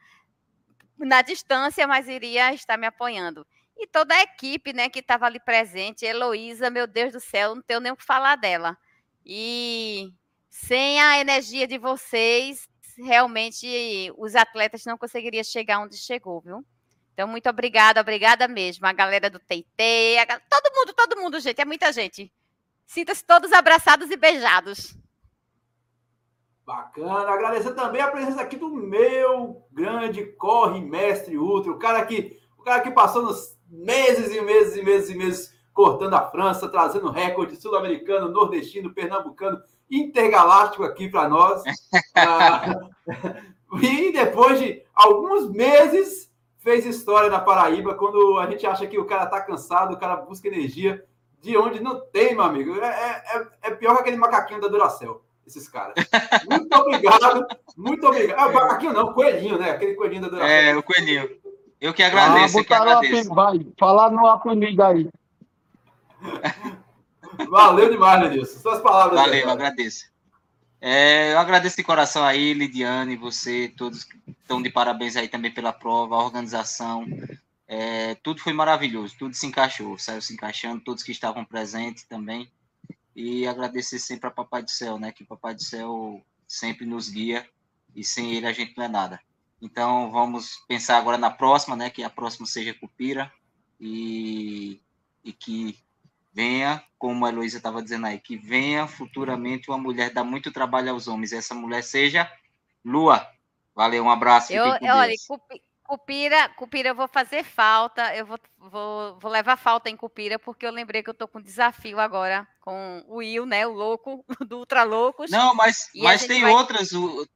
na 0.98 1.23
distância, 1.23 1.86
mas 1.86 2.09
iria 2.09 2.52
estar 2.52 2.77
me 2.77 2.86
apoiando. 2.86 3.47
E 3.77 3.86
toda 3.86 4.14
a 4.14 4.23
equipe 4.23 4.73
né, 4.73 4.89
que 4.89 5.01
estava 5.01 5.27
ali 5.27 5.40
presente, 5.40 6.05
Heloísa, 6.05 6.70
meu 6.70 6.86
Deus 6.86 7.12
do 7.12 7.20
céu, 7.20 7.55
não 7.55 7.62
tenho 7.62 7.81
nem 7.81 7.93
o 7.93 7.97
que 7.97 8.05
falar 8.05 8.36
dela. 8.36 8.77
E 9.24 10.12
sem 10.48 11.01
a 11.01 11.19
energia 11.19 11.66
de 11.66 11.78
vocês, 11.78 12.69
realmente 12.98 14.12
os 14.16 14.35
atletas 14.35 14.85
não 14.85 14.98
conseguiriam 14.98 15.43
chegar 15.43 15.81
onde 15.81 15.97
chegou, 15.97 16.40
viu? 16.40 16.64
Então, 17.12 17.28
muito 17.28 17.48
obrigada, 17.48 18.01
obrigada 18.01 18.48
mesmo. 18.48 18.86
A 18.86 18.93
galera 18.93 19.28
do 19.28 19.39
TT, 19.39 20.19
a... 20.19 20.40
todo 20.40 20.74
mundo, 20.74 20.93
todo 20.94 21.20
mundo, 21.20 21.40
gente, 21.40 21.60
é 21.60 21.64
muita 21.64 21.93
gente. 21.93 22.32
Sinta-se 22.86 23.24
todos 23.24 23.52
abraçados 23.52 24.10
e 24.10 24.16
beijados. 24.16 24.97
Bacana. 26.64 27.30
Agradecer 27.30 27.74
também 27.74 28.01
a 28.01 28.10
presença 28.10 28.40
aqui 28.40 28.56
do 28.56 28.68
meu 28.68 29.66
grande 29.72 30.24
corre 30.24 30.80
mestre 30.80 31.36
Ultra, 31.36 31.72
o 31.72 31.78
cara 31.78 32.05
que 32.06 32.39
o 32.56 32.62
cara 32.62 32.80
que 32.80 32.93
passou 32.93 33.22
nos 33.22 33.59
meses 33.68 34.34
e 34.34 34.40
meses 34.40 34.76
e 34.76 34.82
meses 34.82 35.10
e 35.10 35.14
meses 35.16 35.62
cortando 35.72 36.14
a 36.14 36.30
França, 36.30 36.68
trazendo 36.68 37.10
recorde 37.10 37.56
sul-americano, 37.56 38.28
nordestino, 38.28 38.94
pernambucano, 38.94 39.60
intergaláctico 39.90 40.84
aqui 40.84 41.09
para 41.09 41.28
nós. 41.28 41.62
ah, 42.14 42.78
e 43.82 44.12
depois 44.12 44.60
de 44.60 44.84
alguns 44.94 45.51
meses 45.51 46.30
fez 46.59 46.86
história 46.86 47.28
na 47.28 47.40
Paraíba 47.40 47.94
quando 47.94 48.39
a 48.39 48.48
gente 48.48 48.64
acha 48.64 48.86
que 48.86 48.98
o 48.98 49.06
cara 49.06 49.26
tá 49.26 49.40
cansado, 49.40 49.94
o 49.94 49.98
cara 49.98 50.14
busca 50.14 50.47
energia 50.47 51.05
de 51.40 51.56
onde 51.56 51.80
não 51.80 52.01
tem, 52.12 52.36
meu 52.36 52.44
amigo. 52.44 52.76
É, 52.76 52.86
é, 52.86 53.47
é 53.62 53.70
pior 53.72 53.94
que 53.94 54.02
aquele 54.02 54.16
macaquinho 54.16 54.60
da 54.60 54.68
Duracell 54.68 55.22
esses 55.47 55.69
caras. 55.69 55.94
Muito 56.48 56.74
obrigado, 56.74 57.47
muito 57.77 58.06
obrigado. 58.06 58.59
Ah, 58.59 58.73
aqui 58.73 58.89
não, 58.89 59.12
coelhinho, 59.12 59.59
né? 59.59 59.70
Aquele 59.70 59.94
coelhinho 59.94 60.23
da 60.23 60.28
Duração. 60.28 60.48
É, 60.48 60.77
o 60.77 60.82
coelhinho. 60.82 61.28
Eu 61.81 61.93
que 61.93 62.02
agradeço, 62.02 62.59
ah, 62.59 62.60
eu 62.60 62.64
que 62.64 62.74
agradeço. 62.74 63.35
Vai, 63.35 63.66
falar 63.78 64.10
no 64.10 64.27
apelido 64.27 64.82
aí. 64.82 65.09
Valeu 67.48 67.90
demais, 67.90 68.23
Lenilson. 68.23 68.60
Suas 68.60 68.81
palavras. 68.81 69.19
Valeu, 69.19 69.47
aí, 69.47 69.51
agradeço. 69.51 70.12
É, 70.81 71.32
eu 71.32 71.39
agradeço 71.39 71.77
de 71.77 71.85
coração 71.85 72.24
aí, 72.24 72.55
Lidiane, 72.55 73.16
você, 73.16 73.73
todos 73.77 74.06
estão 74.27 74.60
de 74.60 74.70
parabéns 74.70 75.16
aí 75.16 75.28
também 75.28 75.52
pela 75.52 75.73
prova, 75.73 76.16
a 76.16 76.24
organização. 76.24 77.06
É, 77.66 78.16
tudo 78.16 78.40
foi 78.40 78.52
maravilhoso, 78.52 79.14
tudo 79.19 79.35
se 79.35 79.47
encaixou, 79.47 79.97
saiu 79.97 80.20
se 80.20 80.35
encaixando, 80.35 80.82
todos 80.82 81.02
que 81.02 81.12
estavam 81.12 81.44
presentes 81.44 82.05
também 82.05 82.51
e 83.14 83.47
agradecer 83.47 83.98
sempre 83.98 84.28
a 84.28 84.30
Papai 84.30 84.62
do 84.62 84.70
Céu, 84.70 84.98
né? 84.98 85.12
Que 85.12 85.24
Papai 85.24 85.55
do 85.55 85.62
Céu 85.62 86.22
sempre 86.47 86.86
nos 86.86 87.09
guia 87.09 87.48
e 87.94 88.05
sem 88.05 88.32
ele 88.34 88.47
a 88.47 88.52
gente 88.52 88.76
não 88.76 88.84
é 88.84 88.89
nada. 88.89 89.20
Então 89.60 90.10
vamos 90.10 90.56
pensar 90.66 90.98
agora 90.98 91.18
na 91.18 91.30
próxima, 91.30 91.76
né? 91.76 91.90
Que 91.90 92.02
a 92.02 92.10
próxima 92.10 92.47
seja 92.47 92.74
Cupira 92.74 93.32
e, 93.80 94.80
e 95.22 95.32
que 95.32 95.78
venha, 96.32 96.82
como 96.98 97.26
a 97.26 97.28
Heloísa 97.28 97.59
estava 97.59 97.82
dizendo 97.82 98.06
aí, 98.06 98.18
que 98.18 98.36
venha 98.36 98.86
futuramente 98.86 99.70
uma 99.70 99.78
mulher 99.78 100.12
dar 100.12 100.24
muito 100.24 100.51
trabalho 100.51 100.90
aos 100.90 101.06
homens. 101.06 101.32
Essa 101.32 101.55
mulher 101.55 101.82
seja 101.82 102.30
Lua. 102.84 103.26
Valeu, 103.74 104.05
um 104.05 104.10
abraço. 104.10 104.52
Eu, 104.52 104.64
olha, 104.64 105.14
Cupira, 105.93 106.48
Cupira, 106.56 106.89
eu 106.89 106.94
vou 106.94 107.06
fazer 107.06 107.44
falta, 107.44 108.16
eu 108.16 108.24
vou, 108.24 108.39
vou, 108.56 109.19
vou 109.20 109.31
levar 109.31 109.59
falta 109.59 109.90
em 109.90 109.97
Cupira, 109.97 110.39
porque 110.39 110.64
eu 110.64 110.70
lembrei 110.70 111.02
que 111.02 111.10
eu 111.10 111.14
tô 111.14 111.28
com 111.28 111.39
um 111.39 111.43
desafio 111.43 112.01
agora 112.01 112.48
com 112.62 113.05
o 113.09 113.16
Will, 113.16 113.44
né, 113.44 113.66
o 113.66 113.73
louco, 113.73 114.24
do 114.48 114.56
Ultra 114.56 114.85
Loucos. 114.85 115.31
Não, 115.31 115.55
mas, 115.55 115.90
mas 115.97 116.27
tem 116.27 116.40
vai... 116.40 116.51
outras, 116.51 116.93
o, 116.93 117.28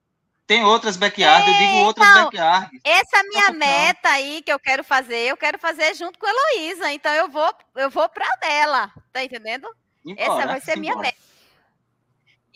tem 0.46 0.64
outras 0.64 0.96
backyard, 0.96 1.50
é, 1.50 1.52
eu 1.52 1.58
digo 1.58 1.84
outras 1.84 2.08
então, 2.08 2.24
backyard. 2.24 2.80
Essa 2.82 3.22
minha 3.24 3.52
meta 3.52 4.08
aí 4.08 4.40
que 4.40 4.50
eu 4.50 4.58
quero 4.58 4.82
fazer, 4.82 5.28
eu 5.28 5.36
quero 5.36 5.58
fazer 5.58 5.94
junto 5.94 6.18
com 6.18 6.24
a 6.24 6.30
Heloísa, 6.30 6.90
então 6.90 7.12
eu 7.12 7.28
vou, 7.28 7.54
eu 7.74 7.90
vou 7.90 8.08
para 8.08 8.26
dela, 8.36 8.90
tá 9.12 9.22
entendendo? 9.22 9.68
Embora, 10.02 10.32
Essa 10.32 10.46
vai 10.46 10.60
ser 10.62 10.78
minha 10.78 10.96
meta. 10.96 11.18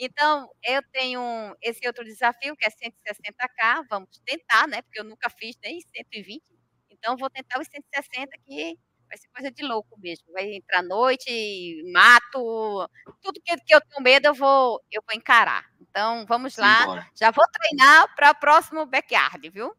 Então, 0.03 0.51
eu 0.65 0.83
tenho 0.91 1.55
esse 1.61 1.87
outro 1.87 2.03
desafio, 2.03 2.57
que 2.57 2.65
é 2.65 2.71
160K, 2.71 3.85
vamos 3.91 4.19
tentar, 4.25 4.67
né? 4.67 4.81
Porque 4.81 4.99
eu 4.99 5.05
nunca 5.05 5.29
fiz 5.29 5.55
nem 5.63 5.79
120. 5.79 6.43
Então, 6.89 7.19
vou 7.19 7.29
tentar 7.29 7.61
os 7.61 7.69
160, 7.69 8.31
que 8.47 8.79
vai 9.07 9.19
ser 9.19 9.29
coisa 9.29 9.51
de 9.51 9.63
louco 9.63 10.01
mesmo. 10.01 10.33
Vai 10.33 10.55
entrar 10.55 10.79
à 10.79 10.83
noite, 10.83 11.83
mato, 11.93 12.89
tudo 13.21 13.43
que, 13.45 13.55
que 13.59 13.75
eu 13.75 13.81
tenho 13.83 14.03
medo, 14.03 14.29
eu 14.29 14.33
vou, 14.35 14.81
eu 14.91 15.03
vou 15.07 15.15
encarar. 15.15 15.67
Então, 15.79 16.25
vamos 16.27 16.55
Sim, 16.55 16.63
lá. 16.63 16.87
Bora. 16.87 17.07
Já 17.15 17.31
vou 17.31 17.45
treinar 17.53 18.15
para 18.17 18.31
o 18.31 18.35
próximo 18.37 18.87
backyard, 18.87 19.51
viu? 19.51 19.77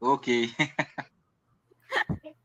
Ok. 0.00 0.54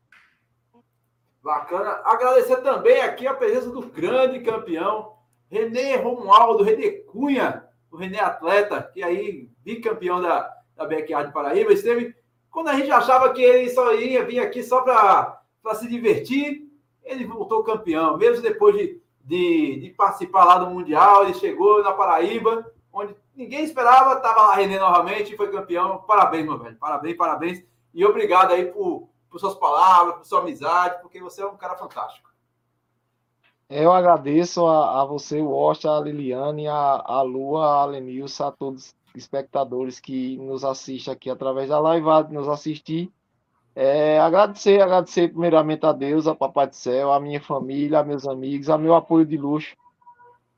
Bacana. 1.40 2.02
Agradecer 2.04 2.56
também 2.62 3.00
aqui 3.02 3.24
a 3.24 3.34
presença 3.34 3.70
do 3.70 3.82
grande 3.82 4.40
campeão 4.40 5.17
René 5.50 5.96
Romualdo, 5.96 6.62
René 6.62 6.90
Cunha, 6.90 7.64
o 7.90 7.96
René 7.96 8.20
Atleta, 8.20 8.82
que 8.82 9.02
aí 9.02 9.48
bicampeão 9.64 10.20
da, 10.20 10.52
da 10.76 10.86
Backyard 10.86 11.32
Paraíba, 11.32 11.72
esteve 11.72 12.14
quando 12.50 12.68
a 12.68 12.74
gente 12.74 12.90
achava 12.90 13.32
que 13.32 13.42
ele 13.42 13.70
só 13.70 13.94
ia 13.94 14.24
vir 14.24 14.40
aqui 14.40 14.62
só 14.62 14.80
para 14.80 15.74
se 15.74 15.88
divertir, 15.88 16.66
ele 17.04 17.24
voltou 17.24 17.62
campeão, 17.62 18.16
mesmo 18.16 18.42
depois 18.42 18.74
de, 18.76 19.00
de, 19.22 19.80
de, 19.80 19.90
participar 19.90 20.44
lá 20.44 20.58
do 20.58 20.70
Mundial, 20.70 21.24
ele 21.24 21.34
chegou 21.34 21.82
na 21.82 21.92
Paraíba, 21.92 22.70
onde 22.92 23.14
ninguém 23.34 23.64
esperava, 23.64 24.14
estava 24.14 24.42
lá 24.42 24.54
René 24.56 24.78
novamente 24.78 25.32
e 25.32 25.36
foi 25.36 25.50
campeão. 25.50 25.98
Parabéns, 25.98 26.46
meu 26.46 26.58
velho, 26.58 26.76
parabéns, 26.76 27.16
parabéns. 27.16 27.64
E 27.94 28.04
obrigado 28.04 28.52
aí 28.52 28.66
por, 28.66 29.08
por 29.30 29.38
suas 29.38 29.54
palavras, 29.54 30.16
por 30.16 30.24
sua 30.24 30.40
amizade, 30.40 31.00
porque 31.00 31.20
você 31.20 31.42
é 31.42 31.46
um 31.46 31.56
cara 31.56 31.76
fantástico. 31.76 32.27
Eu 33.70 33.92
agradeço 33.92 34.66
a, 34.66 35.02
a 35.02 35.04
você, 35.04 35.40
o 35.42 35.50
Osta, 35.50 35.90
a 35.90 36.00
Liliane, 36.00 36.66
a, 36.66 37.02
a 37.04 37.20
Lua, 37.20 37.82
a 37.82 37.84
Lenilson, 37.84 38.44
a 38.44 38.52
todos 38.52 38.86
os 38.86 38.94
espectadores 39.14 40.00
que 40.00 40.38
nos 40.38 40.64
assistem 40.64 41.12
aqui 41.12 41.28
através 41.28 41.68
da 41.68 41.78
live, 41.78 42.32
nos 42.32 42.48
assistir. 42.48 43.12
É, 43.74 44.18
agradecer, 44.20 44.80
agradecer 44.80 45.28
primeiramente 45.28 45.84
a 45.84 45.92
Deus, 45.92 46.26
a 46.26 46.34
Papai 46.34 46.66
do 46.66 46.74
Céu, 46.74 47.12
a 47.12 47.20
minha 47.20 47.40
família, 47.40 47.98
a 47.98 48.04
meus 48.04 48.26
amigos, 48.26 48.70
a 48.70 48.78
meu 48.78 48.94
apoio 48.94 49.26
de 49.26 49.36
luxo, 49.36 49.76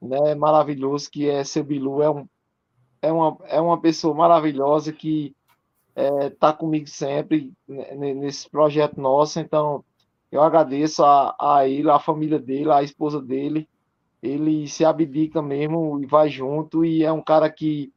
né, 0.00 0.34
maravilhoso, 0.36 1.10
que 1.10 1.28
é 1.28 1.42
seu 1.42 1.64
Bilu, 1.64 2.00
é, 2.02 2.10
um, 2.10 2.28
é, 3.02 3.12
uma, 3.12 3.36
é 3.46 3.60
uma 3.60 3.80
pessoa 3.80 4.14
maravilhosa 4.14 4.92
que 4.92 5.34
está 5.96 6.24
é, 6.26 6.30
tá 6.30 6.52
comigo 6.52 6.86
sempre 6.86 7.52
nesse 7.68 8.48
projeto 8.48 9.00
nosso, 9.00 9.40
então 9.40 9.84
eu 10.30 10.42
agradeço 10.42 11.04
a, 11.04 11.34
a 11.40 11.68
ele, 11.68 11.90
a 11.90 11.98
família 11.98 12.38
dele, 12.38 12.70
a 12.70 12.82
esposa 12.82 13.20
dele, 13.20 13.68
ele 14.22 14.68
se 14.68 14.84
abdica 14.84 15.42
mesmo 15.42 16.00
e 16.02 16.06
vai 16.06 16.28
junto 16.28 16.84
e 16.84 17.02
é 17.02 17.12
um 17.12 17.22
cara 17.22 17.50
que 17.50 17.92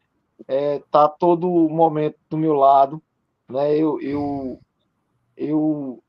é, 0.48 0.80
tá 0.92 1.08
todo 1.08 1.48
momento 1.70 2.18
do 2.30 2.38
meu 2.38 2.54
lado, 2.54 3.02
né? 3.50 3.76
Eu, 3.78 4.02
eu, 4.02 4.60
eu, 5.38 6.04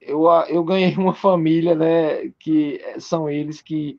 eu, 0.00 0.24
eu 0.48 0.64
ganhei 0.64 0.94
uma 0.96 1.14
família, 1.14 1.74
né? 1.74 2.28
Que 2.38 2.80
são 2.98 3.28
eles 3.28 3.60
que 3.62 3.98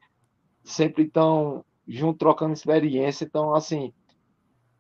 sempre 0.64 1.04
estão 1.04 1.64
junto 1.88 2.18
trocando 2.20 2.54
experiência, 2.54 3.26
então 3.26 3.54
assim 3.54 3.94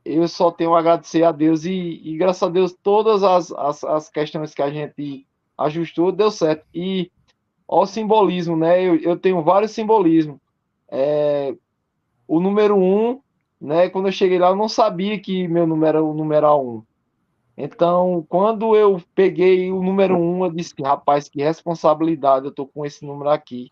eu 0.06 0.28
só 0.28 0.52
tenho 0.52 0.76
a 0.76 0.80
agradecer 0.80 1.24
a 1.24 1.32
Deus 1.32 1.66
e, 1.66 1.72
e 1.72 2.16
graças 2.16 2.44
a 2.44 2.50
Deus 2.50 2.76
todas 2.84 3.24
as, 3.24 3.52
as, 3.52 3.84
as, 3.84 4.10
questões 4.10 4.54
que 4.54 4.62
a 4.62 4.70
gente 4.70 5.28
ajustou 5.58 6.12
deu 6.12 6.32
certo. 6.32 6.66
E 6.74 7.12
ó, 7.68 7.84
o 7.84 7.86
simbolismo, 7.86 8.56
né? 8.56 8.82
Eu, 8.84 8.96
eu 8.98 9.18
tenho 9.18 9.42
vários 9.42 9.72
simbolismos. 9.72 10.38
É, 10.90 11.56
o 12.28 12.40
número 12.40 12.78
um, 12.78 13.20
né? 13.60 13.90
Quando 13.90 14.08
eu 14.08 14.12
cheguei 14.12 14.38
lá, 14.40 14.50
eu 14.50 14.56
não 14.56 14.70
sabia 14.70 15.20
que 15.20 15.48
meu 15.48 15.66
número 15.66 15.98
era 15.98 16.04
o 16.04 16.14
numeral 16.14 16.66
um. 16.66 16.84
Então, 17.58 18.26
quando 18.28 18.76
eu 18.76 19.02
peguei 19.14 19.72
o 19.72 19.82
número 19.82 20.18
um, 20.18 20.44
eu 20.44 20.52
disse, 20.52 20.74
rapaz, 20.82 21.30
que 21.30 21.42
responsabilidade, 21.42 22.46
eu 22.46 22.52
tô 22.52 22.68
com 22.68 22.86
esse 22.86 23.06
número 23.06 23.30
aqui. 23.30 23.72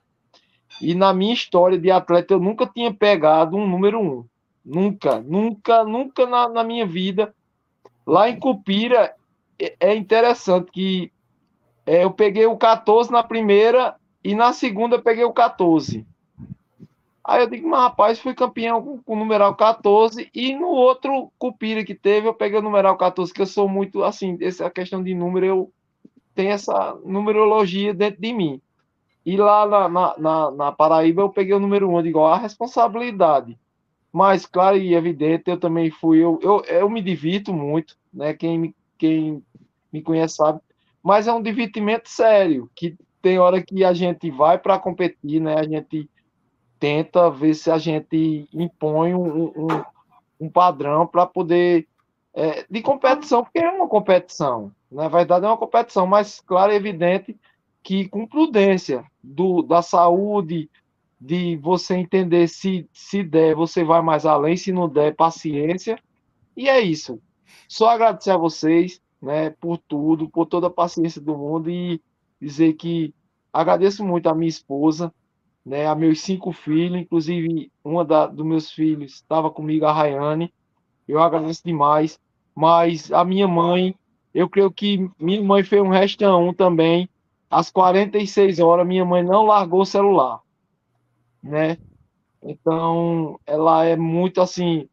E 0.81 0.95
na 0.95 1.13
minha 1.13 1.33
história 1.33 1.77
de 1.77 1.91
atleta, 1.91 2.33
eu 2.33 2.39
nunca 2.39 2.65
tinha 2.65 2.93
pegado 2.93 3.57
um 3.57 3.67
número 3.67 3.99
um. 3.99 4.25
Nunca, 4.63 5.19
nunca, 5.19 5.83
nunca 5.83 6.25
na, 6.25 6.47
na 6.47 6.63
minha 6.63 6.85
vida. 6.85 7.35
Lá 8.07 8.29
em 8.29 8.39
Cupira, 8.39 9.13
é, 9.59 9.75
é 9.79 9.95
interessante 9.95 10.71
que 10.71 11.11
é, 11.85 12.03
eu 12.03 12.11
peguei 12.11 12.45
o 12.45 12.57
14 12.57 13.11
na 13.11 13.23
primeira 13.23 13.95
e 14.23 14.35
na 14.35 14.53
segunda 14.53 14.95
eu 14.95 15.01
peguei 15.01 15.23
o 15.23 15.33
14. 15.33 16.05
Aí 17.23 17.41
eu 17.41 17.49
digo, 17.49 17.69
mas 17.69 17.81
rapaz, 17.81 18.19
fui 18.19 18.33
campeão 18.33 18.81
com, 18.81 18.97
com 19.01 19.13
o 19.13 19.19
numeral 19.19 19.55
14 19.55 20.29
e 20.33 20.53
no 20.55 20.67
outro 20.67 21.31
Cupira 21.37 21.83
que 21.83 21.95
teve 21.95 22.27
eu 22.27 22.33
peguei 22.33 22.59
o 22.59 22.61
numeral 22.61 22.97
14, 22.97 23.33
que 23.33 23.41
eu 23.41 23.45
sou 23.45 23.69
muito 23.69 24.03
assim, 24.03 24.37
essa 24.41 24.69
questão 24.69 25.01
de 25.01 25.13
número, 25.13 25.45
eu 25.45 25.71
tenho 26.35 26.51
essa 26.51 26.97
numerologia 27.05 27.93
dentro 27.93 28.21
de 28.21 28.33
mim. 28.33 28.61
E 29.25 29.37
lá 29.37 29.65
na, 29.65 29.87
na, 29.87 30.17
na, 30.17 30.51
na 30.51 30.71
Paraíba 30.71 31.21
eu 31.21 31.29
peguei 31.29 31.53
o 31.53 31.59
número 31.59 31.89
1, 31.89 31.97
eu 31.97 32.03
digo, 32.03 32.19
a 32.25 32.37
responsabilidade 32.37 33.57
mas, 34.13 34.45
claro 34.45 34.77
e 34.77 34.93
evidente, 34.93 35.49
eu 35.49 35.59
também 35.59 35.89
fui. 35.89 36.19
Eu, 36.19 36.39
eu, 36.43 36.61
eu 36.65 36.87
me 36.87 37.01
divirto 37.01 37.51
muito, 37.51 37.97
né? 38.13 38.31
Quem 38.35 38.75
quem 38.95 39.43
me 39.91 40.03
conhece 40.03 40.35
sabe. 40.35 40.61
Mas 41.03 41.27
é 41.27 41.33
um 41.33 41.41
divertimento 41.41 42.09
sério, 42.09 42.69
que 42.73 42.95
tem 43.21 43.37
hora 43.37 43.61
que 43.61 43.83
a 43.83 43.93
gente 43.93 44.31
vai 44.31 44.57
para 44.57 44.79
competir, 44.79 45.41
né? 45.41 45.55
A 45.55 45.63
gente 45.63 46.09
tenta 46.79 47.29
ver 47.29 47.53
se 47.53 47.69
a 47.69 47.77
gente 47.77 48.47
impõe 48.53 49.13
um, 49.13 49.45
um, 49.47 49.83
um 50.39 50.49
padrão 50.49 51.05
para 51.05 51.25
poder. 51.25 51.87
É, 52.35 52.65
de 52.67 52.81
competição, 52.81 53.43
porque 53.43 53.59
é 53.59 53.69
uma 53.69 53.87
competição. 53.87 54.71
Na 54.91 55.07
verdade, 55.07 55.45
é 55.45 55.47
uma 55.47 55.57
competição, 55.57 56.07
mas, 56.07 56.39
claro 56.39 56.71
e 56.71 56.75
evidente 56.75 57.37
que 57.83 58.07
com 58.07 58.25
prudência 58.25 59.03
do, 59.21 59.61
da 59.61 59.81
saúde, 59.81 60.69
de 61.19 61.57
você 61.57 61.95
entender 61.95 62.47
se, 62.47 62.89
se 62.91 63.23
der, 63.23 63.55
você 63.55 63.83
vai 63.83 64.01
mais 64.01 64.25
além, 64.25 64.57
se 64.57 64.71
não 64.71 64.89
der, 64.89 65.15
paciência. 65.15 65.97
E 66.55 66.67
é 66.67 66.81
isso. 66.81 67.21
Só 67.67 67.89
agradecer 67.89 68.31
a 68.31 68.37
vocês, 68.37 69.01
né, 69.23 69.49
por 69.51 69.77
tudo, 69.77 70.29
por 70.29 70.45
toda 70.45 70.67
a 70.67 70.69
paciência 70.69 71.21
do 71.21 71.37
mundo 71.37 71.69
e 71.69 72.01
dizer 72.39 72.73
que 72.73 73.13
agradeço 73.51 74.03
muito 74.03 74.27
a 74.27 74.35
minha 74.35 74.49
esposa, 74.49 75.13
né, 75.65 75.87
a 75.87 75.95
meus 75.95 76.21
cinco 76.21 76.51
filhos, 76.51 77.01
inclusive 77.01 77.71
uma 77.83 78.03
da, 78.03 78.27
dos 78.27 78.45
meus 78.45 78.71
filhos 78.71 79.13
estava 79.13 79.49
comigo, 79.49 79.85
a 79.85 79.93
Rayane. 79.93 80.53
Eu 81.07 81.19
agradeço 81.19 81.61
demais. 81.63 82.19
Mas 82.55 83.11
a 83.11 83.25
minha 83.25 83.47
mãe, 83.47 83.95
eu 84.33 84.47
creio 84.49 84.71
que 84.71 85.09
minha 85.17 85.41
mãe 85.41 85.63
fez 85.63 85.81
um 85.81 85.89
restão 85.89 86.53
também. 86.53 87.09
Às 87.49 87.71
46 87.71 88.59
horas, 88.59 88.85
minha 88.85 89.05
mãe 89.05 89.23
não 89.23 89.45
largou 89.45 89.81
o 89.81 89.85
celular 89.85 90.43
né? 91.43 91.77
Então, 92.41 93.39
ela 93.45 93.85
é 93.85 93.95
muito 93.95 94.41
assim, 94.41 94.87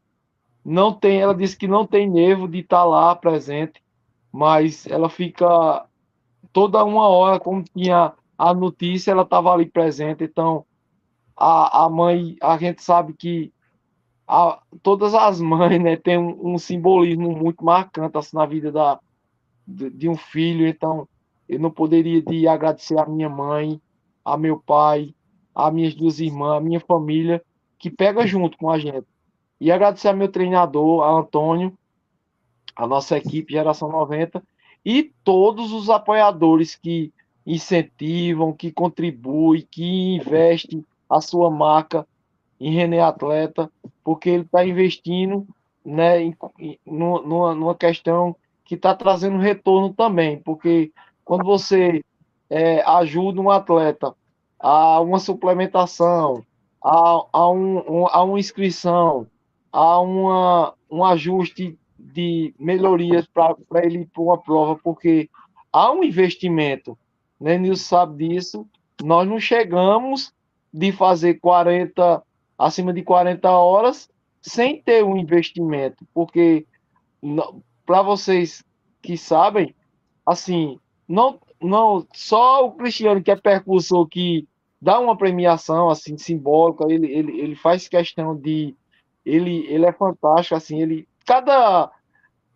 não 0.65 0.93
tem, 0.93 1.21
ela 1.21 1.35
disse 1.35 1.57
que 1.57 1.69
não 1.69 1.87
tem 1.87 2.11
nervo 2.11 2.49
de 2.49 2.59
estar 2.59 2.79
tá 2.79 2.85
lá 2.85 3.15
presente, 3.15 3.83
mas 4.33 4.87
ela 4.87 5.09
fica 5.09 5.87
toda 6.53 6.85
uma 6.85 7.09
hora, 7.09 7.41
como 7.41 7.63
tinha 7.63 8.13
a 8.37 8.55
notícia, 8.55 9.11
ela 9.11 9.23
estava 9.23 9.53
ali 9.53 9.67
presente. 9.67 10.25
Então, 10.25 10.65
a, 11.37 11.85
a 11.85 11.89
mãe, 11.91 12.37
a 12.41 12.57
gente 12.59 12.83
sabe 12.83 13.13
que 13.15 13.53
a, 14.27 14.61
todas 14.83 15.15
as 15.15 15.41
mães, 15.41 15.81
né, 15.83 15.97
tem 15.97 16.19
um, 16.19 16.55
um, 16.55 16.59
simbolismo 16.59 17.37
muito 17.37 17.65
marcante 17.65 18.17
assim, 18.17 18.37
na 18.37 18.47
vida 18.47 18.71
da, 18.71 19.01
de, 19.67 19.91
de 19.91 20.09
um 20.09 20.17
filho. 20.17 20.67
Então, 20.67 21.09
eu 21.49 21.59
não 21.59 21.71
poderia 21.71 22.23
de 22.23 22.47
agradecer 22.47 22.99
a 22.99 23.07
minha 23.07 23.29
mãe, 23.29 23.81
a 24.25 24.37
meu 24.37 24.59
pai, 24.59 25.15
as 25.55 25.73
minhas 25.73 25.95
duas 25.95 26.21
irmãs, 26.21 26.59
a 26.59 26.61
minha 26.61 26.81
família, 26.81 27.43
que 27.79 27.91
pega 27.91 28.27
junto 28.27 28.57
com 28.57 28.71
a 28.71 28.79
gente. 28.79 29.07
E 29.61 29.71
agradecer 29.71 30.09
ao 30.09 30.17
meu 30.17 30.29
treinador, 30.29 31.03
a 31.03 31.11
Antônio, 31.11 31.77
a 32.77 32.87
nossa 32.87 33.17
equipe 33.17 33.53
Geração 33.53 33.91
90 33.91 34.43
e 34.85 35.13
todos 35.25 35.73
os 35.73 35.91
apoiadores 35.91 36.75
que 36.75 37.13
incentivam, 37.47 38.53
que 38.53 38.71
contribuem, 38.71 39.67
que 39.71 40.17
investem 40.17 40.85
a 41.09 41.21
sua 41.21 41.51
marca 41.51 42.07
em 42.61 42.73
René 42.73 43.01
Atleta, 43.01 43.71
porque 44.05 44.31
ele 44.31 44.43
está 44.45 44.65
investindo 44.65 45.47
né, 45.85 46.23
em, 46.23 46.37
numa, 46.87 47.55
numa 47.55 47.75
questão 47.75 48.37
que 48.65 48.75
está 48.75 48.95
trazendo 48.95 49.39
retorno 49.39 49.93
também, 49.93 50.39
porque 50.39 50.93
quando 51.25 51.45
você 51.45 52.05
é, 52.49 52.83
ajuda 52.83 53.41
um 53.41 53.51
atleta 53.51 54.15
a 54.59 55.01
uma 55.01 55.19
suplementação, 55.19 56.45
a, 56.83 57.27
a, 57.33 57.51
um, 57.51 58.07
a 58.07 58.23
uma 58.23 58.39
inscrição, 58.39 59.27
a 59.73 59.99
uma, 60.01 60.75
um 60.91 61.05
ajuste 61.05 61.79
de 62.13 62.55
melhorias 62.59 63.27
para 63.27 63.57
ele 63.85 64.01
ir 64.01 64.07
para 64.07 64.23
uma 64.23 64.39
prova, 64.39 64.79
porque 64.83 65.29
há 65.73 65.93
um 65.93 66.03
investimento. 66.03 66.99
Né? 67.41 67.59
Nilson 67.59 67.85
sabe 67.85 68.29
disso. 68.29 68.67
Nós 69.03 69.27
não 69.27 69.39
chegamos 69.39 70.33
de 70.73 70.93
fazer 70.93 71.35
40, 71.35 72.23
acima 72.59 72.93
de 72.93 73.03
40 73.03 73.51
horas 73.51 74.09
sem 74.41 74.81
ter 74.81 75.05
um 75.05 75.17
investimento, 75.17 76.07
porque 76.15 76.67
para 77.85 78.03
vocês 78.03 78.65
que 79.03 79.17
sabem, 79.17 79.75
assim, 80.25 80.79
não, 81.07 81.39
não 81.61 82.07
só 82.15 82.67
o 82.67 82.73
Cristiano 82.73 83.23
que 83.23 83.31
é 83.31 83.37
percursor 83.37 84.07
que 84.07 84.49
dá 84.81 84.99
uma 84.99 85.17
premiação 85.17 85.91
assim 85.91 86.17
simbólica, 86.17 86.85
ele, 86.89 87.07
ele, 87.13 87.41
ele 87.41 87.55
faz 87.55 87.87
questão 87.89 88.35
de 88.35 88.75
ele, 89.25 89.67
ele 89.67 89.85
é 89.85 89.93
fantástico 89.93 90.55
assim, 90.55 90.81
ele 90.81 91.07
cada 91.27 91.91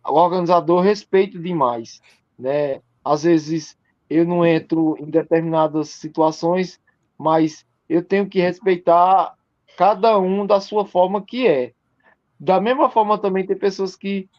organizador 0.03 0.81
respeita 0.81 1.39
demais, 1.39 2.01
né? 2.37 2.81
Às 3.03 3.23
vezes 3.23 3.77
eu 4.09 4.25
não 4.25 4.45
entro 4.45 4.95
em 4.99 5.09
determinadas 5.09 5.89
situações, 5.89 6.79
mas 7.17 7.65
eu 7.89 8.03
tenho 8.03 8.27
que 8.27 8.39
respeitar 8.39 9.35
cada 9.77 10.17
um 10.19 10.45
da 10.45 10.59
sua 10.59 10.85
forma 10.85 11.23
que 11.23 11.47
é. 11.47 11.73
Da 12.39 12.59
mesma 12.59 12.89
forma 12.89 13.17
também 13.17 13.45
tem 13.45 13.57
pessoas 13.57 13.95
que 13.95 14.29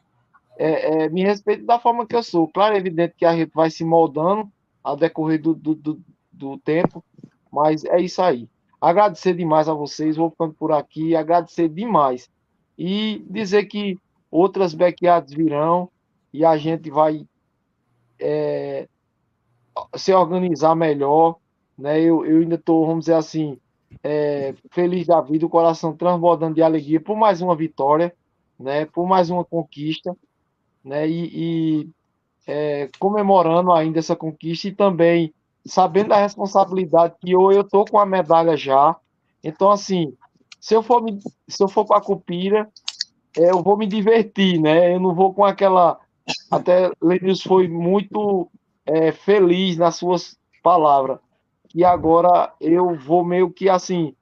é, 0.58 1.04
é, 1.04 1.08
me 1.08 1.22
respeitam 1.22 1.66
da 1.66 1.78
forma 1.78 2.06
que 2.06 2.16
eu 2.16 2.22
sou. 2.22 2.48
Claro, 2.48 2.74
é 2.74 2.78
evidente 2.78 3.14
que 3.16 3.24
a 3.24 3.34
gente 3.36 3.52
vai 3.54 3.70
se 3.70 3.84
moldando 3.84 4.50
ao 4.82 4.96
decorrer 4.96 5.40
do, 5.40 5.54
do, 5.54 5.74
do, 5.74 6.00
do 6.32 6.58
tempo, 6.58 7.04
mas 7.50 7.84
é 7.84 8.00
isso 8.00 8.22
aí. 8.22 8.48
Agradecer 8.80 9.34
demais 9.34 9.68
a 9.68 9.74
vocês, 9.74 10.16
vou 10.16 10.30
ficando 10.30 10.54
por 10.54 10.72
aqui, 10.72 11.16
agradecer 11.16 11.68
demais. 11.68 12.30
E 12.78 13.24
dizer 13.28 13.64
que 13.64 13.98
outras 14.36 14.74
backyards 14.74 15.32
virão 15.32 15.88
e 16.32 16.44
a 16.44 16.56
gente 16.56 16.90
vai 16.90 17.26
é, 18.20 18.86
se 19.94 20.12
organizar 20.12 20.74
melhor. 20.74 21.36
Né? 21.76 22.00
Eu, 22.00 22.24
eu 22.24 22.40
ainda 22.40 22.56
estou, 22.56 22.86
vamos 22.86 23.06
dizer 23.06 23.14
assim, 23.14 23.58
é, 24.02 24.54
feliz 24.70 25.06
da 25.06 25.20
vida, 25.20 25.46
o 25.46 25.50
coração 25.50 25.96
transbordando 25.96 26.54
de 26.54 26.62
alegria 26.62 27.00
por 27.00 27.16
mais 27.16 27.40
uma 27.40 27.56
vitória, 27.56 28.14
né? 28.58 28.84
por 28.84 29.06
mais 29.06 29.30
uma 29.30 29.44
conquista. 29.44 30.14
Né? 30.84 31.08
E, 31.08 31.30
e 31.32 31.90
é, 32.46 32.88
comemorando 32.98 33.72
ainda 33.72 33.98
essa 33.98 34.14
conquista 34.14 34.68
e 34.68 34.72
também 34.72 35.32
sabendo 35.64 36.10
da 36.10 36.18
responsabilidade 36.18 37.14
que 37.20 37.32
eu 37.32 37.50
eu 37.50 37.64
tô 37.64 37.84
com 37.84 37.98
a 37.98 38.06
medalha 38.06 38.56
já. 38.56 38.94
Então, 39.42 39.70
assim, 39.70 40.12
se 40.60 40.74
eu 40.74 40.82
for, 40.82 41.02
se 41.48 41.62
eu 41.62 41.68
for 41.68 41.84
para 41.84 41.98
a 41.98 42.00
Cupira, 42.00 42.68
eu 43.36 43.62
vou 43.62 43.76
me 43.76 43.86
divertir, 43.86 44.60
né? 44.60 44.94
Eu 44.94 45.00
não 45.00 45.14
vou 45.14 45.32
com 45.34 45.44
aquela. 45.44 46.00
Até 46.50 46.90
Lenils 47.00 47.42
foi 47.42 47.68
muito 47.68 48.50
é, 48.84 49.12
feliz 49.12 49.76
nas 49.76 49.96
suas 49.96 50.36
palavras. 50.62 51.18
E 51.74 51.84
agora 51.84 52.52
eu 52.60 52.94
vou 52.96 53.24
meio 53.24 53.50
que 53.50 53.68
assim 53.68 54.14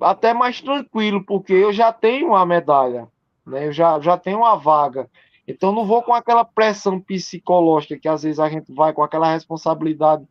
até 0.00 0.34
mais 0.34 0.60
tranquilo, 0.60 1.24
porque 1.24 1.52
eu 1.52 1.72
já 1.72 1.92
tenho 1.92 2.28
uma 2.28 2.44
medalha, 2.44 3.08
né? 3.46 3.66
Eu 3.66 3.72
já, 3.72 4.00
já 4.00 4.16
tenho 4.16 4.38
uma 4.38 4.56
vaga. 4.56 5.08
Então 5.46 5.72
não 5.72 5.84
vou 5.84 6.02
com 6.02 6.14
aquela 6.14 6.44
pressão 6.44 7.00
psicológica 7.00 7.98
que 7.98 8.08
às 8.08 8.22
vezes 8.22 8.38
a 8.38 8.48
gente 8.48 8.72
vai 8.72 8.92
com 8.92 9.02
aquela 9.02 9.32
responsabilidade. 9.32 10.26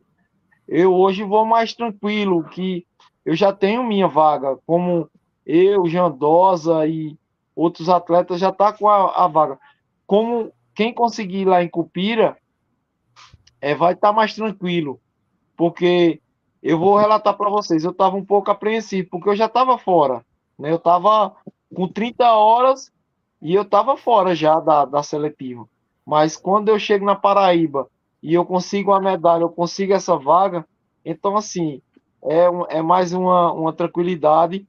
Eu 0.66 0.94
hoje 0.94 1.22
vou 1.22 1.44
mais 1.44 1.74
tranquilo, 1.74 2.44
que 2.44 2.86
eu 3.24 3.34
já 3.36 3.52
tenho 3.52 3.84
minha 3.84 4.08
vaga, 4.08 4.58
como 4.66 5.08
eu, 5.46 5.86
Jandosa 5.86 6.86
e 6.86 7.16
outros 7.54 7.88
atletas 7.88 8.40
já 8.40 8.52
tá 8.52 8.72
com 8.72 8.88
a, 8.88 9.24
a 9.24 9.28
vaga. 9.28 9.58
Como 10.06 10.52
quem 10.74 10.92
conseguir 10.92 11.44
lá 11.44 11.62
em 11.62 11.68
Cupira 11.68 12.36
é, 13.60 13.74
vai 13.74 13.94
estar 13.94 14.08
tá 14.08 14.12
mais 14.12 14.34
tranquilo, 14.34 15.00
porque 15.56 16.20
eu 16.62 16.78
vou 16.78 16.96
relatar 16.96 17.36
para 17.36 17.50
vocês, 17.50 17.84
eu 17.84 17.90
estava 17.90 18.16
um 18.16 18.24
pouco 18.24 18.50
apreensivo, 18.50 19.08
porque 19.10 19.28
eu 19.28 19.36
já 19.36 19.46
estava 19.46 19.78
fora, 19.78 20.24
né? 20.58 20.70
Eu 20.70 20.76
estava 20.76 21.34
com 21.74 21.86
30 21.88 22.32
horas 22.32 22.92
e 23.40 23.54
eu 23.54 23.62
estava 23.62 23.96
fora 23.96 24.34
já 24.34 24.58
da, 24.60 24.84
da 24.84 25.02
seletiva. 25.02 25.68
Mas 26.04 26.36
quando 26.36 26.68
eu 26.68 26.78
chego 26.78 27.04
na 27.04 27.14
Paraíba 27.14 27.88
e 28.22 28.34
eu 28.34 28.44
consigo 28.44 28.92
a 28.92 29.00
medalha, 29.00 29.42
eu 29.42 29.50
consigo 29.50 29.92
essa 29.92 30.16
vaga, 30.16 30.66
então 31.04 31.36
assim, 31.36 31.82
é, 32.22 32.78
é 32.78 32.82
mais 32.82 33.12
uma, 33.12 33.52
uma 33.52 33.72
tranquilidade. 33.72 34.66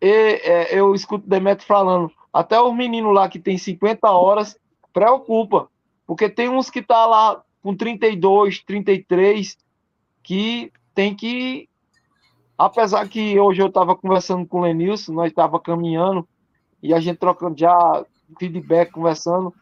E, 0.00 0.40
é, 0.42 0.78
eu 0.78 0.94
escuto 0.94 1.28
Demetrio 1.28 1.66
falando, 1.66 2.10
até 2.32 2.60
os 2.60 2.74
meninos 2.74 3.14
lá 3.14 3.28
que 3.28 3.38
tem 3.38 3.56
50 3.56 4.10
horas 4.10 4.58
preocupa, 4.92 5.68
porque 6.06 6.28
tem 6.28 6.48
uns 6.48 6.70
que 6.70 6.82
tá 6.82 7.06
lá 7.06 7.42
com 7.62 7.74
32, 7.74 8.62
33, 8.62 9.56
que 10.22 10.72
tem 10.94 11.14
que. 11.14 11.68
Apesar 12.56 13.08
que 13.08 13.38
hoje 13.38 13.62
eu 13.62 13.66
estava 13.66 13.96
conversando 13.96 14.46
com 14.46 14.60
o 14.60 14.62
Lenilson, 14.62 15.12
nós 15.12 15.30
estava 15.30 15.58
caminhando 15.58 16.26
e 16.82 16.94
a 16.94 17.00
gente 17.00 17.18
trocando 17.18 17.58
já 17.58 18.04
feedback, 18.38 18.92
conversando. 18.92 19.52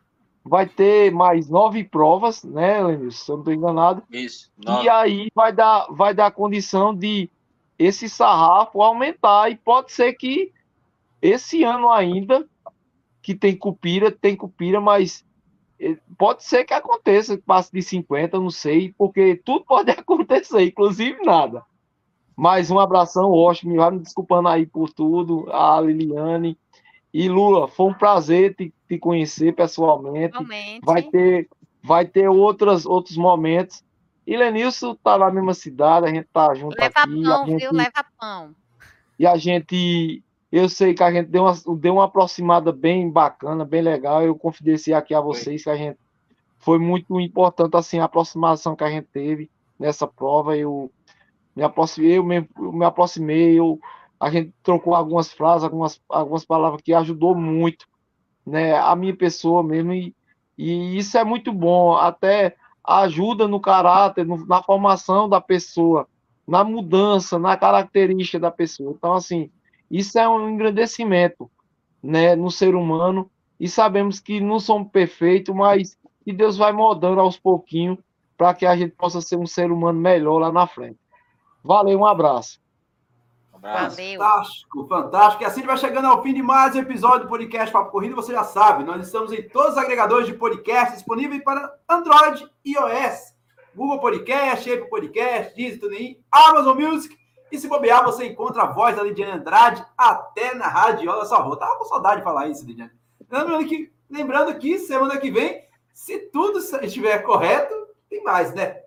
Vai 0.44 0.66
ter 0.66 1.12
mais 1.12 1.48
nove 1.48 1.84
provas, 1.84 2.42
né, 2.42 2.82
Lenilson? 2.82 3.24
Se 3.24 3.30
eu 3.30 3.36
não 3.36 3.42
estou 3.42 3.54
enganado. 3.54 4.02
Isso. 4.10 4.50
Nove. 4.58 4.84
E 4.84 4.88
aí 4.88 5.30
vai 5.34 5.52
dar, 5.52 5.86
vai 5.90 6.12
dar 6.12 6.32
condição 6.32 6.94
de 6.94 7.30
esse 7.84 8.08
sarrafo 8.08 8.82
aumentar. 8.82 9.50
E 9.50 9.56
pode 9.56 9.92
ser 9.92 10.12
que 10.14 10.52
esse 11.20 11.64
ano 11.64 11.90
ainda, 11.90 12.46
que 13.20 13.34
tem 13.34 13.56
cupira, 13.56 14.10
tem 14.10 14.36
cupira, 14.36 14.80
mas 14.80 15.24
pode 16.16 16.44
ser 16.44 16.64
que 16.64 16.74
aconteça, 16.74 17.36
que 17.36 17.42
passe 17.42 17.72
de 17.72 17.82
50, 17.82 18.38
não 18.38 18.50
sei, 18.50 18.94
porque 18.96 19.40
tudo 19.44 19.64
pode 19.64 19.90
acontecer, 19.92 20.62
inclusive 20.62 21.22
nada. 21.24 21.64
Mais 22.36 22.70
um 22.70 22.78
abração, 22.78 23.30
Washington, 23.30 23.76
vai 23.76 23.90
me 23.90 23.98
desculpando 23.98 24.48
aí 24.48 24.66
por 24.66 24.90
tudo, 24.90 25.50
a 25.52 25.80
Liliane. 25.80 26.56
E 27.12 27.28
Lula, 27.28 27.68
foi 27.68 27.90
um 27.90 27.94
prazer 27.94 28.54
te, 28.54 28.72
te 28.88 28.98
conhecer 28.98 29.54
pessoalmente. 29.54 30.32
Realmente. 30.32 30.80
Vai 30.82 31.02
ter, 31.02 31.48
vai 31.82 32.06
ter 32.06 32.28
outras, 32.28 32.86
outros 32.86 33.16
momentos. 33.16 33.84
E 34.26 34.36
Lenilson 34.36 34.94
tá 34.94 35.18
na 35.18 35.30
mesma 35.30 35.54
cidade, 35.54 36.06
a 36.06 36.14
gente 36.14 36.28
tá 36.32 36.54
junto 36.54 36.76
Leva 36.78 37.00
aqui. 37.00 37.22
Pão, 37.22 37.46
gente, 37.46 37.60
viu? 37.60 37.72
Leva 37.72 38.04
pão. 38.18 38.54
E 39.18 39.26
a 39.26 39.36
gente 39.36 40.22
eu 40.52 40.68
sei 40.68 40.92
que 40.92 41.02
a 41.02 41.10
gente 41.10 41.30
deu 41.30 41.44
uma, 41.44 41.76
deu 41.76 41.94
uma 41.94 42.04
aproximada 42.04 42.70
bem 42.70 43.10
bacana, 43.10 43.64
bem 43.64 43.80
legal. 43.80 44.22
Eu 44.22 44.36
confidenciei 44.36 44.94
aqui 44.94 45.14
a 45.14 45.20
vocês 45.20 45.64
que 45.64 45.70
a 45.70 45.76
gente 45.76 45.98
foi 46.58 46.78
muito 46.78 47.18
importante 47.18 47.74
assim 47.74 47.98
a 47.98 48.04
aproximação 48.04 48.76
que 48.76 48.84
a 48.84 48.90
gente 48.90 49.08
teve 49.10 49.50
nessa 49.78 50.06
prova. 50.06 50.54
Eu 50.54 50.92
me 51.56 51.62
aproximei, 51.62 52.18
eu 52.18 52.24
me, 52.24 52.48
eu 52.58 52.70
me 52.70 52.84
aproximei, 52.84 53.58
eu, 53.58 53.80
a 54.20 54.30
gente 54.30 54.52
trocou 54.62 54.94
algumas 54.94 55.32
frases, 55.32 55.64
algumas, 55.64 56.00
algumas 56.06 56.44
palavras 56.44 56.82
que 56.82 56.92
ajudou 56.92 57.34
muito, 57.34 57.86
né, 58.44 58.76
a 58.76 58.94
minha 58.94 59.16
pessoa 59.16 59.62
mesmo 59.62 59.92
e, 59.92 60.14
e 60.56 60.98
isso 60.98 61.16
é 61.16 61.24
muito 61.24 61.52
bom, 61.52 61.96
até 61.96 62.56
ajuda 62.84 63.46
no 63.46 63.60
caráter, 63.60 64.26
no, 64.26 64.46
na 64.46 64.62
formação 64.62 65.28
da 65.28 65.40
pessoa, 65.40 66.08
na 66.46 66.64
mudança, 66.64 67.38
na 67.38 67.56
característica 67.56 68.38
da 68.38 68.50
pessoa. 68.50 68.94
Então 68.96 69.14
assim, 69.14 69.50
isso 69.90 70.18
é 70.18 70.28
um 70.28 70.48
engrandecimento 70.48 71.50
né, 72.02 72.34
no 72.34 72.50
ser 72.50 72.74
humano 72.74 73.30
e 73.58 73.68
sabemos 73.68 74.18
que 74.18 74.40
não 74.40 74.58
somos 74.58 74.90
perfeitos, 74.90 75.54
mas 75.54 75.96
que 76.24 76.32
Deus 76.32 76.56
vai 76.56 76.72
moldando 76.72 77.20
aos 77.20 77.38
pouquinhos 77.38 77.98
para 78.36 78.54
que 78.54 78.66
a 78.66 78.76
gente 78.76 78.94
possa 78.96 79.20
ser 79.20 79.36
um 79.36 79.46
ser 79.46 79.70
humano 79.70 80.00
melhor 80.00 80.38
lá 80.38 80.50
na 80.50 80.66
frente. 80.66 80.98
Valeu, 81.62 81.98
um 82.00 82.06
abraço. 82.06 82.61
Fantástico, 83.62 84.88
fantástico. 84.88 85.44
E 85.44 85.46
assim 85.46 85.62
vai 85.62 85.76
chegando 85.76 86.08
ao 86.08 86.20
fim 86.20 86.34
de 86.34 86.42
mais 86.42 86.74
um 86.74 86.80
episódio 86.80 87.20
do 87.20 87.28
podcast 87.28 87.72
Papo 87.72 87.92
Corrida. 87.92 88.16
Você 88.16 88.32
já 88.32 88.42
sabe, 88.42 88.82
nós 88.82 89.06
estamos 89.06 89.32
em 89.32 89.48
todos 89.48 89.72
os 89.72 89.78
agregadores 89.78 90.26
de 90.26 90.34
podcast 90.34 90.94
disponíveis 90.94 91.44
para 91.44 91.72
Android 91.88 92.44
e 92.64 92.72
iOS. 92.72 93.32
Google 93.72 94.00
Podcast, 94.00 94.68
Apple 94.68 94.90
Podcast, 94.90 95.54
Disney, 95.54 96.20
Amazon 96.30 96.76
Music 96.76 97.16
e 97.52 97.58
se 97.58 97.68
bobear, 97.68 98.02
você 98.02 98.26
encontra 98.26 98.62
a 98.62 98.72
voz 98.72 98.96
da 98.96 99.04
Lidiane 99.04 99.38
Andrade 99.38 99.86
até 99.96 100.54
na 100.54 100.66
radiola 100.66 101.24
sua 101.24 101.38
avó. 101.38 101.54
Tava 101.54 101.76
com 101.76 101.84
saudade 101.84 102.16
de 102.16 102.24
falar 102.24 102.48
isso, 102.48 102.66
Lidiane. 102.66 102.90
Lembrando 103.30 103.68
que, 103.68 103.92
lembrando 104.10 104.58
que 104.58 104.78
semana 104.80 105.16
que 105.18 105.30
vem, 105.30 105.62
se 105.94 106.18
tudo 106.18 106.58
estiver 106.58 107.22
correto, 107.22 107.72
tem 108.10 108.24
mais, 108.24 108.52
né? 108.52 108.81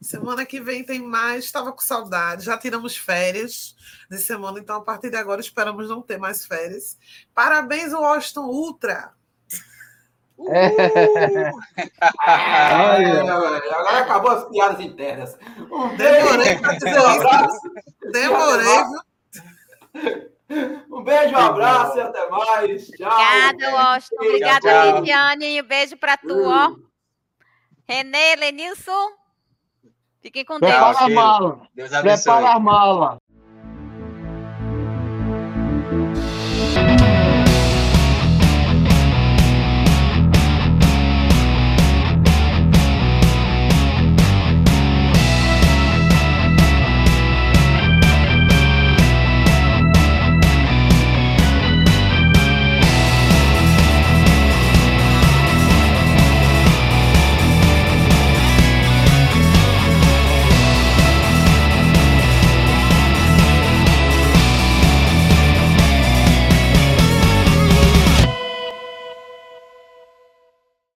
Semana 0.00 0.44
que 0.44 0.60
vem 0.60 0.84
tem 0.84 1.00
mais. 1.00 1.44
Estava 1.44 1.72
com 1.72 1.80
saudade. 1.80 2.44
Já 2.44 2.58
tiramos 2.58 2.96
férias 2.96 3.74
de 4.10 4.18
semana, 4.18 4.58
então 4.58 4.76
a 4.76 4.82
partir 4.82 5.10
de 5.10 5.16
agora 5.16 5.40
esperamos 5.40 5.88
não 5.88 6.02
ter 6.02 6.18
mais 6.18 6.46
férias. 6.46 6.98
Parabéns, 7.34 7.92
Washington 7.92 8.46
Ultra. 8.46 9.12
É. 12.28 13.20
agora 13.70 13.98
acabou 14.00 14.32
as 14.32 14.44
piadas 14.50 14.80
internas. 14.80 15.38
Um 15.58 15.96
Demorei 15.96 16.58
para 16.58 16.74
dizer 16.74 17.00
um 17.00 17.06
abraço. 17.06 17.60
Demorei, 18.12 18.68
Um 20.90 21.02
beijo, 21.02 21.34
um 21.34 21.38
abraço 21.38 21.96
e 21.96 22.00
até 22.02 22.28
mais. 22.28 22.86
Tchau. 22.88 23.10
Obrigada, 23.10 23.74
Washington. 23.74 24.24
Obrigada, 24.24 24.92
Lidiane. 24.92 25.62
Um 25.62 25.66
beijo 25.66 25.96
para 25.96 26.18
tu, 26.18 26.44
ó. 26.44 26.76
Renê, 27.88 28.36
Lenilson. 28.36 29.25
Fiquem 30.26 30.44
com 30.44 30.58
Deus. 30.58 30.72
Prepara 30.72 31.04
a 31.04 31.08
mala. 31.08 31.60
Deus 31.72 31.92
abençoe. 31.92 32.24
Prepara 32.24 32.54
a 32.56 32.58
mala. 32.58 33.18